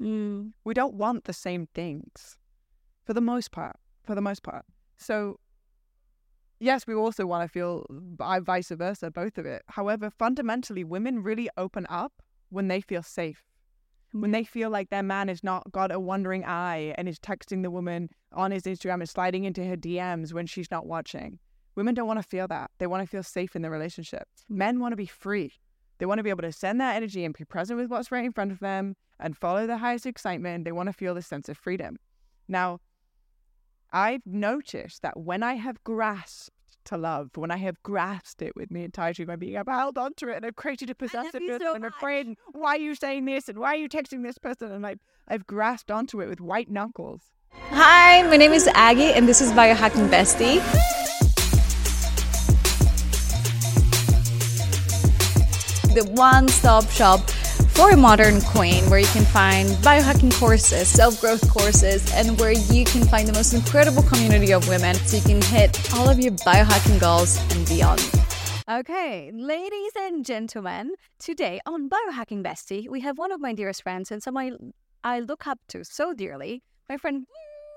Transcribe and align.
Mm. 0.00 0.52
We 0.64 0.74
don't 0.74 0.94
want 0.94 1.24
the 1.24 1.32
same 1.32 1.66
things 1.74 2.36
for 3.04 3.14
the 3.14 3.20
most 3.20 3.50
part. 3.50 3.76
For 4.04 4.14
the 4.14 4.20
most 4.20 4.42
part. 4.42 4.64
So, 4.96 5.38
yes, 6.60 6.86
we 6.86 6.94
also 6.94 7.26
want 7.26 7.44
to 7.44 7.48
feel 7.48 7.86
vi- 7.90 8.40
vice 8.40 8.70
versa, 8.70 9.10
both 9.10 9.38
of 9.38 9.46
it. 9.46 9.62
However, 9.68 10.10
fundamentally, 10.10 10.84
women 10.84 11.22
really 11.22 11.48
open 11.56 11.86
up 11.88 12.12
when 12.50 12.68
they 12.68 12.80
feel 12.80 13.02
safe. 13.02 13.42
When 14.12 14.30
they 14.30 14.44
feel 14.44 14.70
like 14.70 14.88
their 14.88 15.02
man 15.02 15.28
has 15.28 15.44
not 15.44 15.70
got 15.70 15.92
a 15.92 16.00
wandering 16.00 16.42
eye 16.44 16.94
and 16.96 17.08
is 17.08 17.18
texting 17.18 17.62
the 17.62 17.70
woman 17.70 18.08
on 18.32 18.50
his 18.50 18.62
Instagram 18.62 19.00
and 19.00 19.08
sliding 19.08 19.44
into 19.44 19.62
her 19.64 19.76
DMs 19.76 20.32
when 20.32 20.46
she's 20.46 20.70
not 20.70 20.86
watching. 20.86 21.38
Women 21.74 21.94
don't 21.94 22.06
want 22.06 22.18
to 22.18 22.26
feel 22.26 22.48
that. 22.48 22.70
They 22.78 22.86
want 22.86 23.02
to 23.02 23.06
feel 23.06 23.22
safe 23.22 23.54
in 23.54 23.60
the 23.60 23.68
relationship. 23.70 24.26
Men 24.48 24.80
want 24.80 24.92
to 24.92 24.96
be 24.96 25.06
free. 25.06 25.52
They 25.98 26.06
want 26.06 26.18
to 26.18 26.22
be 26.22 26.30
able 26.30 26.42
to 26.42 26.52
send 26.52 26.80
that 26.80 26.96
energy 26.96 27.24
and 27.24 27.36
be 27.36 27.44
present 27.44 27.78
with 27.78 27.90
what's 27.90 28.10
right 28.10 28.24
in 28.24 28.32
front 28.32 28.50
of 28.50 28.60
them 28.60 28.96
and 29.20 29.36
follow 29.36 29.66
their 29.66 29.78
highest 29.78 30.06
excitement. 30.06 30.64
They 30.64 30.72
want 30.72 30.88
to 30.88 30.92
feel 30.92 31.14
this 31.14 31.26
sense 31.26 31.48
of 31.48 31.56
freedom. 31.56 31.98
Now, 32.46 32.80
I've 33.92 34.26
noticed 34.26 35.02
that 35.02 35.18
when 35.18 35.42
I 35.42 35.54
have 35.54 35.82
grasped 35.84 36.52
to 36.84 36.96
love, 36.96 37.30
when 37.34 37.50
I 37.50 37.56
have 37.56 37.82
grasped 37.82 38.42
it 38.42 38.54
with 38.54 38.68
the 38.70 38.84
entirety 38.84 39.22
of 39.22 39.28
my 39.28 39.36
being, 39.36 39.56
I've 39.56 39.66
held 39.66 39.98
onto 39.98 40.28
it 40.28 40.36
and 40.36 40.46
I've 40.46 40.56
created 40.56 40.90
a 40.90 40.94
possessiveness 40.94 41.60
so 41.60 41.74
and 41.74 41.84
I'm 41.84 41.90
afraid, 41.90 42.26
and 42.26 42.36
why 42.52 42.76
are 42.76 42.80
you 42.80 42.94
saying 42.94 43.24
this 43.24 43.48
and 43.48 43.58
why 43.58 43.74
are 43.74 43.76
you 43.76 43.88
texting 43.88 44.22
this 44.22 44.38
person? 44.38 44.72
And 44.72 44.86
I've, 44.86 45.00
I've 45.26 45.46
grasped 45.46 45.90
onto 45.90 46.20
it 46.20 46.28
with 46.28 46.40
white 46.40 46.70
knuckles. 46.70 47.22
Hi, 47.70 48.22
my 48.22 48.36
name 48.36 48.52
is 48.52 48.68
Aggie, 48.74 49.12
and 49.12 49.26
this 49.28 49.40
is 49.40 49.50
Biohacking 49.52 50.08
Bestie. 50.08 50.62
The 55.94 56.04
one 56.12 56.46
stop 56.48 56.88
shop 56.90 57.28
for 57.78 57.92
a 57.92 57.96
modern 57.96 58.40
queen 58.40 58.82
where 58.90 58.98
you 58.98 59.06
can 59.06 59.24
find 59.24 59.68
biohacking 59.86 60.32
courses, 60.34 60.88
self 60.88 61.20
growth 61.20 61.48
courses, 61.48 62.12
and 62.12 62.36
where 62.40 62.50
you 62.50 62.84
can 62.84 63.04
find 63.04 63.28
the 63.28 63.32
most 63.32 63.54
incredible 63.54 64.02
community 64.02 64.52
of 64.52 64.68
women 64.68 64.96
so 64.96 65.16
you 65.16 65.22
can 65.22 65.40
hit 65.40 65.94
all 65.94 66.08
of 66.08 66.18
your 66.18 66.32
biohacking 66.32 66.98
goals 67.00 67.38
and 67.54 67.68
beyond. 67.68 68.02
Okay, 68.68 69.30
ladies 69.32 69.92
and 69.96 70.24
gentlemen, 70.24 70.90
today 71.20 71.60
on 71.66 71.88
Biohacking 71.88 72.42
Bestie, 72.42 72.88
we 72.88 73.00
have 73.02 73.16
one 73.16 73.30
of 73.30 73.40
my 73.40 73.52
dearest 73.52 73.84
friends 73.84 74.10
and 74.10 74.20
someone 74.20 74.72
I 75.04 75.20
look 75.20 75.46
up 75.46 75.60
to 75.68 75.84
so 75.84 76.12
dearly, 76.12 76.64
my 76.88 76.96
friend. 76.96 77.26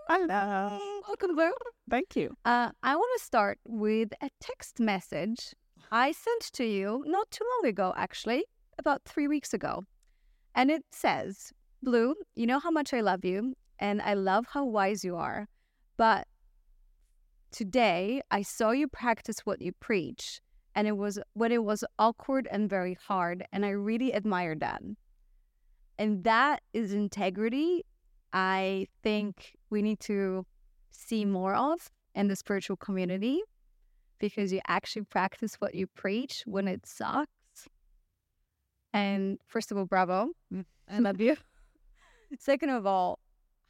Hello. 0.10 0.80
Welcome, 1.08 1.36
Blu. 1.36 1.52
Thank 1.92 2.16
you. 2.16 2.36
Uh, 2.44 2.72
I 2.82 2.96
want 2.96 3.20
to 3.20 3.24
start 3.24 3.60
with 3.68 4.10
a 4.20 4.32
text 4.42 4.80
message 4.80 5.54
I 5.92 6.12
sent 6.12 6.42
to 6.54 6.64
you 6.64 7.04
not 7.06 7.30
too 7.30 7.46
long 7.54 7.70
ago, 7.70 7.94
actually, 7.96 8.46
about 8.78 9.02
three 9.06 9.28
weeks 9.28 9.54
ago. 9.54 9.84
And 10.56 10.70
it 10.70 10.84
says, 10.92 11.52
Blu, 11.84 12.16
you 12.36 12.46
know 12.46 12.60
how 12.60 12.72
much 12.72 12.94
I 12.94 13.02
love 13.02 13.26
you, 13.26 13.54
and 13.80 14.02
I 14.02 14.14
love 14.14 14.46
how 14.50 14.66
wise 14.66 15.04
you 15.04 15.16
are. 15.16 15.48
But 15.98 16.28
today 17.52 18.22
I 18.32 18.42
saw 18.42 18.72
you 18.72 18.88
practice 18.88 19.40
what 19.44 19.62
you 19.62 19.72
preach, 19.74 20.42
and 20.76 20.88
it 20.88 20.98
was 20.98 21.20
when 21.34 21.52
it 21.52 21.64
was 21.64 21.84
awkward 22.00 22.48
and 22.52 22.70
very 22.70 22.98
hard, 23.08 23.46
and 23.52 23.66
I 23.66 23.70
really 23.70 24.12
admired 24.12 24.60
that. 24.60 24.82
And 25.98 26.24
that 26.24 26.62
is 26.74 26.94
integrity 26.94 27.84
I 28.34 28.88
think 29.04 29.56
we 29.70 29.82
need 29.82 30.00
to 30.02 30.46
see 30.92 31.26
more 31.26 31.54
of 31.56 31.90
in 32.16 32.28
the 32.28 32.36
spiritual 32.36 32.78
community 32.78 33.42
because 34.20 34.54
you 34.54 34.62
actually 34.68 35.04
practice 35.04 35.56
what 35.56 35.76
you 35.76 35.88
preach 35.88 36.44
when 36.46 36.68
it 36.68 36.86
sucks. 36.86 37.32
And 38.94 39.39
first 39.47 39.72
of 39.72 39.78
all, 39.78 39.86
bravo. 39.86 40.30
Mm. 40.53 40.66
I 40.89 41.00
love 41.00 41.22
you. 41.22 41.38
Second 42.39 42.70
of 42.70 42.86
all, 42.86 43.20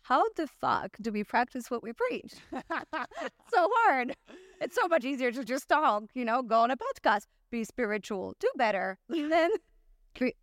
how 0.04 0.28
the 0.36 0.48
fuck 0.48 0.98
do 1.02 1.12
we 1.12 1.24
practice 1.24 1.70
what 1.70 1.84
we 1.84 1.94
preach? 1.94 2.34
so 2.52 3.70
hard. 3.84 4.16
It's 4.60 4.76
so 4.76 4.88
much 4.88 5.06
easier 5.06 5.32
to 5.32 5.44
just 5.44 5.70
talk, 5.70 6.04
you 6.14 6.26
know, 6.26 6.42
go 6.42 6.62
on 6.62 6.72
a 6.72 6.78
podcast, 6.78 7.26
be 7.52 7.64
spiritual, 7.64 8.36
do 8.40 8.50
better. 8.56 8.98
Then 9.10 9.52
cri- 10.18 10.36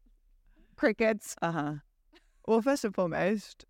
crickets. 0.76 1.34
Uh 1.42 1.52
huh. 1.52 1.72
Well, 2.46 2.62
first 2.62 2.84
and 2.84 2.94
foremost, 2.94 3.64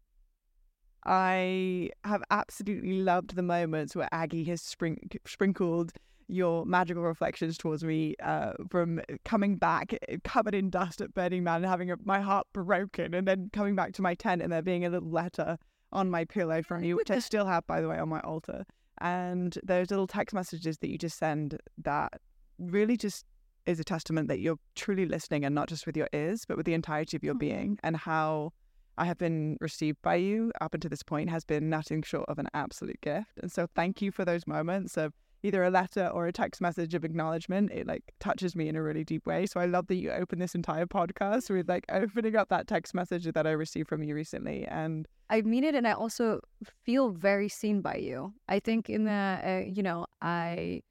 I 1.09 1.89
have 2.05 2.23
absolutely 2.31 3.01
loved 3.01 3.35
the 3.35 3.43
moments 3.43 3.97
where 3.97 4.11
Aggie 4.13 4.45
has 4.45 4.61
spring- 4.61 5.11
sprinkled 5.25 5.93
your 6.29 6.67
magical 6.67 7.03
reflections 7.03 7.57
towards 7.57 7.83
me 7.83 8.15
uh, 8.23 8.53
from 8.69 9.01
coming 9.25 9.57
back 9.57 9.95
eh, 10.07 10.19
covered 10.23 10.55
in 10.55 10.69
dust 10.69 11.01
at 11.01 11.15
Burning 11.15 11.43
Man 11.43 11.57
and 11.57 11.67
having 11.67 11.91
a, 11.91 11.97
my 12.05 12.21
heart 12.21 12.47
broken, 12.53 13.15
and 13.15 13.27
then 13.27 13.49
coming 13.55 13.75
back 13.75 13.95
to 13.95 14.03
my 14.03 14.15
tent 14.15 14.43
and 14.43 14.53
there 14.53 14.61
being 14.61 14.85
a 14.85 14.91
little 14.91 15.09
letter 15.09 15.57
on 15.93 16.11
my 16.11 16.27
pillow 16.27 16.63
from 16.63 16.85
you, 16.85 16.95
which 16.97 17.11
I 17.11 17.21
still 17.21 17.47
have, 17.47 17.67
by 17.67 17.81
the 17.81 17.89
way, 17.89 17.99
on 17.99 18.11
my 18.11 18.21
altar. 18.21 18.67
And 19.01 19.59
those 19.63 19.91
little 19.91 20.07
text 20.07 20.35
messages 20.35 20.77
that 20.79 20.91
you 20.91 20.99
just 20.99 21.19
send 21.19 21.59
that 21.79 22.21
really 22.59 22.99
just 22.99 23.25
is 23.65 23.81
a 23.81 23.85
testament 23.85 24.29
that 24.29 24.41
you're 24.41 24.59
truly 24.75 25.07
listening 25.07 25.47
and 25.47 25.55
not 25.55 25.71
just 25.71 25.87
with 25.87 25.97
your 25.97 26.09
ears, 26.13 26.45
but 26.47 26.59
with 26.59 26.67
the 26.67 26.75
entirety 26.75 27.17
of 27.17 27.25
your 27.25 27.35
Aw. 27.35 27.39
being 27.39 27.79
and 27.83 27.97
how 27.97 28.53
I 28.99 29.05
have 29.05 29.19
been 29.19 29.57
received 29.61 30.03
by 30.03 30.17
you 30.17 30.53
up 30.61 30.75
until 30.75 30.91
this 30.91 31.03
point 31.03 31.31
has 31.31 31.45
been 31.45 31.71
nothing 31.71 32.03
short 32.03 32.29
of 32.29 32.39
an 32.39 32.49
absolute 32.53 33.01
gift. 33.01 33.39
And 33.41 33.51
so 33.51 33.69
thank 33.75 34.03
you 34.03 34.11
for 34.11 34.25
those 34.25 34.47
moments 34.47 34.97
of 34.97 35.15
either 35.45 35.63
a 35.63 35.71
letter 35.71 36.09
or 36.09 36.27
a 36.27 36.33
text 36.33 36.61
message 36.61 36.95
of 36.95 37.05
acknowledgement. 37.05 37.71
It 37.71 37.87
like 37.87 38.03
touches 38.19 38.57
me 38.57 38.69
in 38.69 38.75
a 38.75 38.83
really 38.83 39.05
deep 39.05 39.25
way. 39.25 39.47
So 39.47 39.61
I 39.61 39.67
love 39.67 39.87
that 39.87 39.95
you 39.95 40.11
open 40.11 40.41
this 40.41 40.57
entire 40.57 40.87
podcast 40.87 41.49
with 41.49 41.69
like 41.69 41.85
opening 41.91 42.35
up 42.35 42.49
that 42.49 42.67
text 42.67 42.93
message 42.93 43.25
that 43.25 43.47
I 43.47 43.53
received 43.53 43.89
from 43.89 44.03
you 44.03 44.17
recently. 44.17 44.67
And 44.67 45.07
I 45.31 45.43
mean 45.43 45.63
it, 45.63 45.77
and 45.77 45.87
I 45.87 45.93
also 45.93 46.41
feel 46.85 47.11
very 47.11 47.49
seen 47.49 47.81
by 47.81 47.97
you. 47.97 48.35
I 48.49 48.59
think 48.59 48.91
in 48.91 49.05
the, 49.05 49.13
uh, 49.13 49.71
you 49.71 49.83
know, 49.83 50.07
I 50.21 50.83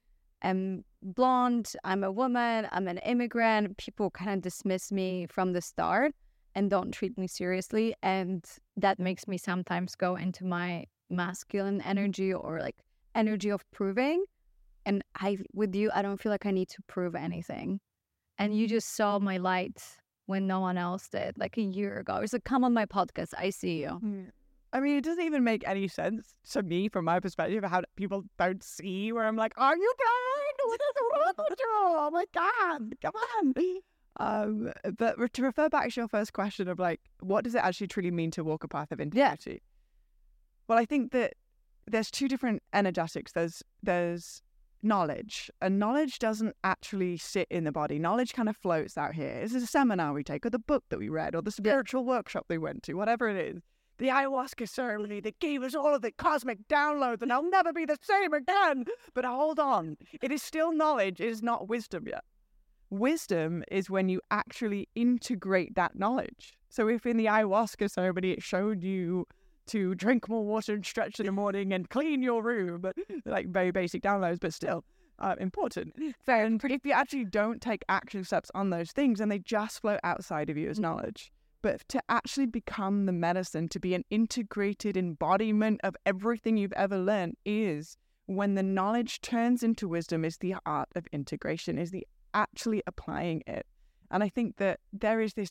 am 0.42 0.84
blonde, 1.02 1.74
I'm 1.84 2.02
a 2.02 2.10
woman, 2.10 2.68
I'm 2.72 2.88
an 2.88 2.98
immigrant. 2.98 3.76
People 3.76 4.10
kind 4.10 4.30
of 4.30 4.40
dismiss 4.40 4.90
me 4.90 5.26
from 5.28 5.52
the 5.52 5.60
start 5.60 6.14
and 6.54 6.70
don't 6.70 6.92
treat 6.92 7.16
me 7.18 7.26
seriously. 7.26 7.94
And 8.02 8.44
that 8.76 8.98
makes 8.98 9.28
me 9.28 9.38
sometimes 9.38 9.94
go 9.94 10.16
into 10.16 10.44
my 10.44 10.86
masculine 11.10 11.78
mm-hmm. 11.78 11.88
energy 11.88 12.32
or 12.32 12.60
like 12.60 12.76
energy 13.14 13.50
of 13.50 13.68
proving. 13.70 14.24
And 14.86 15.04
I, 15.16 15.38
with 15.52 15.74
you, 15.74 15.90
I 15.94 16.02
don't 16.02 16.20
feel 16.20 16.32
like 16.32 16.46
I 16.46 16.50
need 16.50 16.68
to 16.70 16.82
prove 16.86 17.14
anything. 17.14 17.80
And 18.38 18.56
you 18.56 18.68
just 18.68 18.94
saw 18.96 19.18
my 19.18 19.36
light 19.36 19.82
when 20.26 20.46
no 20.46 20.60
one 20.60 20.78
else 20.78 21.08
did, 21.08 21.36
like 21.38 21.56
a 21.56 21.62
year 21.62 21.98
ago. 21.98 22.16
It's 22.16 22.32
like, 22.32 22.44
come 22.44 22.62
on 22.62 22.72
my 22.72 22.86
podcast, 22.86 23.34
I 23.36 23.50
see 23.50 23.82
you. 23.82 24.00
I 24.72 24.80
mean, 24.80 24.96
it 24.96 25.04
doesn't 25.04 25.24
even 25.24 25.42
make 25.42 25.66
any 25.66 25.88
sense 25.88 26.34
to 26.50 26.62
me 26.62 26.88
from 26.90 27.06
my 27.06 27.20
perspective 27.20 27.64
how 27.64 27.82
people 27.96 28.24
don't 28.38 28.62
see 28.62 29.10
where 29.12 29.24
I'm 29.24 29.36
like, 29.36 29.54
are 29.56 29.76
you 29.76 29.92
blind? 29.96 30.70
What 30.70 30.80
is 30.80 30.96
wrong 31.12 31.46
with 31.48 31.58
you? 31.58 31.66
Oh 31.70 32.10
my 32.12 32.24
God, 32.34 32.94
come 33.00 33.14
on. 33.38 33.54
Um, 34.18 34.72
but 34.96 35.32
to 35.34 35.42
refer 35.42 35.68
back 35.68 35.90
to 35.90 36.00
your 36.00 36.08
first 36.08 36.32
question 36.32 36.68
of 36.68 36.78
like, 36.78 37.00
what 37.20 37.44
does 37.44 37.54
it 37.54 37.62
actually 37.62 37.86
truly 37.86 38.10
mean 38.10 38.30
to 38.32 38.42
walk 38.42 38.64
a 38.64 38.68
path 38.68 38.90
of 38.90 39.00
integrity? 39.00 39.62
Well, 40.66 40.78
I 40.78 40.84
think 40.84 41.12
that 41.12 41.34
there's 41.86 42.10
two 42.10 42.28
different 42.28 42.62
energetics. 42.72 43.32
There's 43.32 43.62
there's 43.82 44.42
knowledge, 44.82 45.50
and 45.60 45.78
knowledge 45.78 46.18
doesn't 46.18 46.54
actually 46.62 47.16
sit 47.16 47.48
in 47.50 47.64
the 47.64 47.72
body. 47.72 47.98
Knowledge 47.98 48.32
kind 48.32 48.48
of 48.48 48.56
floats 48.56 48.98
out 48.98 49.14
here. 49.14 49.40
Is 49.40 49.54
it 49.54 49.62
a 49.62 49.66
seminar 49.66 50.12
we 50.12 50.24
take, 50.24 50.44
or 50.44 50.50
the 50.50 50.58
book 50.58 50.84
that 50.90 50.98
we 50.98 51.08
read, 51.08 51.34
or 51.34 51.42
the 51.42 51.50
spiritual 51.50 52.04
workshop 52.04 52.46
we 52.48 52.58
went 52.58 52.82
to, 52.84 52.94
whatever 52.94 53.28
it 53.28 53.36
is? 53.36 53.62
The 53.98 54.08
ayahuasca 54.08 54.68
ceremony 54.68 55.20
that 55.20 55.40
gave 55.40 55.62
us 55.62 55.74
all 55.74 55.94
of 55.94 56.02
the 56.02 56.12
cosmic 56.12 56.68
downloads, 56.68 57.22
and 57.22 57.32
I'll 57.32 57.48
never 57.48 57.72
be 57.72 57.84
the 57.84 57.98
same 58.00 58.32
again. 58.32 58.84
But 59.14 59.24
hold 59.24 59.58
on, 59.58 59.96
it 60.20 60.30
is 60.30 60.42
still 60.42 60.72
knowledge. 60.72 61.20
It 61.20 61.28
is 61.28 61.42
not 61.42 61.68
wisdom 61.68 62.06
yet. 62.06 62.24
Wisdom 62.90 63.64
is 63.70 63.90
when 63.90 64.08
you 64.08 64.20
actually 64.30 64.88
integrate 64.94 65.74
that 65.74 65.98
knowledge. 65.98 66.56
So 66.70 66.88
if 66.88 67.06
in 67.06 67.16
the 67.16 67.26
ayahuasca 67.26 67.90
ceremony 67.90 68.32
it 68.32 68.42
showed 68.42 68.82
you 68.82 69.26
to 69.66 69.94
drink 69.94 70.28
more 70.28 70.44
water 70.44 70.74
and 70.74 70.84
stretch 70.84 71.20
in 71.20 71.26
the 71.26 71.32
morning 71.42 71.72
and 71.72 71.88
clean 71.88 72.22
your 72.22 72.42
room, 72.42 72.80
but 72.80 72.96
like 73.24 73.48
very 73.48 73.70
basic 73.70 74.02
downloads, 74.02 74.40
but 74.40 74.54
still 74.54 74.84
uh, 75.18 75.34
important. 75.38 75.94
Then, 76.26 76.58
if 76.64 76.84
you 76.84 76.92
actually 76.92 77.24
don't 77.24 77.60
take 77.60 77.84
action 77.88 78.24
steps 78.24 78.50
on 78.54 78.70
those 78.70 78.92
things 78.92 79.20
and 79.20 79.30
they 79.30 79.38
just 79.38 79.80
float 79.80 80.00
outside 80.04 80.48
of 80.50 80.56
you 80.56 80.68
as 80.70 80.80
knowledge, 80.80 81.32
but 81.60 81.86
to 81.88 82.00
actually 82.08 82.46
become 82.46 83.06
the 83.06 83.12
medicine, 83.12 83.68
to 83.68 83.80
be 83.80 83.94
an 83.94 84.04
integrated 84.10 84.96
embodiment 84.96 85.80
of 85.82 85.96
everything 86.06 86.56
you've 86.56 86.72
ever 86.72 86.96
learned 86.96 87.36
is 87.44 87.96
when 88.26 88.54
the 88.54 88.62
knowledge 88.62 89.20
turns 89.20 89.62
into 89.62 89.88
wisdom 89.88 90.24
is 90.24 90.36
the 90.38 90.54
art 90.64 90.88
of 90.94 91.06
integration, 91.12 91.78
is 91.78 91.90
the 91.90 92.06
actually 92.34 92.82
applying 92.86 93.42
it. 93.46 93.66
And 94.10 94.22
I 94.22 94.28
think 94.28 94.56
that 94.56 94.80
there 94.92 95.20
is 95.20 95.34
this 95.34 95.50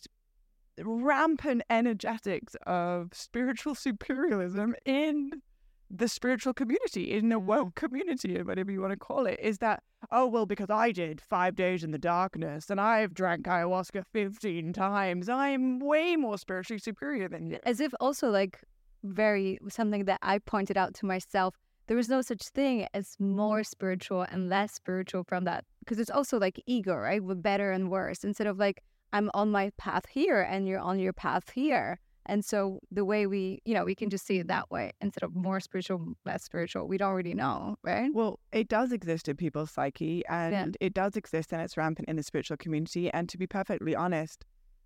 rampant 0.84 1.64
energetics 1.70 2.56
of 2.66 3.10
spiritual 3.14 3.76
superialism 3.86 4.74
in 4.86 5.42
the 5.90 6.08
spiritual 6.08 6.54
community, 6.54 7.14
in 7.14 7.30
the 7.30 7.40
mm. 7.40 7.46
woke 7.46 7.76
community, 7.76 8.38
or 8.38 8.44
whatever 8.44 8.72
you 8.72 8.82
want 8.82 8.92
to 8.92 8.98
call 9.00 9.26
it, 9.26 9.40
is 9.42 9.60
that, 9.60 9.82
oh, 10.12 10.28
well, 10.28 10.46
because 10.46 10.70
I 10.70 10.92
did 10.92 11.22
five 11.22 11.56
days 11.56 11.84
in 11.84 11.92
the 11.92 11.98
darkness 11.98 12.70
and 12.70 12.82
I've 12.82 13.14
drank 13.14 13.46
ayahuasca 13.46 14.04
15 14.12 14.74
times, 14.74 15.30
I'm 15.30 15.80
way 15.80 16.16
more 16.16 16.38
spiritually 16.38 16.80
superior 16.80 17.30
than 17.30 17.48
you. 17.48 17.60
As 17.64 17.80
if 17.80 17.94
also 18.02 18.30
like 18.30 18.60
very 19.04 19.58
something 19.70 20.06
that 20.06 20.20
I 20.22 20.40
pointed 20.40 20.78
out 20.78 20.94
to 20.96 21.06
myself. 21.06 21.56
There 21.88 21.98
is 21.98 22.10
no 22.10 22.22
such 22.22 22.44
thing 22.50 22.88
as 22.94 23.16
mm-hmm. 23.16 23.36
more 23.36 23.64
spiritual 23.64 24.26
and 24.30 24.50
less 24.50 24.74
spiritual 24.74 25.24
from 25.24 25.46
that 25.46 25.66
because 25.80 26.00
it's 26.00 26.12
also 26.12 26.38
like 26.38 26.62
ego, 26.66 26.96
right? 26.96 27.24
With 27.24 27.42
better 27.42 27.72
and 27.72 27.90
worse 27.90 28.24
instead 28.24 28.48
of 28.48 28.58
like 28.58 28.84
I'm 29.14 29.32
on 29.34 29.52
my 29.52 29.72
path 29.78 30.06
here 30.10 30.42
and 30.42 30.68
you're 30.68 30.80
on 30.80 31.00
your 31.00 31.14
path 31.14 31.50
here. 31.50 32.00
And 32.30 32.44
so 32.44 32.80
the 32.92 33.06
way 33.06 33.26
we, 33.26 33.62
you 33.64 33.74
know, 33.74 33.86
we 33.86 33.96
can 33.96 34.10
just 34.10 34.26
see 34.26 34.40
it 34.40 34.48
that 34.50 34.70
way 34.70 34.92
instead 35.00 35.24
of 35.24 35.34
more 35.34 35.62
spiritual, 35.62 36.14
less 36.26 36.44
spiritual. 36.44 36.86
We 36.86 36.98
don't 36.98 37.14
really 37.14 37.34
know, 37.34 37.78
right? 37.84 38.12
Well, 38.14 38.40
it 38.52 38.68
does 38.68 38.92
exist 38.92 39.30
in 39.30 39.38
people's 39.38 39.72
psyche 39.72 40.26
and 40.28 40.52
Yeah. 40.54 40.88
it 40.88 40.94
does 40.94 41.16
exist 41.16 41.54
and 41.54 41.62
it's 41.62 41.78
rampant 41.78 42.10
in 42.10 42.18
the 42.18 42.24
spiritual 42.24 42.58
community. 42.58 43.10
And 43.12 43.30
to 43.30 43.38
be 43.38 43.48
perfectly 43.48 43.96
honest, 43.96 44.44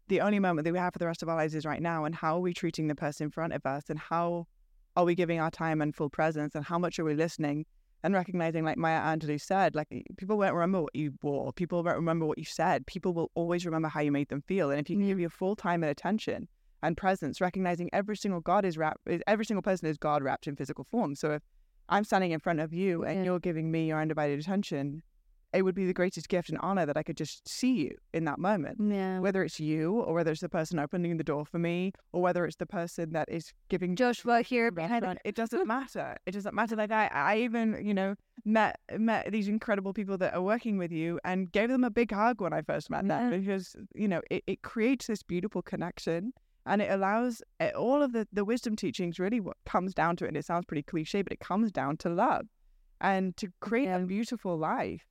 the 0.07 0.21
only 0.21 0.37
moment 0.37 0.65
that 0.65 0.73
we 0.73 0.77
have 0.77 0.93
for 0.93 0.99
the 0.99 1.07
rest 1.07 1.23
of 1.23 1.29
our 1.29 1.35
lives 1.35 1.55
is 1.55 1.65
right 1.65 1.81
now. 1.81 2.05
And 2.05 2.13
how 2.13 2.37
are 2.37 2.41
we 2.41 2.53
treating 2.53 2.87
the 2.87 2.95
person 2.95 3.25
in 3.25 3.31
front 3.31 3.53
of 3.53 3.65
us? 3.65 3.89
And 3.89 3.97
how 3.97 4.45
are 4.95 5.05
we 5.05 5.15
giving 5.15 5.39
our 5.39 5.51
time 5.51 5.81
and 5.81 5.95
full 5.95 6.09
presence? 6.09 6.55
And 6.55 6.65
how 6.65 6.77
much 6.77 6.99
are 6.99 7.03
we 7.03 7.13
listening? 7.13 7.65
And 8.03 8.13
recognizing, 8.15 8.65
like 8.65 8.77
Maya 8.77 8.99
Angelou 8.99 9.39
said, 9.39 9.75
like 9.75 9.87
people 10.17 10.37
won't 10.37 10.53
remember 10.53 10.81
what 10.81 10.95
you 10.95 11.13
wore, 11.21 11.53
people 11.53 11.83
won't 11.83 11.97
remember 11.97 12.25
what 12.25 12.39
you 12.39 12.45
said. 12.45 12.85
People 12.87 13.13
will 13.13 13.29
always 13.35 13.65
remember 13.65 13.87
how 13.87 14.01
you 14.01 14.11
made 14.11 14.29
them 14.29 14.41
feel. 14.47 14.71
And 14.71 14.79
if 14.79 14.89
you 14.89 14.97
can 14.97 15.07
give 15.07 15.19
your 15.19 15.29
full 15.29 15.55
time 15.55 15.83
and 15.83 15.91
attention 15.91 16.47
and 16.81 16.97
presence, 16.97 17.39
recognizing 17.39 17.89
every 17.93 18.17
single 18.17 18.41
God 18.41 18.65
is 18.65 18.75
wrapped, 18.77 19.07
every 19.27 19.45
single 19.45 19.61
person 19.61 19.87
is 19.87 19.97
God 19.97 20.23
wrapped 20.23 20.47
in 20.47 20.55
physical 20.55 20.83
form. 20.83 21.13
So 21.13 21.33
if 21.33 21.43
I'm 21.89 22.03
standing 22.03 22.31
in 22.31 22.39
front 22.39 22.59
of 22.59 22.73
you 22.73 23.03
and 23.03 23.23
you're 23.23 23.39
giving 23.39 23.69
me 23.69 23.87
your 23.87 24.01
undivided 24.01 24.39
attention, 24.39 25.03
it 25.53 25.63
would 25.63 25.75
be 25.75 25.85
the 25.85 25.93
greatest 25.93 26.29
gift 26.29 26.49
and 26.49 26.57
honor 26.61 26.85
that 26.85 26.95
I 26.97 27.03
could 27.03 27.17
just 27.17 27.47
see 27.47 27.73
you 27.73 27.95
in 28.13 28.23
that 28.25 28.39
moment. 28.39 28.77
Yeah. 28.79 29.19
Whether 29.19 29.43
it's 29.43 29.59
you 29.59 29.99
or 30.01 30.13
whether 30.13 30.31
it's 30.31 30.41
the 30.41 30.49
person 30.49 30.79
opening 30.79 31.17
the 31.17 31.23
door 31.23 31.45
for 31.45 31.59
me 31.59 31.91
or 32.13 32.21
whether 32.21 32.45
it's 32.45 32.55
the 32.55 32.65
person 32.65 33.11
that 33.13 33.27
is 33.29 33.51
giving 33.69 33.95
Joshua 33.95 34.41
here 34.41 34.71
behind 34.71 34.91
restaurant, 35.03 35.19
it 35.25 35.35
doesn't 35.35 35.67
matter. 35.77 36.15
It 36.25 36.31
doesn't 36.31 36.55
matter. 36.55 36.75
Like 36.75 36.91
I, 36.91 37.07
I 37.13 37.37
even, 37.39 37.77
you 37.85 37.93
know, 37.93 38.15
met 38.45 38.79
met 38.97 39.31
these 39.31 39.47
incredible 39.47 39.93
people 39.93 40.17
that 40.19 40.33
are 40.33 40.41
working 40.41 40.77
with 40.77 40.91
you 40.91 41.19
and 41.23 41.51
gave 41.51 41.69
them 41.69 41.83
a 41.83 41.89
big 41.91 42.11
hug 42.11 42.41
when 42.41 42.53
I 42.53 42.61
first 42.61 42.89
met 42.89 43.07
them 43.07 43.29
because 43.29 43.75
you 43.93 44.07
know 44.07 44.21
it, 44.31 44.43
it 44.47 44.61
creates 44.63 45.07
this 45.07 45.21
beautiful 45.21 45.61
connection 45.61 46.33
and 46.65 46.81
it 46.81 46.89
allows 46.91 47.41
eh, 47.59 47.71
all 47.71 48.01
of 48.01 48.13
the 48.13 48.27
the 48.31 48.45
wisdom 48.45 48.75
teachings 48.75 49.19
really 49.19 49.39
what 49.39 49.57
comes 49.65 49.93
down 49.93 50.15
to 50.17 50.25
it. 50.25 50.29
And 50.29 50.37
it 50.37 50.45
sounds 50.45 50.65
pretty 50.65 50.83
cliche, 50.83 51.21
but 51.23 51.33
it 51.33 51.39
comes 51.39 51.71
down 51.71 51.97
to 51.97 52.09
love 52.09 52.47
and 53.01 53.35
to 53.37 53.49
create 53.59 53.85
Yeah. 53.85 53.97
a 53.97 54.05
beautiful 54.05 54.57
life. 54.57 55.01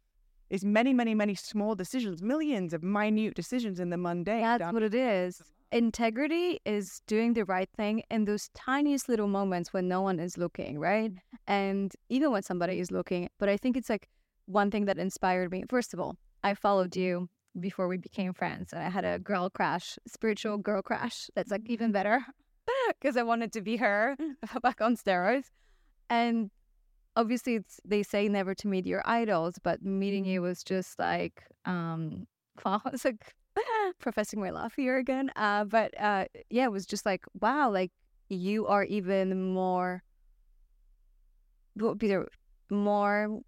Is 0.50 0.64
many, 0.64 0.93
many, 0.93 1.14
many 1.14 1.37
small 1.37 1.76
decisions, 1.76 2.23
millions 2.23 2.75
of 2.75 2.82
minute 2.82 3.35
decisions 3.35 3.79
in 3.79 3.91
the 3.91 3.97
mundane. 3.97 4.43
That's 4.43 4.58
down 4.58 4.75
what 4.75 4.82
it 4.82 4.94
is. 4.94 5.41
Integrity 5.70 6.58
is 6.64 7.02
doing 7.06 7.35
the 7.35 7.44
right 7.44 7.69
thing 7.76 8.02
in 8.11 8.25
those 8.25 8.49
tiniest 8.55 9.08
little 9.08 9.29
moments 9.29 9.73
when 9.73 9.87
no 9.87 10.02
one 10.02 10.19
is 10.19 10.37
looking, 10.37 10.81
right? 10.81 11.12
Mm. 11.12 11.19
And 11.47 11.93
even 12.08 12.32
when 12.32 12.43
somebody 12.43 12.81
is 12.81 12.91
looking. 12.91 13.29
But 13.38 13.49
I 13.49 13.56
think 13.56 13.76
it's 13.76 13.88
like 13.88 14.08
one 14.47 14.73
thing 14.73 14.87
that 14.87 14.99
inspired 14.99 15.52
me. 15.52 15.62
First 15.69 15.94
of 15.94 16.00
all, 16.00 16.17
I 16.43 16.55
followed 16.55 16.97
you 16.97 17.29
before 17.61 17.87
we 17.87 17.97
became 17.97 18.32
friends, 18.32 18.73
and 18.73 18.82
I 18.82 18.91
had 18.91 19.05
a 19.05 19.20
girl 19.20 19.50
crush, 19.50 19.99
spiritual 20.08 20.58
girl 20.58 20.82
crush. 20.82 21.31
That's 21.37 21.52
like 21.52 21.62
even 21.67 21.91
mm. 21.91 21.94
better 21.94 22.25
because 23.00 23.17
I 23.17 23.23
wanted 23.23 23.52
to 23.52 23.61
be 23.61 23.76
her 23.76 24.17
mm. 24.20 24.35
back 24.62 24.81
on 24.81 24.97
steroids. 24.97 25.47
And 26.08 26.50
obviously, 27.17 27.57
it's, 27.57 27.81
they 27.85 28.03
say 28.03 28.29
never 28.29 28.55
to 28.55 28.69
meet 28.69 28.87
your 28.87 29.03
idols, 29.05 29.57
but 29.62 29.83
meeting 29.83 30.25
you 30.25 30.43
was 30.43 30.62
just 30.62 30.99
like, 30.99 31.43
um, 31.65 32.27
wow, 32.65 32.81
it's 32.87 33.05
like 33.05 33.35
professing 33.99 34.41
my 34.41 34.51
love 34.51 34.73
here 34.75 34.99
again. 34.99 35.31
Uh, 35.37 35.65
but 35.65 35.99
uh, 36.01 36.27
yeah, 36.51 36.65
it 36.65 36.73
was 36.73 36.87
just 36.87 37.07
like, 37.07 37.25
wow, 37.41 37.71
like 37.71 37.93
you 38.29 38.67
are 38.67 38.85
even 38.85 39.53
more, 39.53 40.03
what 41.75 41.91
would 41.91 41.99
be 41.99 42.09
the 42.09 42.27
more 42.71 43.41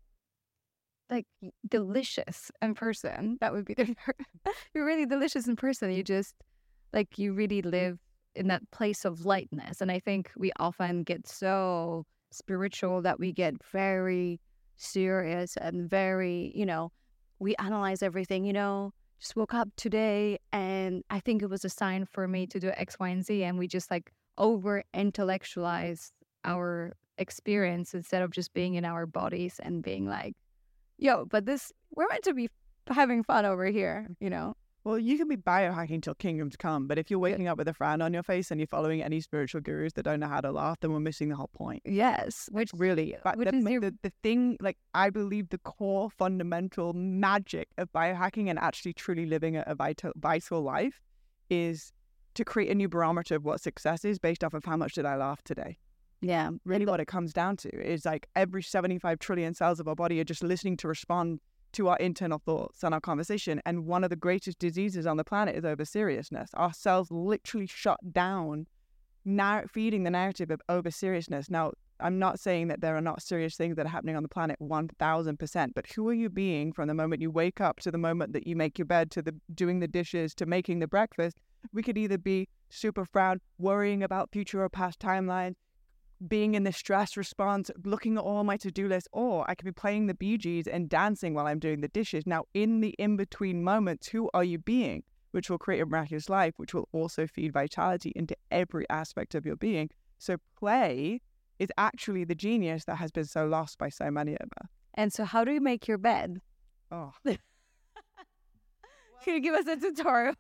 like 1.11 1.27
delicious 1.69 2.51
in 2.61 2.75
person. 2.75 3.39
That 3.41 3.53
would 3.53 3.65
be 3.65 3.75
the 3.75 3.95
you're 4.75 4.87
really 4.87 5.07
delicious 5.07 5.47
in 5.47 5.57
person. 5.57 5.93
You 5.93 6.03
just 6.03 6.35
like 6.93 7.19
you 7.19 7.33
really 7.33 7.63
live 7.63 7.99
in 8.35 8.49
that 8.49 8.69
place 8.71 9.05
of 9.05 9.27
lightness. 9.27 9.81
And 9.81 9.93
I 9.93 10.01
think 10.01 10.31
we 10.37 10.51
often 10.59 11.03
get 11.05 11.29
so 11.29 12.07
spiritual 12.35 13.03
that 13.03 13.19
we 13.19 13.33
get 13.33 13.55
very 13.73 14.41
serious 14.77 15.57
and 15.57 15.89
very, 15.89 16.53
you 16.55 16.67
know, 16.67 16.91
we 17.39 17.55
analyze 17.57 18.03
everything, 18.03 18.45
you 18.45 18.53
know, 18.53 18.93
just 19.21 19.37
woke 19.37 19.55
up 19.55 19.69
today 19.77 20.39
and 20.53 21.05
I 21.11 21.21
think 21.21 21.43
it 21.43 21.51
was 21.51 21.65
a 21.65 21.69
sign 21.69 22.07
for 22.07 22.27
me 22.27 22.47
to 22.49 22.59
do 22.59 22.71
X, 22.77 22.97
Y, 22.99 23.09
and 23.09 23.25
Z. 23.25 23.45
And 23.45 23.59
we 23.59 23.69
just 23.69 23.91
like 23.91 24.13
over 24.39 24.83
intellectualize 24.95 26.13
our 26.45 26.93
experience 27.19 27.95
instead 27.95 28.23
of 28.23 28.31
just 28.31 28.53
being 28.55 28.75
in 28.75 28.85
our 28.85 29.07
bodies 29.07 29.61
and 29.63 29.83
being 29.83 30.07
like, 30.07 30.35
yo, 30.99 31.25
but 31.25 31.47
this, 31.47 31.73
we're 31.95 32.09
meant 32.09 32.25
to 32.25 32.35
be 32.35 32.49
having 32.89 33.23
fun 33.23 33.45
over 33.45 33.67
here, 33.67 34.09
you 34.21 34.31
know? 34.31 34.55
Well, 34.85 34.99
you 34.99 35.17
can 35.17 35.29
be 35.29 35.37
biohacking 35.37 36.03
till 36.03 36.15
kingdoms 36.17 36.57
come, 36.57 36.89
but 36.89 36.99
if 36.99 37.09
you're 37.09 37.21
waking 37.21 37.47
up 37.47 37.57
with 37.57 37.69
a 37.69 37.75
frown 37.75 38.03
on 38.03 38.13
your 38.13 38.25
face 38.25 38.51
and 38.51 38.59
you're 38.59 38.67
following 38.67 39.01
any 39.01 39.21
spiritual 39.21 39.61
gurus 39.61 39.93
that 39.93 40.03
don't 40.03 40.19
know 40.19 40.27
how 40.27 40.41
to 40.41 40.51
laugh, 40.51 40.81
then 40.81 40.93
we're 40.93 40.99
missing 40.99 41.29
the 41.29 41.37
whole 41.37 41.51
point. 41.55 41.83
Yes. 41.85 42.49
Which 42.51 42.71
Really, 42.75 43.17
but 43.23 43.37
which 43.39 43.49
the, 43.49 43.57
is 43.59 43.65
your- 43.65 43.81
the, 43.81 43.95
the 44.03 44.13
thing, 44.25 44.57
like 44.61 44.77
I 44.93 45.11
believe, 45.11 45.51
the 45.51 45.59
core 45.59 46.11
fundamental 46.11 46.93
magic 46.95 47.69
of 47.79 47.93
biohacking 47.93 48.51
and 48.51 48.59
actually 48.59 48.93
truly 48.95 49.25
living 49.25 49.57
a, 49.57 49.63
a 49.69 49.77
vital, 49.77 50.11
vital 50.17 50.63
life 50.63 51.01
is 51.49 51.93
to 52.35 52.45
create 52.45 52.71
a 52.71 52.75
new 52.75 52.89
barometer 52.89 53.37
of 53.37 53.45
what 53.45 53.61
success 53.61 54.05
is 54.05 54.19
based 54.19 54.43
off 54.43 54.53
of 54.55 54.65
how 54.65 54.77
much 54.77 54.95
did 54.95 55.05
I 55.07 55.15
laugh 55.17 55.43
today. 55.45 55.79
yeah. 56.23 56.51
Really, 56.65 56.87
what 56.87 56.99
it 56.99 57.07
comes 57.07 57.33
down 57.33 57.57
to 57.59 57.69
is 57.69 58.05
like 58.05 58.27
every 58.35 58.63
75 58.63 59.21
trillion 59.21 59.55
cells 59.55 59.79
of 59.79 59.87
our 59.87 59.95
body 59.95 60.19
are 60.19 60.25
just 60.25 60.43
listening 60.43 60.77
to 60.79 60.89
respond 60.89 61.39
to 61.73 61.89
our 61.89 61.97
internal 61.99 62.39
thoughts 62.39 62.83
and 62.83 62.95
our 62.95 63.01
conversation. 63.01 63.61
And 63.67 63.87
one 63.87 64.05
of 64.05 64.11
the 64.11 64.17
greatest 64.17 64.59
diseases 64.59 65.07
on 65.07 65.17
the 65.17 65.25
planet 65.25 65.57
is 65.57 65.65
over 65.65 65.85
seriousness. 65.85 66.51
Our 66.55 66.73
cells 66.73 67.11
literally 67.11 67.67
shut 67.67 68.13
down, 68.13 68.67
now 69.25 69.63
feeding 69.71 70.05
the 70.05 70.11
narrative 70.11 70.51
of 70.51 70.61
over 70.69 70.91
seriousness. 70.91 71.51
Now, 71.51 71.73
I'm 72.01 72.19
not 72.19 72.41
saying 72.41 72.69
that 72.69 72.81
there 72.81 72.97
are 72.97 73.01
not 73.01 73.23
serious 73.23 73.57
things 73.57 73.77
that 73.77 73.87
are 73.87 73.91
happening 73.91 74.17
on 74.17 74.23
the 74.23 74.29
planet 74.29 74.59
1000%, 74.61 75.75
but 75.75 75.87
who 75.87 76.09
are 76.09 76.15
you 76.15 76.29
being 76.29 76.73
from 76.73 76.89
the 76.89 76.95
moment 76.95 77.23
you 77.23 77.31
wake 77.31 77.61
up 77.61 77.79
to 77.81 77.91
the 77.91 77.99
moment 77.99 78.33
that 78.33 78.47
you 78.47 78.57
make 78.57 78.79
your 78.79 78.87
bed 78.87 79.11
to 79.13 79.23
the 79.23 79.35
doing 79.55 79.79
the 79.79 79.89
dishes 79.89 80.35
to 80.35 80.47
making 80.47 80.81
the 80.81 80.89
breakfast? 80.89 81.39
We 81.73 81.83
could 81.83 81.97
either 81.97 82.19
be 82.19 82.49
super 82.71 83.07
proud, 83.07 83.41
worrying 83.59 84.03
about 84.03 84.33
future 84.33 84.65
or 84.65 84.69
past 84.69 84.99
timelines, 84.99 85.55
being 86.29 86.55
in 86.55 86.65
the 86.65 86.73
stress 86.73 87.17
response, 87.17 87.71
looking 87.85 88.17
at 88.17 88.23
all 88.23 88.45
my 88.45 88.57
to 88.59 88.71
do 88.71 88.89
list, 88.89 89.09
or 89.13 89.49
I 89.51 89.55
could 89.55 89.65
be 89.65 89.73
playing 89.73 90.07
the 90.07 90.15
Bee 90.15 90.39
Gees 90.39 90.67
and 90.67 90.89
dancing 90.89 91.35
while 91.35 91.47
I'm 91.47 91.59
doing 91.59 91.81
the 91.81 91.89
dishes. 91.89 92.27
Now, 92.27 92.45
in 92.55 92.81
the 92.81 92.91
in 92.99 93.17
between 93.17 93.63
moments, 93.63 94.09
who 94.09 94.31
are 94.35 94.45
you 94.45 94.59
being? 94.59 95.03
Which 95.33 95.49
will 95.49 95.59
create 95.59 95.81
a 95.81 95.87
miraculous 95.87 96.29
life, 96.29 96.55
which 96.57 96.75
will 96.75 96.89
also 96.93 97.27
feed 97.27 97.53
vitality 97.53 98.13
into 98.15 98.37
every 98.51 98.89
aspect 98.91 99.35
of 99.35 99.47
your 99.47 99.57
being. 99.57 99.91
So, 100.19 100.37
play 100.59 101.21
is 101.59 101.69
actually 101.79 102.25
the 102.25 102.35
genius 102.35 102.85
that 102.85 102.97
has 102.97 103.11
been 103.11 103.25
so 103.25 103.47
lost 103.47 103.79
by 103.79 103.89
so 103.89 104.11
many 104.11 104.35
of 104.35 104.49
us. 104.61 104.69
And 104.95 105.13
so, 105.13 105.25
how 105.25 105.45
do 105.45 105.53
you 105.53 105.61
make 105.61 105.89
your 105.89 105.99
bed? 105.99 106.41
Oh, 106.91 107.13
Can 107.25 109.35
you 109.35 109.41
give 109.41 109.55
us 109.55 109.67
a 109.67 109.77
tutorial? 109.77 110.35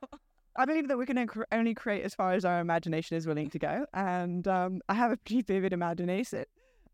I 0.57 0.65
believe 0.67 0.89
that 0.89 0.99
we 0.99 1.07
can 1.07 1.29
only 1.51 1.75
create 1.75 2.05
as 2.05 2.15
far 2.15 2.33
as 2.33 2.45
our 2.45 2.61
imagination 2.61 3.17
is 3.17 3.27
willing 3.27 3.49
to 3.51 3.59
go. 3.59 3.87
And 3.95 4.47
um, 4.47 4.81
I 4.89 4.95
have 4.95 5.11
a 5.11 5.17
pretty 5.17 5.43
vivid 5.43 5.73
imagination. 5.73 6.45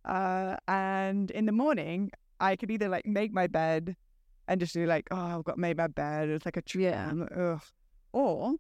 Uh, 0.05 0.57
and 0.69 1.31
in 1.33 1.47
the 1.47 1.53
morning, 1.53 2.13
I 2.41 2.55
could 2.55 2.71
either 2.71 2.89
like 2.89 3.07
make 3.07 3.33
my 3.33 3.49
bed 3.49 3.97
and 4.47 4.61
just 4.61 4.75
do 4.75 4.87
like, 4.87 5.09
oh, 5.11 5.39
I've 5.39 5.45
got 5.45 5.59
made 5.59 5.77
my 5.77 5.89
bed. 5.89 6.29
It's 6.29 6.47
like 6.47 6.57
a 6.57 6.63
tree. 6.63 6.85
Yeah. 6.85 7.13
Or 8.13 8.55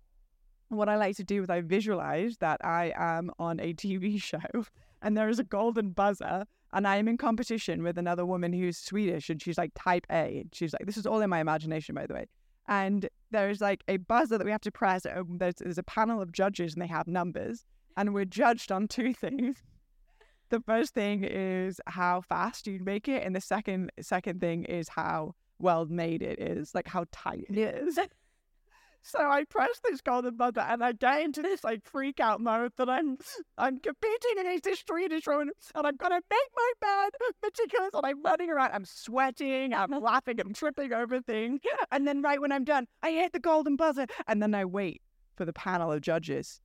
what 0.68 0.88
I 0.88 0.96
like 0.96 1.16
to 1.16 1.24
do 1.24 1.42
is 1.42 1.48
I 1.48 1.60
visualize 1.60 2.36
that 2.38 2.60
I 2.64 2.92
am 2.96 3.30
on 3.38 3.60
a 3.60 3.72
TV 3.74 4.20
show 4.22 4.38
and 5.02 5.16
there 5.16 5.28
is 5.28 5.38
a 5.38 5.44
golden 5.44 5.90
buzzer 5.90 6.44
and 6.72 6.86
I 6.86 6.96
am 6.96 7.08
in 7.08 7.16
competition 7.16 7.82
with 7.82 7.98
another 7.98 8.26
woman 8.26 8.52
who's 8.52 8.76
Swedish 8.76 9.30
and 9.30 9.40
she's 9.40 9.56
like 9.56 9.70
type 9.74 10.06
A. 10.10 10.40
And 10.40 10.50
she's 10.52 10.72
like, 10.72 10.84
this 10.86 10.96
is 10.96 11.06
all 11.06 11.20
in 11.20 11.30
my 11.30 11.40
imagination, 11.40 11.94
by 11.94 12.06
the 12.06 12.14
way. 12.14 12.26
And 12.68 13.08
there's 13.30 13.60
like 13.60 13.82
a 13.88 13.96
buzzer 13.96 14.38
that 14.38 14.44
we 14.44 14.50
have 14.50 14.60
to 14.60 14.70
press. 14.70 15.06
Um, 15.06 15.38
There's, 15.38 15.56
there's 15.56 15.78
a 15.78 15.82
panel 15.82 16.20
of 16.20 16.32
judges 16.32 16.75
and 16.75 16.82
they 16.82 16.87
have 16.87 17.08
numbers. 17.08 17.64
And 17.96 18.14
we're 18.14 18.26
judged 18.26 18.70
on 18.70 18.87
two 18.87 19.12
things. 19.25 19.56
The 20.50 20.60
first 20.60 20.94
thing 20.94 21.25
is 21.25 21.80
how 21.87 22.20
fast 22.20 22.66
you 22.66 22.78
make 22.82 23.08
it. 23.08 23.25
And 23.25 23.34
the 23.34 23.40
second 23.40 23.90
second 24.00 24.40
thing 24.40 24.64
is 24.64 24.88
how 24.88 25.34
well 25.58 25.87
made 25.87 26.22
it 26.22 26.40
is, 26.40 26.75
like 26.75 26.87
how 26.87 27.04
tight 27.10 27.46
it 27.48 27.58
is. 27.58 27.98
So 29.02 29.18
I 29.18 29.44
press 29.44 29.80
this 29.84 30.00
golden 30.00 30.36
buzzer 30.36 30.60
and 30.60 30.84
I 30.84 30.92
get 30.92 31.22
into 31.22 31.40
this 31.40 31.64
like 31.64 31.84
freak 31.84 32.20
out 32.20 32.40
mode 32.40 32.72
that 32.76 32.88
I'm 32.88 33.16
I'm 33.56 33.78
competing 33.78 34.38
against 34.38 34.64
this 34.64 34.82
Swedish 34.86 35.26
woman 35.26 35.50
and 35.74 35.86
I'm 35.86 35.96
gonna 35.96 36.20
make 36.30 36.50
my 36.56 36.72
bed 36.80 37.10
meticulous 37.42 37.90
and 37.94 38.04
I'm 38.04 38.22
running 38.22 38.50
around, 38.50 38.72
I'm 38.72 38.84
sweating, 38.84 39.72
I'm 39.72 39.90
laughing, 39.90 40.40
I'm 40.40 40.52
tripping 40.52 40.92
over 40.92 41.20
things. 41.20 41.60
And 41.90 42.06
then 42.06 42.22
right 42.22 42.40
when 42.40 42.52
I'm 42.52 42.64
done, 42.64 42.86
I 43.02 43.12
hit 43.12 43.32
the 43.32 43.40
golden 43.40 43.76
buzzer 43.76 44.06
and 44.26 44.42
then 44.42 44.54
I 44.54 44.64
wait 44.64 45.00
for 45.36 45.44
the 45.44 45.52
panel 45.52 45.92
of 45.92 46.00
judges 46.00 46.60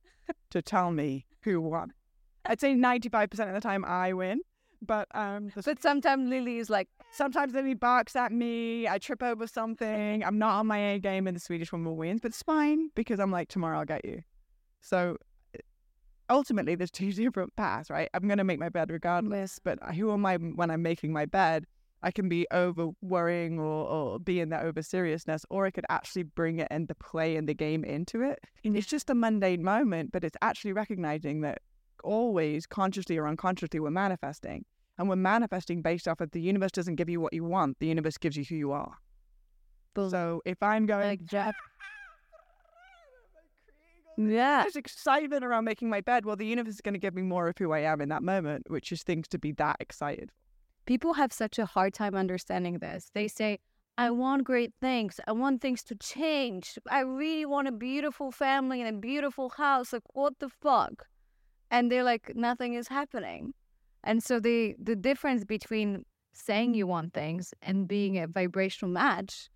to 0.50 0.60
tell 0.60 0.90
me 0.90 1.26
who 1.42 1.60
won. 1.60 1.92
I'd 2.44 2.60
say 2.60 2.74
95% 2.74 3.48
of 3.48 3.54
the 3.54 3.60
time 3.60 3.84
I 3.84 4.12
win. 4.12 4.40
But 4.84 5.08
um, 5.14 5.50
But 5.54 5.82
sometimes 5.82 6.28
Lily 6.28 6.58
is 6.58 6.70
like, 6.70 6.88
Sometimes 7.12 7.54
Lily 7.54 7.74
barks 7.74 8.16
at 8.16 8.32
me. 8.32 8.88
I 8.88 8.98
trip 8.98 9.22
over 9.22 9.46
something. 9.46 10.24
I'm 10.24 10.38
not 10.38 10.58
on 10.58 10.66
my 10.66 10.78
A 10.78 10.98
game, 10.98 11.26
and 11.26 11.36
the 11.36 11.40
Swedish 11.40 11.70
woman 11.70 11.96
wins. 11.96 12.20
But 12.20 12.32
it's 12.32 12.42
fine 12.42 12.90
because 12.94 13.20
I'm 13.20 13.30
like, 13.30 13.48
tomorrow 13.48 13.78
I'll 13.78 13.84
get 13.84 14.04
you. 14.04 14.22
So 14.80 15.16
uh, 15.54 15.60
ultimately, 16.28 16.74
there's 16.74 16.90
two 16.90 17.12
different 17.12 17.54
paths, 17.56 17.90
right? 17.90 18.08
I'm 18.14 18.26
going 18.26 18.38
to 18.38 18.44
make 18.44 18.58
my 18.58 18.68
bed 18.68 18.90
regardless. 18.90 19.58
But 19.62 19.78
who 19.94 20.12
am 20.12 20.26
I 20.26 20.36
when 20.36 20.70
I'm 20.70 20.82
making 20.82 21.12
my 21.12 21.24
bed? 21.24 21.66
I 22.02 22.10
can 22.10 22.28
be 22.28 22.46
over 22.50 22.88
worrying 23.00 23.58
or, 23.58 23.88
or 23.88 24.18
be 24.18 24.40
in 24.40 24.50
that 24.50 24.64
over 24.64 24.82
seriousness, 24.82 25.46
or 25.48 25.64
I 25.64 25.70
could 25.70 25.86
actually 25.88 26.24
bring 26.24 26.58
it 26.58 26.68
and 26.70 26.86
the 26.86 26.94
play 26.94 27.36
and 27.36 27.48
the 27.48 27.54
game 27.54 27.82
into 27.82 28.20
it. 28.20 28.40
It's 28.62 28.86
just 28.86 29.08
a 29.08 29.14
mundane 29.14 29.62
moment, 29.62 30.12
but 30.12 30.22
it's 30.22 30.36
actually 30.42 30.74
recognizing 30.74 31.40
that 31.42 31.62
always, 32.02 32.66
consciously 32.66 33.16
or 33.16 33.26
unconsciously, 33.26 33.80
we're 33.80 33.90
manifesting. 33.90 34.66
And 34.98 35.08
we're 35.08 35.16
manifesting 35.16 35.82
based 35.82 36.06
off 36.06 36.20
of 36.20 36.30
the 36.30 36.40
universe 36.40 36.70
doesn't 36.70 36.94
give 36.96 37.08
you 37.08 37.20
what 37.20 37.32
you 37.32 37.44
want, 37.44 37.78
the 37.80 37.86
universe 37.86 38.16
gives 38.18 38.36
you 38.36 38.44
who 38.44 38.54
you 38.54 38.72
are. 38.72 38.94
boom, 39.94 40.10
So 40.10 40.40
if 40.44 40.62
I'm 40.62 40.86
going, 40.86 41.06
like 41.08 41.24
Jeff. 41.24 41.54
Yeah. 44.16 44.62
there's 44.62 44.76
excitement 44.76 45.44
around 45.44 45.64
making 45.64 45.88
my 45.88 46.00
bed, 46.00 46.24
well, 46.24 46.36
the 46.36 46.46
universe 46.46 46.74
is 46.74 46.80
going 46.80 46.94
to 46.94 47.00
give 47.00 47.14
me 47.14 47.22
more 47.22 47.48
of 47.48 47.58
who 47.58 47.72
I 47.72 47.80
am 47.80 48.00
in 48.00 48.08
that 48.10 48.22
moment, 48.22 48.70
which 48.70 48.92
is 48.92 49.02
things 49.02 49.26
to 49.28 49.38
be 49.38 49.50
that 49.52 49.76
excited. 49.80 50.30
People 50.86 51.14
have 51.14 51.32
such 51.32 51.58
a 51.58 51.66
hard 51.66 51.94
time 51.94 52.14
understanding 52.14 52.78
this. 52.78 53.10
They 53.14 53.26
say, 53.26 53.58
I 53.96 54.10
want 54.10 54.44
great 54.44 54.72
things. 54.80 55.18
I 55.26 55.32
want 55.32 55.60
things 55.62 55.82
to 55.84 55.94
change. 55.96 56.78
I 56.88 57.00
really 57.00 57.46
want 57.46 57.68
a 57.68 57.72
beautiful 57.72 58.30
family 58.30 58.80
and 58.80 58.96
a 58.96 59.00
beautiful 59.00 59.48
house. 59.50 59.92
Like, 59.92 60.02
what 60.12 60.38
the 60.38 60.48
fuck? 60.48 61.06
And 61.70 61.90
they're 61.90 62.04
like, 62.04 62.32
nothing 62.36 62.74
is 62.74 62.88
happening. 62.88 63.54
And 64.04 64.22
so 64.22 64.40
the 64.40 64.74
the 64.78 64.96
difference 64.96 65.44
between 65.44 66.04
saying 66.32 66.74
you 66.74 66.86
want 66.86 67.12
things 67.14 67.54
and 67.62 67.88
being 67.88 68.18
a 68.18 68.26
vibrational 68.26 68.92
match 68.92 69.48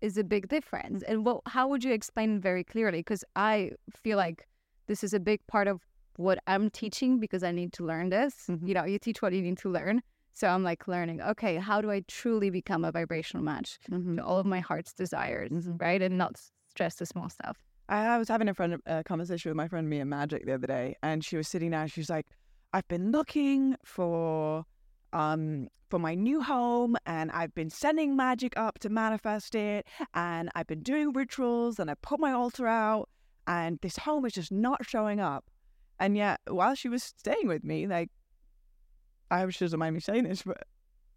is 0.00 0.16
a 0.18 0.24
big 0.24 0.48
difference. 0.48 1.02
And 1.02 1.24
what 1.24 1.40
how 1.46 1.68
would 1.68 1.84
you 1.84 1.92
explain 1.92 2.40
very 2.40 2.64
clearly? 2.64 2.98
Because 2.98 3.24
I 3.36 3.72
feel 4.02 4.16
like 4.16 4.46
this 4.88 5.04
is 5.04 5.14
a 5.14 5.20
big 5.20 5.40
part 5.46 5.68
of 5.68 5.80
what 6.16 6.38
I'm 6.46 6.68
teaching 6.70 7.18
because 7.20 7.42
I 7.42 7.52
need 7.52 7.72
to 7.74 7.84
learn 7.86 8.10
this. 8.10 8.34
Mhm. 8.48 8.68
You 8.68 8.74
know, 8.74 8.84
you 8.84 8.98
teach 8.98 9.22
what 9.22 9.32
you 9.32 9.42
need 9.42 9.58
to 9.58 9.70
learn. 9.70 10.02
So 10.34 10.48
I'm 10.48 10.62
like 10.62 10.88
learning, 10.88 11.20
okay, 11.20 11.56
how 11.56 11.80
do 11.82 11.90
I 11.90 12.02
truly 12.08 12.50
become 12.50 12.84
a 12.84 12.92
vibrational 12.92 13.44
match 13.44 13.78
Mm-hmm. 13.90 14.16
to 14.16 14.24
all 14.24 14.38
of 14.38 14.46
my 14.46 14.60
heart's 14.60 14.92
desires, 14.94 15.50
Mhm. 15.50 15.80
right? 15.80 16.00
And 16.02 16.16
not 16.18 16.40
stress 16.68 16.96
the 16.96 17.06
small 17.06 17.28
stuff. 17.28 17.56
I, 17.88 18.06
I 18.14 18.18
was 18.18 18.28
having 18.28 18.48
a 18.48 18.54
friend 18.54 18.80
a 18.86 19.04
conversation 19.04 19.50
with 19.50 19.56
my 19.56 19.68
friend 19.68 19.88
Mia 19.88 20.04
Magic 20.06 20.46
the 20.46 20.54
other 20.54 20.66
day, 20.66 20.96
and 21.02 21.22
she 21.24 21.36
was 21.36 21.48
sitting 21.48 21.70
down. 21.70 21.88
She's 21.88 22.08
like, 22.10 22.26
"I've 22.72 22.88
been 22.88 23.10
looking 23.12 23.76
for 23.84 24.64
um 25.12 25.68
for 25.90 25.98
my 25.98 26.14
new 26.14 26.42
home, 26.42 26.96
and 27.04 27.30
I've 27.30 27.54
been 27.54 27.68
sending 27.70 28.16
magic 28.16 28.56
up 28.56 28.78
to 28.78 28.88
manifest 28.88 29.54
it, 29.54 29.86
and 30.14 30.50
I've 30.54 30.66
been 30.66 30.82
doing 30.82 31.12
rituals, 31.12 31.78
and 31.78 31.90
I 31.90 31.94
put 31.94 32.18
my 32.18 32.32
altar 32.32 32.66
out, 32.66 33.10
and 33.46 33.78
this 33.82 33.98
home 33.98 34.24
is 34.24 34.32
just 34.32 34.52
not 34.52 34.86
showing 34.86 35.20
up." 35.20 35.50
And 36.00 36.16
yet, 36.16 36.40
while 36.48 36.74
she 36.74 36.88
was 36.88 37.02
staying 37.02 37.46
with 37.46 37.62
me, 37.62 37.86
like, 37.86 38.10
I 39.30 39.40
hope 39.40 39.50
she 39.50 39.64
doesn't 39.64 39.78
mind 39.78 39.94
me 39.94 40.00
saying 40.00 40.24
this, 40.24 40.42
but 40.42 40.64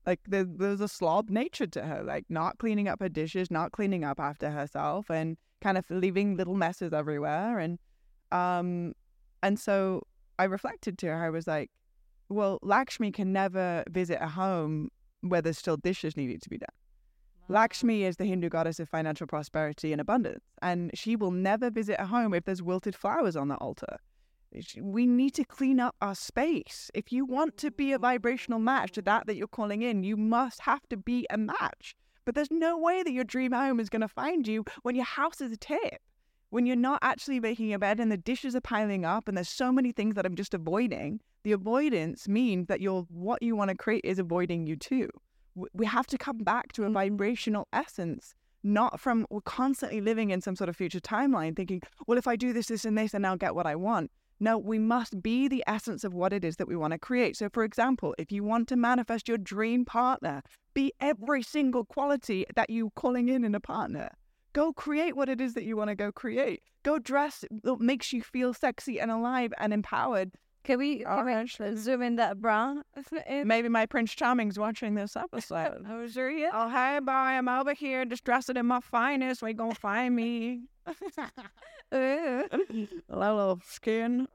like 0.05 0.19
there, 0.27 0.43
there's 0.43 0.81
a 0.81 0.87
slob 0.87 1.29
nature 1.29 1.67
to 1.67 1.83
her, 1.83 2.03
like 2.03 2.25
not 2.29 2.57
cleaning 2.59 2.87
up 2.87 2.99
her 3.01 3.09
dishes, 3.09 3.49
not 3.49 3.71
cleaning 3.71 4.03
up 4.03 4.19
after 4.19 4.51
herself, 4.51 5.09
and 5.09 5.37
kind 5.61 5.77
of 5.77 5.85
leaving 5.89 6.37
little 6.37 6.55
messes 6.55 6.93
everywhere. 6.93 7.59
And 7.59 7.79
um, 8.31 8.93
and 9.41 9.59
so 9.59 10.03
I 10.37 10.45
reflected 10.45 10.97
to 10.99 11.07
her. 11.07 11.25
I 11.25 11.29
was 11.29 11.47
like, 11.47 11.71
well, 12.29 12.59
Lakshmi 12.61 13.11
can 13.11 13.31
never 13.31 13.83
visit 13.89 14.17
a 14.21 14.27
home 14.27 14.89
where 15.21 15.41
there's 15.41 15.57
still 15.57 15.77
dishes 15.77 16.17
needing 16.17 16.39
to 16.39 16.49
be 16.49 16.57
done. 16.57 16.69
Lakshmi 17.47 18.03
is 18.03 18.17
the 18.17 18.25
Hindu 18.25 18.49
goddess 18.49 18.79
of 18.79 18.89
financial 18.89 19.27
prosperity 19.27 19.91
and 19.91 20.01
abundance, 20.01 20.43
and 20.63 20.89
she 20.95 21.15
will 21.15 21.31
never 21.31 21.69
visit 21.69 21.97
a 21.99 22.07
home 22.07 22.33
if 22.33 22.43
there's 22.45 22.63
wilted 22.63 22.95
flowers 22.95 23.35
on 23.35 23.49
the 23.49 23.55
altar. 23.57 23.97
We 24.81 25.05
need 25.05 25.31
to 25.35 25.43
clean 25.43 25.79
up 25.79 25.95
our 26.01 26.15
space. 26.15 26.89
If 26.93 27.11
you 27.11 27.25
want 27.25 27.57
to 27.57 27.71
be 27.71 27.91
a 27.91 27.99
vibrational 27.99 28.59
match 28.59 28.93
to 28.93 29.01
that 29.03 29.27
that 29.27 29.35
you're 29.35 29.47
calling 29.47 29.81
in, 29.81 30.03
you 30.03 30.17
must 30.17 30.61
have 30.61 30.87
to 30.89 30.97
be 30.97 31.27
a 31.29 31.37
match. 31.37 31.95
But 32.23 32.33
there's 32.33 32.49
no 32.49 32.77
way 32.77 33.03
that 33.03 33.11
your 33.11 33.25
dream 33.25 33.51
home 33.51 33.79
is 33.79 33.89
going 33.89 34.01
to 34.01 34.07
find 34.07 34.47
you 34.47 34.65
when 34.81 34.95
your 34.95 35.05
house 35.05 35.41
is 35.41 35.51
a 35.51 35.57
tip. 35.57 36.01
When 36.49 36.65
you're 36.65 36.75
not 36.75 36.99
actually 37.01 37.39
making 37.39 37.73
a 37.73 37.79
bed 37.79 37.99
and 37.99 38.11
the 38.11 38.17
dishes 38.17 38.55
are 38.55 38.61
piling 38.61 39.03
up 39.03 39.27
and 39.27 39.35
there's 39.35 39.49
so 39.49 39.71
many 39.71 39.91
things 39.91 40.15
that 40.15 40.25
I'm 40.25 40.35
just 40.35 40.53
avoiding, 40.53 41.19
the 41.43 41.51
avoidance 41.51 42.27
means 42.27 42.67
that 42.67 42.81
you're 42.81 43.03
what 43.09 43.41
you 43.41 43.55
want 43.55 43.69
to 43.71 43.75
create 43.75 44.05
is 44.05 44.19
avoiding 44.19 44.67
you 44.67 44.75
too. 44.75 45.09
We 45.73 45.85
have 45.85 46.07
to 46.07 46.17
come 46.17 46.39
back 46.39 46.71
to 46.73 46.83
a 46.83 46.89
Mhm. 46.89 46.93
vibrational 46.93 47.67
essence, 47.73 48.35
not 48.63 48.99
from 48.99 49.25
we're 49.29 49.41
constantly 49.41 50.01
living 50.01 50.29
in 50.31 50.41
some 50.41 50.55
sort 50.55 50.69
of 50.69 50.75
future 50.75 50.99
timeline 50.99 51.55
thinking, 51.55 51.81
well, 52.07 52.17
if 52.17 52.27
I 52.27 52.35
do 52.35 52.53
this, 52.53 52.67
this, 52.67 52.85
and 52.85 52.97
this, 52.97 53.11
then 53.11 53.25
I'll 53.25 53.37
get 53.37 53.55
what 53.55 53.65
I 53.65 53.75
want. 53.75 54.11
No, 54.39 54.57
we 54.57 54.79
must 54.79 55.21
be 55.21 55.47
the 55.47 55.63
essence 55.65 56.03
of 56.03 56.13
what 56.13 56.33
it 56.33 56.43
is 56.43 56.57
that 56.57 56.67
we 56.67 56.75
want 56.75 56.91
to 56.91 56.99
create. 56.99 57.37
So, 57.37 57.47
for 57.49 57.63
example, 57.63 58.13
if 58.17 58.31
you 58.31 58.43
want 58.43 58.67
to 58.69 58.75
manifest 58.75 59.27
your 59.29 59.37
dream 59.37 59.85
partner, 59.85 60.41
be 60.73 60.91
every 60.99 61.41
single 61.41 61.85
quality 61.85 62.45
that 62.55 62.69
you're 62.69 62.91
calling 62.91 63.29
in 63.29 63.45
in 63.45 63.55
a 63.55 63.61
partner. 63.61 64.09
Go 64.55 64.71
create 64.71 65.17
what 65.17 65.27
it 65.27 65.41
is 65.41 65.53
that 65.55 65.65
you 65.65 65.75
want 65.75 65.89
to 65.89 65.95
go 65.95 66.13
create. 66.13 66.63
Go 66.83 66.97
dress 66.97 67.43
that 67.63 67.79
makes 67.81 68.13
you 68.13 68.21
feel 68.21 68.53
sexy 68.53 69.01
and 69.01 69.11
alive 69.11 69.53
and 69.59 69.73
empowered. 69.73 70.31
Can 70.63 70.79
we, 70.79 70.99
can 70.99 71.25
we 71.59 71.75
zoom 71.75 72.01
in 72.01 72.15
that 72.15 72.39
bra? 72.41 72.75
Maybe 73.29 73.67
my 73.67 73.85
Prince 73.85 74.13
Charming's 74.13 74.57
watching 74.57 74.95
this 74.95 75.17
episode. 75.17 75.85
Oh, 75.89 76.07
sure, 76.07 76.31
yeah. 76.31 76.51
oh, 76.53 76.69
hey, 76.69 76.99
boy, 77.03 77.11
I'm 77.11 77.49
over 77.49 77.73
here 77.73 78.05
just 78.05 78.23
dressing 78.23 78.55
in 78.55 78.65
my 78.65 78.79
finest. 78.79 79.41
Where 79.41 79.49
you 79.51 79.57
gonna 79.57 79.75
find 79.75 80.15
me? 80.15 80.61
Uh, 81.91 82.43
Little 83.09 83.59
skin. 83.67 84.27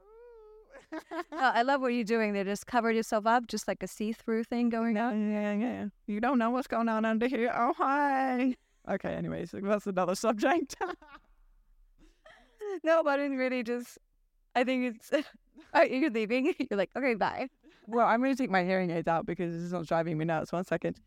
Oh, 0.93 0.99
I 1.31 1.63
love 1.63 1.81
what 1.81 1.87
you're 1.89 2.03
doing. 2.03 2.33
They 2.33 2.43
just 2.43 2.67
covered 2.67 2.95
yourself 2.95 3.25
up, 3.25 3.47
just 3.47 3.67
like 3.67 3.81
a 3.81 3.87
see-through 3.87 4.43
thing 4.45 4.69
going 4.69 4.97
Yeah, 4.97 5.07
on. 5.07 5.31
yeah, 5.31 5.53
yeah. 5.53 5.85
You 6.05 6.19
don't 6.21 6.37
know 6.37 6.49
what's 6.51 6.67
going 6.67 6.89
on 6.89 7.05
under 7.05 7.27
here. 7.27 7.51
Oh, 7.55 7.73
hi. 7.77 8.55
Okay, 8.91 9.13
anyways, 9.13 9.51
that's 9.53 9.87
another 9.87 10.15
subject. 10.15 10.75
No, 12.83 13.03
but 13.03 13.19
it's 13.19 13.33
really 13.35 13.63
just. 13.63 13.97
I 14.55 14.63
think 14.63 14.95
it's. 14.95 15.11
Are 15.13 15.23
oh, 15.73 15.81
you're 15.83 16.09
leaving? 16.09 16.45
You're 16.59 16.77
like, 16.77 16.89
okay, 16.95 17.15
bye. 17.15 17.47
well, 17.87 18.07
I'm 18.07 18.21
going 18.21 18.31
to 18.35 18.41
take 18.41 18.49
my 18.49 18.63
hearing 18.63 18.91
aids 18.91 19.07
out 19.07 19.25
because 19.25 19.53
this 19.53 19.61
is 19.61 19.73
not 19.73 19.85
driving 19.87 20.17
me 20.17 20.25
nuts. 20.25 20.51
One 20.51 20.63
second. 20.65 20.99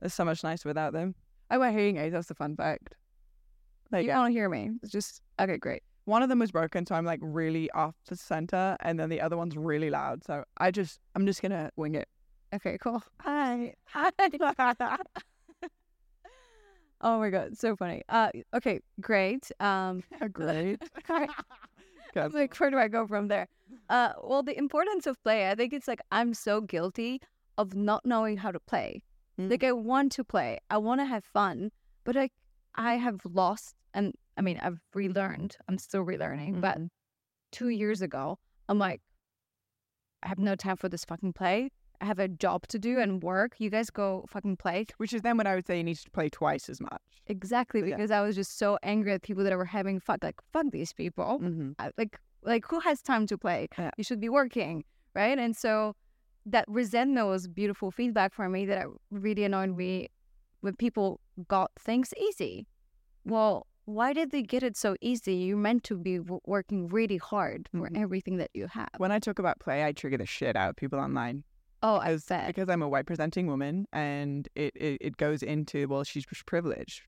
It's 0.00 0.14
so 0.14 0.24
much 0.24 0.42
nicer 0.42 0.68
without 0.68 0.92
them. 0.92 1.14
I 1.50 1.58
wear 1.58 1.70
hearing 1.70 1.96
aids. 1.96 2.12
That's 2.12 2.28
the 2.28 2.34
fun 2.34 2.56
fact. 2.56 2.94
Like, 3.90 4.04
You 4.06 4.12
don't 4.12 4.30
hear 4.32 4.48
me. 4.48 4.70
It's 4.82 4.90
just 4.92 5.20
okay, 5.40 5.58
great. 5.58 5.82
one 6.04 6.22
of 6.22 6.28
them 6.28 6.38
was 6.38 6.50
broken, 6.50 6.86
so 6.86 6.94
I'm 6.94 7.04
like 7.04 7.20
really 7.22 7.70
off 7.72 7.94
the 8.08 8.16
center, 8.16 8.76
and 8.80 8.98
then 8.98 9.08
the 9.08 9.20
other 9.20 9.36
one's 9.36 9.56
really 9.56 9.90
loud. 9.90 10.24
So 10.24 10.44
I 10.58 10.70
just, 10.70 10.98
I'm 11.14 11.26
just 11.26 11.42
gonna 11.42 11.70
wing 11.76 11.94
it. 11.94 12.08
Okay, 12.54 12.78
cool. 12.80 13.02
Hi. 13.20 13.74
Oh 17.02 17.18
my 17.18 17.30
god, 17.30 17.58
so 17.58 17.74
funny. 17.74 18.02
Uh, 18.08 18.30
okay, 18.54 18.80
great. 19.00 19.50
Um, 19.58 20.04
Great. 20.32 20.80
I'm 21.08 22.30
like, 22.32 22.54
where 22.56 22.70
do 22.70 22.78
I 22.78 22.88
go 22.88 23.06
from 23.06 23.28
there? 23.28 23.48
Uh, 23.88 24.12
well, 24.22 24.42
the 24.42 24.56
importance 24.56 25.06
of 25.06 25.20
play. 25.22 25.50
I 25.50 25.54
think 25.54 25.72
it's 25.72 25.88
like 25.88 26.00
I'm 26.12 26.32
so 26.34 26.60
guilty 26.60 27.20
of 27.58 27.74
not 27.74 28.04
knowing 28.06 28.36
how 28.36 28.50
to 28.52 28.60
play. 28.60 29.02
Mm. 29.40 29.50
Like 29.50 29.64
I 29.64 29.72
want 29.72 30.12
to 30.12 30.24
play, 30.24 30.58
I 30.70 30.78
want 30.78 31.00
to 31.00 31.04
have 31.06 31.24
fun, 31.24 31.70
but 32.04 32.16
I, 32.16 32.30
I 32.74 32.94
have 32.94 33.20
lost, 33.24 33.74
and 33.94 34.14
I 34.36 34.42
mean, 34.42 34.58
I've 34.62 34.80
relearned. 34.94 35.56
I'm 35.68 35.78
still 35.78 36.04
relearning, 36.04 36.60
but 36.60 36.78
Mhm. 36.78 36.88
two 37.50 37.68
years 37.68 38.00
ago, 38.02 38.38
I'm 38.68 38.78
like, 38.78 39.00
I 40.22 40.28
have 40.28 40.38
no 40.38 40.54
time 40.54 40.76
for 40.76 40.88
this 40.88 41.04
fucking 41.04 41.32
play. 41.32 41.70
I 42.02 42.04
have 42.04 42.18
a 42.18 42.28
job 42.28 42.66
to 42.68 42.78
do 42.78 42.98
and 42.98 43.22
work. 43.22 43.54
You 43.58 43.70
guys 43.70 43.88
go 43.88 44.24
fucking 44.28 44.56
play. 44.56 44.86
Which 44.96 45.12
is 45.14 45.22
then 45.22 45.36
when 45.36 45.46
I 45.46 45.54
would 45.54 45.66
say 45.66 45.76
you 45.78 45.84
need 45.84 45.96
to 45.98 46.10
play 46.10 46.28
twice 46.28 46.68
as 46.68 46.80
much. 46.80 47.00
Exactly, 47.28 47.80
Yeah. 47.80 47.96
because 47.96 48.10
I 48.10 48.20
was 48.20 48.34
just 48.34 48.58
so 48.58 48.76
angry 48.82 49.12
at 49.12 49.22
people 49.22 49.44
that 49.44 49.56
were 49.56 49.64
having 49.64 50.00
fun. 50.00 50.18
Like, 50.20 50.40
fuck 50.52 50.66
these 50.72 50.92
people. 50.92 51.38
Mm-hmm. 51.40 51.72
I- 51.78 51.92
like, 51.96 52.18
like 52.42 52.64
who 52.68 52.80
has 52.80 53.00
time 53.02 53.26
to 53.28 53.38
play? 53.38 53.68
Yeah. 53.78 53.92
You 53.96 54.02
should 54.04 54.20
be 54.20 54.28
working, 54.28 54.84
right? 55.14 55.38
And 55.38 55.56
so 55.56 55.94
that 56.44 56.64
resentment 56.66 57.28
was 57.28 57.46
beautiful 57.46 57.92
feedback 57.92 58.34
for 58.34 58.48
me 58.48 58.66
that 58.66 58.78
it 58.82 58.88
really 59.12 59.44
annoyed 59.44 59.76
me 59.76 60.08
when 60.60 60.74
people 60.74 61.20
got 61.46 61.70
things 61.78 62.12
easy. 62.20 62.66
Well, 63.24 63.68
why 63.84 64.12
did 64.12 64.32
they 64.32 64.42
get 64.42 64.64
it 64.64 64.76
so 64.76 64.96
easy? 65.00 65.34
You're 65.34 65.56
meant 65.56 65.84
to 65.84 65.96
be 65.96 66.18
w- 66.18 66.40
working 66.46 66.88
really 66.88 67.16
hard 67.18 67.68
for 67.72 67.88
Mhm. 67.88 67.96
everything 67.96 68.36
that 68.38 68.50
you 68.54 68.66
have. 68.68 68.88
When 68.96 69.12
I 69.12 69.20
talk 69.20 69.38
about 69.38 69.60
play, 69.60 69.84
I 69.84 69.92
trigger 69.92 70.18
the 70.18 70.26
shit 70.26 70.56
out 70.56 70.70
of 70.70 70.76
people 70.76 70.98
online. 70.98 71.44
Oh, 71.82 71.96
I 71.96 72.12
was 72.12 72.24
sad 72.24 72.46
because 72.46 72.68
I'm 72.68 72.82
a 72.82 72.88
white 72.88 73.06
presenting 73.06 73.48
woman 73.48 73.86
and 73.92 74.48
it, 74.54 74.72
it, 74.76 74.98
it 75.00 75.16
goes 75.16 75.42
into, 75.42 75.88
well, 75.88 76.04
she's 76.04 76.24
privileged. 76.46 77.02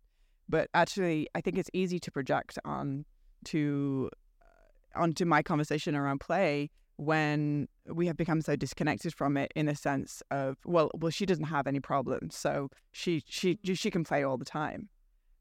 But 0.49 0.69
actually, 0.75 1.29
I 1.35 1.41
think 1.41 1.59
it's 1.59 1.71
easy 1.73 2.01
to 2.01 2.11
project 2.11 2.59
on 2.65 3.05
to 3.47 4.11
uh, 4.43 5.01
onto 5.01 5.25
my 5.25 5.43
conversation 5.43 5.95
around 5.95 6.21
play 6.21 6.71
when 6.97 7.69
we 7.87 8.07
have 8.07 8.17
become 8.17 8.41
so 8.41 8.57
disconnected 8.57 9.15
from 9.15 9.37
it 9.37 9.53
in 9.57 9.67
the 9.67 9.75
sense 9.75 10.23
of 10.31 10.57
well 10.65 10.91
well 10.95 11.11
she 11.11 11.27
doesn't 11.27 11.47
have 11.47 11.67
any 11.67 11.81
problems 11.81 12.37
so 12.37 12.69
she 12.93 13.23
she 13.27 13.59
she 13.65 13.91
can 13.91 14.05
play 14.05 14.23
all 14.23 14.37
the 14.37 14.45
time 14.45 14.89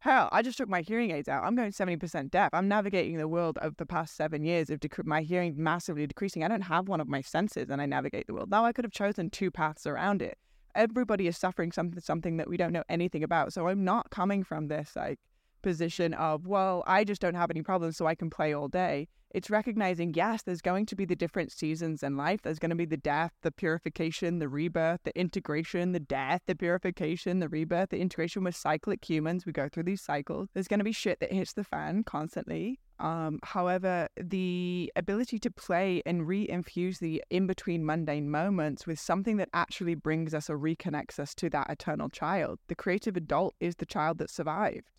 hell 0.04 0.28
i 0.34 0.42
just 0.42 0.58
took 0.58 0.68
my 0.68 0.82
hearing 0.82 1.12
aids 1.12 1.30
out. 1.30 1.46
I'm 1.46 1.56
going 1.56 1.72
70% 1.72 2.30
deaf. 2.30 2.50
I'm 2.52 2.68
navigating 2.68 3.18
the 3.18 3.28
world 3.28 3.58
of 3.60 3.78
the 3.78 3.86
past 3.86 4.18
seven 4.18 4.44
years 4.44 4.70
of 4.70 4.82
dec- 4.82 5.06
my 5.06 5.22
hearing 5.22 5.56
massively 5.58 6.06
decreasing. 6.06 6.44
I 6.44 6.50
don't 6.50 6.62
have 6.64 6.90
one 6.90 7.00
of 7.00 7.08
my 7.08 7.22
senses 7.22 7.70
and 7.70 7.82
i 7.82 7.86
navigate 7.86 8.28
the 8.28 8.34
world. 8.34 8.52
Now 8.52 8.66
i 8.66 8.74
could 8.74 8.84
have 8.84 8.92
chosen 8.92 9.30
two 9.30 9.50
paths 9.50 9.88
around 9.88 10.22
it. 10.22 10.38
Everybody 10.76 11.28
is 11.28 11.38
suffering 11.38 11.72
something 11.72 12.02
something 12.02 12.36
that 12.36 12.50
we 12.50 12.58
don't 12.58 12.74
know 12.74 12.84
anything 12.90 13.24
about. 13.24 13.54
So 13.54 13.70
i'm 13.70 13.86
not 13.86 14.10
coming 14.10 14.44
from 14.44 14.68
this 14.68 14.92
like 14.98 15.20
position 15.64 16.14
of 16.14 16.46
well 16.46 16.84
i 16.86 17.04
just 17.04 17.22
don't 17.22 17.36
have 17.36 17.50
any 17.50 17.64
problems 17.64 17.98
so 17.98 18.06
i 18.06 18.14
can 18.14 18.30
play 18.30 18.54
all 18.54 18.68
day. 18.68 19.08
It's 19.34 19.50
recognizing 19.50 20.14
yes 20.14 20.44
there's 20.44 20.62
going 20.62 20.86
to 20.86 20.96
be 20.96 21.06
the 21.06 21.16
different 21.16 21.52
seasons 21.52 22.04
in 22.04 22.16
life. 22.16 22.42
There's 22.44 22.60
going 22.60 22.70
to 22.70 22.76
be 22.76 22.86
the 22.86 22.98
death 22.98 23.32
the 23.42 23.52
purification 23.52 24.38
the 24.38 24.48
rebirth 24.48 25.02
the 25.04 25.18
integration 25.20 25.92
the 25.92 26.00
death 26.00 26.42
the 26.46 26.56
purification 26.56 27.40
the 27.40 27.50
rebirth 27.50 27.90
the 27.90 28.00
integration 28.00 28.44
with 28.44 28.56
cyclic 28.56 29.04
humans. 29.04 29.46
We 29.46 29.52
go 29.52 29.68
through 29.68 29.84
these 29.84 30.02
cycles. 30.02 30.50
There's 30.54 30.68
going 30.68 30.80
to 30.80 30.84
be 30.84 30.92
shit 30.92 31.20
that 31.20 31.34
hits 31.34 31.54
the 31.54 31.64
fan 31.64 32.04
constantly. 32.04 32.80
Um, 33.00 33.40
however 33.42 34.08
the 34.16 34.94
ability 34.96 35.40
to 35.40 35.50
play 35.52 36.04
and 36.06 36.28
re-infuse 36.28 37.00
the 37.00 37.24
in-between 37.32 37.84
mundane 37.84 38.30
moments 38.30 38.86
with 38.86 39.00
something 39.00 39.38
that 39.38 39.50
actually 39.52 39.96
brings 39.96 40.36
us 40.36 40.48
or 40.48 40.60
reconnects 40.60 41.18
us 41.18 41.34
to 41.36 41.50
that 41.50 41.72
eternal 41.72 42.10
child. 42.10 42.60
The 42.68 42.76
creative 42.76 43.18
adult 43.18 43.56
is 43.60 43.78
the 43.78 43.88
child 43.88 44.20
that 44.20 44.30
survived 44.30 44.92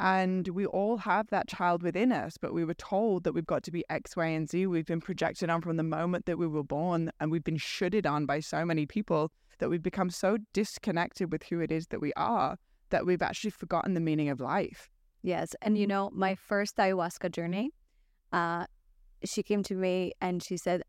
and 0.00 0.48
we 0.48 0.64
all 0.64 0.96
have 0.96 1.28
that 1.28 1.46
child 1.46 1.82
within 1.82 2.10
us, 2.10 2.38
but 2.40 2.54
we 2.54 2.64
were 2.64 2.74
told 2.74 3.22
that 3.24 3.32
we've 3.32 3.46
got 3.46 3.62
to 3.64 3.70
be 3.70 3.84
X, 3.90 4.16
Y, 4.16 4.26
and 4.26 4.48
Z. 4.48 4.66
We've 4.66 4.86
been 4.86 5.00
projected 5.00 5.50
on 5.50 5.60
from 5.60 5.76
the 5.76 5.82
moment 5.82 6.24
that 6.24 6.38
we 6.38 6.46
were 6.46 6.64
born, 6.64 7.12
and 7.20 7.30
we've 7.30 7.44
been 7.44 7.58
shitted 7.58 8.10
on 8.10 8.24
by 8.24 8.40
so 8.40 8.64
many 8.64 8.86
people 8.86 9.30
that 9.58 9.68
we've 9.68 9.82
become 9.82 10.08
so 10.08 10.38
disconnected 10.54 11.30
with 11.30 11.42
who 11.44 11.60
it 11.60 11.70
is 11.70 11.88
that 11.88 12.00
we 12.00 12.14
are 12.16 12.56
that 12.88 13.06
we've 13.06 13.22
actually 13.22 13.50
forgotten 13.50 13.94
the 13.94 14.00
meaning 14.00 14.30
of 14.30 14.40
life. 14.40 14.88
Yes. 15.22 15.54
And 15.62 15.76
you 15.76 15.86
know, 15.86 16.10
my 16.12 16.34
first 16.34 16.76
ayahuasca 16.76 17.30
journey, 17.30 17.70
uh, 18.32 18.66
she 19.24 19.42
came 19.42 19.62
to 19.64 19.74
me 19.74 20.12
and 20.20 20.42
she 20.42 20.56
said, 20.56 20.82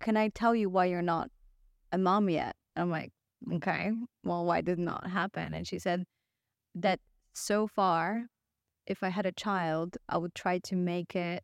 Can 0.00 0.16
I 0.16 0.28
tell 0.28 0.54
you 0.54 0.68
why 0.70 0.86
you're 0.86 1.02
not 1.02 1.30
a 1.92 1.98
mom 1.98 2.30
yet? 2.30 2.56
I'm 2.76 2.90
like, 2.90 3.12
Okay, 3.52 3.92
well, 4.24 4.46
why 4.46 4.62
did 4.62 4.78
not 4.78 5.06
happen? 5.10 5.52
And 5.52 5.66
she 5.66 5.78
said 5.78 6.04
that 6.74 7.00
so 7.34 7.66
far, 7.66 8.24
if 8.86 9.02
I 9.02 9.08
had 9.08 9.26
a 9.26 9.32
child, 9.32 9.96
I 10.08 10.18
would 10.18 10.34
try 10.34 10.58
to 10.58 10.76
make 10.76 11.16
it 11.16 11.42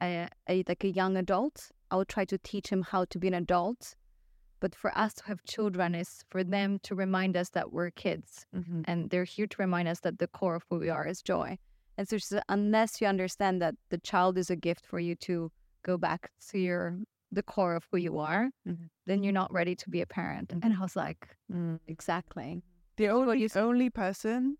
a, 0.00 0.28
a 0.48 0.64
like 0.68 0.84
a 0.84 0.90
young 0.90 1.16
adult. 1.16 1.70
I 1.90 1.96
would 1.96 2.08
try 2.08 2.24
to 2.26 2.38
teach 2.38 2.68
him 2.68 2.82
how 2.82 3.04
to 3.06 3.18
be 3.18 3.28
an 3.28 3.34
adult. 3.34 3.94
But 4.60 4.74
for 4.74 4.96
us 4.98 5.14
to 5.14 5.24
have 5.26 5.44
children 5.44 5.94
is 5.94 6.24
for 6.30 6.42
them 6.42 6.80
to 6.80 6.94
remind 6.96 7.36
us 7.36 7.50
that 7.50 7.72
we're 7.72 7.90
kids 7.90 8.44
mm-hmm. 8.54 8.82
and 8.86 9.08
they're 9.08 9.24
here 9.24 9.46
to 9.46 9.56
remind 9.58 9.86
us 9.86 10.00
that 10.00 10.18
the 10.18 10.26
core 10.26 10.56
of 10.56 10.64
who 10.68 10.80
we 10.80 10.88
are 10.88 11.06
is 11.06 11.22
joy. 11.22 11.58
And 11.96 12.08
so 12.08 12.16
she 12.18 12.26
said, 12.26 12.42
unless 12.48 13.00
you 13.00 13.06
understand 13.06 13.62
that 13.62 13.76
the 13.90 13.98
child 13.98 14.36
is 14.36 14.50
a 14.50 14.56
gift 14.56 14.84
for 14.84 14.98
you 14.98 15.14
to 15.16 15.52
go 15.84 15.96
back 15.96 16.30
to 16.50 16.58
your 16.58 16.98
the 17.30 17.42
core 17.42 17.76
of 17.76 17.86
who 17.90 17.98
you 17.98 18.18
are, 18.18 18.50
Mhm. 18.66 18.88
then 19.06 19.22
you're 19.22 19.32
not 19.32 19.52
ready 19.52 19.76
to 19.76 19.90
be 19.90 20.00
a 20.00 20.06
parent. 20.06 20.48
Mm-hmm. 20.48 20.60
And 20.64 20.74
I 20.78 20.80
was 20.80 20.96
like, 20.96 21.28
mm. 21.52 21.78
exactly. 21.86 22.62
The 22.96 23.08
only, 23.08 23.48
only 23.54 23.90
person 23.90 24.56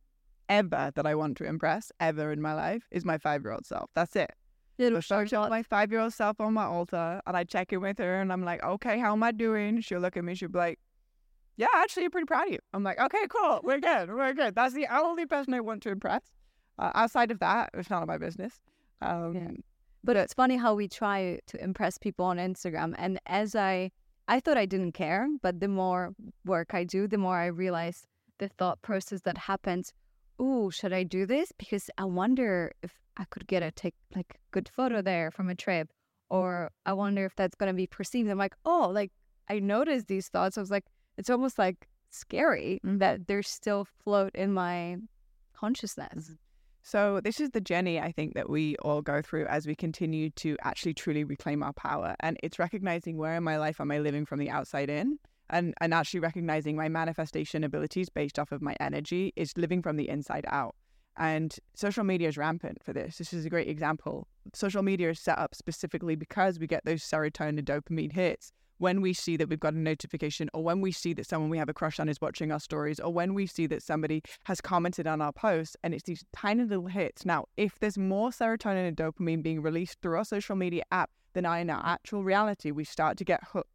ever 0.48 0.92
that 0.94 1.06
I 1.06 1.14
want 1.14 1.36
to 1.38 1.44
impress 1.44 1.92
ever 2.00 2.32
in 2.32 2.40
my 2.40 2.54
life 2.54 2.86
is 2.90 3.04
my 3.04 3.18
five 3.18 3.42
year 3.42 3.52
old 3.52 3.66
self. 3.66 3.90
That's 3.94 4.16
it. 4.16 4.32
Little 4.78 5.02
So 5.02 5.18
I 5.18 5.24
show 5.24 5.48
my 5.48 5.62
five 5.62 5.90
year 5.90 6.00
old 6.00 6.12
self 6.12 6.40
on 6.40 6.54
my 6.54 6.64
altar 6.64 7.20
and 7.26 7.36
I 7.36 7.44
check 7.44 7.72
in 7.72 7.80
with 7.80 7.98
her 7.98 8.20
and 8.20 8.32
I'm 8.32 8.44
like, 8.44 8.62
okay, 8.62 8.98
how 8.98 9.12
am 9.12 9.22
I 9.22 9.32
doing? 9.32 9.80
She'll 9.80 10.00
look 10.00 10.16
at 10.16 10.24
me, 10.24 10.34
she'll 10.34 10.48
be 10.48 10.58
like, 10.58 10.78
yeah, 11.56 11.66
actually, 11.74 12.04
I'm 12.04 12.12
pretty 12.12 12.26
proud 12.26 12.46
of 12.46 12.52
you. 12.52 12.58
I'm 12.72 12.84
like, 12.84 13.00
okay, 13.00 13.26
cool, 13.28 13.60
we're 13.64 13.80
good, 13.80 14.08
we're 14.08 14.32
good. 14.32 14.54
That's 14.54 14.74
the 14.74 14.86
only 14.96 15.26
person 15.26 15.54
I 15.54 15.60
want 15.60 15.82
to 15.82 15.90
impress. 15.90 16.22
Uh, 16.78 16.92
outside 16.94 17.32
of 17.32 17.40
that, 17.40 17.70
it's 17.74 17.90
none 17.90 18.02
of 18.02 18.08
my 18.08 18.18
business. 18.18 18.60
Um, 19.02 19.34
Yeah. 19.34 19.50
But 20.04 20.16
it's 20.16 20.32
funny 20.32 20.56
how 20.56 20.74
we 20.74 20.86
try 20.86 21.40
to 21.48 21.62
impress 21.62 21.98
people 21.98 22.24
on 22.24 22.36
Instagram. 22.38 22.94
And 22.96 23.18
as 23.26 23.56
I, 23.56 23.90
I 24.28 24.38
thought 24.38 24.56
I 24.56 24.64
didn't 24.64 24.92
care, 24.92 25.26
but 25.42 25.58
the 25.58 25.66
more 25.66 26.14
work 26.44 26.72
I 26.72 26.84
do, 26.84 27.08
the 27.08 27.18
more 27.18 27.36
I 27.36 27.46
realize 27.46 28.06
the 28.38 28.48
thought 28.48 28.80
process 28.82 29.22
that 29.22 29.36
happens. 29.36 29.92
Ooh, 30.40 30.70
should 30.70 30.92
I 30.92 31.02
do 31.02 31.26
this? 31.26 31.52
Because 31.58 31.90
I 31.98 32.04
wonder 32.04 32.72
if 32.82 32.92
I 33.16 33.24
could 33.24 33.46
get 33.46 33.62
a 33.62 33.70
take 33.70 33.94
like 34.14 34.38
good 34.50 34.68
photo 34.68 35.02
there 35.02 35.30
from 35.30 35.48
a 35.48 35.54
trip, 35.54 35.90
or 36.30 36.70
I 36.86 36.92
wonder 36.92 37.24
if 37.24 37.34
that's 37.36 37.56
gonna 37.56 37.74
be 37.74 37.86
perceived. 37.86 38.30
I'm 38.30 38.38
like, 38.38 38.54
oh, 38.64 38.90
like 38.92 39.10
I 39.48 39.58
noticed 39.58 40.06
these 40.06 40.28
thoughts. 40.28 40.56
I 40.56 40.60
was 40.60 40.70
like, 40.70 40.84
it's 41.16 41.30
almost 41.30 41.58
like 41.58 41.88
scary 42.10 42.80
that 42.84 43.26
they're 43.26 43.42
still 43.42 43.86
float 44.04 44.34
in 44.34 44.52
my 44.52 44.96
consciousness. 45.54 46.24
Mm-hmm. 46.24 46.34
So 46.82 47.20
this 47.22 47.38
is 47.38 47.50
the 47.50 47.60
journey 47.60 48.00
I 48.00 48.12
think 48.12 48.34
that 48.34 48.48
we 48.48 48.76
all 48.76 49.02
go 49.02 49.20
through 49.20 49.46
as 49.46 49.66
we 49.66 49.74
continue 49.74 50.30
to 50.36 50.56
actually 50.62 50.94
truly 50.94 51.22
reclaim 51.22 51.62
our 51.62 51.74
power. 51.74 52.16
And 52.20 52.38
it's 52.42 52.58
recognizing 52.58 53.18
where 53.18 53.34
in 53.34 53.44
my 53.44 53.58
life 53.58 53.78
am 53.80 53.90
I 53.90 53.98
living 53.98 54.24
from 54.24 54.38
the 54.38 54.48
outside 54.48 54.88
in 54.88 55.18
and, 55.50 55.74
and 55.80 55.94
actually 55.94 56.20
recognizing 56.20 56.76
my 56.76 56.88
manifestation 56.88 57.64
abilities 57.64 58.08
based 58.08 58.38
off 58.38 58.52
of 58.52 58.62
my 58.62 58.76
energy 58.80 59.32
is 59.36 59.56
living 59.56 59.82
from 59.82 59.96
the 59.96 60.08
inside 60.08 60.44
out. 60.48 60.74
And 61.16 61.56
social 61.74 62.04
media 62.04 62.28
is 62.28 62.36
rampant 62.36 62.82
for 62.82 62.92
this. 62.92 63.18
This 63.18 63.32
is 63.32 63.44
a 63.44 63.50
great 63.50 63.68
example. 63.68 64.28
Social 64.54 64.82
media 64.82 65.10
is 65.10 65.18
set 65.18 65.38
up 65.38 65.54
specifically 65.54 66.14
because 66.14 66.58
we 66.58 66.66
get 66.66 66.84
those 66.84 67.02
serotonin 67.02 67.58
and 67.58 67.66
dopamine 67.66 68.12
hits 68.12 68.52
when 68.78 69.00
we 69.00 69.12
see 69.12 69.36
that 69.36 69.48
we've 69.48 69.60
got 69.60 69.74
a 69.74 69.78
notification 69.78 70.48
or 70.54 70.62
when 70.62 70.80
we 70.80 70.92
see 70.92 71.12
that 71.12 71.26
someone 71.26 71.50
we 71.50 71.58
have 71.58 71.68
a 71.68 71.74
crush 71.74 71.98
on 71.98 72.08
is 72.08 72.20
watching 72.20 72.50
our 72.52 72.60
stories 72.60 73.00
or 73.00 73.12
when 73.12 73.34
we 73.34 73.46
see 73.46 73.66
that 73.66 73.82
somebody 73.82 74.22
has 74.44 74.60
commented 74.60 75.06
on 75.06 75.20
our 75.20 75.32
posts 75.32 75.76
and 75.82 75.92
it's 75.92 76.04
these 76.04 76.24
tiny 76.32 76.62
little 76.64 76.86
hits. 76.86 77.26
Now, 77.26 77.46
if 77.56 77.78
there's 77.80 77.98
more 77.98 78.30
serotonin 78.30 78.86
and 78.86 78.96
dopamine 78.96 79.42
being 79.42 79.60
released 79.60 79.98
through 80.00 80.16
our 80.16 80.24
social 80.24 80.56
media 80.56 80.84
app 80.92 81.10
than 81.34 81.44
in 81.44 81.70
our 81.70 81.84
actual 81.84 82.24
reality, 82.24 82.70
we 82.70 82.84
start 82.84 83.18
to 83.18 83.24
get 83.24 83.40
hooked. 83.52 83.70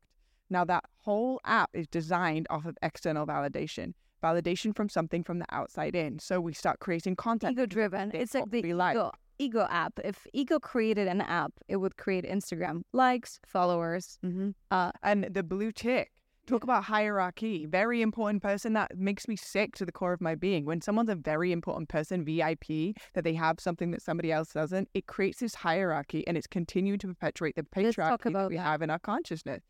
Now, 0.49 0.65
that 0.65 0.85
whole 1.01 1.39
app 1.45 1.69
is 1.73 1.87
designed 1.87 2.47
off 2.49 2.65
of 2.65 2.77
external 2.81 3.25
validation, 3.25 3.93
validation 4.23 4.75
from 4.75 4.89
something 4.89 5.23
from 5.23 5.39
the 5.39 5.45
outside 5.51 5.95
in. 5.95 6.19
So 6.19 6.39
we 6.39 6.53
start 6.53 6.79
creating 6.79 7.15
content. 7.15 7.53
ego 7.53 7.65
driven. 7.65 8.11
It's 8.13 8.33
like 8.33 8.49
the 8.51 8.73
like. 8.73 8.95
ego, 8.95 9.11
ego 9.39 9.67
app. 9.69 9.99
If 10.03 10.27
ego 10.33 10.59
created 10.59 11.07
an 11.07 11.21
app, 11.21 11.53
it 11.67 11.77
would 11.77 11.97
create 11.97 12.25
Instagram 12.25 12.83
likes, 12.93 13.39
followers. 13.45 14.19
Mm-hmm. 14.23 14.51
Uh, 14.71 14.91
and 15.01 15.27
the 15.31 15.43
blue 15.43 15.71
tick. 15.71 16.11
Talk 16.45 16.65
about 16.65 16.83
hierarchy. 16.83 17.65
Very 17.65 18.01
important 18.01 18.43
person 18.43 18.73
that 18.73 18.97
makes 18.97 19.29
me 19.29 19.37
sick 19.37 19.75
to 19.77 19.85
the 19.85 19.93
core 19.93 20.11
of 20.11 20.19
my 20.19 20.35
being. 20.35 20.65
When 20.65 20.81
someone's 20.81 21.09
a 21.09 21.15
very 21.15 21.53
important 21.53 21.87
person, 21.87 22.25
VIP, 22.25 22.97
that 23.13 23.23
they 23.23 23.33
have 23.33 23.61
something 23.61 23.91
that 23.91 24.01
somebody 24.01 24.29
else 24.29 24.51
doesn't, 24.51 24.89
it 24.93 25.07
creates 25.07 25.39
this 25.39 25.55
hierarchy 25.55 26.27
and 26.27 26.35
it's 26.35 26.47
continued 26.47 26.99
to 26.99 27.07
perpetuate 27.07 27.55
the 27.55 27.63
patriarchy 27.63 28.33
that 28.33 28.49
we 28.49 28.57
that. 28.57 28.61
have 28.61 28.81
in 28.81 28.89
our 28.89 28.99
consciousness. 28.99 29.63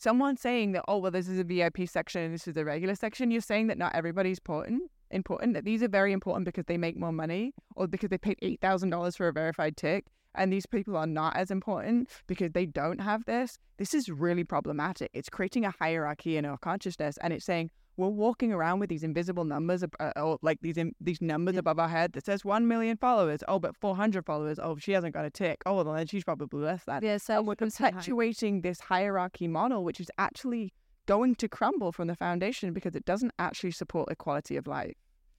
Someone 0.00 0.36
saying 0.36 0.72
that, 0.72 0.84
oh, 0.86 0.98
well, 0.98 1.10
this 1.10 1.28
is 1.28 1.40
a 1.40 1.44
VIP 1.44 1.88
section 1.88 2.22
and 2.22 2.32
this 2.32 2.46
is 2.46 2.56
a 2.56 2.64
regular 2.64 2.94
section, 2.94 3.32
you're 3.32 3.40
saying 3.40 3.66
that 3.66 3.76
not 3.76 3.94
everybody's 3.96 4.38
important, 4.38 4.82
important, 5.10 5.54
that 5.54 5.64
these 5.64 5.82
are 5.82 5.88
very 5.88 6.12
important 6.12 6.44
because 6.44 6.66
they 6.66 6.78
make 6.78 6.96
more 6.96 7.10
money 7.10 7.52
or 7.74 7.88
because 7.88 8.08
they 8.08 8.18
paid 8.18 8.38
$8,000 8.40 9.16
for 9.16 9.26
a 9.26 9.32
verified 9.32 9.76
tick 9.76 10.04
and 10.36 10.52
these 10.52 10.66
people 10.66 10.96
are 10.96 11.06
not 11.06 11.36
as 11.36 11.50
important 11.50 12.08
because 12.28 12.52
they 12.52 12.64
don't 12.64 13.00
have 13.00 13.24
this, 13.24 13.58
this 13.76 13.92
is 13.92 14.08
really 14.08 14.44
problematic. 14.44 15.10
It's 15.14 15.28
creating 15.28 15.64
a 15.64 15.74
hierarchy 15.80 16.36
in 16.36 16.44
our 16.44 16.58
consciousness, 16.58 17.18
and 17.20 17.32
it's 17.32 17.44
saying 17.44 17.70
we're 17.98 18.08
walking 18.08 18.52
around 18.52 18.78
with 18.78 18.88
these 18.88 19.02
invisible 19.02 19.44
numbers, 19.44 19.82
uh, 19.82 20.12
or 20.16 20.38
like 20.40 20.58
these 20.62 20.76
in, 20.76 20.94
these 21.00 21.20
numbers 21.20 21.54
Yeah. 21.54 21.58
above 21.60 21.78
our 21.80 21.88
head 21.88 22.12
that 22.12 22.24
says 22.24 22.44
one 22.44 22.66
million 22.68 22.96
followers. 22.96 23.40
Oh, 23.48 23.58
but 23.58 23.76
four 23.76 23.96
hundred 23.96 24.24
followers. 24.24 24.58
Oh, 24.58 24.76
she 24.76 24.92
hasn't 24.92 25.12
got 25.14 25.24
a 25.24 25.30
tick. 25.30 25.62
Oh, 25.66 25.74
well, 25.74 25.92
then 25.92 26.06
she's 26.06 26.24
probably 26.24 26.60
less 26.62 26.84
than. 26.84 27.02
yes, 27.02 27.28
And 27.28 27.46
we're 27.46 27.56
perpetuating 27.56 28.60
this 28.62 28.80
hierarchy 28.80 29.48
model, 29.48 29.82
which 29.84 30.00
is 30.00 30.10
actually 30.16 30.72
going 31.06 31.34
to 31.34 31.48
crumble 31.48 31.90
from 31.90 32.06
the 32.06 32.14
foundation 32.14 32.72
because 32.72 32.94
it 32.94 33.04
doesn't 33.04 33.32
actually 33.38 33.72
support 33.72 34.10
equality 34.10 34.56
of 34.56 34.66
life. 34.66 34.94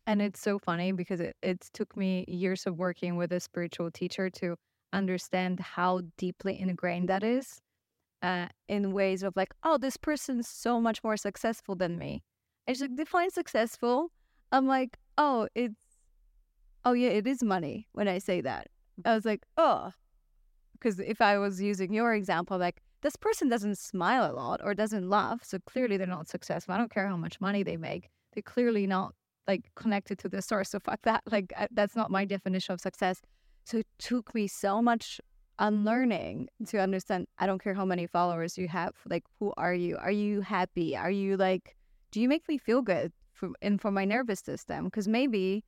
And 0.06 0.22
it's 0.22 0.42
so 0.42 0.60
funny 0.60 0.92
because 0.92 1.20
it, 1.22 1.38
it 1.42 1.62
took 1.74 1.96
me 1.96 2.26
years 2.28 2.66
of 2.68 2.78
working 2.78 3.16
with 3.16 3.32
a 3.32 3.40
spiritual 3.40 3.92
teacher 3.92 4.30
to 4.32 4.56
understand 4.92 5.60
how 5.60 6.02
deeply 6.18 6.60
ingrained 6.60 7.08
that 7.10 7.24
is 7.24 7.62
uh, 8.24 8.48
in 8.68 8.92
ways 8.92 9.22
of 9.24 9.36
like, 9.38 9.54
oh, 9.64 9.78
this 9.78 9.96
person's 9.96 10.48
so 10.48 10.82
much 10.82 11.04
more 11.04 11.16
successful 11.16 11.76
than 11.76 11.98
me. 11.98 12.24
She's 12.70 12.82
like, 12.82 12.96
define 12.96 13.32
successful. 13.32 14.12
I'm 14.52 14.68
like, 14.68 14.98
oh, 15.18 15.48
it's 15.56 15.82
oh 16.86 16.94
yeah, 16.94 17.10
it 17.10 17.28
is 17.28 17.44
money 17.44 17.88
when 17.94 18.08
I 18.08 18.20
say 18.20 18.42
that. 18.42 18.68
Mm-hmm. 19.00 19.10
I 19.10 19.16
was 19.16 19.26
like, 19.26 19.44
oh, 19.58 19.92
because 20.74 21.00
if 21.00 21.22
I 21.22 21.38
was 21.38 21.62
using 21.62 21.94
your 21.94 22.14
example, 22.14 22.58
like 22.58 22.82
this 23.02 23.16
person 23.16 23.50
doesn't 23.50 23.78
smile 23.78 24.30
a 24.30 24.34
lot 24.34 24.62
or 24.64 24.74
doesn't 24.74 25.10
laugh, 25.10 25.44
so 25.44 25.60
clearly 25.66 25.98
they're 25.98 26.08
not 26.08 26.28
successful. 26.28 26.74
I 26.74 26.78
don't 26.78 26.92
care 26.94 27.08
how 27.08 27.18
much 27.18 27.40
money 27.42 27.64
they 27.64 27.78
make; 27.78 28.10
they're 28.34 28.44
clearly 28.44 28.88
not 28.88 29.14
like 29.48 29.72
connected 29.76 30.20
to 30.20 30.30
the 30.30 30.42
source. 30.42 30.70
So 30.70 30.80
fuck 30.80 31.02
that. 31.04 31.24
Like 31.32 31.54
I, 31.58 31.68
that's 31.72 31.96
not 31.96 32.12
my 32.12 32.26
definition 32.26 32.74
of 32.74 32.82
success. 32.82 33.22
So 33.66 33.78
it 33.78 33.88
took 34.00 34.34
me 34.34 34.48
so 34.48 34.82
much 34.82 35.20
unlearning 35.60 36.48
to 36.68 36.80
understand. 36.80 37.28
I 37.38 37.46
don't 37.46 37.62
care 37.62 37.74
how 37.74 37.86
many 37.86 38.08
followers 38.08 38.58
you 38.58 38.68
have. 38.68 38.94
Like, 39.08 39.26
who 39.40 39.54
are 39.58 39.74
you? 39.74 39.98
Are 39.98 40.12
you 40.12 40.42
happy? 40.42 40.96
Are 40.96 41.12
you 41.12 41.38
like? 41.38 41.76
Do 42.12 42.20
you 42.22 42.28
make 42.28 42.48
me 42.48 42.58
feel 42.58 42.82
good? 42.82 43.12
For, 43.34 43.50
and 43.62 43.80
for 43.80 43.90
my 43.92 44.04
nervous 44.04 44.40
system, 44.42 44.86
because 44.86 45.08
maybe 45.08 45.64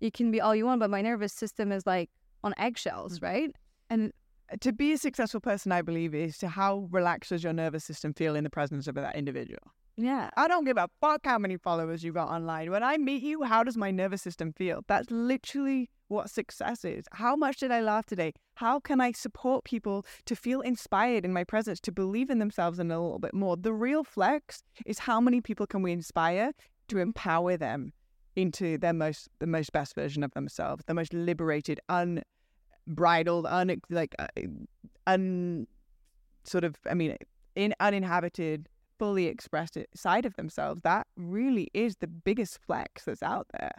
you 0.00 0.10
can 0.10 0.30
be 0.32 0.40
all 0.40 0.56
you 0.56 0.66
want, 0.66 0.80
but 0.80 0.90
my 0.90 1.02
nervous 1.02 1.32
system 1.32 1.70
is 1.70 1.86
like 1.86 2.10
on 2.42 2.52
eggshells, 2.58 3.20
Mm. 3.20 3.22
right? 3.22 3.50
And 3.90 4.12
to 4.60 4.72
be 4.72 4.92
a 4.92 4.98
successful 4.98 5.40
person, 5.40 5.70
I 5.70 5.82
believe, 5.82 6.14
is 6.14 6.36
to 6.38 6.48
how 6.48 6.88
relaxed 6.90 7.30
does 7.30 7.44
your 7.44 7.52
nervous 7.52 7.84
system 7.84 8.12
feel 8.12 8.34
in 8.34 8.42
the 8.44 8.50
presence 8.50 8.88
of 8.88 8.96
that 8.96 9.14
individual. 9.14 9.60
Yeah. 9.96 10.30
I 10.36 10.48
don't 10.48 10.64
give 10.64 10.78
a 10.78 10.88
fuck 11.00 11.20
how 11.24 11.38
many 11.38 11.56
followers 11.58 12.02
you 12.02 12.12
got 12.12 12.28
online. 12.28 12.70
When 12.70 12.82
I 12.82 12.96
meet 12.96 13.22
you, 13.22 13.44
how 13.44 13.62
does 13.62 13.76
my 13.76 13.90
nervous 13.90 14.22
system 14.22 14.52
feel? 14.52 14.82
That's 14.88 15.10
literally 15.10 15.90
what 16.12 16.30
success 16.30 16.84
is. 16.84 17.06
How 17.12 17.34
much 17.34 17.58
did 17.58 17.72
I 17.72 17.80
laugh 17.80 18.06
today? 18.06 18.34
How 18.54 18.78
can 18.78 19.00
I 19.00 19.12
support 19.12 19.64
people 19.64 20.06
to 20.26 20.36
feel 20.36 20.60
inspired 20.60 21.24
in 21.24 21.32
my 21.32 21.42
presence, 21.42 21.80
to 21.80 21.92
believe 21.92 22.30
in 22.30 22.38
themselves 22.38 22.78
in 22.78 22.90
a 22.90 23.00
little 23.00 23.18
bit 23.18 23.34
more? 23.34 23.56
The 23.56 23.72
real 23.72 24.04
flex 24.04 24.62
is 24.86 25.00
how 25.00 25.20
many 25.20 25.40
people 25.40 25.66
can 25.66 25.82
we 25.82 25.90
inspire 25.90 26.52
to 26.88 26.98
empower 26.98 27.56
them 27.56 27.92
into 28.36 28.78
their 28.78 28.92
most 28.92 29.28
the 29.40 29.46
most 29.46 29.72
best 29.72 29.94
version 29.94 30.22
of 30.22 30.32
themselves, 30.32 30.84
the 30.86 30.94
most 30.94 31.12
liberated, 31.12 31.80
unbridled, 31.88 33.46
un 33.46 33.80
like 33.90 34.14
uh, 34.18 34.28
un 35.06 35.66
sort 36.44 36.64
of 36.64 36.76
I 36.88 36.94
mean 36.94 37.16
in 37.54 37.74
uninhabited 37.80 38.68
fully 38.98 39.26
expressed 39.26 39.76
side 39.94 40.24
of 40.24 40.36
themselves, 40.36 40.80
that 40.82 41.06
really 41.16 41.68
is 41.74 41.96
the 41.96 42.06
biggest 42.06 42.58
flex 42.64 43.04
that's 43.04 43.22
out 43.22 43.46
there. 43.58 43.72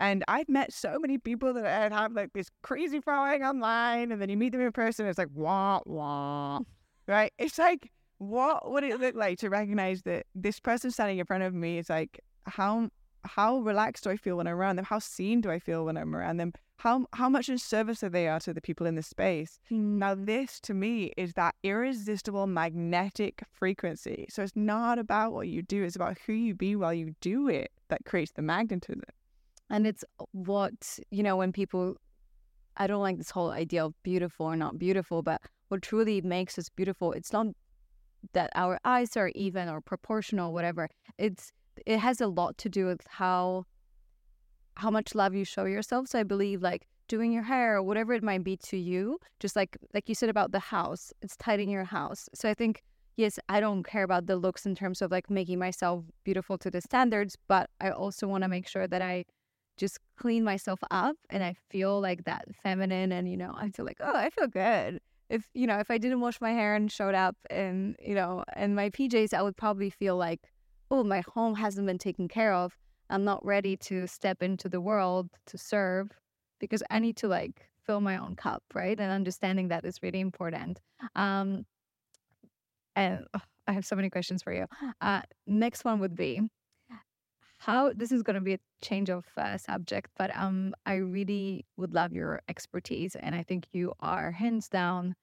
And 0.00 0.24
I've 0.28 0.48
met 0.48 0.72
so 0.72 0.98
many 0.98 1.18
people 1.18 1.52
that 1.52 1.64
had- 1.64 1.92
have 1.92 2.12
like 2.12 2.32
this 2.32 2.50
crazy 2.62 3.00
following 3.00 3.44
online, 3.44 4.10
and 4.10 4.20
then 4.20 4.30
you 4.30 4.36
meet 4.36 4.52
them 4.52 4.62
in 4.62 4.72
person, 4.72 5.06
it's 5.06 5.18
like 5.18 5.28
wah 5.34 5.80
wah, 5.86 6.60
right? 7.06 7.32
It's 7.38 7.58
like 7.58 7.90
what 8.18 8.70
would 8.70 8.84
it 8.84 9.00
look 9.00 9.14
like 9.14 9.38
to 9.38 9.48
recognize 9.48 10.02
that 10.02 10.26
this 10.34 10.60
person 10.60 10.90
standing 10.90 11.18
in 11.18 11.24
front 11.24 11.42
of 11.42 11.54
me 11.54 11.78
is 11.78 11.88
like 11.88 12.20
how 12.46 12.90
how 13.24 13.58
relaxed 13.58 14.04
do 14.04 14.10
I 14.10 14.16
feel 14.16 14.36
when 14.36 14.46
I'm 14.46 14.56
around 14.56 14.76
them? 14.76 14.84
How 14.86 14.98
seen 14.98 15.40
do 15.40 15.50
I 15.50 15.58
feel 15.58 15.84
when 15.84 15.96
I'm 15.96 16.16
around 16.16 16.38
them? 16.38 16.52
How 16.78 17.06
how 17.12 17.28
much 17.28 17.48
in 17.50 17.58
service 17.58 18.02
are 18.02 18.08
they 18.08 18.28
are 18.28 18.40
to 18.40 18.54
the 18.54 18.60
people 18.60 18.86
in 18.86 18.94
the 18.94 19.02
space? 19.02 19.58
Hmm. 19.68 19.98
Now, 19.98 20.14
this 20.14 20.60
to 20.60 20.74
me 20.74 21.12
is 21.18 21.34
that 21.34 21.54
irresistible 21.62 22.46
magnetic 22.46 23.42
frequency. 23.52 24.26
So 24.30 24.42
it's 24.42 24.56
not 24.56 24.98
about 24.98 25.32
what 25.32 25.48
you 25.48 25.62
do, 25.62 25.84
it's 25.84 25.96
about 25.96 26.18
who 26.26 26.32
you 26.32 26.54
be 26.54 26.76
while 26.76 26.94
you 26.94 27.14
do 27.20 27.48
it 27.48 27.70
that 27.88 28.04
creates 28.06 28.32
the 28.32 28.42
magnetism. 28.42 29.02
And 29.70 29.86
it's 29.86 30.04
uh, 30.18 30.24
what, 30.32 30.98
you 31.10 31.22
know, 31.22 31.36
when 31.36 31.52
people, 31.52 31.96
I 32.76 32.86
don't 32.86 33.02
like 33.02 33.18
this 33.18 33.30
whole 33.30 33.50
idea 33.50 33.84
of 33.84 33.94
beautiful 34.02 34.46
or 34.46 34.56
not 34.56 34.78
beautiful, 34.78 35.22
but 35.22 35.40
what 35.68 35.82
truly 35.82 36.20
makes 36.20 36.58
us 36.58 36.68
beautiful, 36.68 37.12
it's 37.12 37.32
not 37.32 37.46
that 38.32 38.50
our 38.54 38.78
eyes 38.84 39.16
are 39.16 39.28
even 39.34 39.68
or 39.68 39.80
proportional, 39.80 40.52
whatever. 40.52 40.88
It's, 41.18 41.52
it 41.86 41.98
has 41.98 42.20
a 42.20 42.26
lot 42.26 42.58
to 42.58 42.68
do 42.68 42.86
with 42.86 43.00
how, 43.08 43.64
how 44.74 44.90
much 44.90 45.14
love 45.14 45.34
you 45.34 45.44
show 45.44 45.64
yourself. 45.64 46.08
So 46.08 46.18
I 46.18 46.24
believe 46.24 46.62
like 46.62 46.86
doing 47.08 47.32
your 47.32 47.42
hair 47.44 47.76
or 47.76 47.82
whatever 47.82 48.12
it 48.12 48.22
might 48.22 48.44
be 48.44 48.56
to 48.56 48.76
you, 48.76 49.18
just 49.38 49.56
like, 49.56 49.76
like 49.94 50.08
you 50.08 50.14
said 50.14 50.28
about 50.28 50.52
the 50.52 50.58
house, 50.58 51.12
it's 51.22 51.36
tidying 51.36 51.70
your 51.70 51.84
house. 51.84 52.28
So 52.34 52.48
I 52.48 52.54
think 52.54 52.82
yes, 53.16 53.38
I 53.48 53.60
don't 53.60 53.84
care 53.84 54.02
about 54.02 54.26
the 54.26 54.36
looks 54.36 54.66
in 54.66 54.74
terms 54.74 55.02
of 55.02 55.10
like 55.10 55.30
making 55.30 55.58
myself 55.58 56.04
beautiful 56.24 56.58
to 56.58 56.70
the 56.70 56.80
standards, 56.80 57.36
but 57.48 57.68
I 57.80 57.90
also 57.90 58.26
want 58.26 58.42
to 58.44 58.48
make 58.48 58.66
sure 58.66 58.86
that 58.88 59.02
I 59.02 59.24
just 59.80 59.98
clean 60.18 60.44
myself 60.44 60.78
up 60.90 61.16
and 61.30 61.42
I 61.42 61.56
feel 61.70 62.00
like 62.00 62.24
that 62.24 62.44
feminine 62.62 63.10
and 63.10 63.28
you 63.28 63.36
know, 63.36 63.54
I 63.56 63.70
feel 63.70 63.86
like, 63.86 63.96
oh, 64.00 64.14
I 64.14 64.28
feel 64.30 64.46
good. 64.46 65.00
If 65.30 65.48
you 65.54 65.66
know, 65.66 65.78
if 65.78 65.90
I 65.90 65.98
didn't 65.98 66.20
wash 66.20 66.40
my 66.40 66.50
hair 66.52 66.74
and 66.74 66.92
showed 66.92 67.14
up 67.14 67.36
and, 67.48 67.96
you 68.00 68.14
know, 68.14 68.44
in 68.56 68.74
my 68.74 68.90
PJs, 68.90 69.32
I 69.32 69.42
would 69.42 69.56
probably 69.56 69.88
feel 69.88 70.16
like, 70.16 70.40
oh, 70.90 71.02
my 71.02 71.22
home 71.34 71.54
hasn't 71.54 71.86
been 71.86 71.98
taken 71.98 72.28
care 72.28 72.52
of. 72.52 72.76
I'm 73.08 73.24
not 73.24 73.44
ready 73.44 73.76
to 73.88 74.06
step 74.06 74.42
into 74.42 74.68
the 74.68 74.80
world 74.80 75.30
to 75.46 75.56
serve 75.56 76.10
because 76.60 76.82
I 76.90 76.98
need 76.98 77.16
to 77.18 77.28
like 77.28 77.70
fill 77.86 78.00
my 78.00 78.18
own 78.18 78.36
cup, 78.36 78.62
right? 78.74 79.00
And 79.00 79.10
understanding 79.10 79.68
that 79.68 79.84
is 79.84 80.02
really 80.02 80.20
important. 80.20 80.80
Um 81.16 81.64
and 82.94 83.24
oh, 83.34 83.40
I 83.66 83.72
have 83.72 83.86
so 83.86 83.96
many 83.96 84.10
questions 84.10 84.42
for 84.42 84.52
you. 84.52 84.66
Uh 85.00 85.22
next 85.46 85.84
one 85.84 86.00
would 86.00 86.14
be 86.14 86.42
how 87.60 87.92
this 87.94 88.10
is 88.10 88.22
going 88.22 88.34
to 88.34 88.40
be 88.40 88.54
a 88.54 88.58
change 88.82 89.10
of 89.10 89.24
uh, 89.36 89.56
subject 89.58 90.10
but 90.16 90.34
um 90.36 90.74
i 90.86 90.94
really 90.94 91.64
would 91.76 91.92
love 91.94 92.12
your 92.12 92.40
expertise 92.48 93.14
and 93.14 93.34
i 93.34 93.42
think 93.42 93.66
you 93.72 93.92
are 94.00 94.32
hands 94.32 94.68
down 94.68 95.14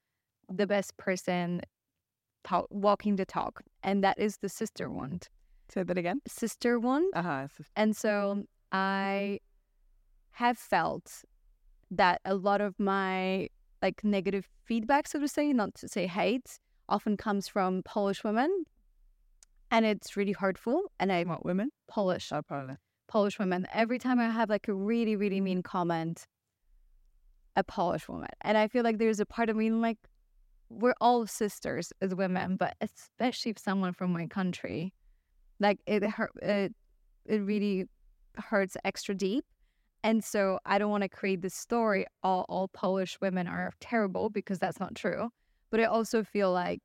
the 0.48 0.66
best 0.66 0.96
person 0.96 1.60
talk, 2.44 2.66
walking 2.70 3.16
the 3.16 3.26
talk 3.26 3.62
and 3.82 4.02
that 4.04 4.18
is 4.18 4.38
the 4.38 4.48
sister 4.48 4.88
wound 4.88 5.28
Say 5.70 5.82
that 5.82 5.98
again. 5.98 6.20
sister 6.26 6.78
wound 6.78 7.12
Uh 7.14 7.22
huh. 7.22 7.46
and 7.76 7.94
so 7.96 8.44
i 8.72 9.38
have 10.32 10.56
felt 10.56 11.24
that 11.90 12.20
a 12.24 12.34
lot 12.34 12.60
of 12.60 12.78
my 12.78 13.48
like 13.82 14.02
negative 14.04 14.46
feedback 14.64 15.08
so 15.08 15.18
to 15.18 15.28
say 15.28 15.52
not 15.52 15.74
to 15.74 15.88
say 15.88 16.06
hate 16.06 16.58
often 16.88 17.16
comes 17.16 17.48
from 17.48 17.82
polish 17.82 18.22
women 18.24 18.64
and 19.70 19.84
it's 19.84 20.16
really 20.16 20.32
hurtful 20.32 20.90
and 20.98 21.12
i 21.12 21.24
What 21.24 21.44
women? 21.44 21.70
polish 21.88 22.30
Oh, 22.32 22.42
probably. 22.42 22.76
Polish 23.08 23.38
women. 23.38 23.66
Every 23.72 23.98
time 23.98 24.20
I 24.20 24.28
have 24.28 24.50
like 24.50 24.68
a 24.68 24.74
really, 24.74 25.16
really 25.16 25.40
mean 25.40 25.62
comment, 25.62 26.26
a 27.56 27.64
Polish 27.64 28.08
woman. 28.08 28.28
And 28.42 28.56
I 28.56 28.68
feel 28.68 28.84
like 28.84 28.98
there's 28.98 29.18
a 29.18 29.26
part 29.26 29.48
of 29.50 29.56
me 29.56 29.70
like 29.70 29.98
we're 30.70 30.94
all 31.00 31.26
sisters 31.26 31.92
as 32.02 32.14
women, 32.14 32.56
but 32.56 32.76
especially 32.82 33.50
if 33.50 33.58
someone 33.58 33.94
from 33.94 34.12
my 34.12 34.26
country, 34.26 34.92
like 35.58 35.80
it 35.86 36.04
hurt, 36.04 36.30
it, 36.42 36.74
it 37.24 37.38
really 37.38 37.86
hurts 38.36 38.76
extra 38.84 39.14
deep. 39.14 39.44
And 40.04 40.22
so 40.22 40.60
I 40.66 40.78
don't 40.78 40.90
want 40.90 41.02
to 41.02 41.08
create 41.08 41.42
this 41.42 41.54
story 41.54 42.06
all 42.22 42.44
all 42.48 42.68
Polish 42.68 43.18
women 43.20 43.48
are 43.48 43.72
terrible 43.80 44.28
because 44.30 44.58
that's 44.58 44.78
not 44.78 44.94
true. 44.94 45.30
But 45.70 45.80
I 45.80 45.84
also 45.84 46.22
feel 46.22 46.52
like 46.52 46.80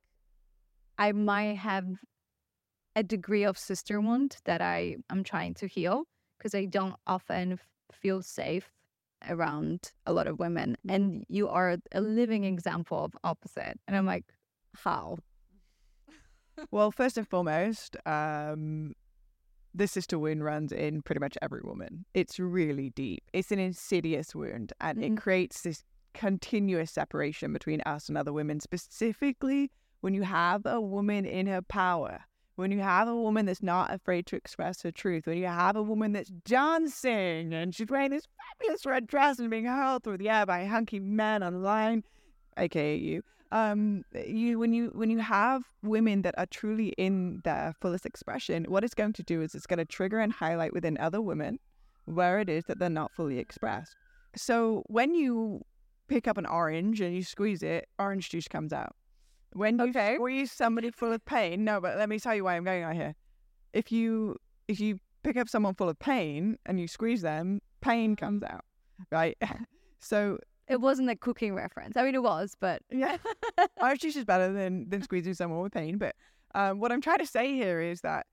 I 0.98 1.12
might 1.12 1.58
have 1.58 1.86
a 2.96 3.02
degree 3.02 3.44
of 3.44 3.58
sister 3.58 4.00
wound 4.00 4.36
that 4.44 4.60
I 4.60 4.96
am 5.10 5.24
trying 5.24 5.54
to 5.54 5.66
heal 5.66 6.04
because 6.38 6.54
I 6.54 6.64
don't 6.66 6.96
often 7.06 7.58
feel 7.92 8.22
safe 8.22 8.70
around 9.28 9.92
a 10.06 10.12
lot 10.12 10.26
of 10.26 10.38
women. 10.38 10.76
And 10.88 11.24
you 11.28 11.48
are 11.48 11.76
a 11.92 12.00
living 12.00 12.44
example 12.44 13.04
of 13.04 13.16
opposite. 13.24 13.80
And 13.86 13.96
I'm 13.96 14.06
like, 14.06 14.24
how? 14.74 15.18
Well, 16.70 16.90
first 16.90 17.18
and 17.18 17.26
foremost, 17.28 17.96
um, 18.06 18.94
the 19.74 19.88
sister 19.88 20.18
wound 20.18 20.44
runs 20.44 20.70
in 20.70 21.02
pretty 21.02 21.18
much 21.18 21.36
every 21.42 21.62
woman. 21.64 22.04
It's 22.14 22.38
really 22.38 22.90
deep. 22.90 23.24
It's 23.32 23.50
an 23.50 23.58
insidious 23.58 24.34
wound, 24.34 24.72
and 24.80 24.98
Mhm. 24.98 25.04
it 25.04 25.20
creates 25.20 25.62
this 25.62 25.82
continuous 26.12 26.92
separation 26.92 27.52
between 27.52 27.80
us 27.80 28.08
and 28.08 28.16
other 28.16 28.32
women. 28.32 28.60
Specifically, 28.60 29.72
when 30.00 30.14
you 30.14 30.22
have 30.22 30.64
a 30.64 30.80
woman 30.80 31.24
in 31.24 31.46
her 31.46 31.62
power, 31.62 32.24
when 32.56 32.70
you 32.70 32.80
have 32.80 33.08
a 33.08 33.16
woman 33.16 33.46
that's 33.46 33.62
not 33.62 33.92
afraid 33.92 34.26
to 34.26 34.36
express 34.36 34.82
her 34.82 34.92
truth, 34.92 35.26
when 35.26 35.38
you 35.38 35.46
have 35.46 35.76
a 35.76 35.82
woman 35.82 36.12
that's 36.12 36.30
dancing 36.44 37.52
and 37.52 37.74
she's 37.74 37.88
wearing 37.88 38.10
this 38.10 38.26
fabulous 38.58 38.86
red 38.86 39.06
dress 39.06 39.38
and 39.38 39.50
being 39.50 39.64
hurled 39.66 40.04
through 40.04 40.18
the 40.18 40.28
air 40.28 40.46
by 40.46 40.64
hunky 40.64 41.00
men 41.00 41.42
online, 41.42 42.04
aka 42.56 42.96
you 42.96 43.22
um 43.52 44.04
you 44.26 44.58
when 44.58 44.72
you 44.72 44.90
when 44.94 45.10
you 45.10 45.18
have 45.18 45.62
women 45.82 46.22
that 46.22 46.34
are 46.38 46.46
truly 46.46 46.88
in 46.96 47.40
their 47.44 47.74
fullest 47.80 48.06
expression 48.06 48.64
what 48.68 48.82
it's 48.82 48.94
going 48.94 49.12
to 49.12 49.22
do 49.22 49.42
is 49.42 49.54
it's 49.54 49.66
going 49.66 49.78
to 49.78 49.84
trigger 49.84 50.18
and 50.18 50.32
highlight 50.32 50.72
within 50.72 50.96
other 50.98 51.20
women 51.20 51.58
where 52.06 52.38
it 52.38 52.48
is 52.48 52.64
that 52.64 52.78
they're 52.78 52.88
not 52.88 53.12
fully 53.12 53.38
expressed. 53.38 53.96
So 54.36 54.82
when 54.86 55.14
you 55.14 55.62
pick 56.08 56.28
up 56.28 56.36
an 56.36 56.46
orange 56.46 57.00
and 57.00 57.14
you 57.14 57.22
squeeze 57.22 57.62
it 57.62 57.88
orange 57.98 58.28
juice 58.28 58.48
comes 58.48 58.72
out 58.72 58.94
when 59.54 59.78
you 59.78 59.86
Okay. 59.86 60.14
squeeze 60.16 60.52
somebody 60.52 60.90
full 60.90 61.12
of 61.12 61.24
pain 61.24 61.64
no 61.64 61.80
but 61.80 61.96
let 61.96 62.08
me 62.08 62.18
tell 62.18 62.34
you 62.34 62.44
why 62.44 62.54
i'm 62.56 62.64
going 62.64 62.82
out 62.82 62.94
here 62.94 63.14
if 63.72 63.90
you 63.90 64.36
if 64.68 64.78
you 64.80 64.98
pick 65.22 65.36
up 65.36 65.48
someone 65.48 65.74
full 65.74 65.88
of 65.88 65.98
pain 65.98 66.56
and 66.66 66.78
you 66.78 66.86
squeeze 66.86 67.22
them 67.22 67.60
pain 67.80 68.14
comes 68.16 68.42
out 68.42 68.64
right 69.10 69.36
so 69.98 70.38
It 70.68 70.80
wasn't 70.80 71.10
a 71.10 71.16
cooking 71.16 71.54
reference. 71.54 71.96
I 71.96 72.02
mean, 72.04 72.14
it 72.14 72.22
was, 72.22 72.56
but 72.58 72.82
yeah 72.90 73.16
juice 73.98 74.16
is 74.16 74.24
better 74.24 74.52
than 74.52 74.88
than 74.90 75.02
squeezing 75.02 75.34
someone 75.34 75.60
with 75.62 75.72
pain. 75.72 75.98
But 75.98 76.14
um, 76.54 76.78
what 76.80 76.90
I'm 76.92 77.00
trying 77.00 77.18
to 77.18 77.26
say 77.26 77.52
here 77.52 77.80
is 77.80 78.00
that 78.00 78.26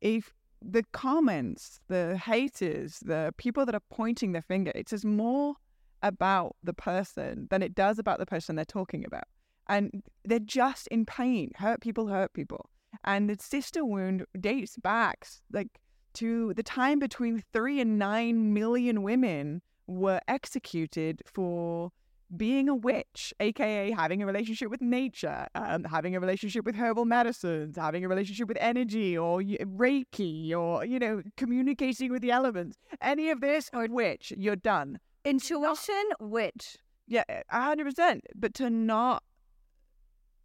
if 0.00 0.32
the 0.60 0.82
comments, 0.92 1.80
the 1.88 2.16
haters, 2.16 2.98
the 3.04 3.32
people 3.36 3.64
that 3.66 3.74
are 3.74 3.86
pointing 3.90 4.32
the 4.32 4.42
finger, 4.42 4.72
it 4.74 4.88
says 4.88 5.04
more 5.04 5.54
about 6.02 6.56
the 6.62 6.74
person 6.74 7.46
than 7.50 7.62
it 7.62 7.74
does 7.74 7.98
about 7.98 8.18
the 8.18 8.26
person 8.26 8.56
they're 8.56 8.64
talking 8.64 9.04
about. 9.04 9.24
And 9.68 10.02
they're 10.24 10.38
just 10.38 10.86
in 10.88 11.06
pain. 11.06 11.52
Hurt 11.56 11.80
people 11.80 12.08
hurt 12.08 12.32
people. 12.32 12.68
And 13.04 13.28
the 13.28 13.36
sister 13.40 13.84
wound 13.84 14.26
dates 14.38 14.76
back 14.76 15.26
like 15.52 15.80
to 16.14 16.52
the 16.54 16.62
time 16.62 16.98
between 16.98 17.42
three 17.52 17.80
and 17.80 17.98
nine 17.98 18.52
million 18.52 19.02
women 19.02 19.62
were 19.86 20.20
executed 20.28 21.22
for 21.24 21.90
being 22.36 22.68
a 22.68 22.74
witch, 22.74 23.34
aka 23.40 23.90
having 23.90 24.22
a 24.22 24.26
relationship 24.26 24.70
with 24.70 24.80
nature, 24.80 25.46
um, 25.54 25.84
having 25.84 26.16
a 26.16 26.20
relationship 26.20 26.64
with 26.64 26.74
herbal 26.74 27.04
medicines, 27.04 27.76
having 27.76 28.04
a 28.04 28.08
relationship 28.08 28.48
with 28.48 28.56
energy 28.60 29.16
or 29.16 29.40
Reiki, 29.40 30.54
or 30.54 30.84
you 30.84 30.98
know, 30.98 31.22
communicating 31.36 32.10
with 32.10 32.22
the 32.22 32.30
elements. 32.30 32.78
Any 33.00 33.30
of 33.30 33.40
this, 33.40 33.70
or 33.74 33.86
witch, 33.90 34.32
you're 34.36 34.56
done. 34.56 34.98
Intuition, 35.24 36.04
witch. 36.20 36.78
Yeah, 37.06 37.24
hundred 37.50 37.84
percent. 37.84 38.24
But 38.34 38.54
to 38.54 38.70
not 38.70 39.22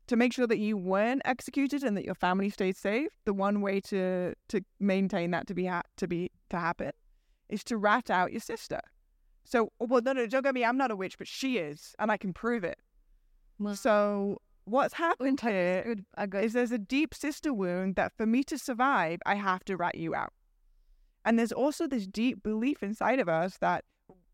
to 0.08 0.16
make 0.16 0.34
sure 0.34 0.48
that 0.48 0.58
you 0.58 0.78
weren't 0.78 1.22
executed 1.26 1.84
and 1.84 1.96
that 1.98 2.06
your 2.06 2.16
family 2.16 2.50
stayed 2.50 2.78
safe, 2.78 3.12
the 3.26 3.34
one 3.34 3.62
way 3.62 3.80
to 3.82 4.34
to 4.50 4.62
maintain 4.80 5.32
that 5.32 5.48
to 5.48 5.54
be 5.54 5.66
ha- 5.66 5.84
to 5.98 6.08
be 6.08 6.32
to 6.50 6.58
happen 6.58 6.92
is 7.50 7.64
to 7.66 7.78
rat 7.78 8.10
out 8.10 8.32
your 8.32 8.42
sister. 8.42 8.80
So, 9.44 9.72
well, 9.80 10.02
no, 10.02 10.12
no, 10.12 10.28
don't 10.28 10.44
get 10.44 10.54
me. 10.54 10.66
I'm 10.66 10.78
not 10.78 10.92
a 10.92 10.96
witch, 10.96 11.18
but 11.18 11.28
she 11.28 11.58
is, 11.58 11.96
and 12.00 12.12
I 12.12 12.18
can 12.18 12.34
prove 12.34 12.66
it. 12.66 12.80
Well, 13.60 13.76
so, 13.76 14.42
what's 14.66 14.96
happened 14.96 15.40
here 15.40 15.96
is 16.34 16.54
there's 16.54 16.74
a 16.74 16.78
deep 16.78 17.14
sister 17.14 17.54
wound 17.54 17.96
that 17.96 18.12
for 18.18 18.26
me 18.26 18.44
to 18.44 18.58
survive, 18.58 19.20
I 19.26 19.36
have 19.36 19.64
to 19.66 19.78
rat 19.78 19.96
you 19.96 20.14
out. 20.14 20.34
And 21.24 21.40
there's 21.40 21.54
also 21.54 21.88
this 21.88 22.08
deep 22.08 22.44
belief 22.44 22.84
inside 22.84 23.20
of 23.20 23.30
us 23.30 23.58
that 23.60 23.86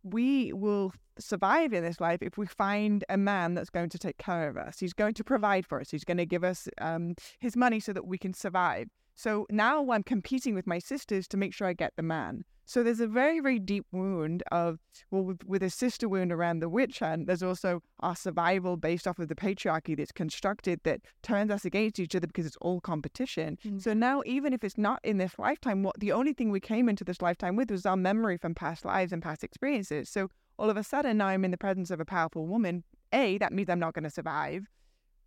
we 0.03 0.53
will 0.53 0.93
survive 1.19 1.73
in 1.73 1.83
this 1.83 2.01
life 2.01 2.21
if 2.21 2.37
we 2.37 2.45
find 2.45 3.03
a 3.09 3.17
man 3.17 3.53
that's 3.53 3.69
going 3.69 3.89
to 3.89 3.99
take 3.99 4.17
care 4.17 4.49
of 4.49 4.57
us. 4.57 4.79
He's 4.79 4.93
going 4.93 5.13
to 5.15 5.23
provide 5.23 5.65
for 5.65 5.79
us. 5.79 5.91
He's 5.91 6.03
going 6.03 6.17
to 6.17 6.25
give 6.25 6.43
us 6.43 6.67
um, 6.79 7.15
his 7.39 7.55
money 7.55 7.79
so 7.79 7.93
that 7.93 8.05
we 8.05 8.17
can 8.17 8.33
survive. 8.33 8.87
So 9.15 9.45
now 9.49 9.91
I'm 9.91 10.03
competing 10.03 10.55
with 10.55 10.67
my 10.67 10.79
sisters 10.79 11.27
to 11.29 11.37
make 11.37 11.53
sure 11.53 11.67
I 11.67 11.73
get 11.73 11.93
the 11.95 12.03
man. 12.03 12.45
So 12.65 12.81
there's 12.81 12.99
a 12.99 13.07
very, 13.07 13.39
very 13.39 13.59
deep 13.59 13.85
wound 13.91 14.43
of, 14.51 14.79
well, 15.11 15.23
with, 15.23 15.43
with, 15.45 15.63
a 15.63 15.69
sister 15.69 16.07
wound 16.07 16.31
around 16.31 16.59
the 16.59 16.69
witch 16.69 16.99
hunt, 16.99 17.27
there's 17.27 17.43
also 17.43 17.81
our 17.99 18.15
survival 18.15 18.77
based 18.77 19.07
off 19.07 19.19
of 19.19 19.27
the 19.27 19.35
patriarchy 19.35 19.97
that's 19.97 20.11
constructed 20.11 20.79
that 20.83 21.01
turns 21.21 21.51
us 21.51 21.65
against 21.65 21.99
each 21.99 22.15
other 22.15 22.27
because 22.27 22.45
it's 22.45 22.57
all 22.61 22.79
competition. 22.79 23.57
Mm-hmm. 23.65 23.79
So 23.79 23.93
now, 23.93 24.23
even 24.25 24.53
if 24.53 24.63
it's 24.63 24.77
not 24.77 24.99
in 25.03 25.17
this 25.17 25.37
lifetime, 25.37 25.83
what 25.83 25.99
the 25.99 26.11
only 26.11 26.33
thing 26.33 26.51
we 26.51 26.59
came 26.59 26.87
into 26.87 27.03
this 27.03 27.21
lifetime 27.21 27.55
with 27.55 27.69
was 27.69 27.85
our 27.85 27.97
memory 27.97 28.37
from 28.37 28.55
past 28.55 28.85
lives 28.85 29.11
and 29.11 29.21
past 29.21 29.43
experiences. 29.43 30.09
So 30.09 30.29
all 30.57 30.69
of 30.69 30.77
a 30.77 30.83
sudden, 30.83 31.17
now 31.17 31.27
I'm 31.27 31.43
in 31.43 31.51
the 31.51 31.57
presence 31.57 31.91
of 31.91 31.99
a 31.99 32.05
powerful 32.05 32.47
woman. 32.47 32.83
A, 33.11 33.37
that 33.39 33.51
means 33.51 33.69
I'm 33.69 33.79
not 33.79 33.93
going 33.93 34.03
to 34.03 34.09
survive. 34.09 34.67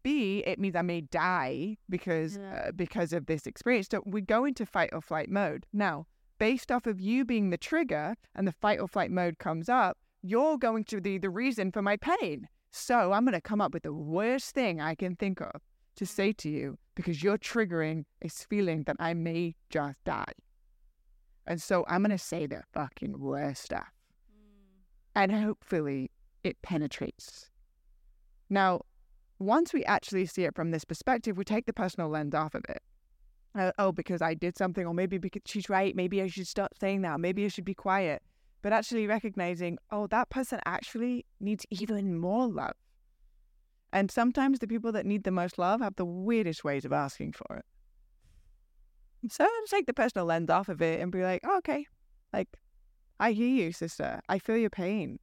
B, 0.02 0.42
it 0.46 0.58
means 0.60 0.76
I 0.76 0.82
may 0.82 1.00
die 1.00 1.76
because 1.90 2.36
yeah. 2.36 2.66
uh, 2.68 2.72
because 2.72 3.12
of 3.12 3.26
this 3.26 3.44
experience. 3.46 3.88
So 3.90 4.02
we 4.06 4.20
go 4.20 4.44
into 4.44 4.64
fight 4.64 4.90
or 4.92 5.00
flight 5.00 5.28
mode. 5.28 5.66
Now, 5.72 6.06
based 6.38 6.70
off 6.70 6.86
of 6.86 7.00
you 7.00 7.24
being 7.24 7.50
the 7.50 7.58
trigger 7.58 8.14
and 8.34 8.46
the 8.46 8.52
fight 8.52 8.80
or 8.80 8.88
flight 8.88 9.10
mode 9.10 9.38
comes 9.38 9.68
up, 9.68 9.98
you're 10.22 10.58
going 10.58 10.84
to 10.84 11.00
be 11.00 11.18
the 11.18 11.30
reason 11.30 11.72
for 11.72 11.82
my 11.82 11.96
pain. 11.96 12.48
So 12.70 13.12
I'm 13.12 13.24
going 13.24 13.34
to 13.34 13.40
come 13.40 13.60
up 13.60 13.72
with 13.72 13.84
the 13.84 13.92
worst 13.92 14.54
thing 14.54 14.80
I 14.80 14.94
can 14.94 15.16
think 15.16 15.40
of 15.40 15.62
to 15.96 16.06
say 16.06 16.32
to 16.32 16.48
you 16.48 16.78
because 16.94 17.22
you're 17.22 17.38
triggering 17.38 18.04
this 18.20 18.44
feeling 18.44 18.82
that 18.84 18.96
I 18.98 19.14
may 19.14 19.54
just 19.70 20.02
die. 20.04 20.32
And 21.46 21.62
so 21.62 21.84
I'm 21.88 22.02
going 22.02 22.10
to 22.10 22.18
say 22.18 22.46
the 22.46 22.62
fucking 22.72 23.20
worst 23.20 23.62
stuff. 23.62 23.92
Mm. 24.30 25.22
And 25.22 25.32
hopefully 25.32 26.10
it 26.42 26.60
penetrates. 26.62 27.50
Now, 28.50 28.82
once 29.38 29.72
we 29.72 29.84
actually 29.84 30.26
see 30.26 30.44
it 30.44 30.54
from 30.54 30.70
this 30.70 30.84
perspective, 30.84 31.36
we 31.36 31.44
take 31.44 31.66
the 31.66 31.72
personal 31.72 32.08
lens 32.08 32.34
off 32.34 32.54
of 32.54 32.64
it 32.68 32.82
uh, 33.56 33.72
oh, 33.78 33.92
because 33.92 34.22
I 34.22 34.34
did 34.34 34.56
something, 34.56 34.86
or 34.86 34.94
maybe 34.94 35.18
because 35.18 35.42
she's 35.46 35.68
right, 35.68 35.96
maybe 35.96 36.20
I 36.20 36.26
should 36.26 36.46
stop 36.46 36.72
saying 36.80 37.02
that, 37.02 37.20
maybe 37.20 37.44
I 37.44 37.48
should 37.48 37.64
be 37.64 37.74
quiet. 37.74 38.22
But 38.62 38.72
actually 38.72 39.06
recognizing, 39.06 39.78
oh, 39.90 40.06
that 40.08 40.28
person 40.28 40.60
actually 40.66 41.24
needs 41.40 41.64
even 41.70 42.18
more 42.18 42.46
love. 42.46 42.74
And 43.92 44.10
sometimes 44.10 44.58
the 44.58 44.66
people 44.66 44.92
that 44.92 45.06
need 45.06 45.24
the 45.24 45.30
most 45.30 45.58
love 45.58 45.80
have 45.80 45.96
the 45.96 46.04
weirdest 46.04 46.64
ways 46.64 46.84
of 46.84 46.92
asking 46.92 47.32
for 47.32 47.56
it. 47.56 47.64
So 49.30 49.46
take 49.68 49.86
the 49.86 49.94
personal 49.94 50.26
lens 50.26 50.50
off 50.50 50.68
of 50.68 50.82
it 50.82 51.00
and 51.00 51.10
be 51.10 51.22
like, 51.22 51.40
oh, 51.44 51.58
okay, 51.58 51.86
like, 52.32 52.48
I 53.18 53.32
hear 53.32 53.48
you, 53.48 53.72
sister. 53.72 54.20
I 54.28 54.38
feel 54.38 54.56
your 54.56 54.70
pain. 54.70 55.18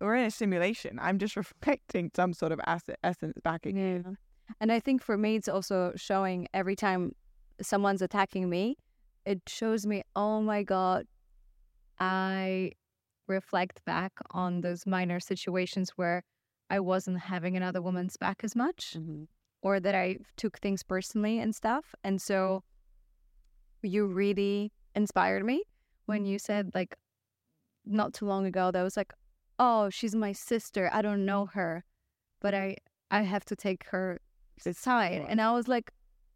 We're 0.00 0.16
in 0.16 0.26
a 0.26 0.30
simulation. 0.30 0.98
I'm 1.00 1.18
just 1.18 1.36
reflecting 1.36 2.10
some 2.14 2.32
sort 2.32 2.52
of 2.52 2.60
essence 3.02 3.38
back 3.42 3.66
at 3.66 3.74
you. 3.74 4.02
Yeah. 4.06 4.12
And 4.60 4.70
I 4.70 4.78
think 4.78 5.02
for 5.02 5.16
me, 5.16 5.36
it's 5.36 5.48
also 5.48 5.92
showing 5.96 6.46
every 6.52 6.76
time 6.76 7.14
someone's 7.60 8.02
attacking 8.02 8.48
me, 8.48 8.76
it 9.24 9.40
shows 9.46 9.86
me, 9.86 10.02
oh 10.14 10.40
my 10.40 10.62
God, 10.62 11.06
I 11.98 12.72
reflect 13.26 13.84
back 13.84 14.12
on 14.32 14.60
those 14.60 14.86
minor 14.86 15.20
situations 15.20 15.90
where 15.96 16.22
I 16.70 16.80
wasn't 16.80 17.20
having 17.20 17.56
another 17.56 17.80
woman's 17.80 18.16
back 18.16 18.40
as 18.42 18.56
much 18.56 18.94
mm-hmm. 18.98 19.24
or 19.62 19.80
that 19.80 19.94
I 19.94 20.18
took 20.36 20.58
things 20.58 20.82
personally 20.82 21.38
and 21.38 21.54
stuff. 21.54 21.94
And 22.02 22.20
so 22.20 22.62
you 23.82 24.06
really 24.06 24.72
inspired 24.94 25.44
me 25.44 25.62
when 26.06 26.24
you 26.24 26.38
said, 26.38 26.70
like, 26.74 26.96
not 27.86 28.14
too 28.14 28.26
long 28.26 28.46
ago, 28.46 28.70
that 28.70 28.82
was 28.82 28.96
like, 28.96 29.12
oh, 29.58 29.90
she's 29.90 30.14
my 30.14 30.32
sister. 30.32 30.90
I 30.92 31.02
don't 31.02 31.24
know 31.24 31.46
her, 31.46 31.84
but 32.40 32.54
I, 32.54 32.76
I 33.10 33.22
have 33.22 33.44
to 33.46 33.56
take 33.56 33.84
her 33.86 34.20
side. 34.58 35.24
And 35.28 35.40
I 35.40 35.52
was 35.52 35.68
like, 35.68 35.92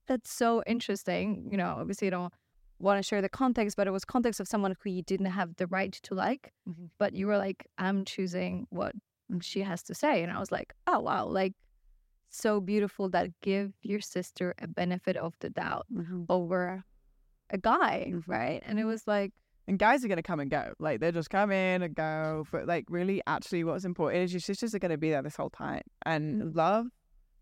that's 0.08 0.32
so 0.32 0.62
interesting. 0.66 1.48
You 1.50 1.56
know, 1.56 1.76
obviously, 1.78 2.06
you 2.06 2.10
don't 2.10 2.32
want 2.80 2.98
to 2.98 3.02
share 3.02 3.22
the 3.22 3.28
context, 3.28 3.76
but 3.76 3.86
it 3.86 3.90
was 3.90 4.04
context 4.04 4.40
of 4.40 4.48
someone 4.48 4.74
who 4.82 4.90
you 4.90 5.02
didn't 5.02 5.26
have 5.26 5.56
the 5.56 5.66
right 5.66 5.92
to 5.92 6.14
like, 6.14 6.52
mm-hmm. 6.68 6.86
but 6.98 7.14
you 7.14 7.26
were 7.26 7.38
like, 7.38 7.66
I'm 7.78 8.04
choosing 8.04 8.66
what 8.70 8.92
she 9.40 9.60
has 9.62 9.82
to 9.84 9.94
say. 9.94 10.22
And 10.22 10.32
I 10.32 10.38
was 10.38 10.50
like, 10.50 10.72
oh, 10.86 11.00
wow, 11.00 11.26
like 11.26 11.54
so 12.30 12.60
beautiful 12.60 13.08
that 13.10 13.30
give 13.40 13.72
your 13.82 14.00
sister 14.00 14.54
a 14.60 14.66
benefit 14.66 15.16
of 15.16 15.34
the 15.40 15.50
doubt 15.50 15.86
mm-hmm. 15.92 16.24
over 16.28 16.84
a 17.50 17.58
guy, 17.58 18.06
mm-hmm. 18.08 18.30
right? 18.30 18.62
And 18.64 18.78
it 18.78 18.84
was 18.84 19.06
like, 19.06 19.32
and 19.66 19.78
guys 19.78 20.02
are 20.02 20.08
going 20.08 20.16
to 20.16 20.22
come 20.22 20.40
and 20.40 20.50
go. 20.50 20.72
Like, 20.78 21.00
they're 21.00 21.12
just 21.12 21.28
come 21.28 21.50
in 21.50 21.82
and 21.82 21.94
go. 21.94 22.46
But, 22.50 22.66
like, 22.66 22.86
really, 22.88 23.20
actually, 23.26 23.64
what's 23.64 23.84
important 23.84 24.24
is 24.24 24.32
your 24.32 24.40
sisters 24.40 24.74
are 24.74 24.78
going 24.78 24.92
to 24.92 24.96
be 24.96 25.10
there 25.10 25.20
this 25.20 25.36
whole 25.36 25.50
time. 25.50 25.82
And 26.06 26.40
mm-hmm. 26.40 26.56
love 26.56 26.86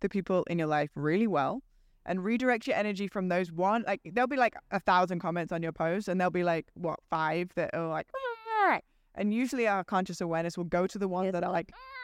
the 0.00 0.08
people 0.08 0.44
in 0.50 0.58
your 0.58 0.66
life 0.66 0.90
really 0.96 1.28
well 1.28 1.62
and 2.06 2.24
redirect 2.24 2.66
your 2.66 2.76
energy 2.76 3.06
from 3.08 3.28
those 3.28 3.52
one 3.52 3.84
like 3.86 4.00
there'll 4.12 4.28
be 4.28 4.36
like 4.36 4.54
a 4.70 4.80
thousand 4.80 5.18
comments 5.18 5.52
on 5.52 5.62
your 5.62 5.72
post 5.72 6.08
and 6.08 6.20
there'll 6.20 6.30
be 6.30 6.44
like 6.44 6.66
what 6.74 6.98
five 7.10 7.50
that 7.54 7.74
are 7.74 7.88
like 7.88 8.06
ah! 8.16 8.78
and 9.14 9.34
usually 9.34 9.66
our 9.66 9.84
conscious 9.84 10.20
awareness 10.20 10.56
will 10.56 10.64
go 10.64 10.86
to 10.86 10.98
the 10.98 11.08
ones 11.08 11.32
that 11.32 11.44
are 11.44 11.52
like 11.52 11.70
ah! 11.74 11.96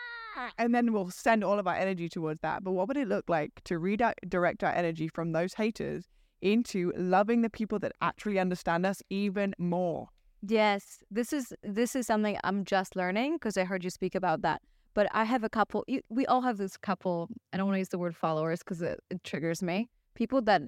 and 0.58 0.74
then 0.74 0.92
we'll 0.92 1.10
send 1.10 1.44
all 1.44 1.58
of 1.58 1.66
our 1.66 1.74
energy 1.74 2.08
towards 2.08 2.40
that. 2.40 2.64
But 2.64 2.72
what 2.72 2.88
would 2.88 2.96
it 2.96 3.08
look 3.08 3.28
like 3.28 3.52
to 3.64 3.78
redirect 3.78 4.64
our 4.64 4.72
energy 4.72 5.08
from 5.08 5.32
those 5.32 5.54
haters 5.54 6.08
into 6.40 6.92
loving 6.96 7.42
the 7.42 7.50
people 7.50 7.78
that 7.80 7.92
actually 8.00 8.38
understand 8.38 8.86
us 8.86 9.02
even 9.10 9.54
more? 9.58 10.08
Yes 10.44 10.98
this 11.08 11.32
is 11.32 11.52
this 11.62 11.94
is 11.94 12.04
something 12.04 12.36
i'm 12.42 12.64
just 12.64 12.96
learning 12.96 13.34
because 13.34 13.56
i 13.56 13.62
heard 13.62 13.84
you 13.84 13.90
speak 13.90 14.16
about 14.16 14.42
that 14.42 14.60
but 14.94 15.08
I 15.12 15.24
have 15.24 15.44
a 15.44 15.48
couple, 15.48 15.84
we 16.08 16.26
all 16.26 16.42
have 16.42 16.58
this 16.58 16.76
couple, 16.76 17.28
I 17.52 17.56
don't 17.56 17.66
want 17.66 17.76
to 17.76 17.80
use 17.80 17.88
the 17.88 17.98
word 17.98 18.16
followers 18.16 18.60
because 18.60 18.82
it, 18.82 19.00
it 19.10 19.24
triggers 19.24 19.62
me. 19.62 19.88
People 20.14 20.42
that 20.42 20.62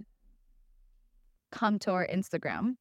come 1.52 1.78
to 1.80 1.90
our 1.92 2.06
Instagram, 2.06 2.76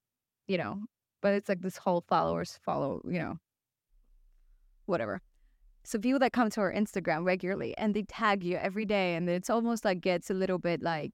you 0.47 0.57
know, 0.57 0.79
but 1.21 1.33
it's 1.33 1.49
like 1.49 1.61
this 1.61 1.77
whole 1.77 2.03
followers 2.07 2.59
follow, 2.63 3.01
you 3.05 3.19
know, 3.19 3.37
whatever. 4.85 5.21
So 5.83 5.99
people 5.99 6.19
that 6.19 6.31
come 6.31 6.49
to 6.51 6.61
our 6.61 6.73
Instagram 6.73 7.25
regularly 7.25 7.77
and 7.77 7.93
they 7.93 8.03
tag 8.03 8.43
you 8.43 8.57
every 8.57 8.85
day, 8.85 9.15
and 9.15 9.29
it's 9.29 9.49
almost 9.49 9.83
like 9.83 9.99
gets 9.99 10.29
a 10.29 10.33
little 10.33 10.57
bit 10.57 10.81
like, 10.81 11.11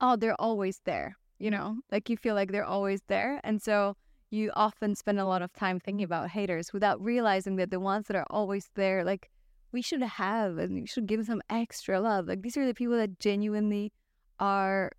oh, 0.00 0.16
they're 0.16 0.40
always 0.40 0.80
there, 0.84 1.16
you 1.38 1.50
know, 1.50 1.76
like 1.92 2.08
you 2.08 2.16
feel 2.16 2.34
like 2.34 2.50
they're 2.50 2.64
always 2.64 3.02
there. 3.08 3.40
And 3.44 3.60
so 3.60 3.96
you 4.36 4.52
often 4.54 4.94
spend 4.94 5.18
a 5.18 5.24
lot 5.26 5.42
of 5.42 5.52
time 5.52 5.80
thinking 5.80 6.04
about 6.04 6.30
haters 6.30 6.72
without 6.72 7.00
realizing 7.02 7.56
that 7.56 7.70
the 7.70 7.80
ones 7.80 8.06
that 8.06 8.16
are 8.16 8.26
always 8.30 8.70
there, 8.74 9.04
like 9.04 9.30
we 9.72 9.82
should 9.82 10.02
have 10.02 10.58
and 10.58 10.80
we 10.80 10.86
should 10.86 11.06
give 11.06 11.24
some 11.26 11.42
extra 11.50 12.00
love. 12.00 12.26
Like 12.26 12.42
these 12.42 12.56
are 12.56 12.66
the 12.66 12.74
people 12.74 12.96
that 12.96 13.18
genuinely 13.18 13.92
are 14.38 14.92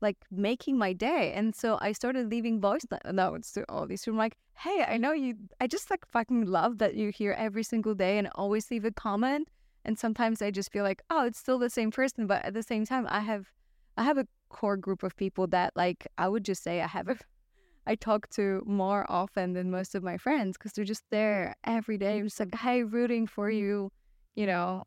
like 0.00 0.16
making 0.30 0.78
my 0.78 0.92
day. 0.92 1.32
And 1.34 1.54
so 1.54 1.78
I 1.80 1.92
started 1.92 2.30
leaving 2.30 2.60
voice 2.60 2.84
notes 3.10 3.52
to 3.52 3.64
all 3.68 3.86
these 3.86 4.02
people. 4.02 4.14
I'm 4.14 4.18
like, 4.18 4.36
hey, 4.56 4.84
I 4.86 4.96
know 4.96 5.12
you, 5.12 5.34
I 5.60 5.66
just 5.66 5.90
like 5.90 6.06
fucking 6.06 6.46
love 6.46 6.78
that 6.78 6.96
you're 6.96 7.10
here 7.10 7.34
every 7.38 7.62
single 7.62 7.94
day 7.94 8.18
and 8.18 8.28
always 8.34 8.70
leave 8.70 8.84
a 8.84 8.90
comment. 8.90 9.48
And 9.84 9.98
sometimes 9.98 10.40
I 10.40 10.50
just 10.50 10.72
feel 10.72 10.84
like, 10.84 11.02
oh, 11.10 11.26
it's 11.26 11.38
still 11.38 11.58
the 11.58 11.70
same 11.70 11.90
person. 11.90 12.26
But 12.26 12.44
at 12.44 12.54
the 12.54 12.62
same 12.62 12.86
time, 12.86 13.06
I 13.10 13.20
have 13.20 13.46
I 13.96 14.02
have 14.02 14.18
a 14.18 14.26
core 14.48 14.76
group 14.76 15.02
of 15.02 15.16
people 15.16 15.46
that 15.48 15.72
like 15.76 16.06
I 16.18 16.28
would 16.28 16.44
just 16.44 16.62
say 16.62 16.80
I 16.80 16.86
have 16.86 17.08
a 17.08 17.16
I 17.86 17.94
talk 17.94 18.28
to 18.30 18.62
more 18.66 19.04
often 19.10 19.52
than 19.52 19.70
most 19.70 19.94
of 19.94 20.02
my 20.02 20.16
friends 20.16 20.56
because 20.56 20.72
they're 20.72 20.84
just 20.84 21.04
there 21.10 21.54
every 21.64 21.98
day. 21.98 22.18
I'm 22.18 22.24
just 22.24 22.40
like, 22.40 22.54
hey, 22.54 22.82
rooting 22.82 23.26
for 23.26 23.50
you. 23.50 23.90
You 24.36 24.46
know, 24.46 24.84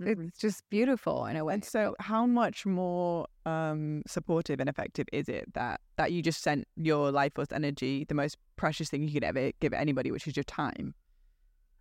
Mhm. 0.00 0.26
it's 0.28 0.38
just 0.38 0.68
beautiful 0.68 1.24
in 1.26 1.36
a 1.36 1.44
way. 1.44 1.54
And 1.54 1.64
so, 1.64 1.94
how 2.00 2.26
much 2.26 2.66
more 2.66 3.26
um, 3.46 4.02
supportive 4.06 4.60
and 4.60 4.68
effective 4.68 5.06
is 5.12 5.28
it 5.28 5.54
that 5.54 5.80
that 5.96 6.12
you 6.12 6.20
just 6.22 6.42
sent 6.42 6.66
your 6.76 7.10
life 7.10 7.32
force 7.34 7.52
energy, 7.52 8.04
the 8.04 8.14
most 8.14 8.36
precious 8.56 8.90
thing 8.90 9.02
you 9.02 9.12
could 9.12 9.24
ever 9.24 9.52
give 9.60 9.72
anybody, 9.72 10.10
which 10.10 10.26
is 10.26 10.36
your 10.36 10.44
time, 10.44 10.94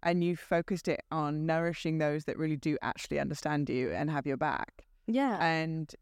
and 0.04 0.24
you 0.24 0.36
focused 0.38 0.88
it 0.88 1.02
on 1.12 1.46
nourishing 1.46 1.98
those 1.98 2.26
that 2.26 2.38
really 2.38 2.56
do 2.56 2.78
actually 2.82 3.20
understand 3.20 3.70
you 3.70 3.92
and 3.92 4.10
have 4.10 4.26
your 4.26 4.38
back. 4.38 4.86
Yeah. 5.08 5.38
And 5.44 5.94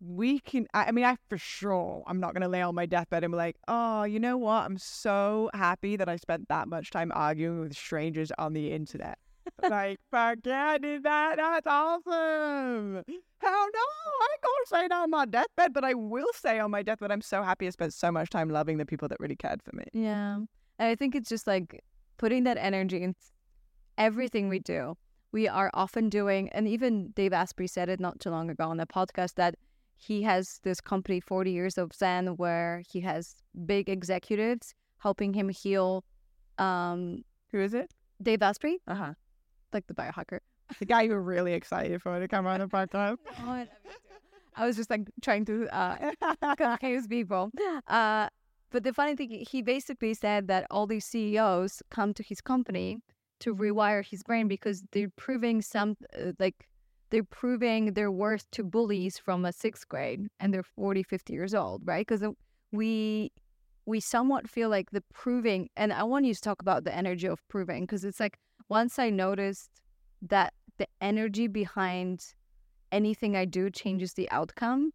we 0.00 0.38
can, 0.40 0.66
I 0.74 0.92
mean, 0.92 1.04
I 1.04 1.16
for 1.28 1.38
sure, 1.38 2.04
I'm 2.06 2.20
not 2.20 2.32
going 2.32 2.42
to 2.42 2.48
lay 2.48 2.62
on 2.62 2.74
my 2.74 2.86
deathbed 2.86 3.24
and 3.24 3.32
be 3.32 3.36
like, 3.36 3.56
oh, 3.66 4.04
you 4.04 4.20
know 4.20 4.36
what? 4.36 4.64
I'm 4.64 4.78
so 4.78 5.50
happy 5.54 5.96
that 5.96 6.08
I 6.08 6.16
spent 6.16 6.48
that 6.48 6.68
much 6.68 6.90
time 6.90 7.10
arguing 7.14 7.60
with 7.60 7.74
strangers 7.76 8.30
on 8.38 8.52
the 8.52 8.72
internet. 8.72 9.18
like, 9.68 9.98
forget 10.10 10.84
it, 10.84 11.02
that. 11.02 11.36
That's 11.36 11.66
awesome. 11.66 13.02
Hell 13.40 13.66
no, 13.74 13.80
I 14.20 14.36
can't 14.42 14.68
say 14.68 14.88
that 14.88 14.92
on 14.92 15.10
my 15.10 15.24
deathbed, 15.24 15.72
but 15.72 15.84
I 15.84 15.94
will 15.94 16.32
say 16.34 16.58
on 16.60 16.70
my 16.70 16.82
deathbed, 16.82 17.10
I'm 17.10 17.22
so 17.22 17.42
happy 17.42 17.66
I 17.66 17.70
spent 17.70 17.94
so 17.94 18.12
much 18.12 18.30
time 18.30 18.50
loving 18.50 18.78
the 18.78 18.86
people 18.86 19.08
that 19.08 19.18
really 19.20 19.36
cared 19.36 19.62
for 19.62 19.74
me. 19.74 19.84
Yeah. 19.92 20.36
And 20.36 20.48
I 20.78 20.94
think 20.94 21.14
it's 21.14 21.28
just 21.28 21.46
like 21.46 21.82
putting 22.18 22.44
that 22.44 22.56
energy 22.58 23.02
in 23.02 23.14
everything 23.96 24.48
we 24.48 24.60
mm-hmm. 24.60 24.88
do. 24.90 24.98
We 25.30 25.46
are 25.46 25.70
often 25.74 26.08
doing, 26.08 26.48
and 26.50 26.66
even 26.66 27.10
Dave 27.10 27.34
Asprey 27.34 27.66
said 27.66 27.90
it 27.90 28.00
not 28.00 28.18
too 28.18 28.30
long 28.30 28.48
ago 28.48 28.64
on 28.64 28.78
the 28.78 28.86
podcast 28.86 29.34
that 29.34 29.56
he 29.98 30.22
has 30.22 30.60
this 30.62 30.80
company, 30.80 31.20
40 31.20 31.50
Years 31.50 31.76
of 31.78 31.92
Zen, 31.92 32.36
where 32.36 32.82
he 32.90 33.00
has 33.00 33.34
big 33.66 33.88
executives 33.88 34.74
helping 34.98 35.34
him 35.34 35.48
heal. 35.48 36.04
Um, 36.58 37.24
Who 37.52 37.60
is 37.60 37.74
it? 37.74 37.90
Dave 38.22 38.42
Asprey, 38.42 38.78
Uh 38.86 38.94
huh. 38.94 39.12
like 39.72 39.86
the 39.86 39.94
biohacker. 39.94 40.38
The 40.78 40.86
guy 40.86 41.02
you 41.02 41.12
were 41.12 41.22
really 41.22 41.52
excited 41.54 42.02
for 42.02 42.18
to 42.20 42.28
come 42.28 42.46
on 42.46 42.60
the 42.60 42.66
podcast. 42.66 43.18
I 44.56 44.66
was 44.66 44.76
just 44.76 44.90
like 44.90 45.08
trying 45.22 45.44
to 45.46 45.66
uh, 45.74 46.12
confuse 46.56 47.06
people. 47.06 47.50
Uh, 47.86 48.28
but 48.70 48.82
the 48.84 48.92
funny 48.92 49.16
thing, 49.16 49.30
he 49.48 49.62
basically 49.62 50.12
said 50.14 50.46
that 50.48 50.66
all 50.70 50.86
these 50.86 51.06
CEOs 51.06 51.82
come 51.90 52.12
to 52.14 52.22
his 52.22 52.40
company 52.42 52.98
to 53.40 53.54
rewire 53.54 54.04
his 54.04 54.22
brain 54.22 54.46
because 54.46 54.82
they're 54.92 55.08
proving 55.16 55.62
some, 55.62 55.96
uh, 56.20 56.32
like, 56.38 56.68
they're 57.10 57.24
proving 57.24 57.94
their 57.94 58.10
worth 58.10 58.50
to 58.52 58.64
bullies 58.64 59.18
from 59.18 59.44
a 59.44 59.52
sixth 59.52 59.88
grade 59.88 60.28
and 60.40 60.52
they're 60.52 60.62
40, 60.62 61.02
50 61.02 61.32
years 61.32 61.54
old, 61.54 61.82
right? 61.84 62.06
Because 62.06 62.24
we 62.72 63.32
we 63.86 64.00
somewhat 64.00 64.50
feel 64.50 64.68
like 64.68 64.90
the 64.90 65.02
proving, 65.14 65.70
and 65.74 65.94
I 65.94 66.02
want 66.02 66.26
you 66.26 66.34
to 66.34 66.40
talk 66.40 66.60
about 66.60 66.84
the 66.84 66.94
energy 66.94 67.26
of 67.26 67.40
proving 67.48 67.84
because 67.84 68.04
it's 68.04 68.20
like 68.20 68.38
once 68.68 68.98
I 68.98 69.08
noticed 69.08 69.70
that 70.20 70.52
the 70.76 70.86
energy 71.00 71.46
behind 71.46 72.34
anything 72.92 73.34
I 73.34 73.46
do 73.46 73.70
changes 73.70 74.12
the 74.12 74.30
outcome, 74.30 74.92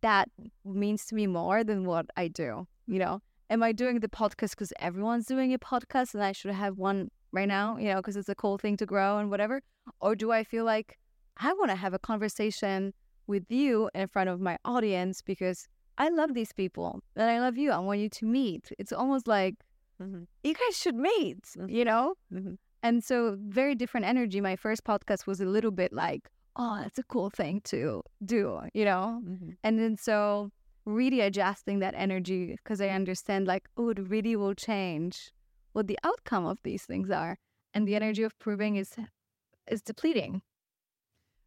that 0.00 0.28
means 0.64 1.06
to 1.06 1.14
me 1.14 1.28
more 1.28 1.62
than 1.62 1.84
what 1.84 2.06
I 2.16 2.26
do. 2.26 2.66
You 2.88 2.98
know, 2.98 3.20
am 3.48 3.62
I 3.62 3.70
doing 3.70 4.00
the 4.00 4.08
podcast 4.08 4.50
because 4.50 4.72
everyone's 4.80 5.26
doing 5.26 5.54
a 5.54 5.58
podcast 5.58 6.14
and 6.14 6.22
I 6.24 6.32
should 6.32 6.50
have 6.50 6.78
one 6.78 7.10
right 7.30 7.46
now, 7.46 7.76
you 7.76 7.90
know, 7.90 7.96
because 7.96 8.16
it's 8.16 8.28
a 8.28 8.34
cool 8.34 8.58
thing 8.58 8.76
to 8.78 8.86
grow 8.86 9.18
and 9.18 9.30
whatever? 9.30 9.62
Or 10.00 10.16
do 10.16 10.32
I 10.32 10.42
feel 10.42 10.64
like 10.64 10.98
I 11.38 11.52
want 11.54 11.70
to 11.70 11.76
have 11.76 11.94
a 11.94 11.98
conversation 11.98 12.92
with 13.26 13.44
you 13.50 13.90
in 13.94 14.08
front 14.08 14.30
of 14.30 14.40
my 14.40 14.56
audience 14.64 15.22
because 15.22 15.66
I 15.98 16.08
love 16.08 16.34
these 16.34 16.52
people 16.52 17.00
and 17.16 17.30
I 17.30 17.40
love 17.40 17.56
you. 17.58 17.70
I 17.72 17.78
want 17.78 18.00
you 18.00 18.08
to 18.08 18.24
meet. 18.26 18.70
It's 18.78 18.92
almost 18.92 19.26
like 19.26 19.56
Mhm. 20.00 20.26
you 20.44 20.54
guys 20.54 20.76
should 20.78 20.94
meet, 20.94 21.42
Mhm. 21.56 21.70
you 21.70 21.84
know? 21.84 22.14
Mhm. 22.32 22.58
And 22.82 23.02
so, 23.02 23.36
very 23.40 23.74
different 23.74 24.06
energy. 24.06 24.40
My 24.40 24.56
first 24.56 24.84
podcast 24.84 25.26
was 25.26 25.40
a 25.40 25.46
little 25.46 25.70
bit 25.70 25.92
like, 25.92 26.28
oh, 26.56 26.76
that's 26.82 26.98
a 26.98 27.02
cool 27.04 27.30
thing 27.30 27.60
to 27.62 28.02
do, 28.24 28.60
you 28.74 28.84
know? 28.84 29.22
Mhm. 29.24 29.56
And 29.64 29.78
then, 29.78 29.96
so 29.96 30.50
really 30.84 31.20
adjusting 31.20 31.80
that 31.80 31.94
energy 31.96 32.52
because 32.56 32.80
I 32.80 32.90
understand, 32.90 33.46
like, 33.46 33.68
oh, 33.76 33.88
it 33.90 33.98
really 33.98 34.36
will 34.36 34.54
change 34.54 35.32
what 35.72 35.86
the 35.88 35.98
outcome 36.04 36.46
of 36.46 36.58
these 36.62 36.84
things 36.86 37.10
are. 37.10 37.38
And 37.74 37.88
the 37.88 37.96
energy 37.96 38.22
of 38.22 38.38
proving 38.38 38.76
is 38.76 38.96
is 39.68 39.82
depleting. 39.82 40.42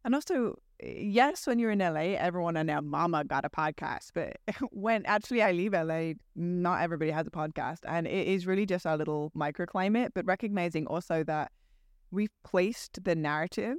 And 0.04 0.14
also, 0.14 0.56
yes, 0.82 1.46
when 1.46 1.58
you're 1.58 1.70
in 1.70 1.78
LA, 1.78 2.16
everyone 2.16 2.56
and 2.56 2.68
their 2.68 2.80
mama 2.80 3.24
got 3.24 3.44
a 3.44 3.50
podcast. 3.50 4.10
But 4.14 4.36
when 4.70 5.04
actually 5.06 5.42
I 5.42 5.52
leave 5.52 5.72
LA, 5.72 6.12
not 6.34 6.82
everybody 6.82 7.10
has 7.10 7.26
a 7.26 7.30
podcast. 7.30 7.80
And 7.86 8.06
it 8.06 8.26
is 8.28 8.46
really 8.46 8.66
just 8.66 8.86
our 8.86 8.96
little 8.96 9.30
microclimate, 9.36 10.10
but 10.14 10.24
recognizing 10.26 10.86
also 10.86 11.22
that 11.24 11.52
we've 12.10 12.32
placed 12.44 13.04
the 13.04 13.14
narrative 13.14 13.76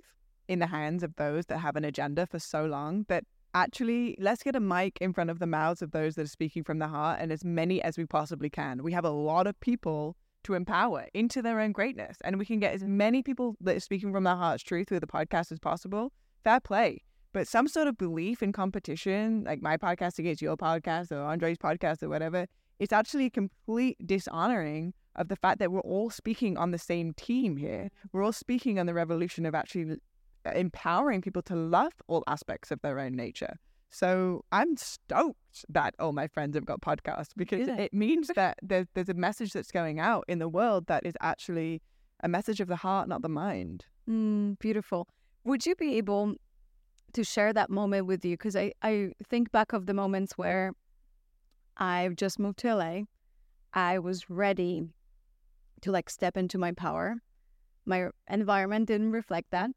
in 0.48 0.60
the 0.60 0.68
hands 0.68 1.04
of 1.04 1.16
those 1.16 1.46
that 1.48 1.58
have 1.58 1.76
an 1.76 1.86
agenda 1.86 2.26
for 2.28 2.40
so 2.40 2.66
long 2.66 3.06
that 3.08 3.24
actually 3.54 4.16
let's 4.20 4.44
get 4.44 4.56
a 4.56 4.60
mic 4.60 4.98
in 5.02 5.14
front 5.14 5.30
of 5.30 5.40
the 5.40 5.48
mouths 5.48 5.82
of 5.82 5.92
those 5.92 6.16
that 6.16 6.24
are 6.24 6.28
speaking 6.28 6.64
from 6.64 6.80
the 6.80 6.88
heart 6.88 7.20
and 7.20 7.32
as 7.32 7.44
many 7.44 7.82
as 7.82 7.98
we 7.98 8.06
possibly 8.06 8.50
can. 8.50 8.84
We 8.84 8.94
have 8.94 9.06
a 9.06 9.10
lot 9.10 9.48
of 9.48 9.60
people 9.60 10.16
to 10.44 10.54
empower 10.54 11.08
into 11.14 11.42
their 11.42 11.60
own 11.60 11.72
greatness. 11.72 12.18
And 12.24 12.38
we 12.38 12.46
can 12.46 12.60
get 12.60 12.74
as 12.74 12.84
many 12.84 13.22
people 13.22 13.56
that 13.62 13.76
are 13.76 13.82
speaking 13.82 14.12
from 14.12 14.24
their 14.24 14.36
heart's 14.36 14.64
truth 14.64 14.92
with 14.92 15.02
the 15.02 15.08
podcast 15.08 15.52
as 15.52 15.60
possible. 15.60 16.12
Fair 16.44 16.60
play. 16.60 17.04
But 17.34 17.48
some 17.48 17.68
sort 17.68 17.88
of 17.88 17.98
belief 17.98 18.44
in 18.44 18.52
competition, 18.52 19.44
like 19.46 19.62
my 19.62 19.78
podcast 19.78 20.20
against 20.20 20.42
your 20.42 20.58
podcast 20.58 21.12
or 21.12 21.22
Andre's 21.22 21.58
podcast 21.58 22.04
or 22.04 22.10
whatever, 22.10 22.46
it's 22.80 22.92
actually 22.92 23.26
a 23.26 23.30
complete 23.30 23.96
dishonoring 24.06 24.94
of 25.16 25.28
the 25.28 25.36
fact 25.36 25.60
that 25.60 25.72
we're 25.72 25.82
all 25.82 26.10
speaking 26.10 26.58
on 26.58 26.72
the 26.72 26.78
same 26.78 27.14
team 27.14 27.58
here. 27.58 27.90
We're 28.12 28.24
all 28.24 28.34
speaking 28.34 28.80
on 28.80 28.86
the 28.86 28.94
revolution 28.94 29.46
of 29.46 29.56
actually 29.56 29.98
uh, 30.46 30.52
empowering 30.52 31.22
people 31.22 31.42
to 31.44 31.56
love 31.56 31.94
all 32.08 32.24
aspects 32.28 32.72
of 32.72 32.82
their 32.82 33.00
own 33.00 33.16
nature. 33.16 33.58
So 33.92 34.46
I'm 34.54 34.78
stoked 34.78 35.66
that 35.70 35.96
all 36.00 36.14
my 36.14 36.28
friends 36.28 36.56
have 36.56 36.66
got 36.66 36.82
podcasts 36.82 37.32
because 37.36 37.68
Yeah. 37.68 37.76
it 37.76 37.94
means 37.94 38.28
that 38.36 38.58
there's, 38.62 38.88
there's 38.94 39.10
a 39.10 39.14
message 39.14 39.52
that's 39.54 39.72
going 39.72 40.00
out 40.00 40.24
in 40.28 40.40
the 40.40 40.48
world 40.50 40.88
that 40.88 41.06
is 41.06 41.14
actually 41.22 41.82
a 42.24 42.30
message 42.30 42.62
of 42.62 42.68
the 42.70 42.78
heart, 42.78 43.10
not 43.10 43.22
the 43.22 43.30
mind. 43.30 43.86
Mm, 44.10 44.58
beautiful. 44.60 45.08
Would 45.44 45.66
you 45.66 45.76
be 45.76 45.98
able 45.98 46.36
to 47.14 47.24
share 47.24 47.52
that 47.52 47.70
moment 47.70 48.06
with 48.08 48.24
you? 48.24 48.38
Because 48.38 48.56
I, 48.56 48.72
I 48.82 49.12
think 49.28 49.52
back 49.52 49.74
of 49.74 49.86
the 49.88 49.94
moments 49.94 50.38
where 50.38 50.72
I've 51.78 52.16
just 52.16 52.40
moved 52.40 52.60
to 52.60 52.76
LA. 52.76 53.02
I 53.74 54.00
was 54.00 54.30
ready 54.30 54.84
to 55.82 55.92
like 55.92 56.10
step 56.10 56.38
into 56.38 56.58
my 56.58 56.72
power. 56.72 57.16
My 57.86 58.10
environment 58.30 58.88
didn't 58.88 59.12
reflect 59.12 59.52
that. 59.52 59.72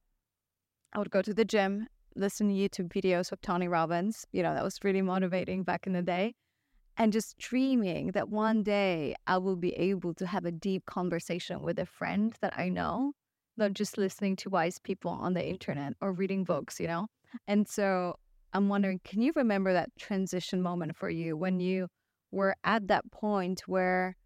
I 0.92 0.98
would 0.98 1.10
go 1.10 1.22
to 1.22 1.34
the 1.34 1.44
gym, 1.44 1.88
listen 2.16 2.48
to 2.48 2.54
YouTube 2.54 2.88
videos 2.92 3.32
of 3.32 3.40
Tony 3.40 3.68
Robbins. 3.68 4.26
You 4.32 4.42
know, 4.42 4.54
that 4.54 4.64
was 4.64 4.78
really 4.82 5.02
motivating 5.02 5.62
back 5.62 5.86
in 5.86 5.92
the 5.92 6.02
day. 6.02 6.34
And 6.96 7.12
just 7.12 7.36
dreaming 7.38 8.12
that 8.12 8.28
one 8.28 8.62
day 8.62 9.16
I 9.26 9.38
will 9.38 9.56
be 9.56 9.74
able 9.74 10.14
to 10.14 10.26
have 10.26 10.44
a 10.44 10.52
deep 10.52 10.86
conversation 10.86 11.60
with 11.62 11.78
a 11.78 11.86
friend 11.86 12.34
that 12.40 12.56
I 12.56 12.68
know 12.68 13.12
not 13.56 13.72
just 13.72 13.98
listening 13.98 14.36
to 14.36 14.50
wise 14.50 14.78
people 14.78 15.10
on 15.10 15.34
the 15.34 15.46
internet 15.46 15.94
or 16.00 16.12
reading 16.12 16.44
books, 16.44 16.80
you 16.80 16.86
know? 16.86 17.06
And 17.46 17.68
so 17.68 18.16
I'm 18.52 18.68
wondering, 18.68 19.00
can 19.04 19.22
you 19.22 19.32
remember 19.34 19.72
that 19.72 19.90
transition 19.98 20.62
moment 20.62 20.96
for 20.96 21.10
you 21.10 21.36
when 21.36 21.60
you 21.60 21.88
were 22.30 22.56
at 22.64 22.88
that 22.88 23.10
point 23.10 23.62
where 23.66 24.16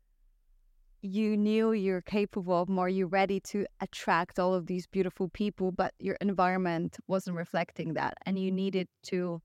you 1.02 1.36
knew 1.36 1.72
you're 1.72 2.00
capable 2.00 2.62
of 2.62 2.68
more, 2.68 2.88
you're 2.88 3.06
ready 3.06 3.40
to 3.40 3.66
attract 3.80 4.38
all 4.38 4.54
of 4.54 4.66
these 4.66 4.86
beautiful 4.86 5.28
people, 5.28 5.70
but 5.70 5.94
your 5.98 6.16
environment 6.20 6.96
wasn't 7.06 7.36
reflecting 7.36 7.94
that 7.94 8.14
and 8.26 8.38
you 8.38 8.48
mm-hmm. 8.48 8.56
needed 8.56 8.88
to, 9.04 9.40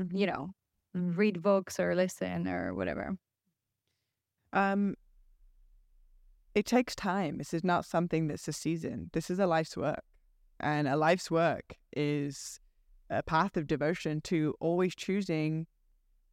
mm-hmm. 0.00 0.16
you 0.16 0.26
know, 0.26 0.50
read 0.94 1.34
mm-hmm. 1.34 1.42
books 1.42 1.78
or 1.78 1.94
listen 1.94 2.48
or 2.48 2.74
whatever? 2.74 3.16
Um, 4.52 4.94
it 6.54 6.66
takes 6.66 6.94
time. 6.94 7.38
This 7.38 7.54
is 7.54 7.62
not 7.62 7.84
something 7.84 8.26
that's 8.26 8.48
a 8.48 8.52
season. 8.52 9.10
This 9.12 9.30
is 9.30 9.38
a 9.38 9.46
life's 9.46 9.76
work. 9.76 10.02
And 10.58 10.88
a 10.88 10.96
life's 10.96 11.30
work 11.30 11.76
is 11.94 12.58
a 13.10 13.22
path 13.22 13.56
of 13.56 13.66
devotion 13.66 14.22
to 14.22 14.54
always 14.58 14.94
choosing 14.94 15.66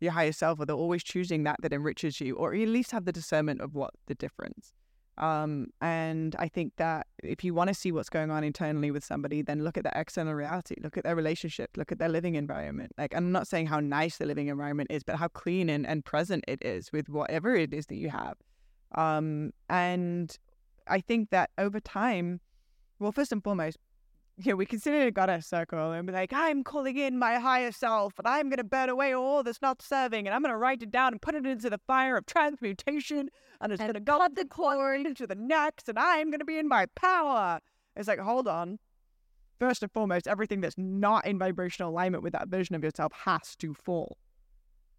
your 0.04 0.12
higher 0.12 0.32
self, 0.32 0.60
or 0.60 0.66
they're 0.66 0.76
always 0.76 1.04
choosing 1.04 1.44
that 1.44 1.58
that 1.62 1.74
enriches 1.74 2.20
you, 2.22 2.36
or 2.36 2.54
at 2.54 2.68
least 2.68 2.92
have 2.92 3.06
the 3.06 3.12
discernment 3.12 3.62
of 3.62 3.74
what 3.74 3.92
the 4.08 4.16
difference. 4.16 4.74
Um, 5.18 5.68
and 5.80 6.36
I 6.40 6.48
think 6.48 6.74
that 6.78 7.06
if 7.24 7.44
you 7.44 7.54
want 7.54 7.68
to 7.68 7.74
see 7.74 7.92
what's 7.92 8.10
going 8.10 8.32
on 8.32 8.44
internally 8.44 8.90
with 8.90 9.04
somebody, 9.04 9.44
then 9.44 9.64
look 9.64 9.78
at 9.78 9.84
the 9.84 9.92
external 9.96 10.34
reality, 10.34 10.76
look 10.82 10.98
at 10.98 11.04
their 11.04 11.16
relationship, 11.16 11.70
look 11.78 11.92
at 11.92 12.00
their 12.00 12.10
living 12.10 12.34
environment. 12.34 12.94
Like, 12.98 13.16
I'm 13.16 13.32
not 13.32 13.48
saying 13.48 13.68
how 13.68 13.80
nice 13.80 14.18
the 14.18 14.26
living 14.26 14.48
environment 14.48 14.90
is, 14.92 15.04
but 15.04 15.18
how 15.18 15.28
clean 15.28 15.70
and, 15.70 15.86
and 15.86 16.04
present 16.04 16.44
it 16.48 16.66
is 16.66 16.92
with 16.92 17.10
whatever 17.10 17.56
it 17.56 17.74
is 17.74 17.86
that 17.88 17.96
you 17.96 18.10
have. 18.10 18.38
Um, 18.96 19.52
and 19.70 20.36
I 20.88 21.00
think 21.00 21.30
that 21.30 21.52
over 21.60 21.80
time, 21.80 22.40
well, 22.98 23.12
first 23.12 23.32
and 23.32 23.44
foremost, 23.44 23.78
you 24.38 24.52
know, 24.52 24.56
we 24.56 24.66
can 24.66 24.80
sit 24.80 24.94
in 24.94 25.02
a 25.08 25.12
goddess 25.12 25.46
circle 25.46 25.92
and 25.92 26.08
be 26.08 26.14
like, 26.14 26.34
I'm 26.34 26.64
calling 26.64 26.98
in 26.98 27.20
my 27.20 27.36
higher 27.36 27.72
self 27.72 28.14
and 28.18 28.28
I'm 28.28 28.50
going 28.50 28.58
to 28.58 28.64
burn 28.64 28.90
away 28.90 29.14
all 29.14 29.44
that's 29.44 29.62
not 29.62 29.82
serving 29.82 30.26
and 30.28 30.34
I'm 30.34 30.42
going 30.42 30.52
to 30.52 30.58
write 30.58 30.82
it 30.82 30.92
down 30.92 31.14
and 31.14 31.22
put 31.22 31.36
it 31.36 31.46
into 31.46 31.70
the 31.70 31.80
fire 31.86 32.18
of 32.18 32.26
transmutation 32.26 33.30
and 33.62 33.72
it's 33.72 33.82
going 33.82 33.94
to 33.94 34.00
go 34.00 34.18
cut 34.18 34.36
the 34.36 34.46
cord. 34.46 35.06
into 35.06 35.28
the 35.28 35.36
next 35.36 35.88
and 35.88 36.00
I'm 36.00 36.32
going 36.32 36.40
to 36.40 36.46
be 36.46 36.58
in 36.58 36.68
my 36.68 36.88
power. 36.96 37.60
It's 37.96 38.08
like, 38.08 38.20
hold 38.20 38.48
on. 38.48 38.80
First 39.60 39.84
and 39.84 39.92
foremost, 39.92 40.28
everything 40.28 40.62
that's 40.62 40.78
not 40.78 41.28
in 41.28 41.38
vibrational 41.38 41.92
alignment 41.92 42.24
with 42.24 42.34
that 42.34 42.48
version 42.48 42.76
of 42.76 42.84
yourself 42.84 43.14
has 43.26 43.56
to 43.58 43.74
fall. 43.74 44.18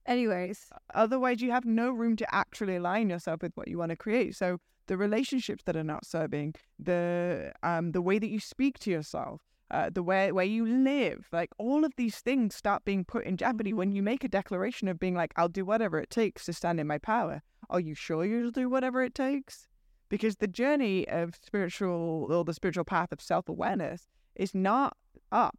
Anyways, 0.06 0.70
Otherwise, 0.94 1.42
you 1.42 1.50
have 1.50 1.64
no 1.64 1.90
room 1.90 2.14
to 2.16 2.34
actually 2.34 2.76
align 2.76 3.10
yourself 3.10 3.42
with 3.42 3.52
what 3.56 3.68
you 3.68 3.78
want 3.78 3.90
to 3.90 3.96
create. 3.96 4.36
So 4.36 4.58
the 4.86 4.96
relationships 4.96 5.64
that 5.64 5.76
are 5.76 5.84
not 5.84 6.04
serving, 6.06 6.54
the 6.78 7.52
um, 7.62 7.92
the 7.92 8.02
way 8.02 8.18
that 8.18 8.28
you 8.28 8.40
speak 8.40 8.78
to 8.80 8.90
yourself, 8.90 9.42
uh, 9.70 9.90
the 9.90 10.02
way 10.02 10.32
where 10.32 10.44
you 10.44 10.66
live, 10.66 11.28
like 11.32 11.50
all 11.58 11.84
of 11.84 11.92
these 11.96 12.18
things 12.18 12.54
start 12.54 12.84
being 12.84 13.04
put 13.04 13.24
in 13.24 13.36
jeopardy 13.36 13.72
when 13.72 13.92
you 13.92 14.02
make 14.02 14.24
a 14.24 14.28
declaration 14.28 14.88
of 14.88 14.98
being 14.98 15.14
like, 15.14 15.32
"I'll 15.36 15.48
do 15.48 15.64
whatever 15.64 15.98
it 15.98 16.10
takes 16.10 16.44
to 16.46 16.52
stand 16.52 16.80
in 16.80 16.86
my 16.86 16.98
power." 16.98 17.42
Are 17.70 17.80
you 17.80 17.94
sure 17.94 18.24
you'll 18.24 18.50
do 18.50 18.68
whatever 18.68 19.02
it 19.02 19.14
takes? 19.14 19.66
Because 20.10 20.36
the 20.36 20.46
journey 20.46 21.08
of 21.08 21.34
spiritual 21.42 22.26
or 22.30 22.44
the 22.44 22.54
spiritual 22.54 22.84
path 22.84 23.10
of 23.10 23.20
self 23.20 23.48
awareness 23.48 24.06
is 24.34 24.54
not 24.54 24.96
up; 25.32 25.58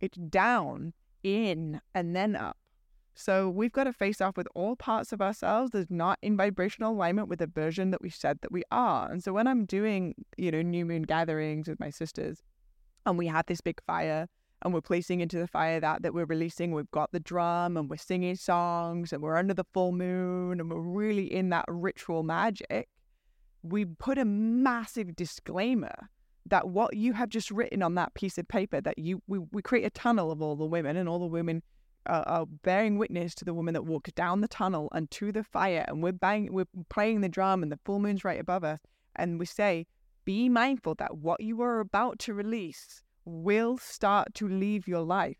it's 0.00 0.18
down, 0.18 0.94
in, 1.22 1.80
and 1.94 2.16
then 2.16 2.34
up. 2.36 2.56
So 3.18 3.48
we've 3.48 3.72
got 3.72 3.84
to 3.84 3.94
face 3.94 4.20
off 4.20 4.36
with 4.36 4.46
all 4.54 4.76
parts 4.76 5.10
of 5.10 5.22
ourselves 5.22 5.70
that's 5.70 5.90
not 5.90 6.18
in 6.20 6.36
vibrational 6.36 6.92
alignment 6.92 7.28
with 7.28 7.38
the 7.38 7.46
version 7.46 7.90
that 7.90 8.02
we 8.02 8.10
said 8.10 8.38
that 8.42 8.52
we 8.52 8.62
are. 8.70 9.10
And 9.10 9.24
so 9.24 9.32
when 9.32 9.46
I'm 9.46 9.64
doing, 9.64 10.14
you 10.36 10.50
know, 10.50 10.60
new 10.60 10.84
moon 10.84 11.02
gatherings 11.02 11.66
with 11.66 11.80
my 11.80 11.88
sisters, 11.88 12.42
and 13.06 13.16
we 13.16 13.26
have 13.26 13.46
this 13.46 13.62
big 13.62 13.80
fire, 13.86 14.28
and 14.62 14.74
we're 14.74 14.82
placing 14.82 15.20
into 15.20 15.38
the 15.38 15.46
fire 15.46 15.80
that 15.80 16.02
that 16.02 16.12
we're 16.12 16.26
releasing, 16.26 16.72
we've 16.72 16.90
got 16.90 17.10
the 17.12 17.20
drum, 17.20 17.78
and 17.78 17.88
we're 17.88 17.96
singing 17.96 18.36
songs, 18.36 19.14
and 19.14 19.22
we're 19.22 19.36
under 19.36 19.54
the 19.54 19.64
full 19.72 19.92
moon, 19.92 20.60
and 20.60 20.70
we're 20.70 20.78
really 20.78 21.32
in 21.32 21.48
that 21.50 21.64
ritual 21.68 22.22
magic. 22.22 22.86
We 23.62 23.86
put 23.86 24.18
a 24.18 24.26
massive 24.26 25.16
disclaimer 25.16 26.10
that 26.44 26.68
what 26.68 26.94
you 26.94 27.14
have 27.14 27.30
just 27.30 27.50
written 27.50 27.82
on 27.82 27.94
that 27.94 28.12
piece 28.12 28.36
of 28.36 28.46
paper 28.46 28.80
that 28.82 28.98
you 28.98 29.22
we, 29.26 29.38
we 29.52 29.62
create 29.62 29.84
a 29.84 29.90
tunnel 29.90 30.30
of 30.30 30.42
all 30.42 30.54
the 30.54 30.66
women 30.66 30.96
and 30.98 31.08
all 31.08 31.18
the 31.18 31.26
women 31.26 31.62
uh, 32.06 32.24
are 32.26 32.46
bearing 32.46 32.98
witness 32.98 33.34
to 33.36 33.44
the 33.44 33.54
woman 33.54 33.74
that 33.74 33.84
walked 33.84 34.14
down 34.14 34.40
the 34.40 34.48
tunnel 34.48 34.88
and 34.92 35.10
to 35.12 35.32
the 35.32 35.44
fire, 35.44 35.84
and 35.88 36.02
we're 36.02 36.12
bang, 36.12 36.52
we're 36.52 36.66
playing 36.88 37.20
the 37.20 37.28
drum, 37.28 37.62
and 37.62 37.70
the 37.70 37.78
full 37.84 37.98
moon's 37.98 38.24
right 38.24 38.40
above 38.40 38.64
us, 38.64 38.80
and 39.16 39.38
we 39.38 39.46
say, 39.46 39.86
"Be 40.24 40.48
mindful 40.48 40.94
that 40.96 41.18
what 41.18 41.40
you 41.40 41.60
are 41.62 41.80
about 41.80 42.18
to 42.20 42.34
release 42.34 43.02
will 43.24 43.78
start 43.78 44.34
to 44.34 44.48
leave 44.48 44.86
your 44.86 45.02
life, 45.02 45.38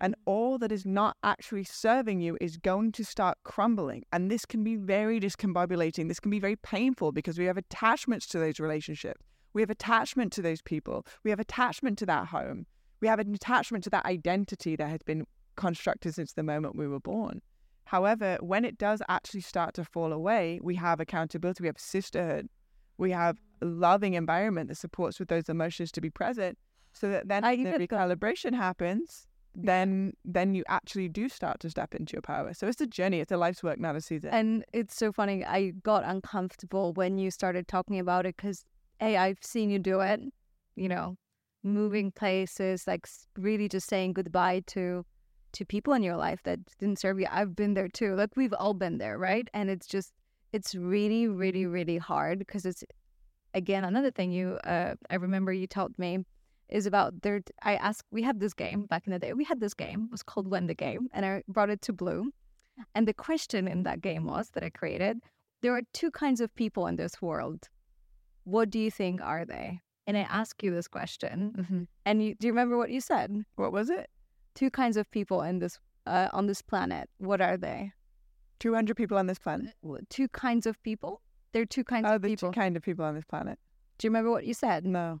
and 0.00 0.14
all 0.24 0.58
that 0.58 0.72
is 0.72 0.84
not 0.86 1.16
actually 1.22 1.64
serving 1.64 2.20
you 2.20 2.36
is 2.40 2.56
going 2.56 2.92
to 2.92 3.04
start 3.04 3.38
crumbling." 3.44 4.04
And 4.12 4.30
this 4.30 4.44
can 4.44 4.64
be 4.64 4.76
very 4.76 5.20
discombobulating. 5.20 6.08
This 6.08 6.20
can 6.20 6.30
be 6.30 6.40
very 6.40 6.56
painful 6.56 7.12
because 7.12 7.38
we 7.38 7.46
have 7.46 7.56
attachments 7.56 8.26
to 8.28 8.38
those 8.38 8.60
relationships. 8.60 9.20
We 9.52 9.62
have 9.62 9.70
attachment 9.70 10.32
to 10.32 10.42
those 10.42 10.62
people. 10.62 11.06
We 11.22 11.30
have 11.30 11.40
attachment 11.40 11.98
to 11.98 12.06
that 12.06 12.26
home. 12.26 12.66
We 13.00 13.08
have 13.08 13.20
an 13.20 13.34
attachment 13.34 13.84
to 13.84 13.90
that 13.90 14.04
identity 14.04 14.76
that 14.76 14.88
has 14.88 15.02
been 15.04 15.26
constructed 15.56 16.14
since 16.14 16.32
the 16.32 16.42
moment 16.42 16.76
we 16.76 16.88
were 16.88 17.00
born. 17.00 17.40
However, 17.84 18.38
when 18.40 18.64
it 18.64 18.78
does 18.78 19.02
actually 19.08 19.42
start 19.42 19.74
to 19.74 19.84
fall 19.84 20.12
away, 20.12 20.58
we 20.62 20.74
have 20.76 21.00
accountability, 21.00 21.62
we 21.62 21.68
have 21.68 21.78
sisterhood, 21.78 22.48
we 22.98 23.10
have 23.10 23.38
a 23.60 23.66
loving 23.66 24.14
environment 24.14 24.68
that 24.68 24.76
supports 24.76 25.18
with 25.18 25.28
those 25.28 25.48
emotions 25.48 25.92
to 25.92 26.00
be 26.00 26.10
present, 26.10 26.58
so 26.92 27.10
that 27.10 27.28
then 27.28 27.44
I 27.44 27.56
the 27.56 27.72
recalibration 27.72 28.54
happens. 28.54 29.26
Then, 29.56 30.14
then 30.24 30.54
you 30.56 30.64
actually 30.66 31.08
do 31.08 31.28
start 31.28 31.60
to 31.60 31.70
step 31.70 31.94
into 31.94 32.14
your 32.14 32.22
power. 32.22 32.54
So 32.54 32.66
it's 32.66 32.80
a 32.80 32.88
journey. 32.88 33.20
It's 33.20 33.30
a 33.30 33.36
life's 33.36 33.62
work, 33.62 33.78
not 33.78 33.94
a 33.94 34.00
season. 34.00 34.30
And 34.30 34.64
it's 34.72 34.96
so 34.96 35.12
funny. 35.12 35.44
I 35.44 35.70
got 35.84 36.02
uncomfortable 36.04 36.92
when 36.94 37.18
you 37.18 37.30
started 37.30 37.68
talking 37.68 38.00
about 38.00 38.26
it 38.26 38.36
because, 38.36 38.64
hey, 38.98 39.16
I've 39.16 39.38
seen 39.42 39.70
you 39.70 39.78
do 39.78 40.00
it, 40.00 40.20
you 40.74 40.88
know, 40.88 41.16
moving 41.62 42.10
places, 42.10 42.88
like 42.88 43.06
really 43.38 43.68
just 43.68 43.88
saying 43.88 44.14
goodbye 44.14 44.62
to 44.68 45.06
to 45.54 45.64
people 45.64 45.92
in 45.94 46.02
your 46.02 46.16
life 46.16 46.42
that 46.44 46.58
didn't 46.78 46.98
serve 46.98 47.18
you. 47.18 47.26
I've 47.30 47.56
been 47.56 47.74
there 47.74 47.88
too. 47.88 48.14
Like 48.14 48.36
we've 48.36 48.52
all 48.52 48.74
been 48.74 48.98
there, 48.98 49.18
right? 49.18 49.48
And 49.54 49.70
it's 49.70 49.86
just, 49.86 50.12
it's 50.52 50.74
really, 50.74 51.26
really, 51.26 51.66
really 51.66 51.98
hard 51.98 52.38
because 52.38 52.66
it's, 52.66 52.84
again, 53.54 53.84
another 53.84 54.10
thing 54.10 54.30
you, 54.32 54.58
uh, 54.64 54.94
I 55.10 55.16
remember 55.16 55.52
you 55.52 55.66
told 55.66 55.98
me 55.98 56.24
is 56.68 56.86
about 56.86 57.22
there. 57.22 57.40
I 57.62 57.76
asked, 57.76 58.06
we 58.10 58.22
had 58.22 58.40
this 58.40 58.54
game 58.54 58.86
back 58.86 59.06
in 59.06 59.12
the 59.12 59.18
day. 59.18 59.32
We 59.32 59.44
had 59.44 59.60
this 59.60 59.74
game. 59.74 60.04
It 60.04 60.12
was 60.12 60.22
called 60.22 60.48
Win 60.48 60.66
the 60.66 60.74
Game. 60.74 61.08
And 61.12 61.24
I 61.26 61.42
brought 61.48 61.70
it 61.70 61.82
to 61.82 61.92
Blu. 61.92 62.30
And 62.94 63.06
the 63.06 63.14
question 63.14 63.68
in 63.68 63.84
that 63.84 64.00
game 64.00 64.26
was 64.26 64.50
that 64.50 64.64
I 64.64 64.70
created 64.70 65.20
there 65.62 65.74
are 65.74 65.82
two 65.94 66.10
kinds 66.10 66.42
of 66.42 66.54
people 66.54 66.86
in 66.88 66.96
this 66.96 67.22
world. 67.22 67.68
What 68.44 68.68
do 68.68 68.78
you 68.78 68.90
think 68.90 69.22
are 69.22 69.46
they? 69.46 69.80
And 70.06 70.16
I 70.16 70.20
ask 70.22 70.62
you 70.62 70.70
this 70.70 70.88
question. 70.88 71.54
Mhm. 71.56 71.86
And 72.04 72.22
you, 72.22 72.34
do 72.34 72.46
you 72.46 72.52
remember 72.52 72.76
what 72.76 72.90
you 72.90 73.00
said? 73.00 73.44
What 73.56 73.72
was 73.72 73.88
it? 73.88 74.10
Two 74.54 74.70
kinds 74.70 74.96
of 74.96 75.10
people 75.10 75.42
in 75.42 75.58
this 75.58 75.78
uh, 76.06 76.28
on 76.32 76.46
this 76.46 76.62
planet. 76.62 77.08
What 77.18 77.40
are 77.40 77.56
they? 77.56 77.92
200 78.60 78.94
people 78.96 79.18
on 79.18 79.26
this 79.26 79.38
planet. 79.38 79.74
Two 80.10 80.28
kinds 80.28 80.66
of 80.66 80.80
people. 80.82 81.20
There 81.52 81.62
are 81.62 81.66
two 81.66 81.84
kinds 81.84 82.06
Oh, 82.08 82.14
of 82.16 82.22
the 82.22 82.28
people. 82.28 82.50
two 82.52 82.60
kind 82.60 82.76
of 82.76 82.82
people 82.82 83.04
on 83.04 83.14
this 83.14 83.24
planet. 83.24 83.58
Do 83.98 84.06
you 84.06 84.10
remember 84.10 84.30
what 84.30 84.44
you 84.46 84.54
said? 84.54 84.84
No. 84.86 85.20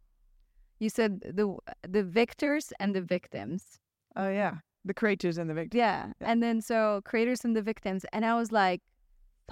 You 0.78 0.88
said 0.88 1.20
the 1.20 1.56
the 1.88 2.02
victors 2.02 2.72
and 2.80 2.94
the 2.94 3.00
victims. 3.02 3.78
Oh, 4.16 4.28
yeah. 4.28 4.56
The 4.84 4.94
creators 4.94 5.38
and 5.38 5.48
the 5.48 5.54
victims. 5.54 5.78
Yeah. 5.78 6.06
Yeah. 6.20 6.30
And 6.30 6.42
then 6.42 6.60
so 6.60 7.00
creators 7.04 7.44
and 7.44 7.56
the 7.56 7.62
victims. 7.62 8.04
And 8.12 8.24
I 8.24 8.34
was 8.36 8.52
like, 8.52 8.82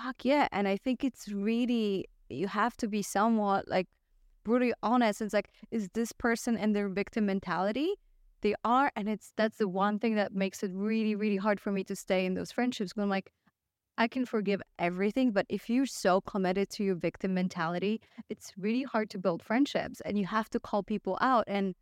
fuck 0.01 0.25
yeah. 0.25 0.49
And 0.53 0.69
I 0.69 0.77
think 0.77 1.03
it's 1.05 1.29
really, 1.29 2.07
you 2.29 2.49
have 2.49 2.77
to 2.79 2.89
be 2.89 3.03
somewhat 3.03 3.67
like 3.69 3.89
brutally 4.45 4.75
honest. 4.83 5.23
It's 5.23 5.33
like, 5.35 5.49
is 5.71 5.89
this 5.95 6.13
person 6.13 6.57
in 6.57 6.73
their 6.73 6.89
victim 6.89 7.27
mentality? 7.27 7.95
They 8.43 8.55
are. 8.65 8.93
And 8.97 9.09
it's, 9.09 9.33
that's 9.37 9.57
the 9.59 9.69
one 9.69 9.99
thing 9.99 10.17
that 10.17 10.35
makes 10.35 10.63
it 10.63 10.71
really, 10.75 11.15
really 11.15 11.37
hard 11.37 11.61
for 11.61 11.73
me 11.73 11.85
to 11.85 11.97
stay 11.97 12.27
in 12.27 12.35
those 12.35 12.53
friendships. 12.53 12.93
'Cause 12.93 13.03
I'm 13.03 13.09
like, 13.09 13.33
I 13.99 14.09
can 14.09 14.25
forgive 14.27 14.63
everything, 14.79 15.33
but 15.33 15.47
if 15.49 15.69
you're 15.71 15.87
so 15.87 16.21
committed 16.23 16.71
to 16.71 16.85
your 16.85 16.95
victim 16.97 17.35
mentality, 17.35 18.01
it's 18.29 18.53
really 18.57 18.83
hard 18.85 19.11
to 19.11 19.19
build 19.19 19.43
friendships 19.43 20.01
and 20.03 20.19
you 20.19 20.27
have 20.27 20.49
to 20.51 20.61
call 20.61 20.83
people 20.83 21.19
out 21.21 21.45
and 21.47 21.75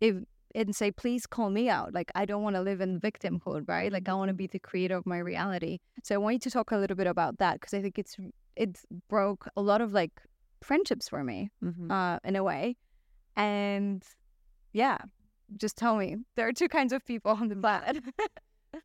if 0.00 0.16
and 0.54 0.76
say, 0.76 0.90
please 0.92 1.26
call 1.26 1.48
me 1.50 1.68
out. 1.70 1.94
Like 1.94 2.10
I 2.14 2.24
don't 2.26 2.42
want 2.42 2.56
to 2.56 2.62
live 2.62 2.80
in 2.82 3.00
victimhood, 3.00 3.68
right? 3.68 3.90
Like 3.92 4.08
I 4.08 4.14
want 4.14 4.28
to 4.28 4.34
be 4.34 4.46
the 4.46 4.58
creator 4.58 4.96
of 4.96 5.06
my 5.06 5.18
reality. 5.18 5.78
So 6.04 6.14
I 6.14 6.18
want 6.18 6.34
you 6.34 6.40
to 6.40 6.50
talk 6.50 6.72
a 6.72 6.76
little 6.76 6.96
bit 6.96 7.06
about 7.06 7.38
that 7.38 7.54
because 7.60 7.74
I 7.74 7.80
think 7.82 7.98
it's 7.98 8.16
it 8.56 8.78
broke 9.08 9.46
a 9.56 9.62
lot 9.62 9.80
of 9.80 9.92
like 9.92 10.12
friendships 10.62 11.08
for 11.08 11.24
me, 11.24 11.50
Mhm. 11.62 11.90
uh, 11.90 12.18
in 12.24 12.36
a 12.36 12.42
way. 12.44 12.76
And 13.36 14.02
yeah, 14.72 14.98
just 15.56 15.76
tell 15.76 15.96
me. 15.96 16.16
There 16.36 16.48
are 16.48 16.52
two 16.52 16.68
kinds 16.68 16.92
of 16.92 17.04
people 17.04 17.32
on 17.32 17.48
the 17.48 17.56
planet. 17.56 18.02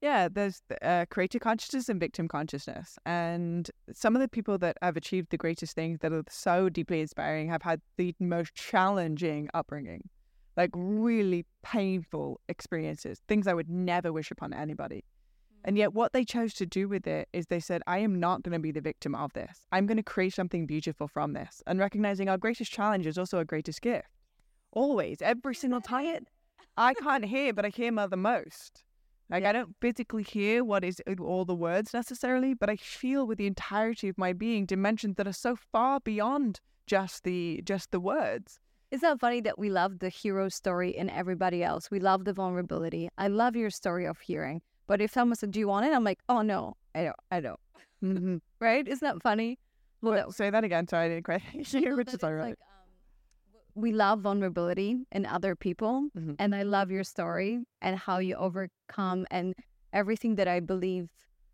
Yeah, 0.02 0.28
there's 0.30 0.62
the, 0.68 0.86
uh, 0.86 1.06
creator 1.06 1.40
consciousness 1.40 1.90
and 1.90 2.00
victim 2.00 2.28
consciousness. 2.28 3.00
And 3.06 3.70
some 3.94 4.16
of 4.16 4.22
the 4.22 4.28
people 4.28 4.58
that 4.58 4.78
have 4.82 4.98
achieved 4.98 5.30
the 5.30 5.38
greatest 5.38 5.76
things 5.76 6.00
that 6.02 6.12
are 6.12 6.24
so 6.30 6.70
deeply 6.70 7.02
inspiring 7.02 7.48
have 7.50 7.62
had 7.62 7.82
the 7.96 8.14
most 8.20 8.54
challenging 8.54 9.50
upbringing, 9.54 10.10
like 10.58 10.72
really 10.74 11.46
painful 11.64 12.42
experiences, 12.50 13.22
things 13.28 13.48
I 13.48 13.54
would 13.54 13.70
never 13.70 14.12
wish 14.12 14.30
upon 14.30 14.54
anybody. 14.54 15.04
And 15.64 15.78
yet, 15.78 15.94
what 15.94 16.14
they 16.14 16.24
chose 16.24 16.54
to 16.56 16.66
do 16.66 16.88
with 16.88 17.08
it 17.08 17.28
is 17.34 17.48
they 17.48 17.60
said, 17.60 17.82
I 17.88 17.98
am 18.00 18.20
not 18.20 18.44
going 18.44 18.54
to 18.54 18.60
be 18.60 18.72
the 18.72 18.80
victim 18.80 19.16
of 19.16 19.34
this. 19.34 19.66
I'm 19.72 19.86
going 19.86 19.98
to 19.98 20.04
create 20.04 20.34
something 20.34 20.66
beautiful 20.66 21.08
from 21.08 21.34
this. 21.34 21.62
And 21.66 21.80
recognizing 21.80 22.30
our 22.30 22.38
greatest 22.38 22.72
challenge 22.72 23.06
is 23.06 23.18
also 23.18 23.38
our 23.38 23.44
greatest 23.44 23.82
gift. 23.82 24.08
Always, 24.72 25.22
every 25.22 25.56
single 25.56 25.82
time. 25.82 26.26
I 26.78 26.94
can't 26.94 27.26
hear, 27.26 27.54
but 27.54 27.66
I 27.66 27.70
hear 27.70 27.92
more 27.92 28.08
the 28.08 28.18
most. 28.18 28.84
Like 29.30 29.44
I 29.44 29.52
don't 29.52 29.76
physically 29.82 30.24
hear 30.24 30.64
what 30.64 30.84
is 30.84 31.02
all 31.20 31.44
the 31.44 31.56
words 31.56 31.94
necessarily, 31.94 32.54
but 32.54 32.70
I 32.70 32.76
feel 32.78 33.28
with 33.28 33.38
the 33.40 33.48
entirety 33.48 34.08
of 34.10 34.18
my 34.18 34.32
being 34.34 34.66
dimensions 34.66 35.16
that 35.18 35.28
are 35.28 35.34
so 35.34 35.56
far 35.56 36.00
beyond 36.00 36.60
just 36.86 37.24
the 37.24 37.62
just 37.66 37.92
the 37.92 38.00
words. 38.00 38.60
It's 38.90 39.04
not 39.04 39.20
funny 39.20 39.42
that 39.42 39.60
we 39.60 39.70
love 39.70 40.00
the 40.00 40.08
hero 40.08 40.48
story 40.48 40.92
in 40.96 41.10
everybody 41.10 41.62
else. 41.62 41.92
We 41.92 42.00
love 42.00 42.24
the 42.24 42.32
vulnerability. 42.32 43.10
I 43.18 43.28
love 43.28 43.58
your 43.58 43.70
story 43.70 44.06
of 44.06 44.20
hearing. 44.20 44.62
But 44.88 45.02
if 45.02 45.12
someone 45.12 45.36
said, 45.36 45.52
Do 45.52 45.60
you 45.60 45.68
want 45.68 45.86
it? 45.88 45.94
I'm 45.94 46.06
like, 46.06 46.20
Oh 46.30 46.42
no, 46.42 46.76
I 46.96 47.04
don't 47.04 47.16
I 47.30 47.40
don't. 47.42 47.60
Mhm. 48.02 48.40
Right? 48.62 48.88
Isn't 48.88 49.06
that 49.06 49.22
funny? 49.22 49.60
Well, 50.02 50.32
say 50.32 50.50
that 50.52 50.64
again. 50.64 50.88
Sorry, 50.88 51.06
I 51.08 51.10
didn't 51.10 51.26
quite 51.26 51.42
hear, 51.66 51.98
which 51.98 52.14
is 52.14 52.24
all 52.24 52.34
right. 52.34 52.52
um, 52.52 52.67
we 53.78 53.92
love 53.92 54.22
vulnerability 54.22 55.06
in 55.12 55.26
other 55.26 55.56
people. 55.56 56.10
Mhm. 56.18 56.36
And 56.40 56.56
I 56.56 56.64
love 56.64 56.90
your 56.90 57.04
story 57.04 57.64
and 57.80 57.96
how 57.96 58.18
you 58.18 58.36
overcome 58.36 59.28
and 59.30 59.54
everything 59.94 60.36
that 60.36 60.48
I 60.48 60.60
believe 60.60 61.10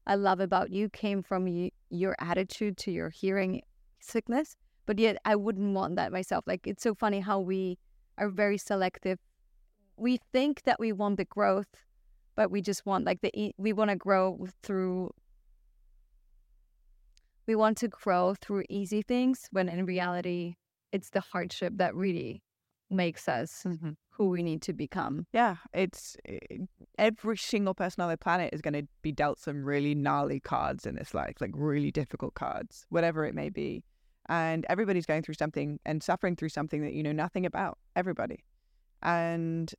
I 0.07 0.15
love 0.15 0.39
about 0.39 0.69
you 0.71 0.89
came 0.89 1.21
from 1.21 1.47
you, 1.47 1.69
your 1.89 2.15
attitude 2.19 2.77
to 2.77 2.91
your 2.91 3.09
hearing 3.09 3.61
sickness. 3.99 4.55
But 4.85 4.99
yet 4.99 5.17
I 5.25 5.35
wouldn't 5.35 5.75
want 5.75 5.95
that 5.97 6.11
myself. 6.11 6.45
Like 6.47 6.65
it's 6.65 6.83
so 6.83 6.95
funny 6.95 7.19
how 7.19 7.39
we 7.41 7.77
are 8.17 8.29
very 8.29 8.57
selective. 8.57 9.19
We 9.97 10.19
think 10.31 10.63
that 10.63 10.79
we 10.79 10.91
want 10.93 11.17
the 11.17 11.25
growth, 11.25 11.71
but 12.35 12.51
we 12.51 12.61
just 12.61 12.85
want 12.85 13.05
like 13.05 13.21
the 13.21 13.31
e- 13.37 13.53
we 13.57 13.73
want 13.73 13.89
to 13.91 13.97
grow 13.97 14.47
through 14.63 15.11
we 17.45 17.55
want 17.55 17.77
to 17.79 17.89
grow 17.89 18.33
through 18.33 18.63
easy 18.69 19.01
things 19.01 19.47
when 19.51 19.67
in 19.67 19.85
reality 19.85 20.55
it's 20.93 21.09
the 21.09 21.19
hardship 21.19 21.73
that 21.77 21.93
really 21.95 22.41
makes 22.89 23.27
us 23.27 23.65
who 24.11 24.29
we 24.29 24.43
need 24.43 24.61
to 24.61 24.73
become. 24.73 25.25
Yeah, 25.33 25.55
it's 25.73 26.15
eh, 26.25 26.37
every 26.97 27.35
single 27.35 27.73
person 27.73 28.01
on 28.03 28.09
the 28.09 28.17
planet 28.17 28.53
is 28.53 28.61
going 28.61 28.75
to 28.75 28.87
be 29.01 29.11
dealt 29.11 29.39
some 29.39 29.65
really 29.65 29.95
gnarly 29.95 30.39
cards 30.39 30.85
in 30.85 30.95
this 30.95 31.13
life, 31.13 31.35
like 31.41 31.51
really 31.53 31.91
difficult 31.91 32.35
cards, 32.35 32.85
whatever 32.89 33.25
it 33.25 33.33
may 33.33 33.49
be. 33.49 33.83
And 34.29 34.65
everybody's 34.69 35.05
going 35.05 35.23
through 35.23 35.33
something 35.33 35.79
and 35.85 36.01
suffering 36.01 36.35
through 36.35 36.49
something 36.49 36.81
that 36.83 36.93
you 36.93 37.03
know 37.03 37.11
nothing 37.11 37.45
about. 37.45 37.79
Everybody. 37.95 38.45
And 39.01 39.73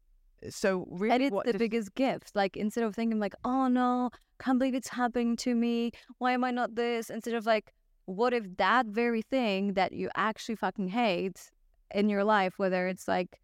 so 0.50 0.86
really 0.90 1.14
and 1.14 1.22
it's 1.22 1.36
the 1.46 1.52
does- 1.52 1.58
biggest 1.58 1.94
gift. 1.94 2.34
Like 2.34 2.56
instead 2.56 2.84
of 2.84 2.94
thinking 2.94 3.20
like, 3.20 3.34
oh 3.44 3.68
no, 3.68 4.10
can't 4.40 4.58
believe 4.58 4.74
it's 4.74 4.88
happening 4.88 5.36
to 5.36 5.54
me. 5.54 5.92
Why 6.18 6.32
am 6.32 6.44
I 6.44 6.50
not 6.50 6.74
this? 6.74 7.08
Instead 7.08 7.34
of 7.34 7.46
like, 7.46 7.72
what 8.06 8.32
if 8.34 8.44
that 8.58 8.86
very 8.86 9.22
thing 9.22 9.74
that 9.74 9.92
you 9.92 10.10
actually 10.16 10.56
fucking 10.56 10.88
hate 10.88 11.50
in 11.94 12.08
your 12.08 12.24
life, 12.24 12.58
whether 12.58 12.86
it's 12.88 13.08
like, 13.08 13.40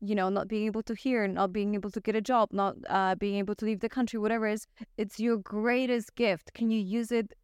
you 0.00 0.14
know, 0.14 0.28
not 0.28 0.48
being 0.48 0.66
able 0.66 0.82
to 0.84 0.94
hear, 0.94 1.28
not 1.28 1.52
being 1.52 1.74
able 1.74 1.90
to 1.90 2.00
get 2.00 2.16
a 2.16 2.20
job, 2.20 2.48
not 2.52 2.74
uh, 2.88 3.14
being 3.14 3.36
able 3.36 3.54
to 3.54 3.64
leave 3.64 3.80
the 3.80 3.88
country, 3.88 4.18
whatever 4.18 4.46
it 4.48 4.54
is, 4.54 4.66
it's 4.96 5.20
your 5.20 5.36
greatest 5.36 6.14
gift. 6.16 6.52
Can 6.54 6.70
you 6.70 6.80
use 6.80 7.12
it 7.12 7.34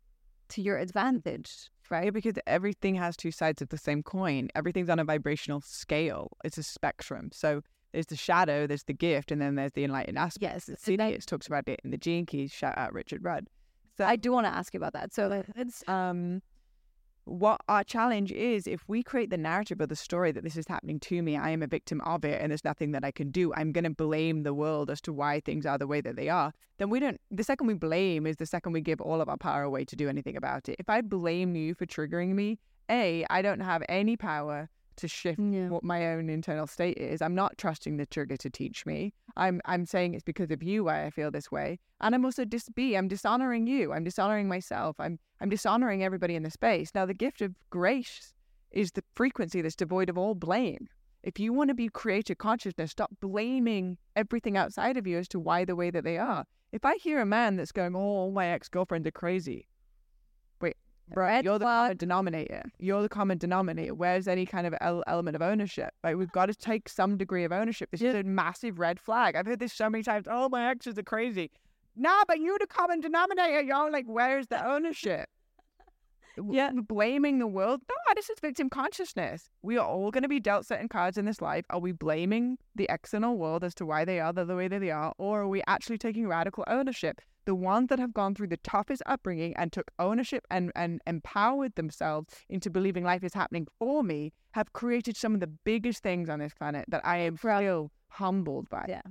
to 0.51 0.63
your 0.63 0.79
advantage? 0.79 1.71
right? 1.89 2.13
Because 2.13 2.35
everything 2.49 2.97
has 2.97 3.17
two 3.17 3.31
sides 3.31 3.63
of 3.63 3.69
the 3.69 3.79
same 3.79 4.03
coin. 4.03 4.49
Everything's 4.57 4.91
on 4.91 4.99
a 4.99 5.05
vibrational 5.05 5.61
scale. 5.61 6.33
It's 6.43 6.59
a 6.59 6.65
spectrum. 6.65 7.31
So 7.33 7.63
there's 7.93 8.07
the 8.07 8.17
shadow, 8.17 8.67
there's 8.67 8.83
the 8.83 8.93
gift, 8.93 9.31
and 9.31 9.41
then 9.41 9.55
there's 9.55 9.71
the 9.71 9.85
enlightened 9.85 10.19
aspect. 10.19 10.43
Yes, 10.43 10.65
The 10.85 10.93
and 10.95 10.99
that- 11.15 11.27
talks 11.29 11.47
about 11.47 11.69
it 11.69 11.81
in 11.85 11.93
the 11.93 11.97
Gene 11.97 12.27
Keys. 12.27 12.51
Shout 12.51 12.77
out 12.77 12.93
Richard 12.93 13.23
Rudd. 13.23 13.47
So 13.97 14.05
I 14.05 14.17
do 14.17 14.33
want 14.33 14.47
to 14.47 14.53
ask 14.53 14.75
you 14.75 14.79
about 14.79 14.95
that. 14.95 15.15
So 15.15 15.45
it's 15.55 15.85
um, 15.89 16.43
what 17.27 17.61
our 17.69 17.83
challenge 17.83 18.31
is 18.31 18.67
if 18.67 18.89
we 18.89 19.03
create 19.03 19.31
the 19.31 19.37
narrative 19.37 19.81
or 19.81 19.87
the 19.87 19.97
story 19.97 20.31
that 20.33 20.45
this 20.45 20.57
is 20.57 20.67
happening 20.69 21.01
to 21.01 21.23
me, 21.23 21.37
I 21.37 21.51
am 21.51 21.63
a 21.63 21.67
victim 21.67 22.01
of 22.03 22.25
it, 22.25 22.41
and 22.41 22.51
there's 22.51 22.65
nothing 22.65 22.93
that 22.93 23.05
I 23.05 23.11
can 23.11 23.31
do. 23.31 23.53
I'm 23.55 23.73
going 23.73 23.85
to 23.85 23.91
blame 23.91 24.45
the 24.45 24.55
world 24.55 24.91
as 24.91 25.01
to 25.03 25.13
why 25.13 25.41
things 25.41 25.67
are 25.67 25.77
the 25.77 25.89
way 25.89 26.01
that 26.01 26.17
they 26.17 26.29
are. 26.29 26.53
Then 26.79 26.89
we 26.89 27.01
don't. 27.01 27.21
The 27.31 27.45
second 27.45 27.67
we 27.67 27.75
blame 27.75 28.27
is 28.27 28.37
the 28.37 28.47
second 28.47 28.73
we 28.73 28.81
give 28.81 29.01
all 29.01 29.21
of 29.21 29.29
our 29.29 29.37
power 29.37 29.63
away 29.63 29.85
to 29.87 29.97
do 29.97 30.09
anything 30.09 30.37
about 30.37 30.69
it. 30.69 30.77
If 30.79 30.89
I 30.89 31.01
blame 31.01 31.57
you 31.57 31.75
for 31.75 31.85
triggering 31.85 32.35
me, 32.35 32.59
a, 32.89 33.27
I 33.29 33.43
don't 33.43 33.61
have 33.61 33.83
any 33.89 34.17
power 34.17 34.69
to 34.97 35.09
shift 35.09 35.39
Yeah. 35.39 35.69
what 35.69 35.83
my 35.85 36.07
own 36.09 36.29
internal 36.29 36.67
state 36.67 36.97
is. 36.99 37.21
I'm 37.23 37.35
not 37.35 37.59
trusting 37.59 37.97
the 37.97 38.07
trigger 38.07 38.37
to 38.39 38.51
teach 38.51 38.87
me. 38.87 39.13
I'm 39.37 39.61
I'm 39.65 39.87
saying 39.87 40.15
it's 40.15 40.23
because 40.25 40.51
of 40.51 40.63
you 40.63 40.85
why 40.85 41.05
I 41.05 41.11
feel 41.11 41.31
this 41.31 41.51
way. 41.51 41.79
And 42.01 42.15
I'm 42.15 42.25
also 42.25 42.45
dis 42.45 42.69
B, 42.69 42.97
I'm 42.97 43.09
dishonoring 43.09 43.67
you. 43.67 43.93
I'm 43.93 44.05
dishonoring 44.05 44.49
myself. 44.49 44.97
I'm 44.99 45.19
I'm 45.41 45.49
dishonoring 45.49 46.03
everybody 46.03 46.35
in 46.35 46.43
the 46.43 46.51
space. 46.51 46.91
Now 46.95 47.07
the 47.07 47.15
gift 47.15 47.43
of 47.43 47.55
grace 47.71 48.35
is 48.71 48.93
the 48.93 49.05
frequency 49.15 49.63
that's 49.63 49.77
devoid 49.77 50.09
of 50.09 50.19
all 50.19 50.35
blame. 50.35 50.89
If 51.23 51.39
you 51.41 51.53
want 51.53 51.69
to 51.69 51.75
be 51.75 51.89
creative 51.89 52.39
consciousness, 52.39 52.93
stop 52.93 53.11
blaming 53.21 53.99
everything 54.15 54.57
outside 54.57 54.97
of 54.97 55.07
you 55.07 55.19
as 55.19 55.29
to 55.29 55.41
why 55.41 55.65
the 55.65 55.75
way 55.77 55.91
that 55.91 56.05
they 56.05 56.19
are. 56.19 56.45
If 56.73 56.85
I 56.85 56.97
hear 56.97 57.21
a 57.21 57.27
man 57.27 57.57
that's 57.57 57.73
going, 57.73 57.95
Oh, 57.97 57.99
all 58.01 58.31
my 58.33 58.47
ex 58.47 58.69
girlfriends 58.69 59.07
are 59.07 59.13
crazy. 59.13 59.67
Red 61.15 61.45
you're 61.45 61.59
the 61.59 61.65
common 61.65 61.97
denominator. 61.97 62.63
You're 62.79 63.03
the 63.03 63.09
common 63.09 63.39
denominator. 63.39 63.95
Where's 63.95 64.27
any 64.27 64.45
kind 64.45 64.67
of 64.67 64.75
el- 64.81 65.05
element 65.07 65.37
of 65.37 65.43
ownership? 65.43 65.95
Like 66.03 66.17
we've 66.17 66.33
got 66.33 66.47
to 66.47 66.55
take 66.55 66.89
some 66.89 67.17
degree 67.17 67.45
of 67.45 67.53
ownership. 67.53 67.91
This 67.91 68.03
is 68.03 68.15
a 68.15 68.23
massive 68.25 68.79
red 68.79 68.99
flag. 68.99 69.37
I've 69.37 69.47
heard 69.47 69.61
this 69.61 69.73
so 69.73 69.89
many 69.89 70.03
times. 70.03 70.27
Oh, 70.29 70.49
my 70.49 70.69
exes 70.69 70.99
are 70.99 71.03
crazy. 71.03 71.51
Nah, 71.95 72.25
but 72.27 72.41
you're 72.41 72.59
the 72.59 72.67
common 72.67 73.01
denominator. 73.01 73.63
Y'all 73.63 73.91
like, 73.91 74.05
where's 74.07 74.49
the 74.49 74.67
ownership? 74.67 75.29
yeah, 76.51 76.71
blaming 76.73 77.39
the 77.39 77.47
world. 77.47 77.81
No, 77.89 78.15
this 78.15 78.29
is 78.29 78.39
victim 78.41 78.69
consciousness. 78.69 79.49
We 79.63 79.79
are 79.79 79.87
all 79.87 80.11
going 80.11 80.23
to 80.23 80.29
be 80.29 80.41
dealt 80.41 80.67
certain 80.67 80.89
cards 80.89 81.17
in 81.17 81.25
this 81.25 81.41
life. 81.41 81.65
Are 81.71 81.79
we 81.79 81.93
blaming 81.93 82.59
the 82.75 82.87
external 82.91 83.39
world 83.39 83.65
as 83.65 83.75
to 83.77 83.87
why 83.87 84.05
they 84.05 84.21
are 84.21 84.33
the 84.33 84.45
way 84.45 84.69
that 84.69 84.81
they 84.81 84.91
are, 84.91 85.15
or 85.19 85.43
are 85.43 85.49
we 85.49 85.63
actually 85.67 85.99
taking 85.99 86.29
radical 86.29 86.65
ownership? 86.67 87.21
The 87.47 87.55
ones 87.55 87.89
that 87.89 87.99
have 87.99 88.13
gone 88.13 88.35
through 88.35 88.49
the 88.49 88.57
toughest 88.59 89.03
upbringing 89.07 89.55
and 89.57 89.73
took 89.73 89.91
ownership 89.99 90.45
and, 90.51 90.73
and 90.75 91.01
empowered 91.07 91.75
themselves 91.77 92.35
into 92.49 92.71
believing 92.71 93.05
life 93.05 93.25
is 93.25 93.35
happening 93.35 93.67
for 93.79 94.03
me 94.03 94.33
have 94.53 94.73
created 94.73 95.17
some 95.17 95.33
of 95.35 95.41
the 95.41 95.47
biggest 95.47 96.03
things 96.03 96.29
on 96.29 96.41
this 96.41 96.53
planet 96.55 96.85
that 96.89 97.07
I 97.07 97.19
am 97.19 97.37
still 97.37 97.93
humbled 98.09 98.69
by. 98.69 98.87
Yeah. 98.89 99.03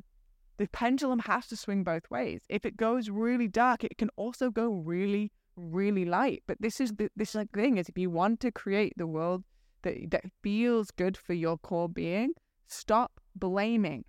The 0.57 0.67
pendulum 0.67 1.19
has 1.19 1.47
to 1.47 1.57
swing 1.57 1.83
both 1.83 2.09
ways. 2.09 2.41
If 2.49 2.65
it 2.65 2.77
goes 2.77 3.09
really 3.09 3.47
dark, 3.47 3.83
it 3.83 3.97
can 3.97 4.09
also 4.15 4.49
go 4.49 4.69
really, 4.69 5.31
really 5.55 6.05
light. 6.05 6.43
But 6.47 6.61
this 6.61 6.79
is 6.79 6.91
the 6.93 7.09
this 7.15 7.36
like 7.36 7.51
thing 7.51 7.77
is 7.77 7.89
if 7.89 7.97
you 7.97 8.09
want 8.09 8.39
to 8.41 8.51
create 8.51 8.93
the 8.97 9.07
world 9.07 9.43
that 9.83 10.11
that 10.11 10.25
feels 10.41 10.91
good 10.91 11.17
for 11.17 11.33
your 11.33 11.57
core 11.57 11.89
being, 11.89 12.33
stop 12.67 13.19
blaming. 13.36 14.05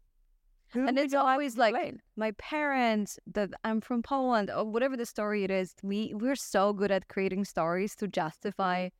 Who 0.76 0.86
and 0.86 0.98
it's 0.98 1.14
always 1.14 1.56
like 1.56 1.74
my 2.16 2.32
parents 2.32 3.18
that 3.32 3.50
i'm 3.64 3.80
from 3.80 4.02
poland 4.02 4.50
or 4.50 4.64
whatever 4.64 4.96
the 4.96 5.06
story 5.06 5.42
it 5.42 5.50
is 5.50 5.74
we 5.82 6.12
we're 6.14 6.36
so 6.36 6.72
good 6.72 6.90
at 6.90 7.08
creating 7.08 7.44
stories 7.44 7.96
to 7.96 8.06
justify 8.06 8.90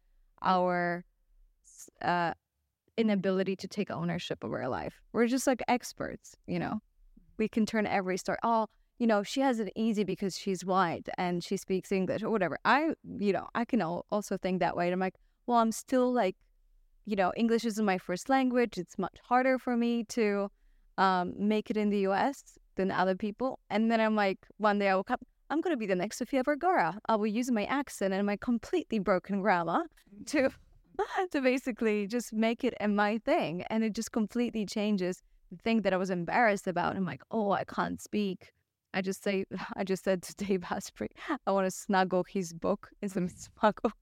our 0.43 1.05
uh 2.03 2.33
inability 2.97 3.55
to 3.57 3.69
take 3.69 3.91
ownership 3.91 4.43
of 4.43 4.51
our 4.53 4.69
life. 4.69 4.95
We're 5.13 5.27
just 5.27 5.47
like 5.47 5.63
experts 5.69 6.37
you 6.47 6.59
know? 6.59 6.81
We 7.37 7.49
can 7.49 7.67
turn 7.67 7.87
every 7.87 8.17
story 8.17 8.39
oh 8.43 8.67
you 8.99 9.07
know 9.07 9.23
she 9.23 9.41
has 9.43 9.61
it 9.61 9.71
easy 9.77 10.05
because 10.05 10.39
she's 10.39 10.65
white 10.65 11.09
and 11.19 11.45
she 11.45 11.59
speaks 11.59 11.93
english 11.93 12.23
or 12.23 12.31
whatever. 12.31 12.59
I 12.65 12.95
you 13.19 13.33
know 13.35 13.49
i 13.55 13.65
can 13.67 13.83
also 13.83 14.39
think 14.39 14.61
that 14.61 14.77
way 14.77 14.87
and 14.87 14.95
i'm 14.95 15.01
like 15.01 15.17
well 15.47 15.59
i'm 15.59 15.73
still 15.73 16.11
like 16.13 16.37
you 17.05 17.17
know 17.17 17.33
english 17.37 17.65
isn't 17.67 17.85
my 17.85 17.99
first 17.99 18.31
language 18.31 18.79
it's 18.79 18.99
much 18.99 19.19
harder 19.29 19.59
for 19.59 19.77
me 19.77 20.05
to 20.05 20.51
um, 20.99 21.35
make 21.39 21.71
it 21.71 21.77
in 21.77 21.91
the 21.91 22.01
US 22.01 22.59
than 22.77 22.91
other 22.91 23.15
people. 23.15 23.59
And 23.71 23.91
then 23.91 24.01
I'm 24.01 24.15
like, 24.15 24.39
one 24.59 24.79
day 24.79 24.89
I 24.89 24.97
woke 24.97 25.11
up, 25.11 25.21
I'm 25.51 25.61
going 25.61 25.73
to 25.73 25.79
be 25.79 25.87
the 25.87 25.95
next 25.95 26.19
Sofia 26.19 26.43
Vergara. 26.43 26.99
I 27.09 27.17
will 27.17 27.27
use 27.27 27.51
my 27.51 27.65
accent 27.67 28.13
and 28.13 28.27
my 28.27 28.37
completely 28.37 28.99
broken 28.99 29.41
grammar 29.41 29.85
to, 30.27 30.51
to 31.33 31.41
basically 31.41 32.07
just 32.07 32.33
make 32.33 32.65
it 32.65 32.75
a 32.81 32.89
my 32.89 33.19
thing. 33.19 33.63
And 33.71 33.85
it 33.85 33.95
just 33.95 34.13
completely 34.13 34.67
changes 34.67 35.23
the 35.51 35.59
thing 35.59 35.83
that 35.83 35.93
I 35.93 35.97
was 35.97 36.11
embarrassed 36.11 36.67
about. 36.67 36.97
I'm 36.97 37.05
like, 37.05 37.23
oh, 37.31 37.53
I 37.53 37.65
can't 37.65 38.01
speak. 38.01 38.53
I 38.95 39.03
just 39.03 39.23
say, 39.23 39.45
I 39.77 39.85
just 39.85 40.05
said 40.05 40.23
to 40.23 40.35
Dave 40.35 40.65
Asprey, 40.71 41.11
I 41.47 41.51
want 41.51 41.67
to 41.67 41.71
snuggle 41.71 42.25
his 42.29 42.53
book 42.53 42.89
instead 43.03 43.23
of 43.25 43.31
smuggle 43.31 43.93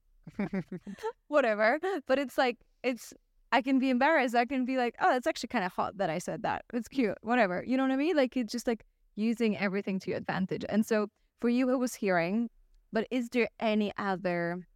whatever. 1.27 1.79
But 2.07 2.19
it's 2.19 2.37
like 2.37 2.57
it's 2.83 3.13
I 3.55 3.61
can 3.61 3.79
be 3.79 3.89
embarrassed. 3.89 4.35
I 4.35 4.43
can 4.43 4.65
be 4.65 4.75
like, 4.75 4.95
oh, 4.99 5.15
it's 5.15 5.25
actually 5.25 5.47
kind 5.47 5.63
of 5.63 5.71
hot 5.71 5.97
that 5.97 6.09
I 6.09 6.17
said 6.17 6.43
that. 6.43 6.65
It's 6.73 6.89
cute, 6.89 7.17
whatever. 7.21 7.63
You 7.65 7.77
know 7.77 7.83
what 7.83 7.93
I 7.93 7.95
mean? 7.95 8.17
Like 8.17 8.35
it's 8.35 8.51
just 8.51 8.67
like 8.67 8.83
using 9.15 9.57
everything 9.57 9.97
to 9.99 10.09
your 10.09 10.17
advantage. 10.17 10.65
And 10.67 10.85
so 10.85 11.07
for 11.39 11.47
you, 11.47 11.69
it 11.69 11.77
was 11.77 11.95
hearing. 11.95 12.49
But 12.91 13.07
is 13.11 13.29
there 13.29 13.47
any 13.61 13.93
other 13.97 14.67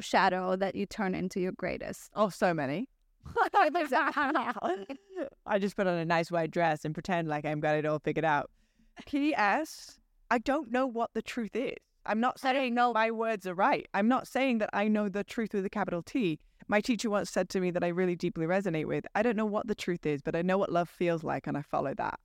shadow 0.00 0.56
that 0.56 0.74
you 0.74 0.86
turn 0.86 1.14
into 1.14 1.38
your 1.38 1.52
greatest? 1.52 2.10
Oh, 2.16 2.30
so 2.30 2.52
many. 2.52 2.88
I 5.46 5.60
just 5.60 5.76
put 5.76 5.86
on 5.86 5.98
a 5.98 6.04
nice 6.04 6.32
white 6.32 6.50
dress 6.50 6.84
and 6.84 6.94
pretend 6.94 7.28
like 7.28 7.44
I've 7.44 7.60
got 7.60 7.76
it 7.76 7.86
all 7.86 8.00
figured 8.00 8.24
out. 8.24 8.50
P.S. 9.06 10.00
I 10.32 10.38
don't 10.38 10.72
know 10.72 10.84
what 10.84 11.10
the 11.14 11.22
truth 11.22 11.54
is. 11.54 11.76
I'm 12.06 12.18
not 12.18 12.40
saying 12.40 12.74
no, 12.74 12.92
my 12.92 13.12
words 13.12 13.46
are 13.46 13.54
right. 13.54 13.86
I'm 13.94 14.08
not 14.08 14.26
saying 14.26 14.58
that 14.58 14.70
I 14.72 14.88
know 14.88 15.08
the 15.08 15.22
truth 15.22 15.54
with 15.54 15.64
a 15.64 15.70
capital 15.70 16.02
T. 16.02 16.40
My 16.68 16.80
teacher 16.82 17.08
once 17.08 17.30
said 17.30 17.48
to 17.50 17.60
me 17.60 17.70
that 17.70 17.82
I 17.82 17.88
really 17.88 18.14
deeply 18.14 18.46
resonate 18.46 18.84
with. 18.86 19.06
I 19.14 19.22
don't 19.22 19.36
know 19.36 19.46
what 19.46 19.66
the 19.66 19.74
truth 19.74 20.04
is, 20.04 20.20
but 20.20 20.36
I 20.36 20.42
know 20.42 20.58
what 20.58 20.70
love 20.70 20.88
feels 20.88 21.24
like 21.24 21.46
and 21.46 21.56
I 21.56 21.62
follow 21.62 21.94
that. 21.94 22.20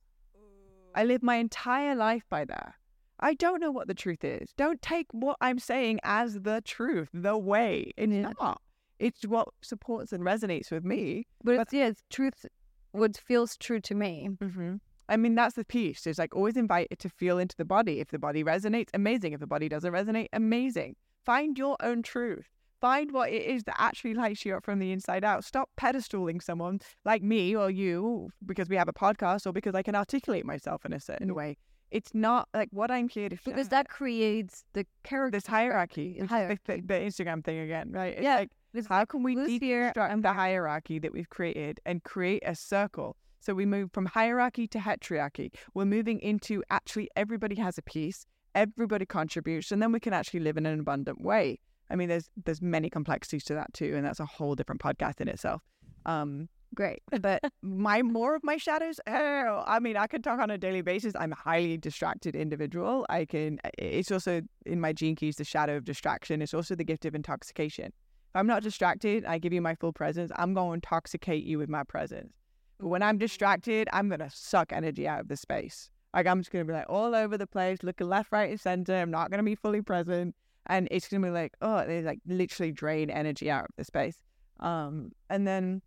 I 0.94 1.04
live 1.04 1.22
my 1.22 1.36
entire 1.36 1.94
life 1.94 2.24
by 2.28 2.44
that. 2.44 2.74
I 3.20 3.34
don't 3.34 3.60
know 3.60 3.70
what 3.70 3.88
the 3.88 3.94
truth 3.94 4.22
is. 4.22 4.50
Don't 4.56 4.82
take 4.82 5.06
what 5.12 5.38
I'm 5.40 5.58
saying 5.58 6.00
as 6.04 6.40
the 6.42 6.60
truth, 6.64 7.08
the 7.14 7.38
way. 7.38 7.92
It's 7.96 8.12
Yeah. 8.12 8.32
not. 8.38 8.60
It's 8.98 9.26
what 9.26 9.48
supports 9.62 10.12
and 10.12 10.22
resonates 10.22 10.70
with 10.70 10.84
me. 10.84 11.26
But 11.42 11.60
it's, 11.60 11.72
yeah, 11.72 11.86
it's 11.86 12.02
truth. 12.10 12.44
What 12.92 13.16
feels 13.16 13.56
true 13.56 13.80
to 13.80 13.94
me. 13.94 14.28
Mm-hmm. 14.30 14.76
I 15.08 15.16
mean, 15.16 15.34
that's 15.34 15.54
the 15.56 15.64
piece. 15.64 16.06
It's 16.06 16.18
like 16.18 16.34
always 16.34 16.56
invite 16.56 16.88
it 16.90 16.98
to 17.00 17.08
feel 17.08 17.38
into 17.38 17.56
the 17.56 17.64
body. 17.64 18.00
If 18.00 18.08
the 18.08 18.18
body 18.18 18.44
resonates, 18.44 18.88
amazing. 18.94 19.32
If 19.32 19.40
the 19.40 19.46
body 19.46 19.68
doesn't 19.68 19.92
resonate, 19.92 20.28
amazing. 20.32 20.96
Find 21.24 21.58
your 21.58 21.76
own 21.80 22.02
truth. 22.02 22.46
Find 22.84 23.12
what 23.12 23.30
it 23.30 23.44
is 23.44 23.62
that 23.62 23.80
actually 23.80 24.12
lights 24.12 24.44
you 24.44 24.54
up 24.54 24.62
from 24.62 24.78
the 24.78 24.92
inside 24.92 25.24
out. 25.24 25.42
Stop 25.42 25.70
pedestaling 25.80 26.42
someone 26.42 26.80
like 27.06 27.22
me 27.22 27.56
or 27.56 27.70
you 27.70 28.28
because 28.44 28.68
we 28.68 28.76
have 28.76 28.88
a 28.88 28.92
podcast 28.92 29.46
or 29.46 29.54
because 29.54 29.74
I 29.74 29.82
can 29.82 29.94
articulate 29.94 30.44
myself 30.44 30.84
in 30.84 30.92
a 30.92 31.00
certain 31.00 31.30
mm. 31.30 31.34
way. 31.34 31.56
It's 31.90 32.10
not 32.12 32.46
like 32.52 32.68
what 32.72 32.90
I'm 32.90 33.08
here 33.08 33.30
to 33.30 33.38
Because 33.42 33.70
that 33.70 33.88
creates 33.88 34.64
the 34.74 34.84
character. 35.02 35.38
this 35.38 35.46
hierarchy, 35.46 36.18
The 36.20 36.26
hierarchy. 36.26 36.60
The, 36.66 36.82
the 36.82 36.94
Instagram 36.94 37.42
thing 37.42 37.60
again, 37.60 37.90
right? 37.90 38.12
It's 38.18 38.22
Yeah. 38.22 38.44
like 38.74 38.86
How 38.86 39.06
can 39.06 39.22
we 39.22 39.34
deconstruct 39.34 39.96
I'm 39.96 40.20
the 40.20 40.34
hierarchy 40.34 40.98
that 40.98 41.10
we've 41.10 41.30
created 41.30 41.80
and 41.86 42.04
create 42.04 42.42
a 42.44 42.54
circle? 42.54 43.16
So 43.40 43.54
we 43.54 43.64
move 43.64 43.92
from 43.94 44.04
hierarchy 44.04 44.68
to 44.68 44.78
heterarchy. 44.78 45.54
We're 45.72 45.86
moving 45.86 46.20
into 46.20 46.62
actually 46.68 47.08
everybody 47.16 47.54
has 47.54 47.78
a 47.78 47.82
piece, 47.82 48.26
everybody 48.54 49.06
contributes, 49.06 49.72
and 49.72 49.80
then 49.80 49.90
we 49.90 50.00
can 50.00 50.12
actually 50.12 50.40
live 50.40 50.58
in 50.58 50.66
an 50.66 50.80
abundant 50.80 51.22
way. 51.22 51.60
I 51.90 51.96
mean, 51.96 52.08
there's 52.08 52.28
there's 52.44 52.62
many 52.62 52.90
complexities 52.90 53.44
to 53.44 53.54
that 53.54 53.72
too, 53.74 53.94
and 53.94 54.04
that's 54.04 54.20
a 54.20 54.26
whole 54.26 54.54
different 54.54 54.80
podcast 54.80 55.20
in 55.20 55.28
itself. 55.28 55.62
Um, 56.06 56.48
great. 56.74 57.02
but 57.20 57.42
my 57.62 58.02
more 58.02 58.34
of 58.34 58.42
my 58.44 58.56
shadows 58.56 59.00
oh 59.06 59.62
i 59.66 59.78
mean 59.78 59.96
i 59.96 60.06
can 60.06 60.20
talk 60.22 60.40
on 60.40 60.50
a 60.50 60.58
daily 60.58 60.82
basis. 60.82 61.14
I'm 61.18 61.32
a 61.32 61.36
highly 61.36 61.76
distracted 61.76 62.34
individual. 62.34 63.06
I 63.08 63.24
can 63.24 63.60
it's 63.78 64.10
also 64.10 64.42
in 64.66 64.80
my 64.80 64.92
gene 64.92 65.16
keys 65.16 65.36
the 65.36 65.44
shadow 65.44 65.76
of 65.76 65.84
distraction. 65.84 66.42
It's 66.42 66.54
also 66.54 66.74
the 66.74 66.84
gift 66.84 67.04
of 67.04 67.14
intoxication. 67.14 67.86
If 67.86 68.36
i'm 68.36 68.46
not 68.46 68.62
distracted 68.62 69.24
i 69.24 69.38
give 69.38 69.52
you 69.52 69.62
my 69.62 69.74
full 69.74 69.92
presence 69.92 70.30
i'm 70.36 70.54
going 70.54 70.70
to 70.70 70.74
intoxicate 70.74 71.44
you 71.44 71.58
with 71.58 71.68
my 71.68 71.84
presence. 71.84 72.32
But 72.78 72.88
when 72.88 73.02
i'm 73.02 73.18
distracted 73.18 73.88
i'm 73.92 74.08
going 74.08 74.20
to 74.20 74.30
suck 74.30 74.72
energy 74.72 75.06
out 75.06 75.20
of 75.20 75.28
the 75.28 75.36
space. 75.36 75.90
Like 76.12 76.26
i'm 76.26 76.40
just 76.40 76.50
going 76.50 76.66
to 76.66 76.72
be 76.72 76.76
like 76.76 76.86
all 76.88 77.14
over 77.14 77.38
the 77.38 77.46
place 77.46 77.78
looking 77.82 78.08
left 78.08 78.32
right 78.32 78.50
and 78.50 78.60
center. 78.60 78.96
I'm 78.96 79.10
not 79.10 79.30
going 79.30 79.38
to 79.38 79.44
be 79.44 79.54
fully 79.54 79.82
present 79.82 80.34
and 80.66 80.88
it's 80.90 81.08
going 81.08 81.22
to 81.22 81.28
be 81.28 81.32
like 81.32 81.52
oh 81.62 81.84
they 81.86 82.02
like 82.02 82.20
literally 82.26 82.72
drain 82.72 83.10
energy 83.10 83.50
out 83.50 83.64
of 83.64 83.70
the 83.76 83.84
space 83.84 84.18
um 84.60 85.10
and 85.30 85.46
then 85.46 85.82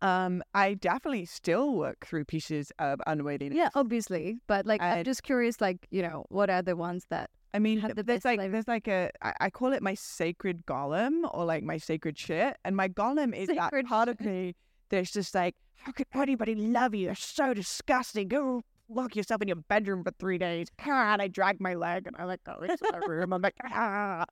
um, 0.00 0.44
I 0.54 0.74
definitely 0.74 1.24
still 1.24 1.74
work 1.74 2.06
through 2.06 2.24
pieces 2.24 2.70
of 2.78 3.00
unworthiness. 3.08 3.56
Yeah, 3.56 3.70
obviously. 3.74 4.38
But 4.46 4.64
like, 4.64 4.80
I'm 4.80 5.02
just 5.02 5.24
curious, 5.24 5.60
like, 5.60 5.88
you 5.90 6.02
know, 6.02 6.24
what 6.28 6.50
are 6.50 6.62
the 6.62 6.76
ones 6.76 7.06
that 7.10 7.30
I 7.54 7.58
mean, 7.58 7.82
the 7.94 8.02
there's 8.02 8.24
like 8.24 8.38
life. 8.38 8.52
there's 8.52 8.68
like 8.68 8.86
a 8.88 9.10
I, 9.22 9.32
I 9.40 9.50
call 9.50 9.72
it 9.72 9.82
my 9.82 9.94
sacred 9.94 10.66
golem 10.66 11.22
or 11.32 11.44
like 11.44 11.62
my 11.62 11.78
sacred 11.78 12.18
shit, 12.18 12.56
and 12.64 12.76
my 12.76 12.88
golem 12.88 13.34
is 13.34 13.48
that 13.48 13.56
Sacred 13.56 13.86
part 13.86 14.08
of 14.08 14.20
me 14.20 14.54
that's 14.90 15.10
just 15.10 15.34
like, 15.34 15.56
how 15.76 15.92
could 15.92 16.06
anybody 16.14 16.54
love 16.54 16.94
you? 16.94 17.06
You're 17.06 17.14
so 17.14 17.54
disgusting. 17.54 18.28
Go 18.28 18.62
lock 18.88 19.14
yourself 19.14 19.42
in 19.42 19.48
your 19.48 19.56
bedroom 19.56 20.02
for 20.02 20.12
three 20.18 20.38
days. 20.38 20.68
And 20.86 21.22
I 21.22 21.28
drag 21.28 21.60
my 21.60 21.74
leg 21.74 22.06
and 22.06 22.16
I 22.18 22.24
like 22.24 22.42
go 22.44 22.58
into 22.60 22.78
my 22.92 22.98
room. 23.06 23.32
I'm 23.32 23.42
like, 23.42 23.56
ah. 23.64 24.24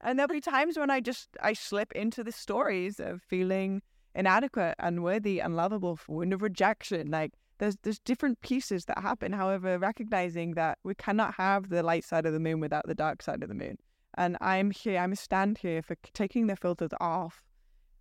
And 0.00 0.18
there'll 0.18 0.28
be 0.28 0.40
times 0.40 0.78
when 0.78 0.90
I 0.90 1.00
just 1.00 1.28
I 1.42 1.52
slip 1.52 1.92
into 1.92 2.22
the 2.22 2.32
stories 2.32 3.00
of 3.00 3.22
feeling 3.22 3.82
inadequate, 4.14 4.76
unworthy, 4.78 5.40
unlovable, 5.40 5.98
wound 6.08 6.32
of 6.32 6.42
rejection. 6.42 7.10
Like 7.10 7.32
there's 7.58 7.76
there's 7.82 7.98
different 8.00 8.40
pieces 8.40 8.84
that 8.86 8.98
happen. 8.98 9.32
However, 9.32 9.78
recognizing 9.78 10.54
that 10.54 10.78
we 10.84 10.94
cannot 10.94 11.34
have 11.34 11.68
the 11.68 11.82
light 11.82 12.04
side 12.04 12.26
of 12.26 12.32
the 12.32 12.40
moon 12.40 12.60
without 12.60 12.86
the 12.86 12.94
dark 12.94 13.22
side 13.22 13.42
of 13.42 13.48
the 13.48 13.54
moon. 13.54 13.78
And 14.18 14.36
I'm 14.40 14.70
here, 14.70 14.98
I'm 15.00 15.12
a 15.12 15.16
stand 15.16 15.58
here 15.58 15.80
for 15.82 15.96
taking 16.12 16.46
the 16.46 16.56
filters 16.56 16.90
off 17.00 17.42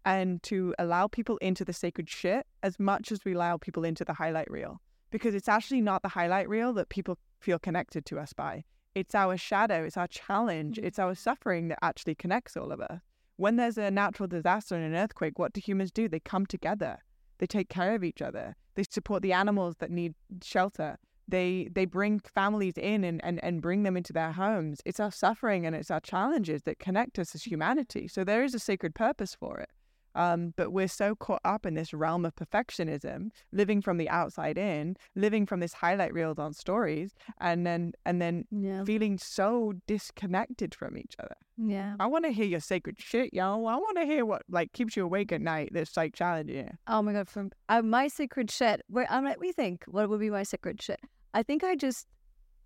and 0.03 0.41
to 0.43 0.73
allow 0.77 1.07
people 1.07 1.37
into 1.37 1.63
the 1.63 1.73
sacred 1.73 2.09
shit 2.09 2.45
as 2.63 2.79
much 2.79 3.11
as 3.11 3.23
we 3.23 3.33
allow 3.33 3.57
people 3.57 3.83
into 3.83 4.03
the 4.03 4.13
highlight 4.13 4.49
reel. 4.51 4.81
Because 5.11 5.35
it's 5.35 5.49
actually 5.49 5.81
not 5.81 6.01
the 6.01 6.07
highlight 6.07 6.49
reel 6.49 6.73
that 6.73 6.89
people 6.89 7.17
feel 7.39 7.59
connected 7.59 8.05
to 8.07 8.19
us 8.19 8.33
by. 8.33 8.63
It's 8.95 9.15
our 9.15 9.37
shadow, 9.37 9.83
it's 9.83 9.97
our 9.97 10.07
challenge, 10.07 10.77
mm. 10.77 10.83
it's 10.83 10.99
our 10.99 11.15
suffering 11.15 11.69
that 11.69 11.79
actually 11.81 12.15
connects 12.15 12.57
all 12.57 12.71
of 12.71 12.81
us. 12.81 13.01
When 13.37 13.55
there's 13.55 13.77
a 13.77 13.89
natural 13.89 14.27
disaster 14.27 14.75
and 14.75 14.83
an 14.83 14.95
earthquake, 14.95 15.39
what 15.39 15.53
do 15.53 15.61
humans 15.61 15.91
do? 15.91 16.07
They 16.07 16.19
come 16.19 16.45
together. 16.45 16.99
They 17.39 17.47
take 17.47 17.69
care 17.69 17.95
of 17.95 18.03
each 18.03 18.21
other. 18.21 18.55
They 18.75 18.83
support 18.83 19.23
the 19.23 19.33
animals 19.33 19.77
that 19.79 19.89
need 19.89 20.13
shelter. 20.43 20.97
They 21.27 21.69
they 21.71 21.85
bring 21.85 22.19
families 22.19 22.77
in 22.77 23.03
and, 23.03 23.23
and, 23.23 23.43
and 23.43 23.61
bring 23.61 23.83
them 23.83 23.97
into 23.97 24.13
their 24.13 24.31
homes. 24.31 24.81
It's 24.85 24.99
our 24.99 25.11
suffering 25.11 25.65
and 25.65 25.75
it's 25.75 25.89
our 25.89 26.01
challenges 26.01 26.63
that 26.63 26.79
connect 26.79 27.17
us 27.17 27.33
as 27.33 27.43
humanity. 27.43 28.07
So 28.07 28.23
there 28.23 28.43
is 28.43 28.53
a 28.53 28.59
sacred 28.59 28.93
purpose 28.93 29.33
for 29.33 29.59
it. 29.59 29.69
Um, 30.15 30.53
but 30.57 30.71
we're 30.71 30.87
so 30.87 31.15
caught 31.15 31.41
up 31.45 31.65
in 31.65 31.73
this 31.75 31.93
realm 31.93 32.25
of 32.25 32.35
perfectionism, 32.35 33.29
living 33.51 33.81
from 33.81 33.97
the 33.97 34.09
outside 34.09 34.57
in, 34.57 34.97
living 35.15 35.45
from 35.45 35.59
this 35.61 35.73
highlight 35.73 36.13
reels 36.13 36.37
on 36.39 36.53
stories, 36.53 37.13
and 37.39 37.65
then 37.65 37.93
and 38.05 38.21
then 38.21 38.45
Yeah. 38.51 38.83
feeling 38.83 39.17
so 39.17 39.73
disconnected 39.87 40.75
from 40.75 40.97
each 40.97 41.15
other. 41.19 41.35
Yeah. 41.57 41.95
I 41.99 42.07
want 42.07 42.25
to 42.25 42.31
hear 42.31 42.45
your 42.45 42.59
sacred 42.59 42.99
shit, 42.99 43.33
y'all. 43.33 43.67
I 43.67 43.75
want 43.75 43.97
to 43.97 44.05
hear 44.05 44.25
what 44.25 44.41
like 44.49 44.73
keeps 44.73 44.97
you 44.97 45.05
awake 45.05 45.31
at 45.31 45.41
night. 45.41 45.69
That's 45.71 45.95
like 45.95 46.13
challenging 46.13 46.55
you. 46.57 46.69
Oh 46.87 47.01
my 47.01 47.13
god, 47.13 47.29
from 47.29 47.51
uh, 47.69 47.81
my 47.81 48.07
sacred 48.07 48.51
shit. 48.51 48.81
Where 48.87 49.07
I'm 49.09 49.23
let 49.25 49.39
me 49.39 49.51
think. 49.51 49.83
What 49.87 50.09
would 50.09 50.19
be 50.19 50.29
my 50.29 50.43
sacred 50.43 50.81
shit? 50.81 50.99
I 51.33 51.43
think 51.43 51.63
I 51.63 51.75
just 51.75 52.07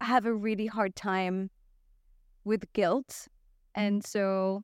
have 0.01 0.25
a 0.25 0.33
really 0.33 0.65
hard 0.67 0.95
time 0.95 1.51
with 2.43 2.71
guilt, 2.73 3.27
and 3.75 4.03
so 4.05 4.63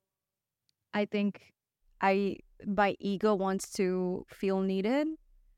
I 0.93 1.05
think 1.05 1.53
I 2.01 2.37
my 2.65 2.95
ego 2.99 3.35
wants 3.35 3.71
to 3.73 4.25
feel 4.29 4.61
needed, 4.61 5.07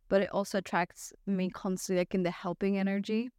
but 0.09 0.21
it 0.21 0.29
also 0.31 0.59
attracts 0.59 1.13
me 1.25 1.47
mm-hmm. 1.47 1.51
constantly 1.53 2.01
like 2.01 2.15
in 2.15 2.23
the 2.23 2.31
helping 2.31 2.77
energy, 2.77 3.29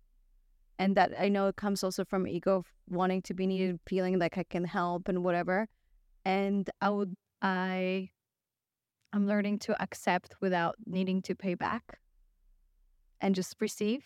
and 0.78 0.96
that 0.96 1.12
I 1.18 1.28
know 1.28 1.48
it 1.48 1.56
comes 1.56 1.84
also 1.84 2.04
from 2.04 2.26
ego 2.26 2.64
wanting 2.88 3.22
to 3.22 3.34
be 3.34 3.46
needed, 3.46 3.80
feeling 3.86 4.18
like 4.18 4.38
I 4.38 4.44
can 4.44 4.64
help 4.64 5.08
and 5.08 5.24
whatever, 5.24 5.68
and 6.24 6.68
I 6.80 6.90
would 6.90 7.14
I 7.42 8.10
I'm 9.12 9.26
learning 9.26 9.60
to 9.60 9.80
accept 9.80 10.34
without 10.40 10.74
needing 10.86 11.22
to 11.22 11.34
pay 11.34 11.54
back 11.54 12.00
and 13.20 13.34
just 13.34 13.54
receive. 13.60 14.04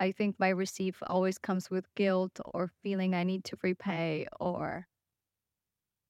I 0.00 0.12
think 0.12 0.36
my 0.38 0.50
receive 0.50 0.96
always 1.06 1.38
comes 1.38 1.70
with 1.70 1.92
guilt 1.94 2.40
or 2.44 2.70
feeling 2.82 3.14
I 3.14 3.24
need 3.24 3.44
to 3.44 3.56
repay 3.62 4.26
or 4.38 4.86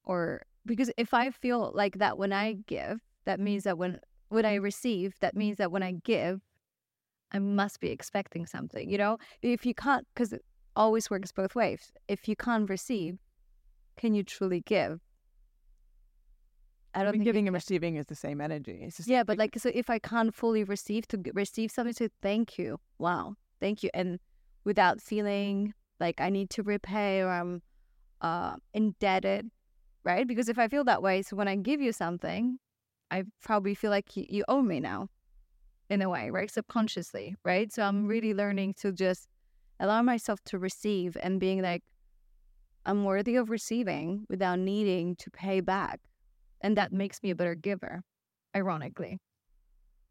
or 0.03 0.43
because 0.65 0.91
if 0.97 1.13
I 1.13 1.29
feel 1.31 1.71
like 1.75 1.97
that 1.99 2.17
when 2.17 2.33
I 2.33 2.53
give, 2.67 2.99
that 3.25 3.39
means 3.39 3.63
that 3.63 3.77
when 3.77 3.99
when 4.29 4.45
I 4.45 4.55
receive, 4.55 5.15
that 5.21 5.35
means 5.35 5.57
that 5.57 5.71
when 5.71 5.83
I 5.83 5.93
give, 6.03 6.41
I 7.31 7.39
must 7.39 7.79
be 7.79 7.89
expecting 7.89 8.45
something, 8.45 8.89
you 8.89 8.97
know? 8.97 9.17
If 9.41 9.65
you 9.65 9.73
can't 9.73 10.07
because 10.13 10.33
it 10.33 10.43
always 10.75 11.09
works 11.09 11.31
both 11.31 11.55
ways. 11.55 11.91
If 12.07 12.27
you 12.27 12.35
can't 12.35 12.69
receive, 12.69 13.17
can 13.97 14.13
you 14.13 14.23
truly 14.23 14.61
give? 14.61 14.99
I 16.93 17.01
I 17.01 17.03
don't 17.03 17.11
mean, 17.13 17.19
think 17.19 17.25
giving 17.25 17.47
and 17.47 17.53
receiving 17.53 17.97
is 17.97 18.05
the 18.05 18.15
same 18.15 18.39
energy. 18.39 18.79
It's 18.83 18.97
just 18.97 19.09
yeah, 19.09 19.23
but 19.23 19.37
like, 19.37 19.57
so 19.59 19.69
if 19.73 19.89
I 19.89 19.99
can't 19.99 20.33
fully 20.33 20.63
receive 20.63 21.07
to 21.09 21.21
receive 21.33 21.71
something, 21.71 21.93
to 21.95 22.09
thank 22.21 22.57
you, 22.57 22.79
wow, 22.99 23.35
thank 23.59 23.83
you, 23.83 23.89
and 23.93 24.19
without 24.63 25.01
feeling 25.01 25.73
like 25.99 26.19
I 26.21 26.29
need 26.29 26.49
to 26.51 26.63
repay 26.63 27.21
or 27.21 27.29
I'm 27.29 27.61
uh, 28.21 28.55
indebted, 28.73 29.49
right? 30.05 30.27
Because 30.27 30.47
if 30.47 30.59
I 30.59 30.67
feel 30.67 30.83
that 30.85 31.01
way, 31.01 31.21
so 31.23 31.35
when 31.35 31.47
I 31.47 31.55
give 31.55 31.81
you 31.81 31.91
something, 31.91 32.59
I 33.11 33.23
probably 33.41 33.75
feel 33.75 33.91
like 33.91 34.15
you, 34.15 34.25
you 34.29 34.45
owe 34.47 34.61
me 34.61 34.79
now, 34.79 35.09
in 35.89 36.01
a 36.01 36.09
way, 36.09 36.29
right? 36.29 36.49
Subconsciously, 36.49 37.35
right? 37.43 37.71
So 37.71 37.83
I'm 37.83 38.07
really 38.07 38.33
learning 38.33 38.75
to 38.75 38.91
just 38.91 39.27
allow 39.79 40.01
myself 40.01 40.39
to 40.45 40.59
receive 40.59 41.17
and 41.21 41.39
being 41.39 41.61
like, 41.61 41.83
I'm 42.85 43.03
worthy 43.03 43.35
of 43.35 43.49
receiving 43.49 44.25
without 44.29 44.59
needing 44.59 45.15
to 45.17 45.31
pay 45.31 45.59
back. 45.59 45.99
And 46.61 46.77
that 46.77 46.93
makes 46.93 47.21
me 47.23 47.31
a 47.31 47.35
better 47.35 47.55
giver, 47.55 48.01
ironically. 48.55 49.19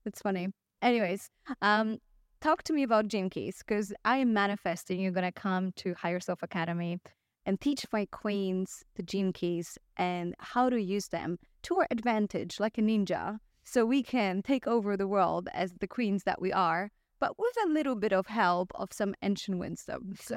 It's 0.05 0.21
funny. 0.21 0.49
Anyways, 0.83 1.31
um, 1.63 1.99
talk 2.41 2.63
to 2.65 2.73
me 2.73 2.83
about 2.83 3.09
Gene 3.09 3.31
Keys 3.31 3.63
because 3.67 3.93
I 4.05 4.19
am 4.19 4.33
manifesting 4.33 5.01
you're 5.01 5.13
going 5.13 5.25
to 5.25 5.33
come 5.33 5.73
to 5.77 5.95
Higher 5.95 6.21
Self 6.21 6.43
Academy 6.43 6.99
and 7.47 7.61
teach 7.61 7.85
my 7.93 8.07
queens 8.07 8.85
the 8.97 9.03
Gene 9.03 9.33
Keys 9.33 9.79
and 9.97 10.35
how 10.39 10.71
to 10.71 10.81
use 10.81 11.09
them 11.09 11.39
to 11.65 11.77
our 11.77 11.87
advantage 11.91 12.61
like 12.61 12.79
a 12.79 12.83
ninja 12.83 13.39
so 13.65 13.87
we 13.87 14.03
can 14.03 14.43
take 14.43 14.67
over 14.67 14.97
the 14.97 15.09
world 15.09 15.49
as 15.53 15.73
the 15.81 15.87
queens 15.87 16.25
that 16.25 16.41
we 16.41 16.53
are, 16.53 16.91
but 17.19 17.39
with 17.39 17.55
a 17.65 17.69
little 17.69 17.97
bit 17.97 18.13
of 18.13 18.27
help 18.27 18.71
of 18.75 18.93
some 18.93 19.15
ancient 19.23 19.59
wisdom. 19.59 20.15
So, 20.23 20.37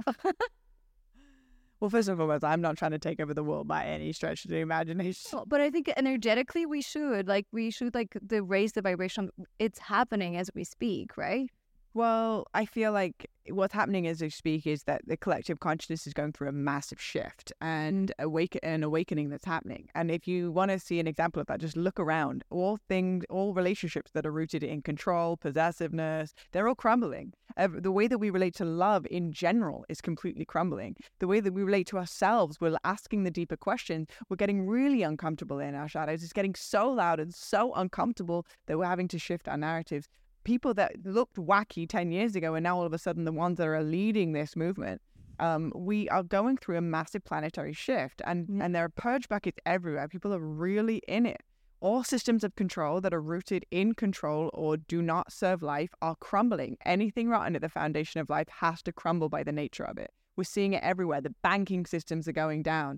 well, 1.79 1.91
first 1.91 2.07
and 2.07 2.17
foremost, 2.17 2.43
I'm 2.43 2.61
not 2.61 2.75
trying 2.75 2.91
to 2.91 2.99
take 2.99 3.19
over 3.19 3.35
the 3.35 3.43
world 3.43 3.67
by 3.67 3.85
any 3.85 4.11
stretch 4.11 4.45
of 4.45 4.49
the 4.49 4.57
imagination. 4.57 5.29
Well, 5.31 5.45
but 5.45 5.61
I 5.61 5.69
think 5.69 5.91
energetically 5.95 6.65
we 6.65 6.81
should 6.81 7.27
like 7.27 7.45
we 7.51 7.69
should 7.69 7.93
like 7.93 8.17
the 8.19 8.41
raise 8.41 8.71
the 8.71 8.81
vibration. 8.81 9.29
It's 9.59 9.77
happening 9.77 10.37
as 10.37 10.49
we 10.55 10.63
speak, 10.63 11.17
right? 11.17 11.51
Well, 11.97 12.45
I 12.53 12.65
feel 12.65 12.91
like 12.91 13.27
what's 13.49 13.73
happening 13.73 14.05
as 14.05 14.21
we 14.21 14.29
speak 14.29 14.67
is 14.67 14.83
that 14.83 15.01
the 15.07 15.17
collective 15.17 15.59
consciousness 15.59 16.05
is 16.05 16.13
going 16.13 16.31
through 16.31 16.49
a 16.49 16.51
massive 16.51 17.01
shift 17.01 17.51
and 17.59 18.13
awake 18.19 18.55
an 18.61 18.83
awakening 18.83 19.29
that's 19.29 19.45
happening. 19.45 19.89
And 19.95 20.11
if 20.11 20.27
you 20.27 20.51
want 20.51 20.69
to 20.69 20.77
see 20.77 20.99
an 20.99 21.07
example 21.07 21.41
of 21.41 21.47
that, 21.47 21.59
just 21.59 21.75
look 21.75 21.99
around. 21.99 22.43
All 22.51 22.77
things, 22.87 23.25
all 23.31 23.55
relationships 23.55 24.11
that 24.11 24.27
are 24.27 24.31
rooted 24.31 24.61
in 24.61 24.83
control, 24.83 25.37
possessiveness, 25.37 26.35
they're 26.51 26.67
all 26.67 26.75
crumbling. 26.75 27.33
The 27.57 27.91
way 27.91 28.05
that 28.05 28.19
we 28.19 28.29
relate 28.29 28.53
to 28.57 28.65
love 28.65 29.07
in 29.09 29.33
general 29.33 29.83
is 29.89 29.99
completely 29.99 30.45
crumbling. 30.45 30.97
The 31.17 31.27
way 31.27 31.39
that 31.39 31.53
we 31.53 31.63
relate 31.63 31.87
to 31.87 31.97
ourselves, 31.97 32.61
we're 32.61 32.77
asking 32.83 33.23
the 33.23 33.31
deeper 33.31 33.57
questions. 33.57 34.07
We're 34.29 34.37
getting 34.37 34.67
really 34.67 35.01
uncomfortable 35.01 35.57
in 35.57 35.73
our 35.73 35.87
shadows. 35.87 36.21
It's 36.21 36.31
getting 36.31 36.53
so 36.53 36.91
loud 36.91 37.19
and 37.19 37.33
so 37.33 37.73
uncomfortable 37.73 38.45
that 38.67 38.77
we're 38.77 38.85
having 38.85 39.07
to 39.07 39.17
shift 39.17 39.47
our 39.47 39.57
narratives 39.57 40.07
people 40.47 40.73
that 40.73 40.91
looked 41.17 41.35
wacky 41.35 41.83
10 41.87 42.11
years 42.17 42.33
ago 42.39 42.49
and 42.55 42.63
now 42.63 42.75
all 42.77 42.85
of 42.85 42.93
a 42.93 42.97
sudden 43.05 43.25
the 43.25 43.37
ones 43.45 43.57
that 43.57 43.67
are 43.67 43.83
leading 43.83 44.31
this 44.31 44.55
movement 44.55 45.01
um, 45.47 45.71
we 45.75 46.07
are 46.09 46.23
going 46.23 46.55
through 46.57 46.77
a 46.77 46.81
massive 46.81 47.23
planetary 47.29 47.73
shift 47.73 48.21
and 48.25 48.47
Yeah. 48.49 48.63
and 48.63 48.73
there 48.73 48.85
are 48.85 48.93
purge 49.07 49.27
buckets 49.33 49.59
everywhere 49.65 50.07
people 50.07 50.33
are 50.33 50.47
really 50.67 50.99
in 51.17 51.25
it 51.35 51.41
All 51.79 52.03
systems 52.15 52.43
of 52.43 52.51
control 52.63 52.95
that 53.01 53.13
are 53.17 53.25
rooted 53.35 53.63
in 53.69 53.93
control 54.03 54.43
or 54.61 54.77
do 54.93 54.99
not 55.13 55.25
serve 55.41 55.61
life 55.61 55.91
are 56.01 56.15
crumbling. 56.27 56.73
Anything 56.95 57.25
rotten 57.33 57.55
at 57.57 57.61
the 57.61 57.69
foundation 57.81 58.17
of 58.21 58.27
life 58.37 58.49
has 58.63 58.77
to 58.85 58.91
crumble 59.01 59.29
by 59.35 59.41
the 59.47 59.51
nature 59.63 59.85
of 59.91 59.97
it. 60.05 60.09
We're 60.37 60.53
seeing 60.55 60.73
it 60.77 60.83
everywhere. 60.91 61.21
The 61.21 61.35
banking 61.49 61.83
systems 61.85 62.23
are 62.27 62.37
going 62.43 62.61
down. 62.63 62.91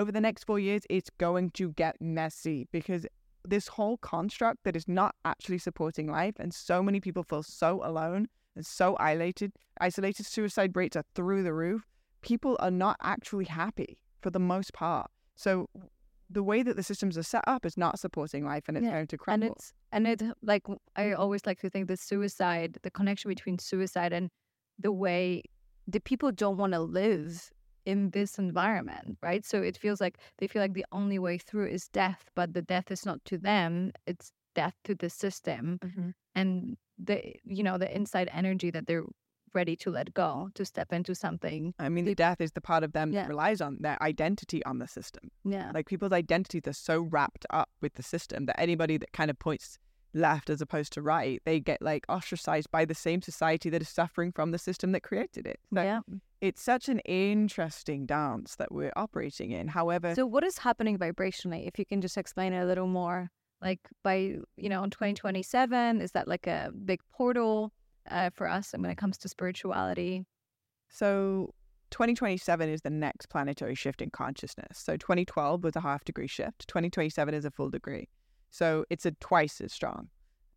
Over 0.00 0.10
the 0.12 0.20
next 0.28 0.44
four 0.44 0.60
years, 0.68 0.82
it's 0.96 1.10
going 1.26 1.50
to 1.60 1.66
get 1.84 1.94
messy 2.00 2.58
because 2.78 3.02
this 3.44 3.68
whole 3.68 3.96
construct 3.98 4.64
that 4.64 4.76
is 4.76 4.86
not 4.88 5.14
actually 5.24 5.58
supporting 5.58 6.10
life, 6.10 6.34
and 6.38 6.52
so 6.52 6.82
many 6.82 7.00
people 7.00 7.22
feel 7.22 7.42
so 7.42 7.80
alone 7.84 8.28
and 8.56 8.66
so 8.66 8.96
isolated. 9.00 9.52
Isolated 9.80 10.26
suicide 10.26 10.76
rates 10.76 10.96
are 10.96 11.04
through 11.14 11.42
the 11.42 11.52
roof. 11.52 11.86
People 12.22 12.56
are 12.60 12.70
not 12.70 12.96
actually 13.02 13.46
happy 13.46 13.98
for 14.20 14.30
the 14.30 14.38
most 14.38 14.72
part. 14.72 15.10
So 15.36 15.68
the 16.28 16.42
way 16.42 16.62
that 16.62 16.76
the 16.76 16.82
systems 16.82 17.18
are 17.18 17.22
set 17.22 17.42
up 17.46 17.66
is 17.66 17.76
not 17.76 17.98
supporting 17.98 18.44
life 18.44 18.64
and 18.68 18.76
it's 18.76 18.84
Yeah, 18.84 18.92
going 18.92 19.06
to 19.08 19.18
crumble. 19.18 19.46
and 19.46 19.52
it's 19.56 19.72
and 19.92 20.06
it 20.06 20.22
like 20.42 20.62
I 20.94 21.02
mm-hmm. 21.02 21.20
always 21.20 21.44
like 21.46 21.60
to 21.60 21.70
think 21.70 21.88
the 21.88 21.96
suicide, 21.96 22.78
the 22.82 22.90
connection 22.90 23.28
between 23.28 23.58
suicide 23.58 24.12
and 24.12 24.30
the 24.78 24.92
way 24.92 25.42
the 25.88 26.00
people 26.00 26.30
don't 26.30 26.56
want 26.56 26.72
to 26.74 26.80
live 26.80 27.50
in 27.90 28.10
this 28.10 28.38
environment, 28.38 29.18
right? 29.28 29.44
So 29.44 29.56
it 29.62 29.76
feels 29.76 30.00
like 30.00 30.16
they 30.38 30.46
feel 30.46 30.62
like 30.62 30.74
the 30.74 30.86
only 31.00 31.18
way 31.18 31.36
through 31.38 31.68
is 31.68 31.88
death, 31.88 32.22
but 32.38 32.54
the 32.54 32.62
death 32.62 32.90
is 32.90 33.04
not 33.04 33.18
to 33.30 33.36
them; 33.38 33.92
it's 34.06 34.32
death 34.54 34.76
to 34.84 34.94
the 34.94 35.10
system 35.10 35.78
mm-hmm. 35.84 36.10
and 36.34 36.76
the 36.98 37.18
you 37.44 37.62
know 37.62 37.78
the 37.78 37.90
inside 37.94 38.28
energy 38.32 38.70
that 38.70 38.86
they're 38.86 39.04
ready 39.52 39.74
to 39.74 39.90
let 39.90 40.14
go 40.14 40.48
to 40.54 40.64
step 40.64 40.92
into 40.92 41.14
something. 41.14 41.74
I 41.78 41.88
mean, 41.88 42.04
the 42.04 42.14
death 42.14 42.40
is 42.40 42.52
the 42.52 42.60
part 42.60 42.84
of 42.84 42.92
them 42.92 43.12
Yeah. 43.12 43.22
that 43.22 43.28
relies 43.28 43.60
on 43.60 43.78
their 43.80 44.00
identity 44.00 44.64
on 44.64 44.78
the 44.78 44.86
system. 44.86 45.24
Yeah, 45.44 45.72
Like 45.74 45.86
people's 45.86 46.12
identities 46.12 46.62
are 46.66 46.72
so 46.72 47.00
wrapped 47.00 47.46
up 47.50 47.68
with 47.80 47.94
the 47.94 48.02
system 48.04 48.46
that 48.46 48.60
anybody 48.60 48.96
that 48.98 49.12
kind 49.12 49.28
of 49.28 49.38
points 49.40 49.78
left 50.14 50.50
as 50.50 50.60
opposed 50.60 50.92
to 50.92 51.02
right, 51.02 51.42
they 51.44 51.58
get 51.58 51.82
like 51.82 52.04
ostracized 52.08 52.70
by 52.70 52.84
the 52.84 52.94
same 52.94 53.22
society 53.22 53.70
that 53.70 53.82
is 53.82 53.88
suffering 53.88 54.30
from 54.30 54.52
the 54.52 54.58
system 54.58 54.92
that 54.92 55.02
created 55.02 55.46
it. 55.46 55.58
So 55.74 55.82
yeah. 55.82 56.00
It's 56.40 56.62
such 56.62 56.88
an 56.88 57.00
interesting 57.00 58.06
dance 58.06 58.56
that 58.56 58.72
we're 58.72 58.92
operating 58.96 59.50
in. 59.50 59.68
However, 59.68 60.14
So 60.14 60.26
what 60.26 60.44
is 60.44 60.58
happening 60.58 60.98
vibrationally? 60.98 61.66
If 61.66 61.78
you 61.78 61.84
can 61.84 62.00
just 62.00 62.16
explain 62.16 62.52
it 62.52 62.62
a 62.62 62.66
little 62.66 62.86
more, 62.86 63.30
like 63.60 63.80
by 64.02 64.36
you 64.56 64.68
know 64.68 64.82
in 64.82 64.90
2027, 64.90 66.00
is 66.00 66.12
that 66.12 66.26
like 66.26 66.46
a 66.46 66.72
big 66.84 67.00
portal 67.12 67.72
uh, 68.10 68.30
for 68.30 68.48
us 68.48 68.72
when 68.76 68.90
it 68.90 68.96
comes 68.96 69.18
to 69.18 69.28
spirituality? 69.28 70.24
So 70.88 71.54
2027 71.90 72.68
is 72.68 72.82
the 72.82 72.90
next 72.90 73.26
planetary 73.26 73.74
shift 73.74 74.00
in 74.00 74.10
consciousness. 74.10 74.78
So 74.78 74.96
2012 74.96 75.64
was 75.64 75.76
a 75.76 75.80
half 75.80 76.04
degree 76.04 76.26
shift. 76.26 76.66
2027 76.68 77.34
is 77.34 77.44
a 77.44 77.50
full 77.50 77.70
degree. 77.70 78.08
So 78.50 78.84
it's 78.90 79.06
a 79.06 79.12
twice 79.12 79.60
as 79.60 79.72
strong. 79.72 80.08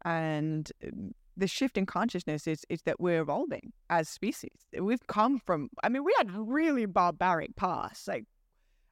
And 0.05 0.71
um, 0.85 1.13
the 1.37 1.47
shift 1.47 1.77
in 1.77 1.85
consciousness 1.85 2.47
is 2.47 2.65
is 2.69 2.81
that 2.83 2.99
we're 2.99 3.21
evolving 3.21 3.73
as 3.89 4.09
species. 4.09 4.67
We've 4.79 5.05
come 5.07 5.39
from 5.39 5.69
I 5.83 5.89
mean, 5.89 6.03
we 6.03 6.13
had 6.17 6.31
really 6.31 6.85
barbaric 6.85 7.55
past. 7.55 8.07
Like 8.07 8.25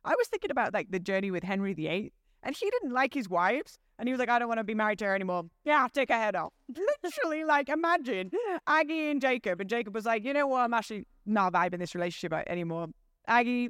I 0.04 0.16
was 0.16 0.28
thinking 0.28 0.52
about 0.52 0.74
like 0.74 0.92
the 0.92 1.00
journey 1.00 1.32
with 1.32 1.44
Henry 1.44 1.74
VIII, 1.74 2.12
and 2.44 2.56
he 2.56 2.70
didn't 2.70 2.92
like 2.92 3.14
his 3.14 3.30
wives, 3.30 3.78
and 4.00 4.08
he 4.08 4.14
was 4.14 4.20
like, 4.20 4.30
I 4.30 4.40
don't 4.40 4.48
want 4.48 4.60
to 4.60 4.64
be 4.64 4.74
married 4.74 5.00
to 5.00 5.06
her 5.06 5.16
anymore. 5.16 5.44
Yeah, 5.64 5.88
take 5.94 6.10
her 6.10 6.16
head 6.16 6.36
off. 6.36 6.54
Literally, 7.04 7.44
like 7.46 7.70
imagine 7.70 8.32
Aggie 8.68 9.12
and 9.12 9.22
Jacob, 9.22 9.62
and 9.62 9.70
Jacob 9.70 9.94
was 9.94 10.06
like, 10.06 10.24
you 10.24 10.34
know 10.34 10.48
what, 10.48 10.62
I'm 10.62 10.74
actually 10.74 11.06
not 11.26 11.54
vibing 11.54 11.80
this 11.80 11.94
relationship 11.94 12.34
anymore. 12.48 12.88
Aggie, 13.28 13.70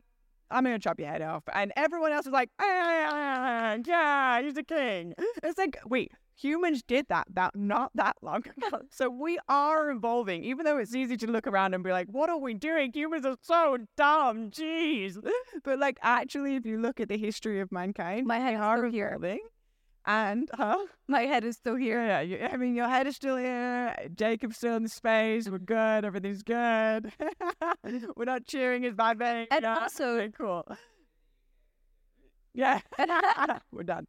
I'm 0.50 0.64
gonna 0.64 0.80
chop 0.80 1.00
your 1.00 1.10
head 1.10 1.22
off, 1.22 1.44
and 1.54 1.74
everyone 1.76 2.14
else 2.14 2.26
was 2.26 2.34
like, 2.34 2.50
"Ah, 2.60 3.78
yeah, 3.86 4.42
he's 4.42 4.58
a 4.58 4.64
king. 4.64 5.14
It's 5.44 5.58
like, 5.58 5.78
wait, 5.86 6.12
humans 6.42 6.82
did 6.84 7.08
that 7.10 7.28
that 7.34 7.56
not 7.56 7.92
that 7.96 8.16
long 8.22 8.44
ago. 8.58 8.82
So 8.89 9.10
we 9.10 9.39
are 9.48 9.89
evolving, 9.92 10.44
even 10.44 10.66
though 10.66 10.78
it's 10.78 10.96
easy 10.96 11.18
to 11.18 11.28
look 11.28 11.48
around 11.48 11.74
and 11.74 11.84
be 11.84 11.92
like, 11.92 12.08
what 12.10 12.30
are 12.30 12.38
we 12.38 12.54
doing? 12.54 12.92
Humans 12.94 13.26
are 13.26 13.38
so 13.42 13.78
dumb, 13.96 14.52
jeez. 14.52 15.18
But 15.64 15.80
like, 15.80 15.98
actually, 16.02 16.56
if 16.56 16.66
you 16.66 16.80
look 16.80 17.00
at 17.00 17.10
the 17.10 17.18
history 17.18 17.60
of 17.60 17.72
mankind, 17.72 18.28
My 18.28 18.39
head 18.39 18.56
is 18.56 18.60
are 18.62 18.78
still 18.78 18.92
here. 18.92 19.18
And 20.06 20.50
huh? 20.54 20.78
My 21.08 21.22
head 21.22 21.44
is 21.44 21.58
still 21.58 21.76
here. 21.76 22.04
Yeah, 22.04 22.22
you, 22.22 22.39
I 22.42 22.58
mean, 22.58 22.74
your 22.76 22.88
head 22.88 23.06
is 23.06 23.16
still 23.16 23.38
here. 23.38 23.96
Jacob's 24.16 24.58
still 24.58 24.76
in 24.76 24.88
space. 24.88 25.48
We're 25.48 25.60
good. 25.60 26.06
Everything's 26.06 26.42
good. 26.42 27.14
We're 28.16 28.26
not 28.26 28.46
cheering. 28.46 28.84
It's 28.84 28.96
vibrating. 28.96 29.48
And 29.52 29.64
yeah. 29.64 29.78
also- 29.78 30.16
Okay, 30.18 30.32
cool. 30.36 30.66
Yeah, 32.54 32.82
we're 33.72 33.84
done. 33.84 34.06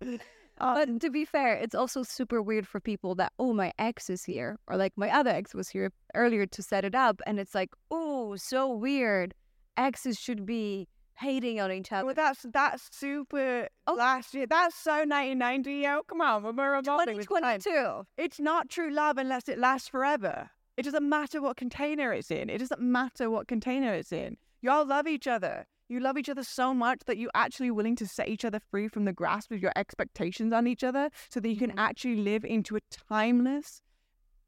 Uh, 0.59 0.74
But 0.74 1.00
to 1.00 1.11
be 1.11 1.24
fair, 1.24 1.55
it's 1.55 1.74
also 1.74 2.03
super 2.03 2.40
weird 2.42 2.66
for 2.68 2.80
people 2.80 3.14
that 3.16 3.32
oh 3.38 3.53
my 3.53 3.72
ex 3.78 4.09
is 4.11 4.24
here 4.24 4.59
or 4.68 4.76
like 4.76 4.92
my 4.96 5.11
other 5.11 5.30
ex 5.30 5.55
was 5.55 5.68
here 5.68 5.90
earlier 6.14 6.46
to 6.46 6.62
set 6.62 6.84
it 6.84 6.94
up, 6.94 7.20
and 7.26 7.38
it's 7.40 7.55
like 7.55 7.70
oh 7.90 8.36
so 8.36 8.68
weird. 8.72 9.34
Exes 9.76 10.18
should 10.20 10.44
be 10.44 10.86
hating 11.14 11.59
on 11.61 11.72
each 11.72 11.90
other. 11.92 12.05
well, 12.05 12.14
that's 12.14 12.44
that's 12.53 12.88
super 12.94 13.68
Oh. 13.86 13.94
last 13.94 14.34
year. 14.34 14.46
That's 14.46 14.74
so 14.76 14.90
1990. 15.05 15.72
Yo, 15.72 16.03
come 16.03 16.20
on, 16.20 16.42
we're 16.57 16.76
evolving 16.78 17.16
with 17.16 17.28
time. 17.28 17.59
2022. 17.61 18.07
It's 18.18 18.38
not 18.38 18.68
true 18.68 18.90
love 18.90 19.16
unless 19.18 19.48
it 19.48 19.59
lasts 19.59 19.88
forever. 19.88 20.50
It 20.76 20.82
doesn't 20.84 21.09
matter 21.09 21.40
what 21.40 21.57
container 21.57 22.12
it's 22.12 22.30
in. 22.30 22.50
It 22.50 22.59
doesn't 22.59 22.80
matter 22.80 23.30
what 23.30 23.48
container 23.48 23.92
it's 23.94 24.12
in. 24.12 24.36
Y'all 24.61 24.86
love 24.86 25.07
each 25.07 25.26
other. 25.26 25.66
You 25.93 26.01
love 26.01 26.16
each 26.16 26.30
other 26.30 26.43
so 26.43 26.72
much 26.72 27.01
that 27.05 27.18
you're 27.18 27.30
actually 27.34 27.70
willing 27.70 27.97
to 27.97 28.07
set 28.09 28.26
each 28.26 28.47
other 28.47 28.59
free 28.59 28.88
from 28.88 29.05
the 29.05 29.12
grasp 29.12 29.53
of 29.53 29.61
your 29.61 29.72
expectations 29.76 30.51
on 30.51 30.66
each 30.66 30.82
other 30.82 31.11
so 31.28 31.38
that 31.38 31.51
you 31.51 31.57
can 31.59 31.72
Mhm. 31.72 31.76
actually 31.76 32.16
live 32.16 32.47
into 32.47 32.76
a 32.76 32.80
timeless, 32.88 33.82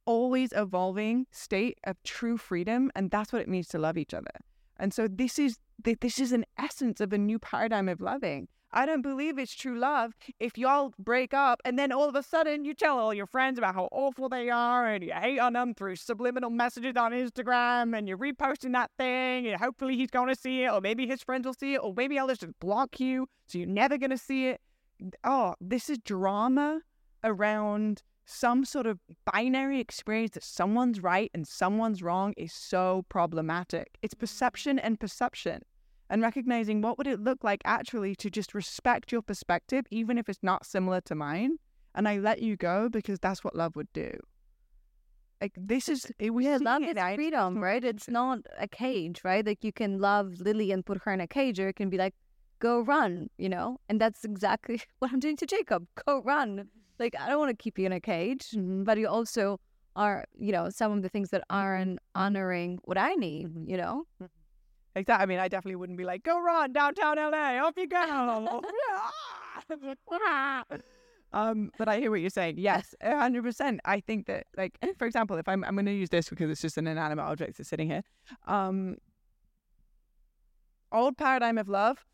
always 0.06 0.54
evolving 0.54 1.26
state 1.30 1.78
of 1.84 2.02
true 2.02 2.38
freedom. 2.38 2.90
And 2.94 3.10
that's 3.10 3.30
what 3.30 3.42
it 3.42 3.48
means 3.48 3.68
to 3.68 3.78
love 3.78 3.98
each 3.98 4.14
other. 4.14 4.30
And 4.78 4.94
so 4.94 5.06
this 5.06 5.38
is 5.38 5.58
this 6.00 6.18
is 6.18 6.32
an 6.32 6.46
essence 6.56 6.98
of 7.00 7.12
a 7.12 7.18
new 7.18 7.38
paradigm 7.38 7.90
of 7.90 8.00
loving. 8.00 8.48
I 8.76 8.86
don't 8.86 9.02
believe 9.02 9.38
it's 9.38 9.54
true 9.54 9.78
love 9.78 10.14
if 10.40 10.58
y'all 10.58 10.92
break 10.98 11.32
up 11.32 11.60
and 11.64 11.78
then 11.78 11.92
all 11.92 12.08
of 12.08 12.16
a 12.16 12.24
sudden 12.24 12.64
you 12.64 12.74
tell 12.74 12.98
all 12.98 13.14
your 13.14 13.28
friends 13.28 13.56
about 13.56 13.76
how 13.76 13.88
awful 13.92 14.28
they 14.28 14.50
are 14.50 14.88
and 14.88 15.04
you 15.04 15.12
hate 15.12 15.38
on 15.38 15.52
them 15.52 15.74
through 15.74 15.94
subliminal 15.94 16.50
messages 16.50 16.96
on 16.96 17.12
Instagram 17.12 17.96
and 17.96 18.08
you're 18.08 18.18
reposting 18.18 18.72
that 18.72 18.90
thing 18.98 19.46
and 19.46 19.60
hopefully 19.60 19.96
he's 19.96 20.10
going 20.10 20.26
to 20.26 20.34
see 20.34 20.64
it 20.64 20.72
or 20.72 20.80
maybe 20.80 21.06
his 21.06 21.22
friends 21.22 21.46
will 21.46 21.54
see 21.54 21.74
it 21.74 21.78
or 21.84 21.94
maybe 21.96 22.18
I'll 22.18 22.26
just 22.26 22.46
block 22.58 22.98
you 22.98 23.28
so 23.46 23.58
you're 23.58 23.68
never 23.68 23.96
going 23.96 24.10
to 24.10 24.18
see 24.18 24.48
it. 24.48 24.60
Oh, 25.22 25.54
this 25.60 25.88
is 25.88 25.98
drama 25.98 26.80
around 27.22 28.02
some 28.26 28.64
sort 28.64 28.88
of 28.88 28.98
binary 29.32 29.78
experience 29.78 30.32
that 30.32 30.42
someone's 30.42 31.00
right 31.00 31.30
and 31.32 31.46
someone's 31.46 32.02
wrong 32.02 32.34
is 32.36 32.52
so 32.52 33.04
problematic. 33.08 33.98
It's 34.02 34.14
mm. 34.14 34.18
perception 34.18 34.80
and 34.80 34.98
perception 34.98 35.62
and 36.14 36.22
recognizing 36.22 36.80
what 36.80 36.96
would 36.96 37.08
it 37.08 37.18
look 37.18 37.42
like 37.42 37.60
actually 37.64 38.14
to 38.14 38.30
just 38.30 38.54
respect 38.54 39.10
your 39.10 39.20
perspective 39.20 39.84
even 39.90 40.16
if 40.16 40.28
it's 40.28 40.44
not 40.44 40.64
similar 40.64 41.00
to 41.00 41.12
mine 41.16 41.58
and 41.96 42.06
i 42.06 42.18
let 42.18 42.40
you 42.40 42.56
go 42.56 42.88
because 42.88 43.18
that's 43.18 43.42
what 43.42 43.56
love 43.56 43.74
would 43.74 43.92
do 43.92 44.12
like 45.40 45.52
this 45.56 45.88
is 45.88 46.12
it 46.20 46.30
we 46.30 46.44
Yeah, 46.44 46.58
love 46.60 46.82
is 46.82 46.96
freedom, 47.16 47.62
right? 47.62 47.84
It's 47.84 48.08
not 48.08 48.38
a 48.56 48.68
cage, 48.68 49.20
right? 49.24 49.44
Like 49.44 49.62
you 49.62 49.72
can 49.72 49.98
love 49.98 50.40
Lily 50.40 50.70
and 50.70 50.86
put 50.86 51.02
her 51.04 51.12
in 51.12 51.20
a 51.20 51.26
cage, 51.26 51.58
or 51.60 51.68
it 51.68 51.76
can 51.76 51.90
be 51.90 51.98
like, 51.98 52.14
go 52.60 52.80
run, 52.80 53.28
you 53.36 53.50
know? 53.50 53.76
And 53.88 54.00
that's 54.00 54.24
exactly 54.24 54.80
what 55.00 55.12
I'm 55.12 55.20
doing 55.20 55.36
to 55.38 55.44
Jacob. 55.44 55.86
Go 56.06 56.22
run. 56.22 56.68
Like 56.98 57.14
I 57.20 57.28
don't 57.28 57.40
want 57.40 57.50
to 57.50 57.62
keep 57.62 57.78
you 57.78 57.84
in 57.84 57.92
a 57.92 58.00
cage, 58.00 58.52
mm-hmm. 58.52 58.84
but 58.84 58.96
you 58.96 59.06
also 59.08 59.60
are, 59.96 60.24
you 60.38 60.52
know, 60.52 60.70
some 60.70 60.92
of 60.92 61.02
the 61.02 61.10
things 61.10 61.28
that 61.30 61.44
aren't 61.50 61.96
mm-hmm. 61.96 62.22
honoring 62.22 62.78
what 62.84 62.96
I 62.96 63.14
need, 63.14 63.48
Mhm. 63.48 63.68
you 63.68 63.76
know? 63.76 64.06
Mm-hmm. 64.22 64.43
Like 64.94 65.06
that 65.06 65.20
i 65.20 65.26
mean 65.26 65.38
i 65.38 65.48
definitely 65.48 65.76
wouldn't 65.76 65.98
be 65.98 66.04
like 66.04 66.22
go 66.22 66.40
run 66.40 66.72
downtown 66.72 67.16
la 67.16 67.66
off 67.66 67.74
you 67.76 67.88
go. 67.88 68.60
Um 71.32 71.72
but 71.78 71.88
i 71.88 71.98
hear 71.98 72.12
what 72.12 72.20
you're 72.20 72.30
saying. 72.30 72.58
Yes 72.58 72.94
100% 73.02 73.78
i 73.84 73.98
think 73.98 74.26
that 74.26 74.46
like 74.56 74.78
for 74.96 75.04
example 75.04 75.36
if 75.36 75.48
i'm 75.48 75.64
i'm 75.64 75.74
going 75.74 75.86
to 75.86 75.92
use 75.92 76.08
this 76.10 76.28
because 76.28 76.48
it's 76.48 76.60
just 76.60 76.78
an 76.78 76.86
inanimate 76.86 77.24
object 77.24 77.56
that's 77.56 77.68
sitting 77.68 77.90
here. 77.90 78.02
Um 78.46 78.96
old 80.92 81.16
paradigm 81.16 81.58
of 81.58 81.68
love. 81.68 82.04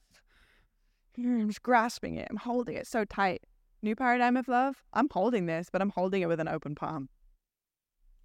I'm 1.19 1.49
just 1.49 1.63
grasping 1.63 2.17
it. 2.17 2.29
I'm 2.31 2.39
holding 2.39 2.77
it 2.77 2.87
so 2.87 3.05
tight. 3.05 3.43
New 3.83 3.95
paradigm 3.95 4.39
of 4.39 4.49
love. 4.49 4.77
I'm 4.95 5.09
holding 5.11 5.45
this 5.45 5.69
but 5.71 5.83
i'm 5.83 5.91
holding 5.91 6.23
it 6.23 6.29
with 6.29 6.41
an 6.41 6.49
open 6.49 6.75
palm. 6.75 7.11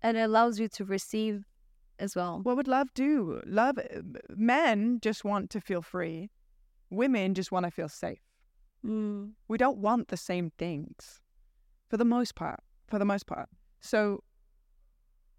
And 0.02 0.16
it 0.16 0.22
allows 0.22 0.60
you 0.60 0.70
to 0.70 0.86
receive 0.86 1.44
as 2.00 2.16
well. 2.16 2.40
what 2.44 2.56
would 2.56 2.68
love 2.68 2.94
do? 2.94 3.42
Love 3.46 3.80
men 4.30 5.00
just 5.02 5.24
want 5.24 5.50
to 5.52 5.62
feel 5.62 5.82
free. 5.82 6.30
Women 6.90 7.34
just 7.34 7.52
want 7.52 7.66
to 7.66 7.72
feel 7.72 7.90
safe. 7.90 8.20
Mm. 8.86 9.32
we 9.48 9.58
don't 9.58 9.80
want 9.80 10.10
the 10.10 10.18
same 10.18 10.52
things 10.60 11.20
for 11.90 11.98
the 11.98 12.06
most 12.06 12.36
part 12.36 12.60
for 12.88 13.00
the 13.00 13.06
most 13.06 13.26
part. 13.26 13.50
So 13.82 14.24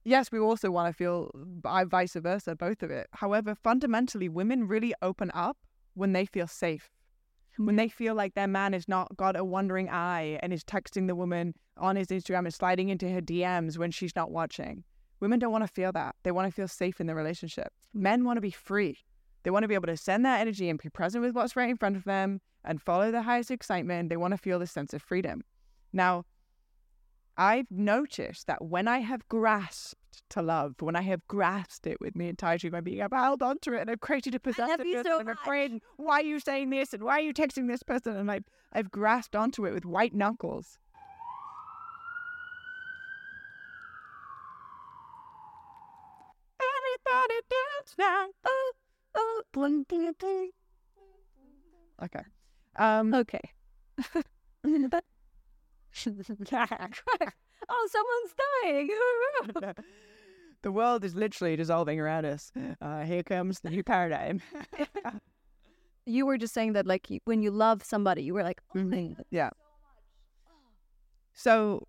yes 0.05 0.33
we 0.33 0.39
also 0.39 0.71
want 0.71 0.89
to 0.89 0.93
feel 0.93 1.31
vice 1.35 2.15
versa 2.15 2.57
both 2.57 2.83
of 2.83 2.91
it. 2.91 3.07
However 3.13 3.55
fundamentally 3.55 4.29
women 4.29 4.67
really 4.67 4.95
open 5.01 5.31
up 5.33 5.59
when 5.95 6.13
they 6.13 6.27
feel 6.27 6.49
safe. 6.49 6.91
When 7.57 7.77
they 7.77 7.89
feel 7.89 8.15
like 8.15 8.35
their 8.35 8.49
man 8.49 8.73
has 8.73 8.89
not 8.89 9.17
got 9.17 9.37
a 9.37 9.45
wandering 9.45 9.89
eye 9.89 10.39
and 10.43 10.53
is 10.53 10.63
texting 10.63 11.07
the 11.07 11.15
woman 11.15 11.55
on 11.79 11.97
his 11.97 12.09
Instagram 12.09 12.41
and 12.41 12.53
sliding 12.53 12.89
into 12.89 13.09
her 13.09 13.23
DMs 13.23 13.79
when 13.79 13.91
she's 13.91 14.15
not 14.15 14.31
watching. 14.31 14.85
Women 15.21 15.39
don't 15.39 15.53
want 15.53 15.65
to 15.65 15.73
feel 15.73 15.93
that. 15.93 16.17
They 16.23 16.31
want 16.31 16.49
to 16.49 16.53
feel 16.53 16.69
safe 16.69 17.01
in 17.01 17.07
the 17.07 17.15
relationship. 17.15 17.73
Men 17.95 18.25
want 18.25 18.37
to 18.37 18.43
be 18.43 18.51
free. 18.51 18.99
They 19.43 19.51
want 19.51 19.63
to 19.63 19.69
be 19.69 19.75
able 19.75 19.87
to 19.87 19.97
send 19.97 20.25
that 20.25 20.41
energy 20.41 20.69
and 20.69 20.79
be 20.81 20.89
present 20.89 21.23
with 21.25 21.35
what's 21.35 21.57
right 21.57 21.71
in 21.71 21.77
front 21.77 21.97
of 21.97 22.05
them 22.05 22.41
and 22.65 22.83
follow 22.83 23.11
the 23.11 23.23
highest 23.23 23.51
excitement. 23.51 24.09
They 24.11 24.17
want 24.17 24.33
to 24.33 24.39
feel 24.39 24.59
this 24.59 24.73
sense 24.73 24.93
of 24.93 25.03
freedom. 25.03 25.45
Now, 25.93 26.25
I've 27.37 27.71
noticed 27.71 28.47
that 28.47 28.65
when 28.65 28.89
I 28.89 28.99
have 29.01 29.29
grasped 29.29 29.95
to 30.31 30.43
love, 30.43 30.75
when 30.81 30.97
I 30.97 31.03
have 31.03 31.27
grasped 31.29 31.87
it 31.87 32.01
with 32.01 32.15
the 32.15 32.29
entirety 32.29 32.71
my 32.71 32.81
being, 32.81 33.03
I've 33.03 33.13
held 33.13 33.43
onto 33.43 33.73
it 33.73 33.83
and 33.83 33.91
I've 33.91 34.01
created 34.01 34.35
a 34.35 34.41
possessiveness 34.41 35.05
so 35.05 35.21
and 35.21 35.29
I'm 35.29 35.37
afraid, 35.37 35.81
why 35.97 36.21
are 36.21 36.25
you 36.25 36.41
saying 36.41 36.71
this 36.71 36.95
and 36.95 37.03
why 37.03 37.19
are 37.19 37.23
you 37.23 37.35
texting 37.35 37.69
this 37.69 37.83
person? 37.83 38.17
And 38.17 38.31
I've, 38.31 38.45
I've 38.73 38.91
grasped 38.91 39.37
onto 39.37 39.67
it 39.67 39.75
with 39.75 39.85
white 39.85 40.15
knuckles. 40.15 40.79
Everybody 46.59 47.41
dance 47.51 47.76
now. 47.99 48.27
Bling, 49.53 49.85
bling, 49.85 50.13
bling. 50.19 50.51
Okay. 52.03 52.23
Um, 52.77 53.15
Okay. 53.15 53.41
But- 54.63 55.05
oh, 57.69 57.89
someone's 57.91 58.35
dying. 58.63 58.89
the 60.63 60.73
world 60.73 61.05
is 61.05 61.15
literally 61.15 61.57
dissolving 61.57 61.99
around 62.01 62.27
us. 62.27 62.53
Uh, 62.83 63.03
here 63.03 63.23
comes 63.23 63.61
the 63.61 63.71
new 63.71 63.83
paradigm. 63.83 64.43
you 66.07 66.27
were 66.27 66.37
just 66.37 66.53
saying 66.53 66.75
that, 66.75 66.87
like, 66.87 67.09
when 67.25 67.41
you 67.43 67.51
love 67.51 67.83
somebody, 67.83 68.23
you 68.23 68.35
were 68.35 68.43
like, 68.43 68.61
oh 68.75 68.81
my 68.85 68.97
Mhm. 68.97 69.17
God. 69.17 69.25
yeah. 69.31 69.51
So 71.33 71.87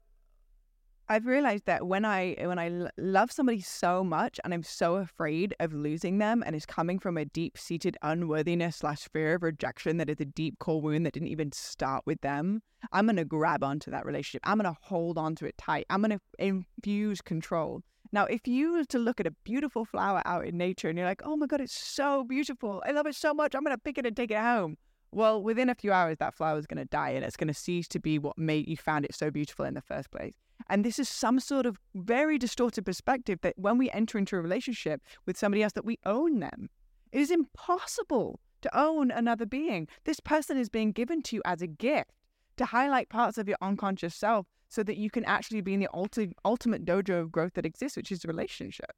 I've 1.10 1.26
realized 1.26 1.68
that 1.68 1.88
when 1.88 2.03
I 2.03 2.36
when 2.38 2.60
I 2.60 2.89
love 2.97 3.32
somebody 3.32 3.62
so 3.62 4.03
much 4.03 4.41
and 4.43 4.53
I'm 4.53 4.64
so 4.64 4.95
afraid 4.95 5.55
of 5.62 5.74
losing 5.74 6.18
them 6.18 6.43
and 6.45 6.53
it's 6.53 6.66
coming 6.66 6.99
from 6.99 7.18
a 7.18 7.24
deep 7.24 7.58
seated 7.58 7.95
unworthiness 8.01 8.78
slash 8.78 9.08
fear 9.14 9.36
of 9.36 9.43
rejection 9.43 9.97
that 9.97 10.10
is 10.10 10.20
a 10.20 10.26
deep 10.26 10.60
core 10.60 10.82
wound 10.82 11.05
that 11.05 11.14
didn't 11.14 11.30
even 11.30 11.53
start 11.53 12.03
with 12.05 12.20
them, 12.20 12.62
I'm 12.91 13.05
gonna 13.05 13.24
grab 13.24 13.64
onto 13.64 13.89
that 13.89 14.05
relationship. 14.05 14.41
I'm 14.43 14.58
gonna 14.58 14.76
hold 14.82 15.18
onto 15.18 15.45
it 15.45 15.58
tight. 15.58 15.86
I'm 15.89 16.01
gonna 16.01 16.20
infuse 16.39 17.22
control. 17.22 17.84
Now, 18.12 18.26
if 18.26 18.45
you 18.45 18.74
were 18.74 18.86
to 18.86 18.99
look 18.99 19.22
at 19.22 19.28
a 19.28 19.32
beautiful 19.45 19.86
flower 19.86 20.22
out 20.26 20.45
in 20.45 20.58
nature 20.58 20.89
and 20.89 20.97
you're 20.97 21.08
like, 21.08 21.22
oh 21.24 21.38
my 21.38 21.45
God, 21.45 21.62
it's 21.62 21.78
so 21.78 22.26
beautiful. 22.26 22.84
I 22.86 22.91
love 22.91 23.05
it 23.08 23.16
so 23.16 23.34
much. 23.34 23.55
I'm 23.55 23.64
to 23.66 23.78
pick 23.78 23.97
it 23.97 24.05
and 24.05 24.16
take 24.16 24.32
it 24.32 24.39
home. 24.39 24.78
Well, 25.12 25.41
within 25.41 25.70
a 25.70 25.76
few 25.76 25.93
hours, 25.93 26.18
that 26.20 26.34
flower 26.34 26.58
is 26.58 26.68
going 26.68 26.80
to 26.80 26.86
die 26.86 27.10
and 27.12 27.24
it's 27.24 27.38
going 27.38 27.47
to 27.47 27.53
cease 27.53 27.88
to 27.89 27.99
be 27.99 28.20
what 28.20 28.38
made 28.38 28.68
you 28.68 28.78
found 28.78 29.05
it 29.05 29.16
so 29.16 29.32
beautiful 29.32 29.66
in 29.66 29.74
the 29.74 29.82
first 29.82 30.12
place. 30.12 30.34
And 30.70 30.84
this 30.84 30.99
is 30.99 31.08
some 31.08 31.39
sort 31.39 31.66
of 31.66 31.80
very 31.95 32.38
distorted 32.38 32.86
perspective 32.86 33.39
that 33.41 33.58
when 33.58 33.78
we 33.78 33.89
enter 33.91 34.18
into 34.18 34.36
a 34.36 34.41
relationship 34.41 35.01
with 35.26 35.38
somebody 35.38 35.64
else, 35.64 35.74
that 35.74 35.86
we 35.86 35.99
own 36.05 36.39
them. 36.39 36.70
It 37.12 37.22
is 37.22 37.32
impossible 37.32 38.39
to 38.62 38.78
own 38.78 39.12
another 39.12 39.45
being. 39.45 39.88
This 40.03 40.20
person 40.20 40.58
is 40.58 40.70
being 40.70 40.91
given 40.91 41.22
to 41.24 41.38
you 41.38 41.41
as 41.45 41.62
a 41.62 41.68
gift 41.68 42.12
to 42.58 42.66
highlight 42.66 43.10
parts 43.10 43.38
of 43.38 43.47
your 43.47 43.58
unconscious 43.62 44.16
self 44.16 44.47
so 44.68 44.84
that 44.84 44.97
you 44.97 45.10
can 45.10 45.24
actually 45.26 45.62
be 45.62 45.74
in 45.74 45.80
the 45.80 45.89
ulti- 45.93 46.34
ultimate 46.43 46.86
dojo 46.86 47.22
of 47.22 47.32
growth 47.32 47.53
that 47.53 47.66
exists, 47.66 47.95
which 47.95 48.12
is 48.12 48.26
relationships. 48.26 48.93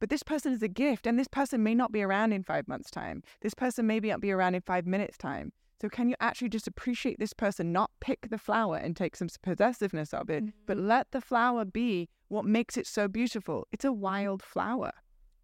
But 0.00 0.10
this 0.10 0.22
person 0.22 0.52
is 0.52 0.62
a 0.62 0.68
gift, 0.68 1.06
and 1.06 1.18
this 1.18 1.26
person 1.26 1.62
may 1.62 1.74
not 1.74 1.90
be 1.90 2.02
around 2.02 2.32
in 2.32 2.44
five 2.44 2.68
months' 2.68 2.90
time. 2.90 3.22
This 3.40 3.54
person 3.54 3.86
may 3.86 3.98
not 3.98 4.20
be 4.20 4.30
around 4.30 4.54
in 4.54 4.62
five 4.62 4.86
minutes' 4.86 5.18
time. 5.18 5.52
So, 5.80 5.88
can 5.88 6.08
you 6.08 6.16
actually 6.20 6.48
just 6.48 6.66
appreciate 6.66 7.18
this 7.18 7.32
person, 7.32 7.72
not 7.72 7.90
pick 8.00 8.28
the 8.30 8.38
flower 8.38 8.76
and 8.76 8.96
take 8.96 9.14
some 9.14 9.28
possessiveness 9.42 10.12
of 10.12 10.28
it, 10.28 10.44
but 10.66 10.76
let 10.76 11.10
the 11.12 11.20
flower 11.20 11.64
be 11.64 12.08
what 12.28 12.44
makes 12.44 12.76
it 12.76 12.86
so 12.86 13.06
beautiful? 13.06 13.66
It's 13.72 13.84
a 13.84 13.92
wild 13.92 14.42
flower. 14.42 14.92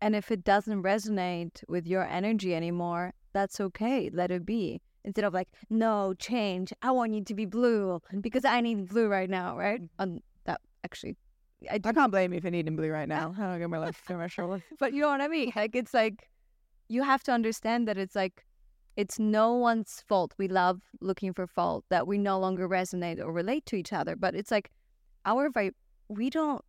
And 0.00 0.14
if 0.14 0.30
it 0.30 0.44
doesn't 0.44 0.82
resonate 0.82 1.62
with 1.68 1.86
your 1.86 2.04
energy 2.04 2.54
anymore, 2.54 3.14
that's 3.32 3.60
okay. 3.60 4.10
Let 4.12 4.30
it 4.30 4.44
be. 4.44 4.82
Instead 5.04 5.24
of 5.24 5.34
like, 5.34 5.48
no, 5.70 6.14
change. 6.14 6.72
I 6.82 6.90
want 6.90 7.14
you 7.14 7.22
to 7.24 7.34
be 7.34 7.46
blue 7.46 8.00
because 8.20 8.44
I 8.44 8.60
need 8.60 8.88
blue 8.88 9.08
right 9.08 9.30
now, 9.30 9.56
right? 9.56 9.80
Um, 9.98 10.20
that 10.44 10.60
actually, 10.82 11.16
I. 11.70 11.76
I 11.76 11.92
can't 11.92 12.10
blame 12.10 12.32
you 12.32 12.40
for 12.40 12.50
needing 12.50 12.76
blue 12.76 12.90
right 12.90 13.08
now. 13.08 13.34
I 13.38 13.42
don't 13.42 13.60
get 13.60 13.70
my 13.70 13.78
life 13.78 14.02
so 14.06 14.16
much 14.16 14.34
trouble. 14.34 14.60
But 14.78 14.94
you 14.94 15.02
know 15.02 15.08
what 15.08 15.20
I 15.20 15.28
mean? 15.28 15.52
Like, 15.54 15.76
it's 15.76 15.94
like, 15.94 16.28
you 16.88 17.02
have 17.02 17.22
to 17.24 17.32
understand 17.32 17.86
that 17.88 17.98
it's 17.98 18.14
like, 18.14 18.44
it's 18.96 19.18
no 19.18 19.52
one's 19.54 20.02
fault. 20.06 20.34
We 20.38 20.48
love 20.48 20.80
looking 21.00 21.32
for 21.32 21.46
fault 21.46 21.84
that 21.90 22.06
we 22.06 22.18
no 22.18 22.38
longer 22.38 22.68
resonate 22.68 23.20
or 23.20 23.32
relate 23.32 23.66
to 23.66 23.76
each 23.76 23.92
other. 23.92 24.16
But 24.16 24.34
it's 24.34 24.50
like, 24.50 24.70
our 25.24 25.50
vibe, 25.50 25.72
we 26.08 26.30
don't, 26.30 26.62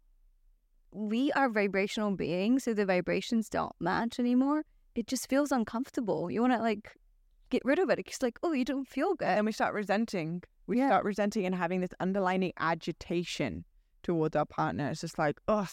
we 0.91 1.31
are 1.33 1.49
vibrational 1.49 2.15
beings. 2.15 2.63
So 2.63 2.73
the 2.73 2.85
vibrations 2.85 3.49
don't 3.49 3.75
match 3.79 4.19
anymore. 4.19 4.63
It 4.95 5.07
just 5.07 5.29
feels 5.29 5.51
uncomfortable. 5.51 6.31
You 6.31 6.41
want 6.41 6.53
to 6.53 6.59
like 6.59 6.91
get 7.49 7.61
rid 7.65 7.79
of 7.79 7.89
it. 7.89 7.99
It's 7.99 8.21
like, 8.21 8.39
oh, 8.43 8.53
you 8.53 8.65
don't 8.65 8.87
feel 8.87 9.13
good. 9.15 9.27
And 9.27 9.45
we 9.45 9.51
start 9.51 9.73
resenting. 9.73 10.41
We 10.67 10.79
Yeah. 10.79 10.87
start 10.87 11.05
resenting 11.05 11.45
and 11.45 11.53
having 11.53 11.81
this 11.81 11.91
underlining 11.99 12.53
agitation 12.59 13.65
towards 14.03 14.35
our 14.35 14.45
partner. 14.45 14.89
It's 14.89 15.01
just 15.01 15.19
like, 15.19 15.39
ugh, 15.47 15.69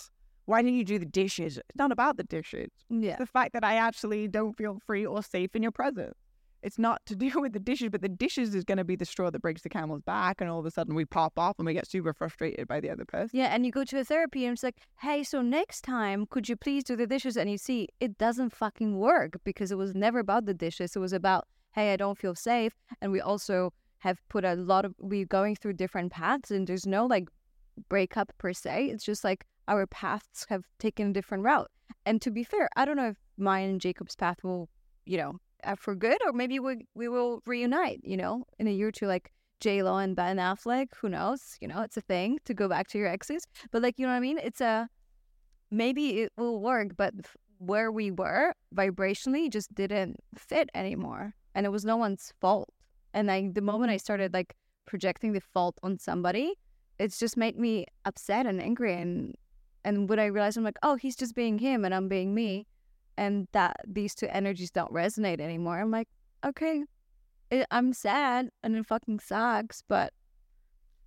why 0.47 0.61
didn't 0.61 0.77
you 0.77 0.85
do 0.85 0.99
the 0.99 1.07
dishes? 1.07 1.57
It's 1.57 1.77
not 1.77 1.93
about 1.93 2.17
the 2.17 2.25
dishes. 2.25 2.71
Yeah. 2.91 3.11
It's 3.13 3.21
the 3.21 3.27
fact 3.27 3.53
that 3.55 3.65
I 3.65 3.77
actually 3.77 4.29
don't 4.29 4.55
feel 4.57 4.81
free 4.85 5.07
or 5.07 5.23
safe 5.23 5.55
in 5.55 5.63
your 5.63 5.73
presence. 5.73 6.15
It's 6.63 6.79
not 6.79 7.05
to 7.07 7.17
do 7.17 7.41
with 7.41 7.53
the 7.53 7.61
dishes, 7.61 7.91
but 7.91 8.03
the 8.03 8.09
dishes 8.09 8.55
is 8.55 8.65
going 8.65 8.79
to 8.79 8.85
be 8.85 8.97
the 8.97 9.05
straw 9.05 9.31
that 9.31 9.41
breaks 9.41 9.63
the 9.63 9.69
camel's 9.69 10.03
back. 10.03 10.41
And 10.41 10.49
all 10.49 10.59
of 10.59 10.67
a 10.67 10.71
sudden 10.71 10.95
we 10.95 11.05
pop 11.05 11.39
off 11.39 11.59
and 11.59 11.67
we 11.67 11.75
get 11.75 11.89
super 11.89 12.13
frustrated 12.13 12.69
by 12.69 12.81
the 12.81 12.91
other 12.91 13.05
person. 13.05 13.39
Yeah, 13.39 13.55
and 13.55 13.67
you 13.67 13.73
go 13.73 13.85
to 13.85 14.01
a 14.01 14.05
therapy 14.05 14.45
and 14.45 14.55
it's 14.55 14.63
like, 14.63 14.79
hey, 15.01 15.23
so 15.23 15.43
next 15.43 15.83
time, 15.83 16.27
could 16.27 16.49
you 16.49 16.57
please 16.57 16.85
do 16.85 16.97
the 16.97 17.07
dishes? 17.07 17.37
And 17.37 17.51
you 17.51 17.59
see, 17.59 17.89
it 18.01 18.19
doesn't 18.19 18.51
fucking 18.51 18.99
work 18.99 19.39
because 19.45 19.71
it 19.71 19.79
was 19.79 19.95
never 19.95 20.21
about 20.21 20.47
the 20.47 20.55
dishes. 20.55 20.97
It 20.97 21.01
was 21.01 21.13
about, 21.13 21.47
hey, 21.75 21.93
I 21.93 21.97
don't 21.97 22.19
feel 22.19 22.35
safe. 22.35 22.75
And 23.01 23.13
we 23.13 23.21
also 23.21 23.73
have 23.99 24.19
put 24.29 24.45
a 24.45 24.55
lot 24.55 24.85
of, 24.85 24.95
we're 24.99 25.27
going 25.27 25.57
through 25.57 25.75
different 25.75 26.13
paths 26.13 26.51
and 26.51 26.67
there's 26.67 26.87
no 26.87 27.07
like 27.07 27.29
breakup 27.89 28.33
per 28.39 28.53
se. 28.53 28.87
It's 28.87 29.05
just 29.05 29.25
like 29.25 29.45
our 29.69 29.87
paths 29.87 30.47
have 30.49 30.65
taken 30.79 31.11
a 31.11 31.13
different 31.13 31.45
route. 31.45 31.71
And 32.05 32.21
to 32.23 32.31
be 32.31 32.43
fair, 32.43 32.69
I 32.77 32.85
don't 32.85 32.97
know 32.97 33.11
if 33.11 33.17
mine 33.37 33.71
and 33.71 33.81
Jacob's 33.81 34.17
path 34.17 34.43
will, 34.43 34.69
you 35.05 35.19
know, 35.19 35.39
Uh, 35.65 35.77
for 35.77 35.95
good 35.95 36.19
or 36.27 36.33
maybe 36.33 36.59
we, 36.59 36.87
we 36.95 37.09
will 37.09 37.41
reunite, 37.47 38.01
you 38.03 38.17
know, 38.17 38.45
in 38.59 38.67
a 38.67 38.71
year 38.73 38.89
or 38.89 38.93
two, 38.93 39.07
like 39.07 39.31
J 39.61 39.83
Lo 39.85 39.97
and 39.97 40.17
Ben 40.17 40.39
Affleck. 40.39 40.89
Who 41.01 41.09
knows? 41.09 41.57
You 41.61 41.69
know, 41.69 41.83
it's 41.83 41.97
a 41.97 42.01
thing 42.01 42.41
to 42.47 42.53
go 42.53 42.69
back 42.69 42.89
to 42.89 42.99
your 42.99 43.07
exes. 43.07 43.47
But 43.71 43.81
like, 43.81 43.97
you 43.97 44.07
know 44.07 44.13
what 44.13 44.17
I 44.17 44.21
mean? 44.21 44.39
It's 44.39 44.61
a 44.61 44.89
maybe 45.71 46.23
it 46.23 46.33
will 46.37 46.61
work, 46.61 46.97
but 46.97 47.15
where 47.59 47.93
we 47.93 48.11
were 48.11 48.55
vibrationally 48.75 49.49
just 49.51 49.73
didn't 49.73 50.17
fit 50.37 50.69
anymore, 50.75 51.35
and 51.55 51.65
it 51.65 51.71
was 51.71 51.85
no 51.85 51.97
one's 51.97 52.33
fault. 52.41 52.71
And 53.15 53.29
like 53.29 53.55
the 53.55 53.61
moment 53.61 53.93
I 53.93 53.99
started 53.99 54.35
like 54.35 54.55
projecting 54.85 55.33
the 55.33 55.41
fault 55.41 55.79
on 55.85 55.99
somebody, 55.99 56.55
it's 56.99 57.19
just 57.19 57.37
made 57.37 57.57
me 57.57 57.87
upset 58.05 58.47
and 58.47 58.61
angry. 58.61 58.95
And 58.95 59.37
and 59.85 60.09
when 60.09 60.19
I 60.19 60.27
realized 60.27 60.57
I'm 60.57 60.65
like, 60.65 60.79
oh, 60.83 60.97
he's 60.97 61.17
just 61.17 61.37
being 61.37 61.59
him, 61.59 61.85
and 61.85 61.95
I'm 61.95 62.09
being 62.09 62.35
me, 62.35 62.67
and 63.23 63.47
that 63.53 63.77
these 63.87 64.15
two 64.15 64.29
energies 64.31 64.71
don't 64.71 64.93
resonate 64.93 65.41
anymore. 65.41 65.79
I'm 65.79 65.91
like, 65.91 66.09
okay, 66.45 66.83
it, 67.51 67.67
I'm 67.71 67.93
sad, 67.93 68.51
and 68.63 68.77
it 68.77 68.87
fucking 68.87 69.21
sucks, 69.21 69.83
but 69.89 70.13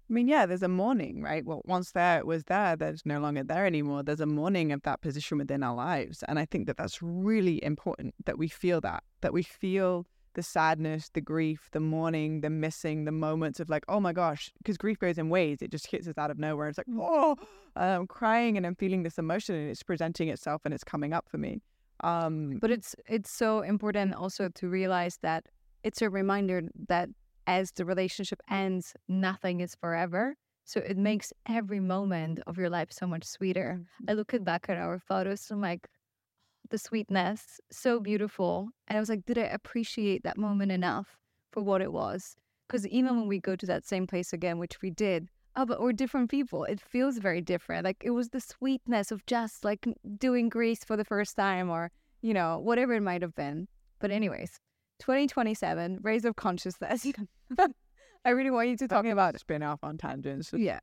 I 0.09 0.13
mean, 0.13 0.28
yeah, 0.28 0.45
there's 0.45 0.63
a 0.63 0.68
mourning, 0.68 1.24
right? 1.24 1.43
Well, 1.43 1.61
once 1.66 1.91
there, 1.91 2.20
it 2.20 2.28
was 2.28 2.43
there, 2.43 2.76
there's 2.76 3.05
no 3.05 3.20
longer 3.20 3.43
there 3.43 3.66
anymore. 3.66 4.03
There's 4.03 4.20
a 4.20 4.28
mourning 4.28 4.72
of 4.72 4.84
that 4.84 5.01
position 5.01 5.39
within 5.39 5.63
our 5.63 5.74
lives. 5.74 6.24
And 6.28 6.38
I 6.38 6.45
think 6.45 6.68
that 6.68 6.78
that's 6.78 7.01
really 7.01 7.63
important 7.63 8.13
that 8.26 8.38
we 8.38 8.47
feel 8.47 8.80
that, 8.82 9.03
that 9.22 9.34
we 9.34 9.41
feel 9.41 10.05
the 10.36 10.43
sadness, 10.43 11.09
the 11.11 11.22
grief, 11.22 11.70
the 11.72 11.80
mourning, 11.80 12.41
the 12.41 12.51
missing, 12.51 13.05
the 13.05 13.11
moments 13.11 13.59
of 13.59 13.68
like, 13.68 13.84
oh 13.89 13.99
my 13.99 14.13
gosh, 14.13 14.51
because 14.59 14.78
grief 14.78 14.99
goes 14.99 15.18
in 15.18 15.30
waves. 15.30 15.63
It 15.63 15.72
just 15.72 15.88
hits 15.88 16.07
us 16.07 16.20
out 16.20 16.30
of 16.30 16.38
nowhere. 16.38 16.70
It's 16.70 16.78
like, 16.78 16.88
mm. 16.88 16.99
oh, 17.01 17.36
I'm 17.76 18.05
crying 18.05 18.57
and 18.57 18.66
I'm 18.68 18.76
feeling 18.76 19.01
this 19.01 19.18
emotion 19.18 19.55
and 19.55 19.72
it's 19.72 19.82
presenting 19.82 20.30
itself 20.30 20.61
and 20.66 20.74
it's 20.74 20.84
coming 20.84 21.13
up 21.13 21.26
for 21.28 21.39
me. 21.39 21.61
Um, 22.01 22.59
But 22.59 22.71
it's 22.71 22.95
it's 23.07 23.31
so 23.31 23.61
important 23.61 24.13
also 24.13 24.49
to 24.49 24.67
realize 24.67 25.17
that 25.21 25.45
it's 25.83 26.01
a 26.01 26.09
reminder 26.09 26.61
that 26.87 27.09
as 27.47 27.71
the 27.71 27.85
relationship 27.85 28.41
ends, 28.49 28.93
nothing 29.07 29.61
is 29.61 29.75
forever. 29.75 30.35
So 30.65 30.79
it 30.79 30.97
makes 30.97 31.31
every 31.47 31.79
moment 31.79 32.39
of 32.47 32.57
your 32.57 32.69
life 32.69 32.91
so 32.91 33.05
much 33.05 33.23
sweeter. 33.23 33.79
I 34.07 34.13
look 34.13 34.33
back 34.43 34.65
at 34.67 34.77
our 34.77 34.99
photos, 34.99 35.51
I'm 35.51 35.61
like, 35.61 35.87
the 36.71 36.79
sweetness, 36.79 37.61
so 37.71 37.99
beautiful. 37.99 38.69
And 38.87 38.97
I 38.97 38.99
was 38.99 39.09
like, 39.09 39.25
did 39.25 39.37
I 39.37 39.43
appreciate 39.43 40.23
that 40.23 40.37
moment 40.37 40.71
enough 40.71 41.17
for 41.51 41.61
what 41.61 41.81
it 41.81 41.93
was? 41.93 42.35
Because 42.67 42.87
even 42.87 43.15
when 43.15 43.27
we 43.27 43.39
go 43.39 43.55
to 43.55 43.65
that 43.67 43.85
same 43.85 44.07
place 44.07 44.33
again, 44.33 44.57
which 44.57 44.81
we 44.81 44.89
did, 44.89 45.29
oh, 45.55 45.65
but 45.65 45.81
we're 45.81 45.93
different 45.93 46.29
people. 46.29 46.63
It 46.65 46.79
feels 46.79 47.17
very 47.17 47.41
different. 47.41 47.85
Like 47.85 48.01
it 48.03 48.11
was 48.11 48.29
the 48.29 48.39
sweetness 48.41 49.11
of 49.11 49.25
just 49.25 49.63
like 49.63 49.87
doing 50.17 50.49
Greece 50.49 50.83
for 50.83 50.97
the 50.97 51.05
first 51.05 51.35
time 51.35 51.69
or, 51.69 51.91
you 52.21 52.33
know, 52.33 52.59
whatever 52.59 52.93
it 52.93 53.01
might 53.01 53.21
have 53.21 53.35
been. 53.35 53.67
But, 53.99 54.11
anyways, 54.11 54.59
2027, 54.99 55.99
Rays 56.01 56.25
of 56.25 56.35
Consciousness. 56.35 57.05
I 58.25 58.29
really 58.29 58.51
want 58.51 58.69
you 58.69 58.77
to 58.77 58.87
talk 58.87 59.05
about 59.05 59.39
spin 59.39 59.63
off 59.63 59.83
on 59.83 59.97
tangents. 59.97 60.51
Yeah. 60.57 60.79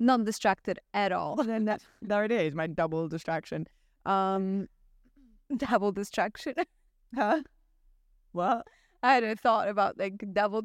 Not 0.00 0.24
distracted 0.24 0.80
at 0.92 1.12
all. 1.12 1.36
then 1.36 1.66
that, 1.66 1.82
there 2.02 2.24
it 2.24 2.32
is, 2.32 2.52
my 2.52 2.66
double 2.66 3.06
distraction. 3.08 3.68
Um, 4.04 4.68
double 5.56 5.92
distraction. 5.92 6.54
huh? 7.14 7.42
What? 8.32 8.66
I 9.04 9.14
had 9.14 9.22
a 9.22 9.36
thought 9.36 9.68
about 9.68 9.96
like 9.96 10.24
double 10.32 10.62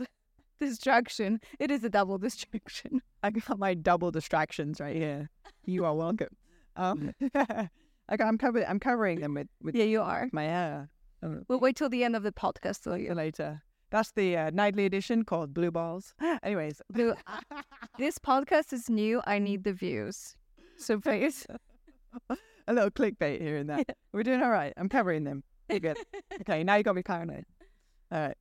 distraction. 0.59 1.39
It 1.59 1.71
is 1.71 1.83
a 1.83 1.89
double 1.89 2.17
distraction. 2.27 3.01
I 3.23 3.31
got 3.31 3.57
my 3.59 3.73
double 3.73 4.11
distractions 4.11 4.79
right 4.79 4.95
here. 4.95 5.29
You 5.65 5.85
are 5.85 5.95
welcome. 5.95 6.35
Um, 6.75 7.13
I 7.35 8.17
got, 8.17 8.27
I'm 8.27 8.37
covering. 8.37 8.65
I'm 8.67 8.79
covering 8.79 9.19
them 9.19 9.33
with 9.35 9.47
with 9.61 9.75
Yeah, 9.75 9.85
you 9.85 10.01
are. 10.01 10.29
my 10.31 10.43
hair. 10.43 10.89
Um, 11.21 11.43
We'll 11.47 11.59
wait 11.59 11.75
till 11.75 11.89
the 11.89 12.03
end 12.03 12.15
of 12.15 12.23
the 12.23 12.31
podcast. 12.31 12.83
So 12.83 12.95
you 12.95 13.13
later. 13.13 13.61
That's 13.91 14.11
the 14.11 14.37
uh, 14.37 14.49
nightly 14.51 14.85
edition 14.85 15.23
called 15.25 15.51
Blue 15.53 15.71
Balls. 15.71 16.13
Anyways, 16.43 16.79
Blu, 16.91 17.15
this 17.97 18.19
podcast 18.19 18.71
is 18.71 18.87
new. 18.87 19.19
I 19.25 19.39
need 19.39 19.63
the 19.63 19.73
views. 19.73 20.35
So 20.77 20.99
please. 20.99 21.47
a 22.67 22.73
little 22.73 22.91
clickbait 22.91 23.41
here 23.41 23.57
and 23.57 23.67
there. 23.69 23.83
We're 24.13 24.21
doing 24.23 24.43
all 24.43 24.51
right. 24.51 24.73
I'm 24.77 24.89
covering 24.89 25.23
them. 25.23 25.43
You're 25.69 25.79
good. 25.79 25.97
okay, 26.41 26.63
now 26.63 26.75
you 26.75 26.83
got 26.83 26.95
me 26.95 27.01
paranoid. 27.03 27.45
All 28.11 28.27
right. 28.27 28.37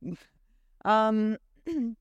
Um. 0.85 1.37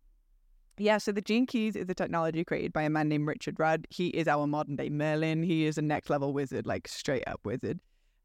Yeah, 0.79 0.99
so 0.99 1.13
the 1.13 1.21
Gene 1.21 1.47
Keys 1.47 1.75
is 1.75 1.89
a 1.89 1.95
technology 1.95 2.45
created 2.45 2.73
by 2.73 2.83
a 2.83 2.91
man 2.91 3.09
named 3.09 3.27
Richard 3.27 3.59
Rudd. 3.59 3.87
He 3.91 4.09
is 4.09 4.29
our 4.29 4.47
modern 4.47 4.77
day 4.77 4.89
Merlin. 4.89 5.43
He 5.43 5.67
is 5.67 5.77
a 5.77 5.83
next 5.83 6.09
level 6.09 6.33
wizard, 6.33 6.67
like 6.67 6.87
straight 6.87 7.25
up 7.27 7.41
wizard. 7.45 7.81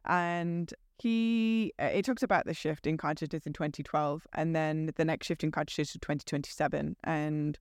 And 0.05 0.71
he, 0.99 1.73
uh, 1.81 1.85
it 1.85 2.05
talks 2.05 2.21
about 2.21 2.45
the 2.45 2.53
shift 2.53 2.85
in 2.85 2.97
consciousness 2.97 3.45
in 3.45 3.53
2012, 3.53 4.27
and 4.33 4.55
then 4.55 4.91
the 4.95 5.05
next 5.05 5.27
shift 5.27 5.43
in 5.43 5.51
consciousness 5.51 5.89
is 5.89 6.01
2027. 6.01 6.95
And 7.03 7.57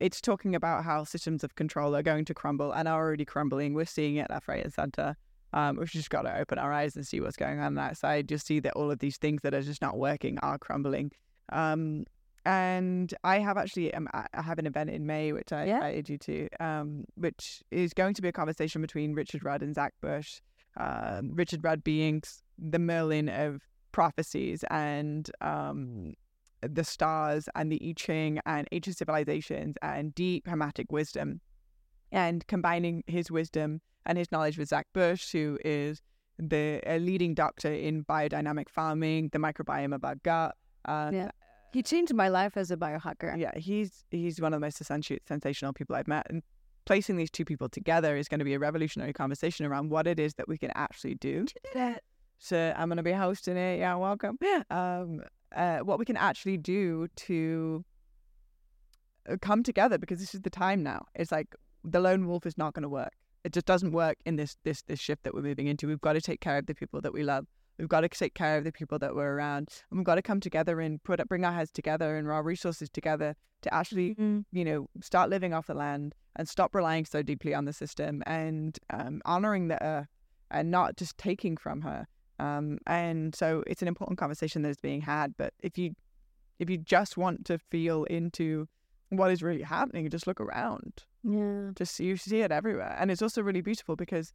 it's 0.00 0.20
talking 0.20 0.54
about 0.54 0.84
how 0.84 1.04
systems 1.04 1.44
of 1.44 1.54
control 1.56 1.94
are 1.94 2.02
going 2.02 2.24
to 2.24 2.34
crumble 2.34 2.72
and 2.72 2.88
are 2.88 3.04
already 3.04 3.24
crumbling. 3.24 3.74
We're 3.74 3.84
seeing 3.84 4.16
it 4.16 4.30
left, 4.30 4.48
right, 4.48 4.64
and 4.64 4.72
center. 4.72 5.16
Um, 5.52 5.76
we've 5.76 5.90
just 5.90 6.10
got 6.10 6.22
to 6.22 6.38
open 6.38 6.58
our 6.58 6.72
eyes 6.72 6.94
and 6.96 7.06
see 7.06 7.20
what's 7.20 7.36
going 7.36 7.58
on, 7.58 7.66
on 7.66 7.74
that 7.74 7.96
side. 7.96 8.28
Just 8.28 8.46
see 8.46 8.60
that 8.60 8.74
all 8.74 8.90
of 8.90 9.00
these 9.00 9.16
things 9.16 9.42
that 9.42 9.54
are 9.54 9.62
just 9.62 9.82
not 9.82 9.98
working 9.98 10.38
are 10.38 10.58
crumbling. 10.58 11.10
Um, 11.50 12.04
and 12.48 13.12
I 13.24 13.40
have 13.40 13.58
actually 13.58 13.92
um, 13.92 14.08
I 14.14 14.26
have 14.32 14.58
an 14.58 14.66
event 14.66 14.88
in 14.88 15.06
May 15.06 15.32
which 15.34 15.52
I 15.52 15.66
Yeah. 15.66 15.74
invited 15.76 16.08
you 16.08 16.18
to, 16.18 16.48
um, 16.60 17.04
which 17.14 17.62
is 17.70 17.92
going 17.92 18.14
to 18.14 18.22
be 18.22 18.28
a 18.28 18.32
conversation 18.32 18.80
between 18.80 19.12
Richard 19.12 19.44
Rudd 19.44 19.62
and 19.62 19.74
Zach 19.74 19.92
Bush. 20.00 20.40
Um, 20.78 21.32
Richard 21.34 21.62
Rudd 21.62 21.84
being 21.84 22.22
the 22.58 22.78
Merlin 22.78 23.28
of 23.28 23.60
prophecies 23.92 24.64
and 24.70 25.30
um, 25.42 26.14
the 26.62 26.84
stars 26.84 27.48
and 27.54 27.70
the 27.70 27.80
I 27.86 27.92
Ching 27.96 28.40
and 28.46 28.66
ancient 28.72 28.96
civilizations 28.96 29.74
and 29.82 30.14
deep 30.14 30.46
hermetic 30.46 30.90
wisdom, 30.90 31.40
and 32.12 32.46
combining 32.46 33.04
his 33.06 33.30
wisdom 33.30 33.80
and 34.06 34.16
his 34.16 34.32
knowledge 34.32 34.56
with 34.56 34.68
Zach 34.68 34.86
Bush, 34.94 35.32
who 35.32 35.58
is 35.64 36.00
the 36.38 36.80
a 36.86 36.98
leading 36.98 37.34
doctor 37.34 37.72
in 37.72 38.04
biodynamic 38.04 38.68
farming, 38.70 39.28
the 39.32 39.38
microbiome 39.38 39.94
of 39.94 40.02
our 40.04 40.14
gut. 40.14 40.54
Uh, 40.86 41.10
Yeah. 41.12 41.30
He 41.72 41.82
changed 41.82 42.14
my 42.14 42.28
life 42.28 42.56
as 42.56 42.70
a 42.70 42.76
biohacker. 42.76 43.38
yeah, 43.38 43.56
he's 43.58 44.04
he's 44.10 44.40
one 44.40 44.52
of 44.52 44.60
the 44.60 44.66
most 44.66 44.82
sensa- 44.82 45.18
sensational 45.26 45.72
people 45.72 45.96
I've 45.96 46.08
met, 46.08 46.26
and 46.30 46.42
placing 46.86 47.16
these 47.16 47.30
two 47.30 47.44
people 47.44 47.68
together 47.68 48.16
is 48.16 48.28
going 48.28 48.38
to 48.38 48.44
be 48.44 48.54
a 48.54 48.58
revolutionary 48.58 49.12
conversation 49.12 49.66
around 49.66 49.90
what 49.90 50.06
it 50.06 50.18
is 50.18 50.34
that 50.34 50.48
we 50.48 50.56
can 50.56 50.70
actually 50.74 51.14
do. 51.16 51.44
So 52.38 52.72
I'm 52.76 52.88
going 52.88 52.96
to 52.96 53.02
be 53.02 53.12
hosting 53.12 53.56
it. 53.56 53.78
Yeah, 53.80 53.94
welcome. 53.96 54.38
Yeah. 54.40 54.62
Um, 54.70 55.20
uh, 55.54 55.78
what 55.80 55.98
we 55.98 56.04
can 56.04 56.16
actually 56.16 56.56
do 56.56 57.08
to 57.16 57.84
uh, 59.28 59.36
come 59.40 59.62
together 59.62 59.98
because 59.98 60.20
this 60.20 60.34
is 60.34 60.40
the 60.40 60.50
time 60.50 60.82
now. 60.82 61.04
It's 61.14 61.32
like 61.32 61.54
the 61.84 62.00
lone 62.00 62.26
wolf 62.26 62.46
is 62.46 62.56
not 62.56 62.74
going 62.74 62.84
to 62.84 62.88
work. 62.88 63.12
It 63.44 63.52
just 63.52 63.66
doesn't 63.66 63.92
work 63.92 64.16
in 64.24 64.36
this 64.36 64.56
this 64.64 64.82
this 64.82 64.98
shift 64.98 65.24
that 65.24 65.34
we're 65.34 65.42
moving 65.42 65.66
into. 65.66 65.86
We've 65.86 66.00
got 66.00 66.14
to 66.14 66.20
take 66.20 66.40
care 66.40 66.58
of 66.58 66.66
the 66.66 66.74
people 66.74 67.00
that 67.02 67.12
we 67.12 67.22
love. 67.22 67.46
We've 67.78 67.88
got 67.88 68.00
to 68.00 68.08
take 68.08 68.34
care 68.34 68.58
of 68.58 68.64
the 68.64 68.72
people 68.72 68.98
that 68.98 69.14
we're 69.14 69.34
around. 69.34 69.68
And 69.90 69.98
we've 69.98 70.04
got 70.04 70.16
to 70.16 70.22
come 70.22 70.40
together 70.40 70.80
and 70.80 71.02
put 71.02 71.26
bring 71.28 71.44
our 71.44 71.52
heads 71.52 71.70
together 71.70 72.16
and 72.16 72.28
our 72.28 72.42
resources 72.42 72.90
together 72.90 73.36
to 73.62 73.74
actually 73.74 74.14
Mm. 74.16 74.44
you 74.52 74.64
know, 74.64 74.88
start 75.00 75.30
living 75.30 75.52
off 75.54 75.66
the 75.66 75.74
land 75.74 76.14
and 76.36 76.48
stop 76.48 76.74
relying 76.74 77.04
so 77.04 77.22
deeply 77.22 77.54
on 77.54 77.64
the 77.64 77.72
system 77.72 78.22
and 78.26 78.78
um, 78.90 79.20
honoring 79.24 79.68
the 79.68 79.82
earth 79.82 80.08
and 80.50 80.70
not 80.70 80.96
just 80.96 81.18
taking 81.18 81.56
from 81.56 81.80
her. 81.82 82.06
Um, 82.38 82.78
and 82.86 83.34
so 83.34 83.64
it's 83.66 83.82
an 83.82 83.88
important 83.88 84.18
conversation 84.18 84.62
that 84.62 84.70
is 84.70 84.80
being 84.80 85.00
had. 85.00 85.36
But 85.36 85.54
if 85.60 85.76
you 85.78 85.94
if 86.58 86.68
you 86.68 86.78
just 86.78 87.16
want 87.16 87.44
to 87.46 87.58
feel 87.58 88.04
into 88.04 88.68
what 89.10 89.30
is 89.30 89.42
really 89.42 89.62
happening, 89.62 90.08
just 90.10 90.26
look 90.26 90.40
around. 90.40 91.04
Yeah. 91.22 91.70
Just 91.74 91.98
you 92.00 92.16
see 92.16 92.40
it 92.40 92.50
everywhere, 92.52 92.96
and 92.98 93.10
it's 93.10 93.22
also 93.22 93.42
really 93.42 93.60
beautiful 93.60 93.96
because 93.96 94.32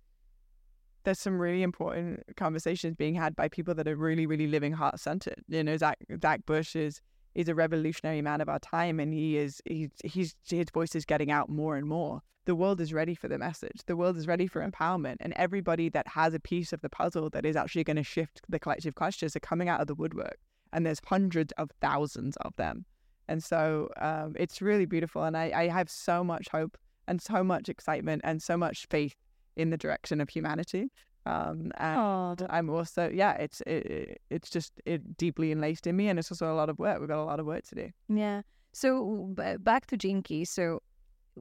there's 1.03 1.19
some 1.19 1.39
really 1.39 1.63
important 1.63 2.23
conversations 2.35 2.95
being 2.95 3.15
had 3.15 3.35
by 3.35 3.47
people 3.47 3.73
that 3.75 3.87
are 3.87 3.95
really, 3.95 4.25
really 4.25 4.47
living 4.47 4.73
heart 4.73 4.99
centered. 4.99 5.43
You 5.47 5.63
know, 5.63 5.77
Zach 5.77 5.97
Zach 6.21 6.45
Bush 6.45 6.75
is 6.75 7.01
is 7.35 7.49
a 7.49 7.55
revolutionary 7.55 8.21
man 8.21 8.41
of 8.41 8.49
our 8.49 8.59
time, 8.59 8.99
and 8.99 9.13
he 9.13 9.37
is 9.37 9.61
he's 9.65 9.89
he's 10.03 10.35
his 10.47 10.69
voice 10.73 10.95
is 10.95 11.05
getting 11.05 11.31
out 11.31 11.49
more 11.49 11.75
and 11.75 11.87
more. 11.87 12.21
The 12.45 12.55
world 12.55 12.81
is 12.81 12.93
ready 12.93 13.15
for 13.15 13.29
the 13.29 13.37
message. 13.37 13.81
The 13.85 13.95
world 13.95 14.17
is 14.17 14.27
ready 14.27 14.47
for 14.47 14.67
empowerment, 14.67 15.17
and 15.19 15.33
everybody 15.33 15.89
that 15.89 16.07
has 16.07 16.33
a 16.33 16.39
piece 16.39 16.73
of 16.73 16.81
the 16.81 16.89
puzzle 16.89 17.29
that 17.31 17.45
is 17.45 17.55
actually 17.55 17.85
going 17.85 17.97
to 17.97 18.03
shift 18.03 18.41
the 18.49 18.59
collective 18.59 18.95
consciousness 18.95 19.35
are 19.35 19.41
coming 19.41 19.69
out 19.69 19.81
of 19.81 19.87
the 19.87 19.95
woodwork. 19.95 20.37
And 20.73 20.85
there's 20.85 20.99
hundreds 21.05 21.53
of 21.57 21.69
thousands 21.81 22.35
of 22.37 22.55
them, 22.55 22.85
and 23.27 23.43
so 23.43 23.89
um, 23.99 24.35
it's 24.37 24.61
really 24.61 24.85
beautiful. 24.85 25.23
And 25.23 25.37
I, 25.37 25.51
I 25.55 25.67
have 25.67 25.89
so 25.89 26.23
much 26.23 26.47
hope 26.49 26.77
and 27.07 27.21
so 27.21 27.43
much 27.43 27.69
excitement 27.69 28.21
and 28.23 28.41
so 28.41 28.57
much 28.57 28.87
faith 28.89 29.15
in 29.55 29.69
the 29.69 29.77
direction 29.77 30.21
of 30.21 30.29
humanity. 30.29 30.89
Um, 31.25 31.71
and 31.77 31.99
Oh, 31.99 32.35
I'm 32.49 32.69
also 32.69 33.09
yeah, 33.09 33.33
it's 33.33 33.61
it, 33.61 33.85
it- 33.85 34.21
it's 34.29 34.49
just 34.49 34.73
it 34.85 35.15
deeply 35.17 35.51
enlaced 35.51 35.87
in 35.87 35.95
me, 35.95 36.09
and 36.09 36.19
it's 36.19 36.31
also 36.31 36.51
a 36.51 36.55
lot 36.55 36.69
of 36.69 36.77
work. 36.79 36.99
We've 36.99 37.07
got 37.09 37.19
a 37.19 37.23
lot 37.23 37.39
of 37.39 37.45
work 37.45 37.63
to 37.67 37.75
do. 37.75 37.89
Yeah. 38.09 38.41
So 38.73 39.33
b- 39.37 39.57
back 39.59 39.85
to 39.87 39.97
Gene 39.97 40.21
Key. 40.23 40.43
So, 40.45 40.79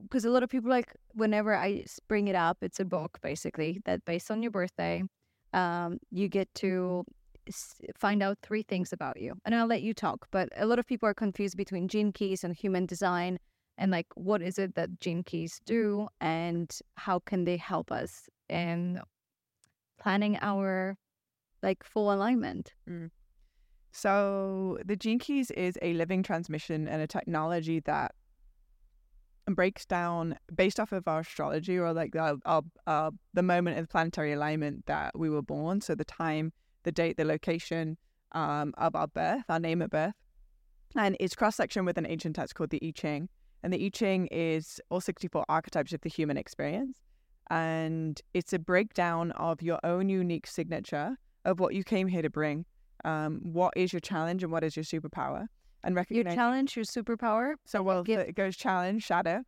because 0.01 0.23
a 0.25 0.29
lot 0.29 0.43
of 0.43 0.49
people 0.49 0.69
like 0.69 0.93
whenever 1.13 1.53
I 1.55 1.85
bring 2.07 2.27
it 2.29 2.35
up, 2.35 2.57
it's 2.61 2.79
a 2.79 2.85
book 2.85 3.19
basically 3.21 3.81
that 3.85 4.05
based 4.05 4.31
on 4.31 4.41
your 4.41 4.51
birthday, 4.51 5.03
um, 5.51 5.97
you 6.11 6.29
get 6.29 6.53
to 6.55 7.03
s- 7.47 7.81
find 7.99 8.23
out 8.23 8.37
three 8.41 8.63
things 8.63 8.93
about 8.93 9.19
you, 9.19 9.33
and 9.43 9.53
I'll 9.53 9.67
let 9.67 9.81
you 9.81 9.93
talk. 9.93 10.27
But 10.31 10.47
a 10.55 10.65
lot 10.65 10.79
of 10.79 10.87
people 10.87 11.09
are 11.09 11.13
confused 11.13 11.57
between 11.57 11.87
Gene 11.89 12.13
Keys 12.13 12.43
and 12.45 12.55
human 12.55 12.85
design, 12.85 13.37
and 13.77 13.91
like 13.91 14.07
what 14.15 14.41
is 14.41 14.59
it 14.59 14.75
that 14.75 14.99
Gene 14.99 15.23
Keys 15.23 15.59
do, 15.65 16.07
and 16.21 16.75
how 16.95 17.19
can 17.19 17.45
they 17.45 17.57
help 17.57 17.91
us 17.91 18.29
in 18.49 18.99
planning 19.99 20.37
our 20.41 20.97
like 21.61 21.83
full 21.83 22.11
alignment? 22.11 22.73
Mm. 22.89 23.09
So 23.91 24.79
the 24.83 24.95
Gene 24.95 25.19
Keys 25.19 25.51
is 25.51 25.77
a 25.81 25.93
living 25.93 26.23
transmission 26.23 26.87
and 26.87 27.01
a 27.01 27.07
technology 27.07 27.79
that 27.81 28.13
breaks 29.47 29.85
down 29.85 30.37
based 30.55 30.79
off 30.79 30.91
of 30.91 31.07
our 31.07 31.19
astrology 31.19 31.77
or 31.77 31.93
like 31.93 32.15
our, 32.15 32.35
our, 32.45 32.63
our, 32.87 33.11
the 33.33 33.43
moment 33.43 33.77
of 33.77 33.89
planetary 33.89 34.33
alignment 34.33 34.85
that 34.85 35.17
we 35.17 35.29
were 35.29 35.41
born. 35.41 35.81
So 35.81 35.95
the 35.95 36.05
time, 36.05 36.53
the 36.83 36.91
date, 36.91 37.17
the 37.17 37.25
location 37.25 37.97
um, 38.31 38.73
of 38.77 38.95
our 38.95 39.07
birth, 39.07 39.43
our 39.49 39.59
name 39.59 39.81
at 39.81 39.91
birth. 39.91 40.13
And 40.95 41.17
it's 41.19 41.35
cross 41.35 41.55
section 41.55 41.85
with 41.85 41.97
an 41.97 42.05
ancient 42.07 42.35
text 42.35 42.55
called 42.55 42.69
the 42.69 42.79
I 42.83 42.91
Ching. 42.95 43.29
And 43.63 43.71
the 43.73 43.85
I 43.85 43.89
Ching 43.89 44.27
is 44.27 44.79
all 44.89 44.99
64 45.01 45.45
archetypes 45.49 45.93
of 45.93 46.01
the 46.01 46.09
human 46.09 46.37
experience. 46.37 46.99
And 47.49 48.21
it's 48.33 48.53
a 48.53 48.59
breakdown 48.59 49.31
of 49.31 49.61
your 49.61 49.79
own 49.83 50.09
unique 50.09 50.47
signature 50.47 51.17
of 51.45 51.59
what 51.59 51.73
you 51.73 51.83
came 51.83 52.07
here 52.07 52.21
to 52.21 52.29
bring 52.29 52.65
um, 53.05 53.39
what 53.43 53.73
is 53.75 53.91
your 53.91 53.99
challenge 53.99 54.43
and 54.43 54.51
what 54.51 54.63
is 54.63 54.75
your 54.75 54.83
superpower 54.85 55.47
and 55.83 55.95
recognize 55.95 56.25
Your 56.25 56.35
challenge, 56.35 56.75
your 56.77 56.85
superpower. 56.85 57.55
so 57.65 57.81
well 57.83 58.03
gift. 58.03 58.29
it 58.29 58.35
goes 58.35 58.55
challenge 58.55 59.03
shadow 59.03 59.43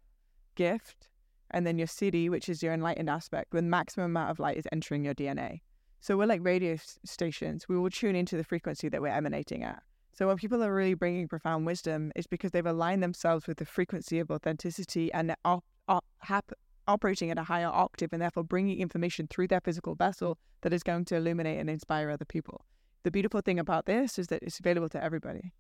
gift 0.56 1.10
and 1.52 1.66
then 1.66 1.78
your 1.78 1.88
siddhi 1.88 2.30
which 2.30 2.50
is 2.50 2.62
your 2.62 2.74
enlightened 2.74 3.10
aspect 3.10 3.54
when 3.54 3.70
maximum 3.70 4.06
amount 4.08 4.30
of 4.32 4.40
light 4.40 4.58
is 4.58 4.66
entering 4.74 5.06
your 5.06 5.14
dna 5.14 5.60
so 6.02 6.18
we're 6.18 6.26
like 6.26 6.44
radio 6.44 6.76
stations 7.06 7.68
we 7.70 7.78
will 7.78 7.90
tune 7.90 8.16
into 8.16 8.36
the 8.36 8.44
frequency 8.44 8.90
that 8.90 9.02
we're 9.02 9.08
emanating 9.08 9.64
at 9.64 9.82
so 10.16 10.28
when 10.28 10.38
people 10.38 10.64
are 10.64 10.74
really 10.74 10.94
bringing 10.94 11.28
profound 11.28 11.66
wisdom 11.66 12.12
it's 12.16 12.28
because 12.28 12.52
they've 12.52 12.66
aligned 12.66 13.04
themselves 13.04 13.48
with 13.48 13.58
the 13.58 13.66
frequency 13.66 14.20
of 14.20 14.32
authenticity 14.32 15.12
and 15.14 15.30
they're 15.30 15.38
op- 15.46 15.66
op- 15.88 16.06
hap- 16.20 16.54
operating 16.88 17.30
at 17.30 17.38
a 17.38 17.44
higher 17.44 17.68
octave 17.68 18.12
and 18.12 18.22
therefore 18.22 18.44
bringing 18.44 18.80
information 18.80 19.28
through 19.28 19.48
their 19.48 19.62
physical 19.62 19.96
vessel 19.96 20.38
that 20.62 20.74
is 20.74 20.84
going 20.84 21.06
to 21.06 21.16
illuminate 21.16 21.60
and 21.60 21.70
inspire 21.70 22.10
other 22.10 22.26
people 22.26 22.66
the 23.06 23.12
beautiful 23.12 23.42
thing 23.42 23.60
about 23.60 23.86
this 23.86 24.18
is 24.18 24.30
that 24.30 24.42
it's 24.42 24.60
available 24.60 24.90
to 24.90 25.02
everybody. 25.02 25.54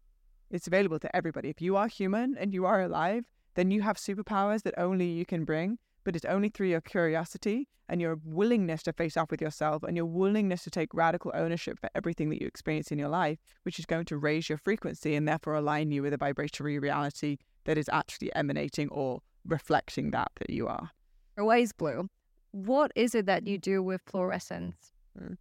It's 0.49 0.65
available 0.65 0.97
to 0.97 1.15
everybody. 1.15 1.49
If 1.49 1.61
you 1.61 1.77
are 1.77 1.87
human 1.87 2.35
and 2.35 2.51
you 2.51 2.65
are 2.65 2.81
alive, 2.81 3.25
then 3.53 3.69
you 3.69 3.83
have 3.83 3.97
superpowers 3.97 4.63
that 4.63 4.73
only 4.79 5.05
you 5.05 5.27
can 5.27 5.45
bring 5.45 5.77
but 6.05 6.15
it's 6.15 6.25
only 6.25 6.47
through 6.47 6.67
your 6.67 6.79
curiosity 6.79 7.67
and 7.89 7.99
your 7.99 8.19
willingness 8.23 8.83
to 8.83 8.93
face 8.93 9.17
off 9.17 9.29
with 9.29 9.41
yourself 9.41 9.83
and 9.83 9.97
your 9.97 10.05
willingness 10.05 10.63
to 10.63 10.69
take 10.69 10.93
radical 10.93 11.31
ownership 11.35 11.79
for 11.79 11.89
everything 11.95 12.29
that 12.29 12.41
you 12.41 12.47
experience 12.47 12.91
in 12.91 12.97
your 12.97 13.09
life, 13.09 13.37
which 13.63 13.77
is 13.77 13.85
going 13.85 14.05
to 14.05 14.17
raise 14.17 14.47
your 14.47 14.57
frequency 14.57 15.15
and 15.15 15.27
therefore 15.27 15.55
align 15.55 15.91
you 15.91 16.01
with 16.01 16.13
a 16.13 16.17
vibratory 16.17 16.79
reality 16.79 17.37
that 17.65 17.77
is 17.77 17.89
actually 17.91 18.33
emanating 18.35 18.87
or 18.89 19.21
reflecting 19.45 20.11
that 20.11 20.31
that 20.37 20.49
you 20.49 20.67
are. 20.67 20.89
Ways 21.37 21.73
Blu. 21.73 22.07
What 22.51 22.91
is 22.95 23.13
it 23.13 23.25
that 23.25 23.45
you 23.45 23.57
do 23.57 23.83
with 23.83 24.05
Florescence? 24.05 24.93
Mm. 25.19 25.37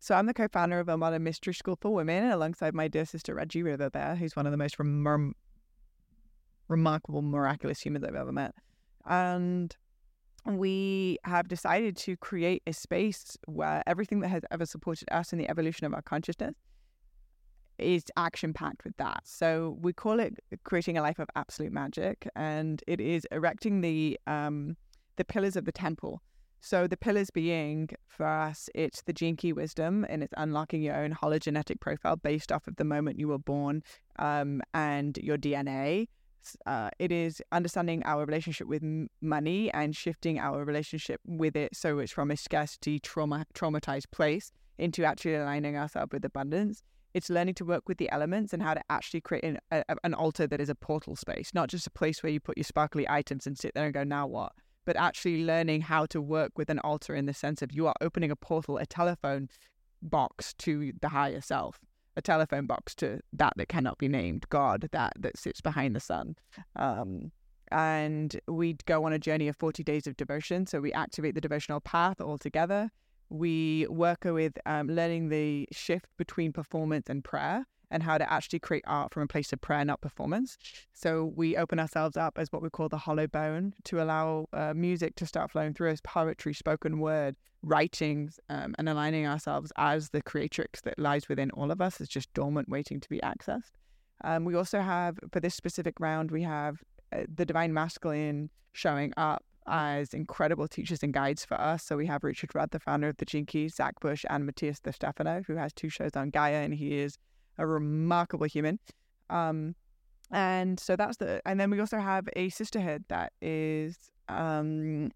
So 0.00 0.14
I'm 0.14 0.26
the 0.26 0.34
co-founder 0.34 0.80
of 0.80 0.88
a 0.88 0.96
modern 0.96 1.22
mystery 1.22 1.54
school 1.54 1.78
for 1.80 1.94
women, 1.94 2.30
alongside 2.30 2.74
my 2.74 2.88
dear 2.88 3.04
sister 3.04 3.34
Reggie 3.34 3.62
River 3.62 3.88
Bear, 3.88 4.16
who's 4.16 4.36
one 4.36 4.46
of 4.46 4.52
the 4.52 4.58
most 4.58 4.78
rem- 4.78 5.34
remarkable, 6.68 7.22
miraculous 7.22 7.80
humans 7.80 8.04
I've 8.04 8.14
ever 8.14 8.32
met. 8.32 8.54
And 9.04 9.74
we 10.46 11.18
have 11.24 11.48
decided 11.48 11.96
to 11.96 12.16
create 12.16 12.62
a 12.66 12.72
space 12.72 13.36
where 13.46 13.82
everything 13.86 14.20
that 14.20 14.28
has 14.28 14.42
ever 14.50 14.64
supported 14.64 15.08
us 15.10 15.32
in 15.32 15.38
the 15.38 15.50
evolution 15.50 15.86
of 15.86 15.94
our 15.94 16.02
consciousness 16.02 16.54
is 17.78 18.04
action 18.16 18.52
packed 18.52 18.84
with 18.84 18.96
that. 18.96 19.20
So 19.24 19.76
we 19.80 19.92
call 19.92 20.20
it 20.20 20.38
creating 20.64 20.96
a 20.96 21.02
life 21.02 21.18
of 21.18 21.28
absolute 21.36 21.72
magic, 21.72 22.28
and 22.34 22.82
it 22.86 23.00
is 23.00 23.26
erecting 23.30 23.80
the 23.80 24.18
um, 24.26 24.76
the 25.16 25.24
pillars 25.24 25.56
of 25.56 25.64
the 25.64 25.72
temple. 25.72 26.22
So 26.60 26.86
the 26.86 26.96
pillars 26.96 27.30
being 27.30 27.90
for 28.08 28.26
us, 28.26 28.68
it's 28.74 29.02
the 29.02 29.12
gene 29.12 29.36
key 29.36 29.52
wisdom, 29.52 30.06
and 30.08 30.22
it's 30.22 30.34
unlocking 30.36 30.82
your 30.82 30.96
own 30.96 31.12
hologenetic 31.12 31.80
profile 31.80 32.16
based 32.16 32.50
off 32.50 32.66
of 32.66 32.76
the 32.76 32.84
moment 32.84 33.18
you 33.18 33.28
were 33.28 33.38
born 33.38 33.82
um, 34.18 34.62
and 34.74 35.18
your 35.18 35.36
DNA. 35.36 36.08
Uh, 36.66 36.90
it 36.98 37.10
is 37.10 37.42
understanding 37.52 38.02
our 38.04 38.24
relationship 38.24 38.66
with 38.66 38.82
money 39.20 39.72
and 39.72 39.96
shifting 39.96 40.38
our 40.38 40.64
relationship 40.64 41.20
with 41.26 41.56
it 41.56 41.74
so 41.74 41.98
it's 41.98 42.12
from 42.12 42.30
a 42.30 42.36
scarcity 42.36 42.98
trauma 42.98 43.46
traumatized 43.54 44.10
place 44.12 44.52
into 44.78 45.04
actually 45.04 45.34
aligning 45.34 45.76
ourselves 45.76 46.12
with 46.12 46.24
abundance 46.24 46.82
it's 47.16 47.30
learning 47.30 47.54
to 47.54 47.64
work 47.64 47.88
with 47.88 47.96
the 47.96 48.10
elements 48.10 48.52
and 48.52 48.62
how 48.62 48.74
to 48.74 48.82
actually 48.90 49.22
create 49.22 49.42
an, 49.42 49.58
a, 49.70 49.82
an 50.04 50.12
altar 50.12 50.46
that 50.46 50.60
is 50.60 50.68
a 50.68 50.74
portal 50.74 51.16
space, 51.16 51.54
not 51.54 51.70
just 51.70 51.86
a 51.86 51.90
place 51.90 52.22
where 52.22 52.30
you 52.30 52.38
put 52.38 52.58
your 52.58 52.64
sparkly 52.64 53.08
items 53.08 53.46
and 53.46 53.56
sit 53.56 53.72
there 53.74 53.86
and 53.86 53.94
go, 53.94 54.04
now 54.04 54.26
what? 54.26 54.52
But 54.84 54.96
actually 54.96 55.42
learning 55.42 55.80
how 55.80 56.04
to 56.06 56.20
work 56.20 56.52
with 56.58 56.68
an 56.68 56.78
altar 56.80 57.14
in 57.14 57.24
the 57.24 57.32
sense 57.32 57.62
of 57.62 57.72
you 57.72 57.86
are 57.86 57.94
opening 58.02 58.30
a 58.30 58.36
portal, 58.36 58.76
a 58.76 58.84
telephone 58.84 59.48
box 60.02 60.52
to 60.58 60.92
the 61.00 61.08
higher 61.08 61.40
self, 61.40 61.80
a 62.16 62.22
telephone 62.22 62.66
box 62.66 62.94
to 62.96 63.20
that 63.32 63.52
that 63.56 63.68
cannot 63.68 63.98
be 63.98 64.08
named, 64.08 64.46
God, 64.48 64.88
that 64.92 65.12
that 65.18 65.36
sits 65.36 65.60
behind 65.60 65.94
the 65.94 66.00
sun. 66.00 66.36
Um, 66.76 67.32
and 67.72 68.40
we'd 68.46 68.84
go 68.86 69.04
on 69.04 69.12
a 69.12 69.18
journey 69.18 69.48
of 69.48 69.56
40 69.56 69.82
days 69.82 70.06
of 70.06 70.16
devotion. 70.16 70.66
So 70.66 70.80
we 70.80 70.92
activate 70.92 71.34
the 71.34 71.40
devotional 71.40 71.80
path 71.80 72.20
altogether 72.20 72.90
we 73.28 73.86
work 73.88 74.24
with 74.24 74.58
um, 74.66 74.88
learning 74.88 75.28
the 75.28 75.68
shift 75.72 76.06
between 76.16 76.52
performance 76.52 77.08
and 77.08 77.24
prayer 77.24 77.66
and 77.90 78.02
how 78.02 78.18
to 78.18 78.32
actually 78.32 78.58
create 78.58 78.84
art 78.86 79.12
from 79.12 79.22
a 79.22 79.26
place 79.26 79.52
of 79.52 79.60
prayer, 79.60 79.84
not 79.84 80.00
performance. 80.00 80.56
So 80.92 81.32
we 81.36 81.56
open 81.56 81.78
ourselves 81.78 82.16
up 82.16 82.38
as 82.38 82.50
what 82.52 82.62
we 82.62 82.70
call 82.70 82.88
the 82.88 82.98
hollow 82.98 83.26
bone 83.26 83.74
to 83.84 84.02
allow 84.02 84.48
uh, 84.52 84.74
music 84.74 85.14
to 85.16 85.26
start 85.26 85.50
flowing 85.50 85.74
through 85.74 85.92
us, 85.92 86.00
poetry, 86.02 86.54
spoken 86.54 86.98
word, 86.98 87.36
writings, 87.62 88.40
um, 88.48 88.74
and 88.78 88.88
aligning 88.88 89.26
ourselves 89.26 89.72
as 89.76 90.10
the 90.10 90.22
creatrix 90.22 90.80
that 90.82 90.98
lies 90.98 91.28
within 91.28 91.50
all 91.52 91.70
of 91.70 91.80
us 91.80 92.00
is 92.00 92.08
just 92.08 92.32
dormant, 92.34 92.68
waiting 92.68 93.00
to 93.00 93.08
be 93.08 93.18
accessed. 93.20 93.72
Um, 94.24 94.44
we 94.44 94.54
also 94.54 94.80
have, 94.80 95.18
for 95.32 95.40
this 95.40 95.54
specific 95.54 96.00
round, 96.00 96.30
we 96.30 96.42
have 96.42 96.78
uh, 97.12 97.24
the 97.32 97.44
divine 97.44 97.72
masculine 97.72 98.50
showing 98.72 99.12
up 99.16 99.44
as 99.68 100.14
incredible 100.14 100.68
teachers 100.68 101.02
and 101.02 101.12
guides 101.12 101.44
for 101.44 101.60
us. 101.60 101.82
So 101.82 101.96
we 101.96 102.06
have 102.06 102.24
Richard 102.24 102.54
Rudd, 102.54 102.70
the 102.70 102.78
founder 102.78 103.08
of 103.08 103.16
the 103.16 103.26
Keys, 103.26 103.74
Zach 103.74 103.98
Bush, 104.00 104.24
and 104.30 104.46
Matias 104.46 104.80
De 104.80 104.92
Stefano, 104.92 105.42
who 105.46 105.56
has 105.56 105.72
two 105.72 105.88
shows 105.88 106.12
on 106.14 106.30
Gaia, 106.30 106.62
and 106.62 106.74
he 106.74 106.98
is 106.98 107.18
a 107.58 107.66
remarkable 107.66 108.46
human. 108.46 108.78
Um, 109.30 109.74
and 110.30 110.78
so 110.80 110.96
that's 110.96 111.18
the, 111.18 111.40
and 111.46 111.60
then 111.60 111.70
we 111.70 111.80
also 111.80 111.98
have 111.98 112.28
a 112.34 112.48
sisterhood 112.48 113.04
that 113.08 113.32
is, 113.40 113.96
um, 114.28 115.12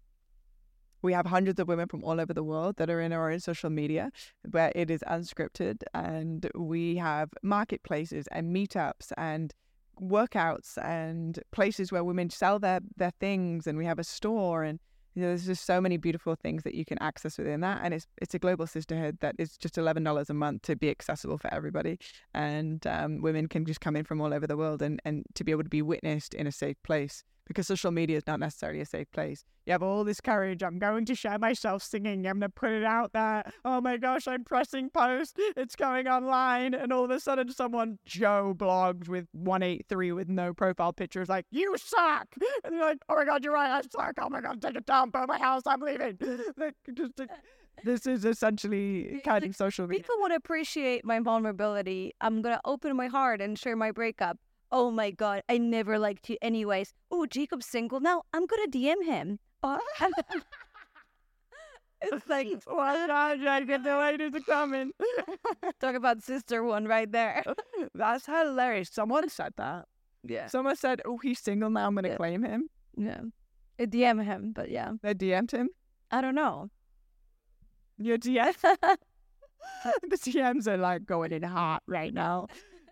we 1.01 1.13
have 1.13 1.25
hundreds 1.25 1.59
of 1.59 1.67
women 1.67 1.87
from 1.87 2.03
all 2.03 2.19
over 2.19 2.33
the 2.33 2.43
world 2.43 2.77
that 2.77 2.89
are 2.89 3.01
in 3.01 3.11
our 3.11 3.31
own 3.31 3.39
social 3.39 3.69
media 3.69 4.11
where 4.51 4.71
it 4.75 4.91
is 4.91 5.01
unscripted, 5.07 5.81
and 5.93 6.49
we 6.55 6.95
have 6.97 7.29
marketplaces 7.41 8.27
and 8.31 8.55
meetups 8.55 9.11
and 9.17 9.53
workouts 9.99 10.77
and 10.83 11.39
places 11.51 11.91
where 11.91 12.03
women 12.03 12.29
sell 12.29 12.59
their 12.59 12.79
their 12.97 13.11
things 13.19 13.67
and 13.67 13.77
we 13.77 13.85
have 13.85 13.99
a 13.99 14.03
store 14.03 14.63
and 14.63 14.79
you 15.13 15.21
know, 15.21 15.27
there's 15.29 15.45
just 15.45 15.65
so 15.65 15.81
many 15.81 15.97
beautiful 15.97 16.35
things 16.35 16.63
that 16.63 16.73
you 16.73 16.85
can 16.85 16.97
access 17.01 17.37
within 17.37 17.61
that 17.61 17.81
and 17.83 17.93
it's 17.93 18.07
it's 18.21 18.33
a 18.33 18.39
global 18.39 18.65
sisterhood 18.67 19.17
that 19.21 19.35
is 19.37 19.57
just 19.57 19.75
$11 19.75 20.29
a 20.29 20.33
month 20.33 20.61
to 20.63 20.75
be 20.75 20.89
accessible 20.89 21.37
for 21.37 21.53
everybody 21.53 21.99
and 22.33 22.85
um, 22.87 23.21
women 23.21 23.47
can 23.47 23.65
just 23.65 23.81
come 23.81 23.95
in 23.95 24.05
from 24.05 24.21
all 24.21 24.33
over 24.33 24.47
the 24.47 24.57
world 24.57 24.81
and, 24.81 25.01
and 25.05 25.25
to 25.35 25.43
be 25.43 25.51
able 25.51 25.63
to 25.63 25.69
be 25.69 25.81
witnessed 25.81 26.33
in 26.33 26.47
a 26.47 26.51
safe 26.51 26.81
place 26.83 27.23
because 27.51 27.67
social 27.67 27.91
media 27.91 28.17
is 28.17 28.25
not 28.27 28.39
necessarily 28.39 28.81
a 28.81 28.85
safe 28.85 29.11
place. 29.11 29.43
You 29.65 29.73
have 29.73 29.83
all 29.83 30.03
this 30.03 30.21
courage. 30.21 30.63
I'm 30.63 30.79
going 30.79 31.05
to 31.05 31.15
share 31.15 31.37
myself 31.37 31.83
singing. 31.83 32.25
I'm 32.25 32.39
going 32.39 32.41
to 32.41 32.49
put 32.49 32.71
it 32.71 32.83
out 32.83 33.13
there. 33.13 33.43
Oh 33.65 33.81
my 33.81 33.97
gosh, 33.97 34.27
I'm 34.27 34.43
pressing 34.43 34.89
post. 34.89 35.35
It's 35.55 35.75
going 35.75 36.07
online. 36.07 36.73
And 36.73 36.91
all 36.91 37.03
of 37.03 37.11
a 37.11 37.19
sudden, 37.19 37.51
someone, 37.51 37.99
Joe 38.05 38.55
Bloggs 38.57 39.07
with 39.07 39.27
183 39.33 40.13
with 40.13 40.29
no 40.29 40.53
profile 40.53 40.93
picture, 40.93 41.21
is 41.21 41.29
like, 41.29 41.45
You 41.51 41.75
suck. 41.77 42.27
And 42.63 42.75
you're 42.75 42.85
like, 42.85 42.99
Oh 43.09 43.15
my 43.15 43.25
God, 43.25 43.43
you're 43.43 43.53
right. 43.53 43.69
I 43.69 43.81
suck. 43.81 44.15
Oh 44.19 44.29
my 44.29 44.41
God, 44.41 44.61
take 44.61 44.75
it 44.75 44.85
down. 44.85 45.09
Burn 45.09 45.27
my 45.27 45.37
house. 45.37 45.63
I'm 45.65 45.81
leaving. 45.81 46.17
this 47.83 48.07
is 48.07 48.25
essentially 48.25 49.21
kind 49.23 49.43
of 49.43 49.55
social 49.55 49.87
media. 49.87 50.03
People 50.03 50.15
would 50.21 50.31
appreciate 50.31 51.05
my 51.05 51.19
vulnerability. 51.19 52.13
I'm 52.21 52.41
going 52.41 52.55
to 52.55 52.61
open 52.65 52.95
my 52.95 53.07
heart 53.07 53.41
and 53.41 53.57
share 53.59 53.75
my 53.75 53.91
breakup 53.91 54.37
oh 54.71 54.91
my 54.91 55.11
god, 55.11 55.43
I 55.49 55.57
never 55.57 55.99
liked 55.99 56.29
you 56.29 56.37
anyways. 56.41 56.93
Oh, 57.09 57.25
Jacob's 57.25 57.65
single 57.65 57.99
now. 57.99 58.23
I'm 58.33 58.45
gonna 58.45 58.67
DM 58.67 59.03
him. 59.03 59.39
It's 62.01 62.27
like, 62.27 62.47
why 62.65 63.05
not? 63.05 63.47
I 63.47 63.63
get 63.63 63.83
the 63.83 63.97
ladies 63.97 64.33
are 64.33 64.39
coming. 64.41 64.91
Talk 65.79 65.95
about 65.95 66.23
sister 66.23 66.63
wound 66.63 66.87
right 66.87 67.11
there. 67.11 67.43
That's 67.95 68.25
hilarious. 68.25 68.89
Someone 68.91 69.29
said 69.29 69.53
that. 69.57 69.85
Yeah. 70.23 70.47
Someone 70.47 70.75
said, 70.75 71.01
"Oh, 71.05 71.17
he's 71.17 71.39
single 71.39 71.69
now. 71.69 71.87
I'm 71.87 71.95
gonna 71.95 72.09
yeah. 72.09 72.17
claim 72.17 72.43
him." 72.43 72.69
Yeah. 72.97 73.21
I 73.79 73.85
DM 73.85 74.23
him, 74.23 74.51
but 74.53 74.69
yeah. 74.69 74.93
They 75.01 75.13
DM'd 75.13 75.51
him. 75.51 75.69
I 76.11 76.21
don't 76.21 76.35
know. 76.35 76.69
Your 77.97 78.17
DM. 78.17 78.55
the 80.03 80.17
DMs 80.17 80.67
are 80.67 80.77
like 80.77 81.05
going 81.05 81.31
in 81.31 81.43
hot 81.43 81.81
right 81.87 82.13
now. 82.13 82.47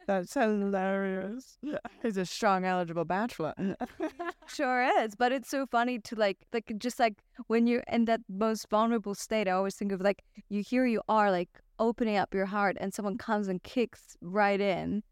That's 0.10 0.34
hilarious. 0.34 1.60
He's 2.02 2.18
a 2.18 2.26
strong, 2.26 2.66
eligible 2.66 3.06
bachelor. 3.06 3.54
Uh, 3.60 3.86
sure 4.48 4.82
is, 5.04 5.14
but 5.14 5.32
it's 5.32 5.48
so 5.48 5.68
funny 5.68 6.00
to 6.00 6.16
like, 6.16 6.40
like 6.52 6.74
just 6.80 6.98
like 7.00 7.20
when 7.46 7.68
you're 7.68 7.84
in 7.88 8.06
that 8.06 8.22
most 8.28 8.68
vulnerable 8.72 9.14
state. 9.14 9.48
I 9.48 9.52
always 9.52 9.76
think 9.76 9.92
of 9.92 10.02
like 10.02 10.24
you 10.50 10.64
here 10.64 10.88
you 10.88 11.04
are 11.08 11.30
like 11.30 11.50
opening 11.78 12.18
up 12.18 12.34
your 12.34 12.48
heart, 12.48 12.76
and 12.80 12.92
someone 12.92 13.20
comes 13.20 13.48
and 13.48 13.62
kicks 13.62 14.18
right 14.20 14.60
in. 14.60 15.04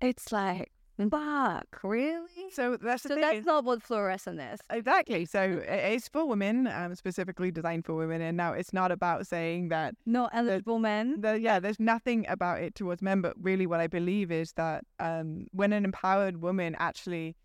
It's 0.00 0.30
like 0.30 0.70
Fuck, 1.10 1.80
really? 1.82 2.50
So 2.50 2.78
that's 2.78 3.02
the 3.02 3.10
so 3.10 3.14
that's 3.16 3.44
not 3.44 3.64
what 3.64 3.82
Florescence 3.82 4.54
is. 4.54 4.60
Exactly. 4.70 5.26
So 5.26 5.62
it's 5.66 6.08
for 6.08 6.24
women, 6.24 6.66
um, 6.68 6.94
specifically 6.94 7.50
designed 7.50 7.84
for 7.84 7.94
women. 7.94 8.22
And 8.22 8.36
now 8.36 8.52
it's 8.54 8.72
not 8.72 8.90
about 8.90 9.26
saying 9.26 9.68
that 9.68 9.94
no 10.06 10.30
eligible 10.32 10.78
men. 10.78 11.20
The, 11.20 11.38
yeah, 11.38 11.60
there's 11.60 11.78
nothing 11.78 12.24
about 12.28 12.62
it 12.62 12.74
towards 12.74 13.02
men. 13.02 13.20
But 13.20 13.34
really, 13.40 13.66
what 13.66 13.80
I 13.80 13.88
believe 13.88 14.32
is 14.32 14.52
that 14.52 14.84
um, 14.98 15.46
when 15.52 15.74
an 15.74 15.84
empowered 15.84 16.40
woman 16.40 16.74
actually 16.78 17.36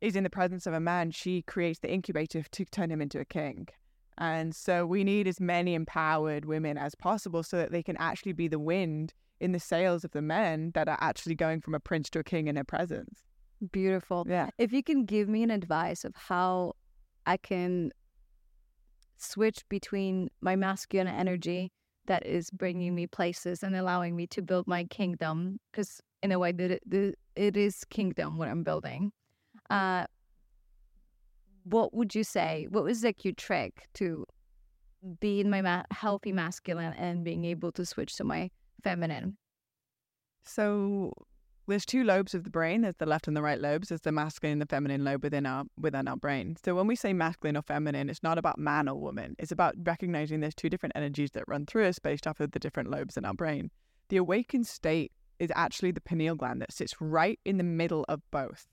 is 0.00 0.14
in 0.14 0.22
the 0.22 0.30
presence 0.30 0.66
of 0.66 0.72
a 0.72 0.80
man, 0.80 1.10
she 1.10 1.42
creates 1.42 1.80
the 1.80 1.92
incubator 1.92 2.44
to 2.52 2.64
turn 2.66 2.90
him 2.90 3.02
into 3.02 3.18
a 3.18 3.24
king. 3.24 3.66
And 4.16 4.54
so 4.54 4.86
we 4.86 5.02
need 5.02 5.26
as 5.26 5.40
many 5.40 5.74
empowered 5.74 6.44
women 6.44 6.78
as 6.78 6.94
possible 6.94 7.42
so 7.42 7.56
that 7.56 7.72
they 7.72 7.82
can 7.82 7.96
actually 7.96 8.32
be 8.32 8.48
the 8.48 8.58
wind 8.58 9.12
in 9.40 9.52
the 9.52 9.60
sails 9.60 10.04
of 10.04 10.10
the 10.12 10.22
men 10.22 10.70
that 10.74 10.88
are 10.88 10.98
actually 11.00 11.34
going 11.34 11.60
from 11.60 11.74
a 11.74 11.80
prince 11.80 12.10
to 12.10 12.18
a 12.18 12.24
king 12.24 12.46
in 12.46 12.54
their 12.54 12.64
presence. 12.64 13.20
Beautiful. 13.72 14.26
Yeah. 14.28 14.50
If 14.58 14.72
you 14.72 14.82
can 14.82 15.04
give 15.04 15.28
me 15.28 15.42
an 15.42 15.50
advice 15.50 16.04
of 16.04 16.14
how 16.14 16.74
I 17.26 17.36
can 17.36 17.92
switch 19.18 19.68
between 19.68 20.30
my 20.40 20.56
masculine 20.56 21.08
energy 21.08 21.72
that 22.06 22.24
is 22.26 22.50
bringing 22.50 22.94
me 22.94 23.06
places 23.06 23.62
and 23.62 23.76
allowing 23.76 24.16
me 24.16 24.26
to 24.28 24.42
build 24.42 24.66
my 24.66 24.84
kingdom, 24.84 25.60
because 25.70 26.00
in 26.22 26.32
a 26.32 26.38
way 26.38 26.52
that 26.52 26.70
it, 26.70 27.18
it 27.36 27.56
is 27.56 27.84
kingdom 27.84 28.38
what 28.38 28.48
I'm 28.48 28.62
building. 28.62 29.12
Uh, 29.68 30.06
what 31.64 31.92
would 31.94 32.14
you 32.14 32.24
say? 32.24 32.66
What 32.70 32.84
was 32.84 33.04
like 33.04 33.24
your 33.24 33.34
trick 33.34 33.88
to 33.94 34.24
be 35.20 35.40
in 35.40 35.50
my 35.50 35.62
ma- 35.62 35.84
healthy 35.90 36.32
masculine 36.32 36.94
and 36.94 37.24
being 37.24 37.44
able 37.44 37.72
to 37.72 37.86
switch 37.86 38.16
to 38.16 38.24
my 38.24 38.50
feminine? 38.80 39.36
So 40.44 41.12
there's 41.70 41.86
two 41.86 42.04
lobes 42.04 42.34
of 42.34 42.44
the 42.44 42.50
brain. 42.50 42.82
There's 42.82 42.96
the 42.96 43.06
left 43.06 43.28
and 43.28 43.36
the 43.36 43.42
right 43.42 43.60
lobes. 43.60 43.88
There's 43.88 44.00
the 44.00 44.12
masculine 44.12 44.54
and 44.54 44.62
the 44.62 44.66
feminine 44.66 45.04
lobe 45.04 45.22
within 45.22 45.46
our 45.46 45.64
within 45.78 46.08
our 46.08 46.16
brain. 46.16 46.56
So 46.62 46.74
when 46.74 46.86
we 46.86 46.96
say 46.96 47.12
masculine 47.12 47.56
or 47.56 47.62
feminine, 47.62 48.10
it's 48.10 48.22
not 48.22 48.38
about 48.38 48.58
man 48.58 48.88
or 48.88 48.96
woman. 48.96 49.36
It's 49.38 49.52
about 49.52 49.74
recognizing 49.82 50.40
there's 50.40 50.54
two 50.54 50.68
different 50.68 50.96
energies 50.96 51.30
that 51.32 51.44
run 51.46 51.66
through 51.66 51.86
us 51.86 51.98
based 51.98 52.26
off 52.26 52.40
of 52.40 52.52
the 52.52 52.58
different 52.58 52.90
lobes 52.90 53.16
in 53.16 53.24
our 53.24 53.34
brain. 53.34 53.70
The 54.08 54.16
awakened 54.16 54.66
state 54.66 55.12
is 55.38 55.52
actually 55.54 55.92
the 55.92 56.00
pineal 56.00 56.34
gland 56.34 56.60
that 56.60 56.72
sits 56.72 56.94
right 57.00 57.38
in 57.44 57.56
the 57.56 57.64
middle 57.64 58.04
of 58.08 58.20
both. 58.30 58.66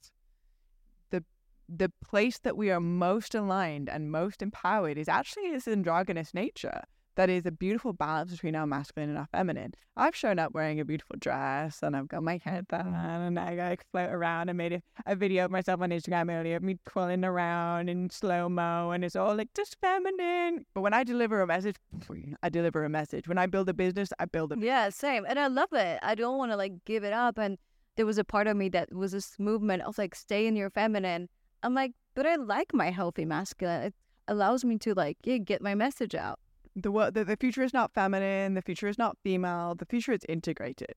The 1.12 1.24
the 1.70 1.92
place 2.04 2.40
that 2.40 2.58
we 2.58 2.72
are 2.72 2.82
most 2.82 3.36
aligned 3.36 3.90
and 3.90 4.12
most 4.12 4.42
empowered 4.42 4.98
is 4.98 5.08
actually 5.08 5.52
this 5.52 5.68
androgynous 5.68 6.34
nature 6.34 6.82
that 7.18 7.31
is 7.31 7.48
a 7.48 7.52
beautiful 7.52 7.94
balance 7.94 8.31
between 8.31 8.56
our 8.56 8.68
masculine 8.68 9.10
and 9.10 9.18
our 9.18 9.27
feminine. 9.31 9.73
I've 9.98 10.15
shown 10.15 10.38
up 10.38 10.53
wearing 10.53 10.80
a 10.80 10.85
beautiful 10.85 11.15
dress 11.19 11.81
and 11.81 11.95
I've 11.95 12.07
got 12.07 12.22
my 12.22 12.39
head 12.44 12.68
down 12.68 12.94
mm. 12.94 13.27
and 13.27 13.39
I 13.39 13.56
like 13.56 13.84
float 13.91 14.11
around. 14.11 14.52
I 14.52 14.53
made 14.53 14.73
a, 14.73 14.81
a 15.07 15.15
video 15.15 15.45
of 15.45 15.52
myself 15.52 15.81
on 15.81 15.89
Instagram 15.89 16.31
earlier 16.31 16.57
of 16.57 16.64
me 16.64 16.77
twirling 16.85 17.26
around 17.26 17.89
in 17.89 18.11
slow 18.11 18.48
mo 18.48 18.91
and 18.91 19.03
it's 19.03 19.15
all 19.15 19.35
like 19.35 19.52
just 19.56 19.77
feminine. 19.81 20.64
But 20.76 20.81
when 20.81 20.94
I 20.94 21.03
deliver 21.03 21.41
a 21.41 21.48
message, 21.48 21.76
I 22.44 22.49
deliver 22.49 22.85
a 22.85 22.89
message. 22.89 23.27
When 23.27 23.39
I 23.39 23.48
build 23.48 23.68
a 23.68 23.73
business, 23.73 24.10
I 24.19 24.26
build 24.26 24.53
a 24.53 24.56
Yeah, 24.60 24.89
same. 24.89 25.26
And 25.27 25.39
I 25.39 25.48
love 25.48 25.73
it. 25.73 25.99
I 26.03 26.14
don't 26.14 26.38
want 26.38 26.52
to 26.52 26.56
like 26.56 26.85
give 26.85 27.03
it 27.03 27.14
up. 27.14 27.39
And 27.39 27.57
there 27.95 28.06
was 28.06 28.19
a 28.19 28.23
part 28.23 28.45
of 28.45 28.56
me 28.56 28.69
that 28.69 28.94
was 28.94 29.11
this 29.11 29.39
movement 29.39 29.81
of 29.81 29.98
like 29.98 30.14
stay 30.14 30.45
in 30.45 30.56
your 30.56 30.69
feminine. 30.69 31.30
I'm 31.64 31.73
like, 31.73 31.94
but 32.14 32.27
I 32.27 32.35
like 32.35 32.76
my 32.76 32.91
healthy 32.91 33.26
masculine. 33.26 33.81
It 33.81 33.95
allows 34.27 34.64
me 34.64 34.77
to 34.77 34.94
like 34.94 35.18
yeah, 35.23 35.38
get 35.38 35.64
my 35.64 35.73
message 35.73 36.14
out 36.14 36.38
the, 36.78 37.12
the 37.12 37.26
the 37.26 37.38
future 37.38 37.64
is 37.64 37.74
not 37.74 37.94
feminine. 37.94 38.54
The 38.54 38.62
future 38.62 38.88
is 38.88 38.98
not 38.98 39.18
female. 39.24 39.76
The 39.76 39.86
future 39.86 40.12
is 40.12 40.22
integrated. 40.30 40.94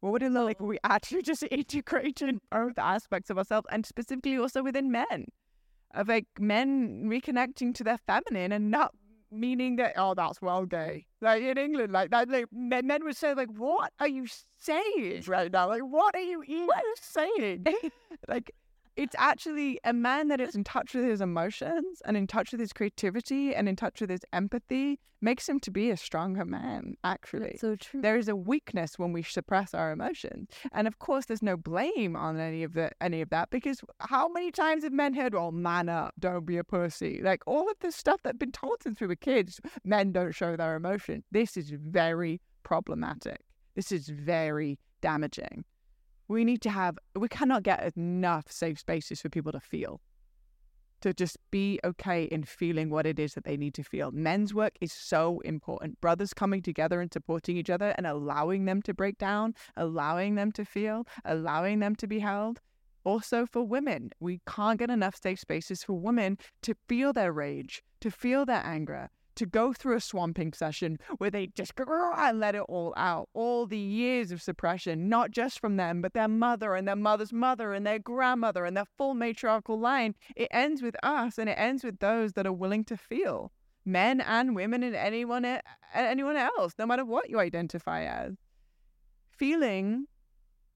What 0.00 0.12
would 0.12 0.22
it 0.22 0.32
look 0.32 0.44
like 0.44 0.56
if 0.56 0.62
oh. 0.62 0.66
we 0.66 0.78
actually 0.84 1.22
just 1.22 1.42
integrated 1.50 2.38
both 2.50 2.78
aspects 2.78 3.30
of 3.30 3.38
ourselves, 3.38 3.66
and 3.70 3.84
specifically 3.84 4.38
also 4.38 4.62
within 4.62 4.90
men, 4.90 5.26
of 5.94 6.08
like 6.08 6.26
men 6.38 7.04
reconnecting 7.04 7.74
to 7.74 7.84
their 7.84 7.98
feminine 7.98 8.52
and 8.52 8.70
not 8.70 8.92
meaning 9.32 9.74
that 9.76 9.92
oh 9.96 10.14
that's 10.14 10.40
well 10.40 10.64
gay 10.64 11.04
like 11.20 11.42
in 11.42 11.58
England 11.58 11.92
like 11.92 12.10
that 12.10 12.28
like 12.28 12.46
men, 12.52 12.86
men 12.86 13.04
would 13.04 13.16
say 13.16 13.34
like 13.34 13.50
what 13.56 13.92
are 13.98 14.06
you 14.06 14.24
saying 14.56 15.22
right 15.26 15.50
now 15.50 15.68
like 15.68 15.82
what 15.82 16.14
are 16.14 16.20
you 16.20 16.44
even 16.44 16.68
saying 16.94 17.66
like 18.28 18.52
it's 18.96 19.14
actually 19.18 19.78
a 19.84 19.92
man 19.92 20.28
that 20.28 20.40
is 20.40 20.54
in 20.54 20.64
touch 20.64 20.94
with 20.94 21.04
his 21.04 21.20
emotions 21.20 22.00
and 22.04 22.16
in 22.16 22.26
touch 22.26 22.52
with 22.52 22.60
his 22.60 22.72
creativity 22.72 23.54
and 23.54 23.68
in 23.68 23.76
touch 23.76 24.00
with 24.00 24.10
his 24.10 24.22
empathy 24.32 24.98
makes 25.20 25.48
him 25.48 25.58
to 25.60 25.70
be 25.70 25.90
a 25.90 25.96
stronger 25.96 26.44
man 26.44 26.94
actually. 27.04 27.48
That's 27.48 27.60
so 27.60 27.76
true. 27.76 28.00
There 28.00 28.16
is 28.16 28.28
a 28.28 28.36
weakness 28.36 28.98
when 28.98 29.12
we 29.12 29.22
suppress 29.22 29.74
our 29.74 29.92
emotions. 29.92 30.48
And 30.72 30.86
of 30.86 30.98
course 30.98 31.26
there's 31.26 31.42
no 31.42 31.56
blame 31.56 32.16
on 32.16 32.38
any 32.38 32.62
of 32.62 32.74
the 32.74 32.90
any 33.00 33.20
of 33.20 33.30
that 33.30 33.50
because 33.50 33.80
how 34.00 34.28
many 34.28 34.50
times 34.50 34.84
have 34.84 34.92
men 34.92 35.14
heard 35.14 35.34
well 35.34 35.52
man 35.52 35.88
up 35.88 36.14
don't 36.18 36.46
be 36.46 36.56
a 36.56 36.64
pussy. 36.64 37.20
Like 37.22 37.42
all 37.46 37.70
of 37.70 37.78
this 37.80 37.96
stuff 37.96 38.20
that's 38.22 38.38
been 38.38 38.52
told 38.52 38.82
since 38.82 39.00
we 39.00 39.06
were 39.06 39.16
kids 39.16 39.60
men 39.84 40.12
don't 40.12 40.32
show 40.32 40.56
their 40.56 40.76
emotion. 40.76 41.24
This 41.30 41.56
is 41.56 41.70
very 41.70 42.40
problematic. 42.62 43.40
This 43.74 43.92
is 43.92 44.08
very 44.08 44.78
damaging 45.02 45.64
we 46.28 46.44
need 46.44 46.62
to 46.62 46.70
have 46.70 46.98
we 47.14 47.28
cannot 47.28 47.62
get 47.62 47.96
enough 47.96 48.50
safe 48.50 48.78
spaces 48.78 49.20
for 49.20 49.28
people 49.28 49.52
to 49.52 49.60
feel. 49.60 50.00
To 51.02 51.12
just 51.12 51.36
be 51.50 51.78
okay 51.84 52.24
in 52.24 52.42
feeling 52.44 52.90
what 52.90 53.06
it 53.06 53.18
is 53.18 53.34
that 53.34 53.44
they 53.44 53.56
need 53.56 53.74
to 53.74 53.84
feel. 53.84 54.10
Men's 54.12 54.54
work 54.54 54.72
is 54.80 54.92
so 54.92 55.40
important. 55.40 56.00
Brothers 56.00 56.32
coming 56.32 56.62
together 56.62 57.00
and 57.00 57.12
supporting 57.12 57.56
each 57.56 57.70
other 57.70 57.94
and 57.96 58.06
allowing 58.06 58.64
them 58.64 58.82
to 58.82 58.94
break 58.94 59.18
down 59.18 59.54
allowing 59.76 60.34
them 60.34 60.50
to 60.52 60.64
feel 60.64 61.06
allowing 61.24 61.80
them 61.80 61.94
to 61.96 62.06
be 62.06 62.18
held. 62.18 62.60
Also 63.04 63.46
for 63.46 63.62
women 63.62 64.10
we 64.20 64.40
can't 64.46 64.78
get 64.78 64.90
enough 64.90 65.16
safe 65.22 65.38
spaces 65.38 65.84
for 65.84 65.98
women 65.98 66.38
to 66.62 66.74
feel 66.88 67.12
their 67.12 67.32
rage 67.32 67.82
to 68.00 68.10
feel 68.10 68.44
their 68.44 68.62
anger 68.64 69.10
to 69.36 69.46
go 69.46 69.72
through 69.72 69.96
a 69.96 70.00
swamping 70.00 70.52
session 70.52 70.98
where 71.18 71.30
they 71.30 71.46
just 71.48 71.72
let 71.78 72.54
it 72.54 72.62
all 72.62 72.92
out. 72.96 73.28
All 73.34 73.66
the 73.66 73.78
years 73.78 74.32
of 74.32 74.42
suppression, 74.42 75.08
not 75.08 75.30
just 75.30 75.60
from 75.60 75.76
them, 75.76 76.02
but 76.02 76.14
their 76.14 76.28
mother 76.28 76.74
and 76.74 76.86
their 76.88 76.96
mother's 76.96 77.32
mother 77.32 77.72
and 77.72 77.86
their 77.86 77.98
grandmother 77.98 78.64
and 78.64 78.76
their 78.76 78.86
full 78.96 79.14
matriarchal 79.14 79.78
line. 79.78 80.14
It 80.34 80.48
ends 80.50 80.82
with 80.82 80.96
us 81.02 81.38
and 81.38 81.48
it 81.48 81.58
ends 81.58 81.84
with 81.84 81.98
those 82.00 82.32
that 82.32 82.46
are 82.46 82.52
willing 82.52 82.84
to 82.84 82.96
feel. 82.96 83.52
Men 83.84 84.20
and 84.20 84.56
women 84.56 84.82
and 84.82 84.96
anyone 84.96 85.44
anyone 85.94 86.36
else, 86.36 86.74
no 86.78 86.86
matter 86.86 87.04
what 87.04 87.30
you 87.30 87.38
identify 87.38 88.02
as. 88.02 88.34
Feeling 89.30 90.06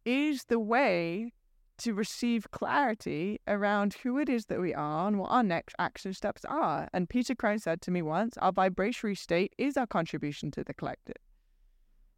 is 0.04 0.44
the 0.44 0.60
way 0.60 1.32
to 1.81 1.94
receive 1.94 2.51
clarity 2.51 3.40
around 3.47 3.94
who 3.94 4.19
it 4.19 4.28
is 4.28 4.47
that 4.47 4.61
we 4.61 4.73
are 4.74 5.09
and 5.09 5.19
what 5.19 5.31
our 5.31 5.43
next 5.43 5.74
action 5.78 6.12
steps 6.12 6.44
are. 6.44 6.89
And 6.93 7.09
Peter 7.09 7.35
Crone 7.35 7.59
said 7.59 7.81
to 7.82 7.90
me 7.90 8.02
once, 8.02 8.36
our 8.39 8.52
vibratory 8.52 9.15
state 9.15 9.55
is 9.59 9.77
our 9.77 9.86
contribution 9.86 10.51
to 10.52 10.65
the 10.65 10.74
collective. 10.74 11.16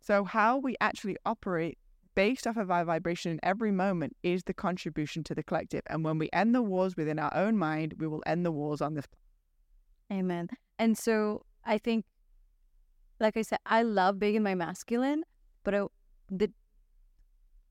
So, 0.01 0.25
how 0.25 0.59
we 0.59 0.75
actually 0.81 1.17
operate 1.25 1.79
based 2.15 2.47
off 2.47 2.57
of 2.57 2.71
our 2.71 2.85
vibration 2.85 3.33
in 3.33 3.41
every 3.43 3.71
moment 3.71 4.17
is 4.23 4.43
the 4.45 4.53
contribution 4.53 5.25
to 5.25 5.35
the 5.35 5.43
collective. 5.43 5.83
And 5.87 6.05
when 6.05 6.19
we 6.19 6.29
end 6.33 6.55
the 6.55 6.63
wars 6.63 6.97
within 6.97 7.19
our 7.19 7.35
own 7.35 7.57
mind, 7.57 7.95
we 7.99 8.07
will 8.07 8.23
end 8.27 8.45
the 8.45 8.53
wars 8.53 8.81
on 8.81 8.95
this. 8.95 9.07
Planet. 9.07 10.25
Amen. 10.25 10.49
And 10.79 10.99
so 10.99 11.45
I 11.65 11.79
think, 11.79 12.05
like 13.21 13.37
I 13.37 13.43
said, 13.43 13.61
I 13.65 13.83
love 13.83 14.19
being 14.19 14.35
in 14.35 14.43
my 14.43 14.55
masculine, 14.55 15.23
but 15.65 15.75
I, 15.75 15.85
the 16.31 16.51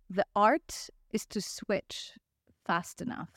the 0.09 0.25
art 0.35 0.89
is 1.13 1.25
to 1.27 1.41
switch 1.41 2.13
fast 2.65 3.01
enough. 3.01 3.29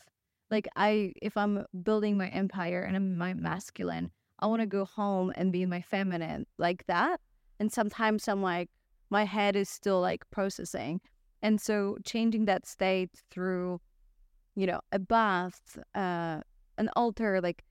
Like 0.51 0.69
I 0.77 1.13
if 1.23 1.37
I'm 1.37 1.65
building 1.83 2.17
my 2.17 2.29
empire 2.29 2.83
and 2.83 2.97
I'm 2.97 3.17
my 3.17 3.35
masculine, 3.35 4.11
I 4.39 4.47
want 4.47 4.61
to 4.61 4.67
go 4.67 4.85
home 4.85 5.33
and 5.37 5.53
be 5.53 5.67
my 5.67 5.81
feminine 5.81 6.47
like 6.59 6.87
that. 6.87 7.21
And 7.59 7.73
sometimes 7.73 8.29
I'm 8.29 8.43
like 8.43 8.71
my 9.11 9.25
head 9.25 9.57
is 9.57 9.69
still 9.69 10.01
like 10.01 10.29
processing. 10.31 11.01
And 11.43 11.61
so 11.61 11.97
changing 12.05 12.47
that 12.47 12.67
state 12.67 13.11
through 13.31 13.81
you 14.57 14.67
know, 14.67 14.81
a 14.93 14.99
bath, 14.99 15.79
uh 15.95 16.41
an 16.79 16.89
altar 16.97 17.41
like 17.41 17.65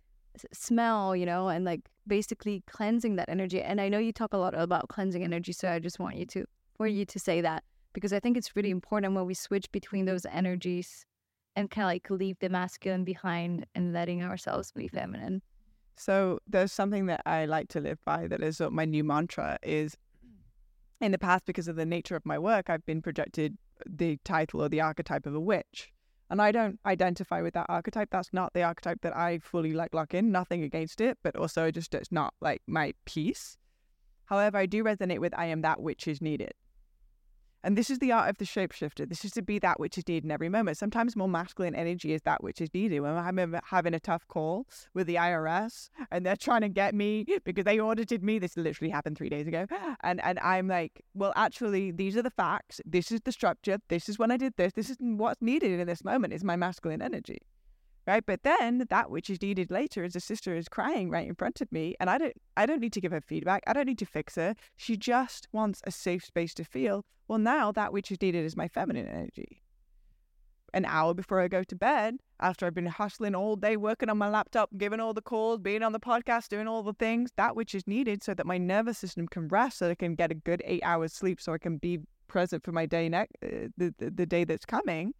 smell, 0.51 1.15
you 1.15 1.25
know, 1.25 1.47
and 1.47 1.65
like 1.65 1.81
basically 2.07 2.63
cleansing 2.67 3.15
that 3.17 3.29
energy. 3.29 3.61
And 3.61 3.79
I 3.79 3.89
know 3.89 3.99
you 3.99 4.11
talk 4.11 4.33
a 4.33 4.37
lot 4.37 4.53
about 4.55 4.89
cleansing 4.89 5.23
energy, 5.23 5.53
so 5.53 5.69
I 5.69 5.79
just 5.79 5.99
want 5.99 6.17
you 6.17 6.25
to 6.27 6.45
for 6.75 6.87
you 6.87 7.05
to 7.05 7.19
say 7.19 7.41
that 7.41 7.63
because 7.93 8.13
I 8.13 8.19
think 8.19 8.37
it's 8.37 8.55
really 8.55 8.69
mm-hmm. 8.69 8.77
important 8.77 9.13
when 9.13 9.25
we 9.25 9.33
switch 9.33 9.71
between 9.71 10.05
those 10.05 10.25
energies 10.25 11.05
and 11.55 11.69
kind 11.69 11.85
of 11.85 11.89
like 11.89 12.09
leave 12.09 12.37
the 12.39 12.49
masculine 12.49 13.03
behind 13.03 13.65
and 13.75 13.93
letting 13.93 14.23
ourselves 14.23 14.71
be 14.71 14.85
mm-hmm. 14.85 14.97
feminine. 14.97 15.41
So 15.95 16.39
there's 16.47 16.71
something 16.71 17.05
that 17.05 17.21
I 17.25 17.45
like 17.45 17.69
to 17.69 17.79
live 17.79 17.99
by 18.03 18.27
that 18.27 18.41
is 18.41 18.59
uh, 18.59 18.69
my 18.69 18.85
new 18.85 19.03
mantra 19.03 19.59
is 19.61 19.95
in 21.01 21.11
the 21.11 21.19
past 21.19 21.45
because 21.45 21.67
of 21.67 21.75
the 21.75 21.85
nature 21.85 22.15
of 22.15 22.25
my 22.25 22.39
work 22.39 22.69
I've 22.69 22.85
been 22.85 23.01
projected 23.01 23.57
the 23.85 24.17
title 24.23 24.63
or 24.63 24.69
the 24.69 24.81
archetype 24.81 25.25
of 25.25 25.35
a 25.35 25.39
witch. 25.39 25.91
And 26.29 26.41
I 26.41 26.51
don't 26.51 26.79
identify 26.85 27.41
with 27.41 27.53
that 27.53 27.67
archetype. 27.69 28.09
That's 28.09 28.33
not 28.33 28.53
the 28.53 28.63
archetype 28.63 29.01
that 29.01 29.15
I 29.15 29.39
fully 29.39 29.73
like 29.73 29.93
lock 29.93 30.15
in. 30.15 30.31
Nothing 30.31 30.63
against 30.63 30.99
it, 30.99 31.17
but 31.21 31.35
also 31.35 31.69
just 31.69 31.93
it's 31.93 32.11
not 32.11 32.33
like 32.41 32.61
my 32.65 32.93
piece. 33.05 33.57
However, 34.25 34.57
I 34.57 34.65
do 34.65 34.83
resonate 34.83 35.19
with 35.19 35.37
I 35.37 35.45
am 35.45 35.61
that 35.61 35.81
which 35.81 36.07
is 36.07 36.21
needed. 36.21 36.53
And 37.63 37.77
this 37.77 37.89
is 37.89 37.99
the 37.99 38.11
art 38.11 38.29
of 38.29 38.37
the 38.37 38.45
shapeshifter. 38.45 39.07
This 39.07 39.23
is 39.23 39.31
to 39.31 39.41
be 39.41 39.57
that 39.59 39.79
which 39.79 39.97
is 39.97 40.07
needed 40.07 40.25
in 40.25 40.31
every 40.31 40.49
moment. 40.49 40.77
Sometimes 40.77 41.15
more 41.15 41.29
masculine 41.29 41.75
energy 41.75 42.13
is 42.13 42.21
that 42.23 42.43
which 42.43 42.59
is 42.59 42.73
needed. 42.73 42.99
When 42.99 43.11
I'm 43.11 43.55
having 43.65 43.93
a 43.93 43.99
tough 43.99 44.27
call 44.27 44.67
with 44.93 45.07
the 45.07 45.15
IRS 45.15 45.89
and 46.11 46.25
they're 46.25 46.35
trying 46.35 46.61
to 46.61 46.69
get 46.69 46.93
me 46.93 47.25
because 47.45 47.63
they 47.63 47.79
audited 47.79 48.23
me, 48.23 48.39
this 48.39 48.57
literally 48.57 48.91
happened 48.91 49.17
three 49.17 49.29
days 49.29 49.47
ago. 49.47 49.65
And 50.01 50.21
and 50.23 50.39
I'm 50.39 50.67
like, 50.67 51.01
well, 51.13 51.33
actually, 51.35 51.91
these 51.91 52.17
are 52.17 52.21
the 52.21 52.31
facts. 52.31 52.81
This 52.85 53.11
is 53.11 53.21
the 53.21 53.31
structure. 53.31 53.77
This 53.87 54.09
is 54.09 54.19
when 54.19 54.31
I 54.31 54.37
did 54.37 54.53
this. 54.57 54.73
This 54.73 54.89
is 54.89 54.97
what's 54.99 55.41
needed 55.41 55.79
in 55.79 55.87
this 55.87 56.03
moment 56.03 56.33
is 56.33 56.43
my 56.43 56.55
masculine 56.55 57.01
energy 57.01 57.39
right? 58.05 58.25
But 58.25 58.43
then 58.43 58.85
that 58.89 59.09
which 59.09 59.29
is 59.29 59.41
needed 59.41 59.71
later 59.71 60.03
is 60.03 60.15
a 60.15 60.19
sister 60.19 60.55
is 60.55 60.67
crying 60.67 61.09
right 61.09 61.27
in 61.27 61.35
front 61.35 61.61
of 61.61 61.71
me 61.71 61.95
and 61.99 62.09
i 62.09 62.17
don't 62.17 62.33
i 62.57 62.65
don't 62.65 62.79
need 62.79 62.93
to 62.93 63.01
give 63.01 63.11
her 63.11 63.21
feedback. 63.21 63.63
I 63.67 63.73
don't 63.73 63.85
need 63.87 63.99
to 63.99 64.05
fix 64.05 64.35
her. 64.35 64.55
She 64.75 64.97
just 64.97 65.47
wants 65.51 65.81
a 65.85 65.91
safe 65.91 66.23
space 66.25 66.53
to 66.55 66.63
feel. 66.63 67.05
Well 67.27 67.39
now 67.39 67.71
that 67.71 67.93
which 67.93 68.11
is 68.11 68.21
needed 68.21 68.45
is 68.45 68.55
my 68.55 68.67
feminine 68.67 69.07
energy. 69.07 69.61
An 70.73 70.85
hour 70.85 71.13
before 71.13 71.39
i 71.39 71.47
go 71.47 71.63
to 71.63 71.75
bed 71.75 72.17
after 72.39 72.65
i've 72.65 72.73
been 72.73 72.87
hustling 72.87 73.35
all 73.35 73.55
day 73.55 73.77
working 73.77 74.09
on 74.09 74.17
my 74.17 74.27
laptop 74.27 74.69
giving 74.75 74.99
all 74.99 75.13
the 75.13 75.21
calls 75.21 75.59
being 75.59 75.83
on 75.83 75.91
the 75.91 75.99
podcast 75.99 76.49
doing 76.49 76.67
all 76.67 76.81
the 76.81 76.93
things 76.93 77.29
that 77.37 77.55
which 77.55 77.75
is 77.75 77.85
needed 77.85 78.23
so 78.23 78.33
that 78.33 78.47
my 78.47 78.57
nervous 78.57 78.97
system 78.97 79.27
can 79.27 79.47
rest 79.49 79.77
so 79.77 79.85
that 79.85 79.91
i 79.91 79.95
can 79.95 80.15
get 80.15 80.31
a 80.31 80.35
good 80.35 80.63
eight 80.65 80.81
hours 80.83 81.13
sleep 81.13 81.39
so 81.39 81.53
i 81.53 81.59
can 81.59 81.77
be 81.77 81.99
present 82.27 82.63
for 82.63 82.71
my 82.71 82.87
day 82.87 83.07
next 83.07 83.31
uh, 83.43 83.67
the, 83.77 83.93
the, 83.99 84.09
the 84.09 84.25
day 84.25 84.43
that's 84.43 84.65
coming 84.65 85.13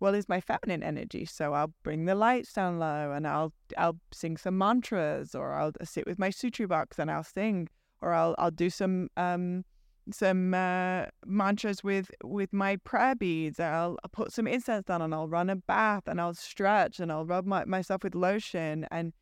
well 0.00 0.14
is 0.14 0.28
my 0.28 0.40
feminine 0.40 0.82
energy 0.82 1.24
so 1.24 1.52
i'll 1.52 1.72
bring 1.82 2.06
the 2.06 2.14
lights 2.14 2.52
down 2.52 2.78
low 2.78 3.12
and 3.12 3.26
i'll 3.26 3.52
i'll 3.78 3.98
sing 4.12 4.36
some 4.36 4.58
mantras 4.58 5.34
or 5.34 5.52
i'll 5.52 5.72
sit 5.84 6.06
with 6.06 6.18
my 6.18 6.30
shruti 6.30 6.66
box 6.66 6.98
and 6.98 7.10
i'll 7.10 7.24
sing 7.24 7.68
or 8.00 8.12
i'll 8.12 8.34
i'll 8.38 8.50
do 8.50 8.68
some 8.68 9.08
um 9.16 9.64
some 10.12 10.54
uh, 10.54 11.06
mantras 11.26 11.84
with 11.84 12.10
with 12.24 12.52
my 12.52 12.76
prayer 12.76 13.14
beads. 13.14 13.60
I'll, 13.60 13.98
I'll 14.02 14.10
put 14.10 14.32
some 14.32 14.46
incense 14.46 14.86
down 14.86 15.02
and 15.02 15.14
I'll 15.14 15.28
run 15.28 15.50
a 15.50 15.56
bath 15.56 16.04
and 16.06 16.20
I'll 16.20 16.34
stretch 16.34 17.00
and 17.00 17.12
I'll 17.12 17.26
rub 17.26 17.46
my, 17.46 17.64
myself 17.64 18.02
with 18.04 18.14
lotion 18.14 18.86
and 18.90 19.12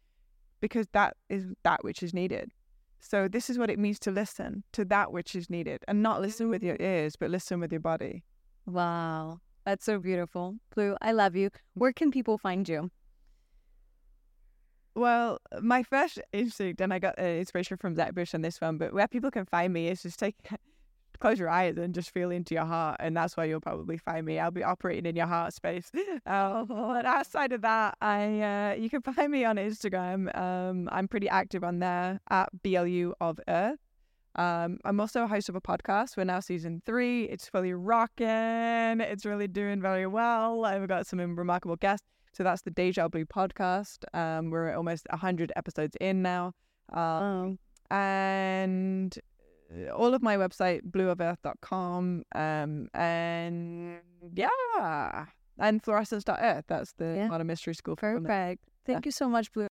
because 0.61 0.87
that 0.93 1.17
is 1.29 1.47
that 1.63 1.85
which 1.85 2.03
is 2.03 2.15
needed. 2.15 2.53
So 3.01 3.29
this 3.29 3.49
is 3.49 3.59
what 3.59 3.71
it 3.71 3.79
means 3.79 3.99
to 4.01 4.11
listen 4.11 4.65
to 4.73 4.85
that 4.87 5.13
which 5.13 5.35
is 5.35 5.49
needed 5.49 5.85
and 5.87 6.03
not 6.03 6.21
listen 6.21 6.49
with 6.49 6.63
your 6.63 6.77
ears, 6.81 7.15
but 7.17 7.31
listen 7.31 7.61
with 7.61 7.73
your 7.73 7.81
body. 7.81 8.25
Wow. 8.67 9.41
That's 9.69 9.85
so 9.85 9.99
beautiful. 9.99 10.55
Blu, 10.75 10.97
I 11.03 11.13
love 11.13 11.37
you. 11.37 11.51
Where 11.75 11.93
can 11.93 12.11
people 12.11 12.39
find 12.39 12.67
you? 12.67 12.91
Well, 14.95 15.41
my 15.61 15.83
first 15.83 16.19
instinct, 16.33 16.81
and 16.81 16.91
I 16.91 16.99
got 16.99 17.19
uh, 17.19 17.23
inspiration 17.23 17.77
from 17.77 17.95
Zach 17.95 18.15
Bush 18.15 18.35
on 18.35 18.41
this 18.41 18.63
one, 18.63 18.79
but 18.79 18.95
where 18.95 19.07
people 19.07 19.31
can 19.31 19.45
find 19.45 19.75
me 19.75 19.89
is 19.89 20.01
just 20.01 20.19
take 20.19 20.37
close 21.21 21.39
your 21.39 21.51
eyes 21.51 21.77
and 21.77 21.95
just 21.95 22.15
feel 22.15 22.31
into 22.31 22.55
your 22.55 22.65
heart, 22.65 22.97
and 22.99 23.15
that's 23.15 23.37
where 23.37 23.45
you'll 23.45 23.61
probably 23.61 23.99
find 23.99 24.25
me. 24.25 24.39
I'll 24.39 24.51
be 24.51 24.65
operating 24.65 25.05
in 25.05 25.17
your 25.17 25.27
heart 25.27 25.53
space. 25.53 25.93
Uh, 26.25 26.65
but 26.65 27.05
outside 27.05 27.53
of 27.53 27.61
that, 27.61 27.99
I 28.01 28.41
uh, 28.41 28.75
you 28.81 28.89
can 28.89 29.03
find 29.03 29.31
me 29.31 29.45
on 29.45 29.57
Instagram. 29.57 30.35
Um, 30.35 30.89
I'm 30.91 31.09
pretty 31.09 31.29
active 31.29 31.63
on 31.63 31.81
there 31.81 32.21
at 32.31 32.49
BLU 32.63 33.13
of 33.21 33.39
Earth. 33.47 33.81
Um, 34.37 34.79
I'm 34.85 35.01
also 35.01 35.25
a 35.25 35.27
host 35.27 35.49
of 35.49 35.57
a 35.57 35.61
podcast. 35.61 36.17
We're 36.17 36.25
now 36.25 36.41
season 36.41 36.83
three. 36.87 37.25
It's 37.25 37.49
fully 37.49 37.73
rocking. 37.73 38.27
It's 39.01 39.25
really 39.25 39.49
doing 39.49 39.81
very 39.81 40.07
well. 40.07 40.65
I've 40.65 40.87
got 40.89 41.07
some 41.07 41.19
remarkable 41.37 41.77
guests. 41.77 42.07
So 42.33 42.45
that's 42.45 42.63
the 42.63 42.71
Deja 42.71 43.09
Blu 43.09 43.25
podcast. 43.25 44.05
Um, 44.15 44.51
we're 44.51 44.75
almost 44.75 45.07
100 45.11 45.53
episodes 45.57 45.97
in 46.01 46.23
now. 46.23 46.53
Um, 46.93 47.59
and 47.91 49.19
uh, 49.75 49.91
all 49.93 50.15
of 50.15 50.23
my 50.23 50.37
website, 50.37 50.83
bluofearth.com. 50.91 52.23
Um, 52.35 52.89
and 52.95 53.99
yeah, 54.35 55.25
and 55.59 55.83
florescence.earth. 55.83 56.65
That's 56.69 56.93
the 56.99 57.15
Yeah. 57.17 57.29
Modern 57.29 57.47
Mystery 57.47 57.75
School. 57.75 57.97
for. 57.97 58.21
Perfect. 58.21 58.63
Thank 58.87 59.05
you 59.07 59.13
so 59.13 59.29
much, 59.29 59.53
Blu. 59.53 59.68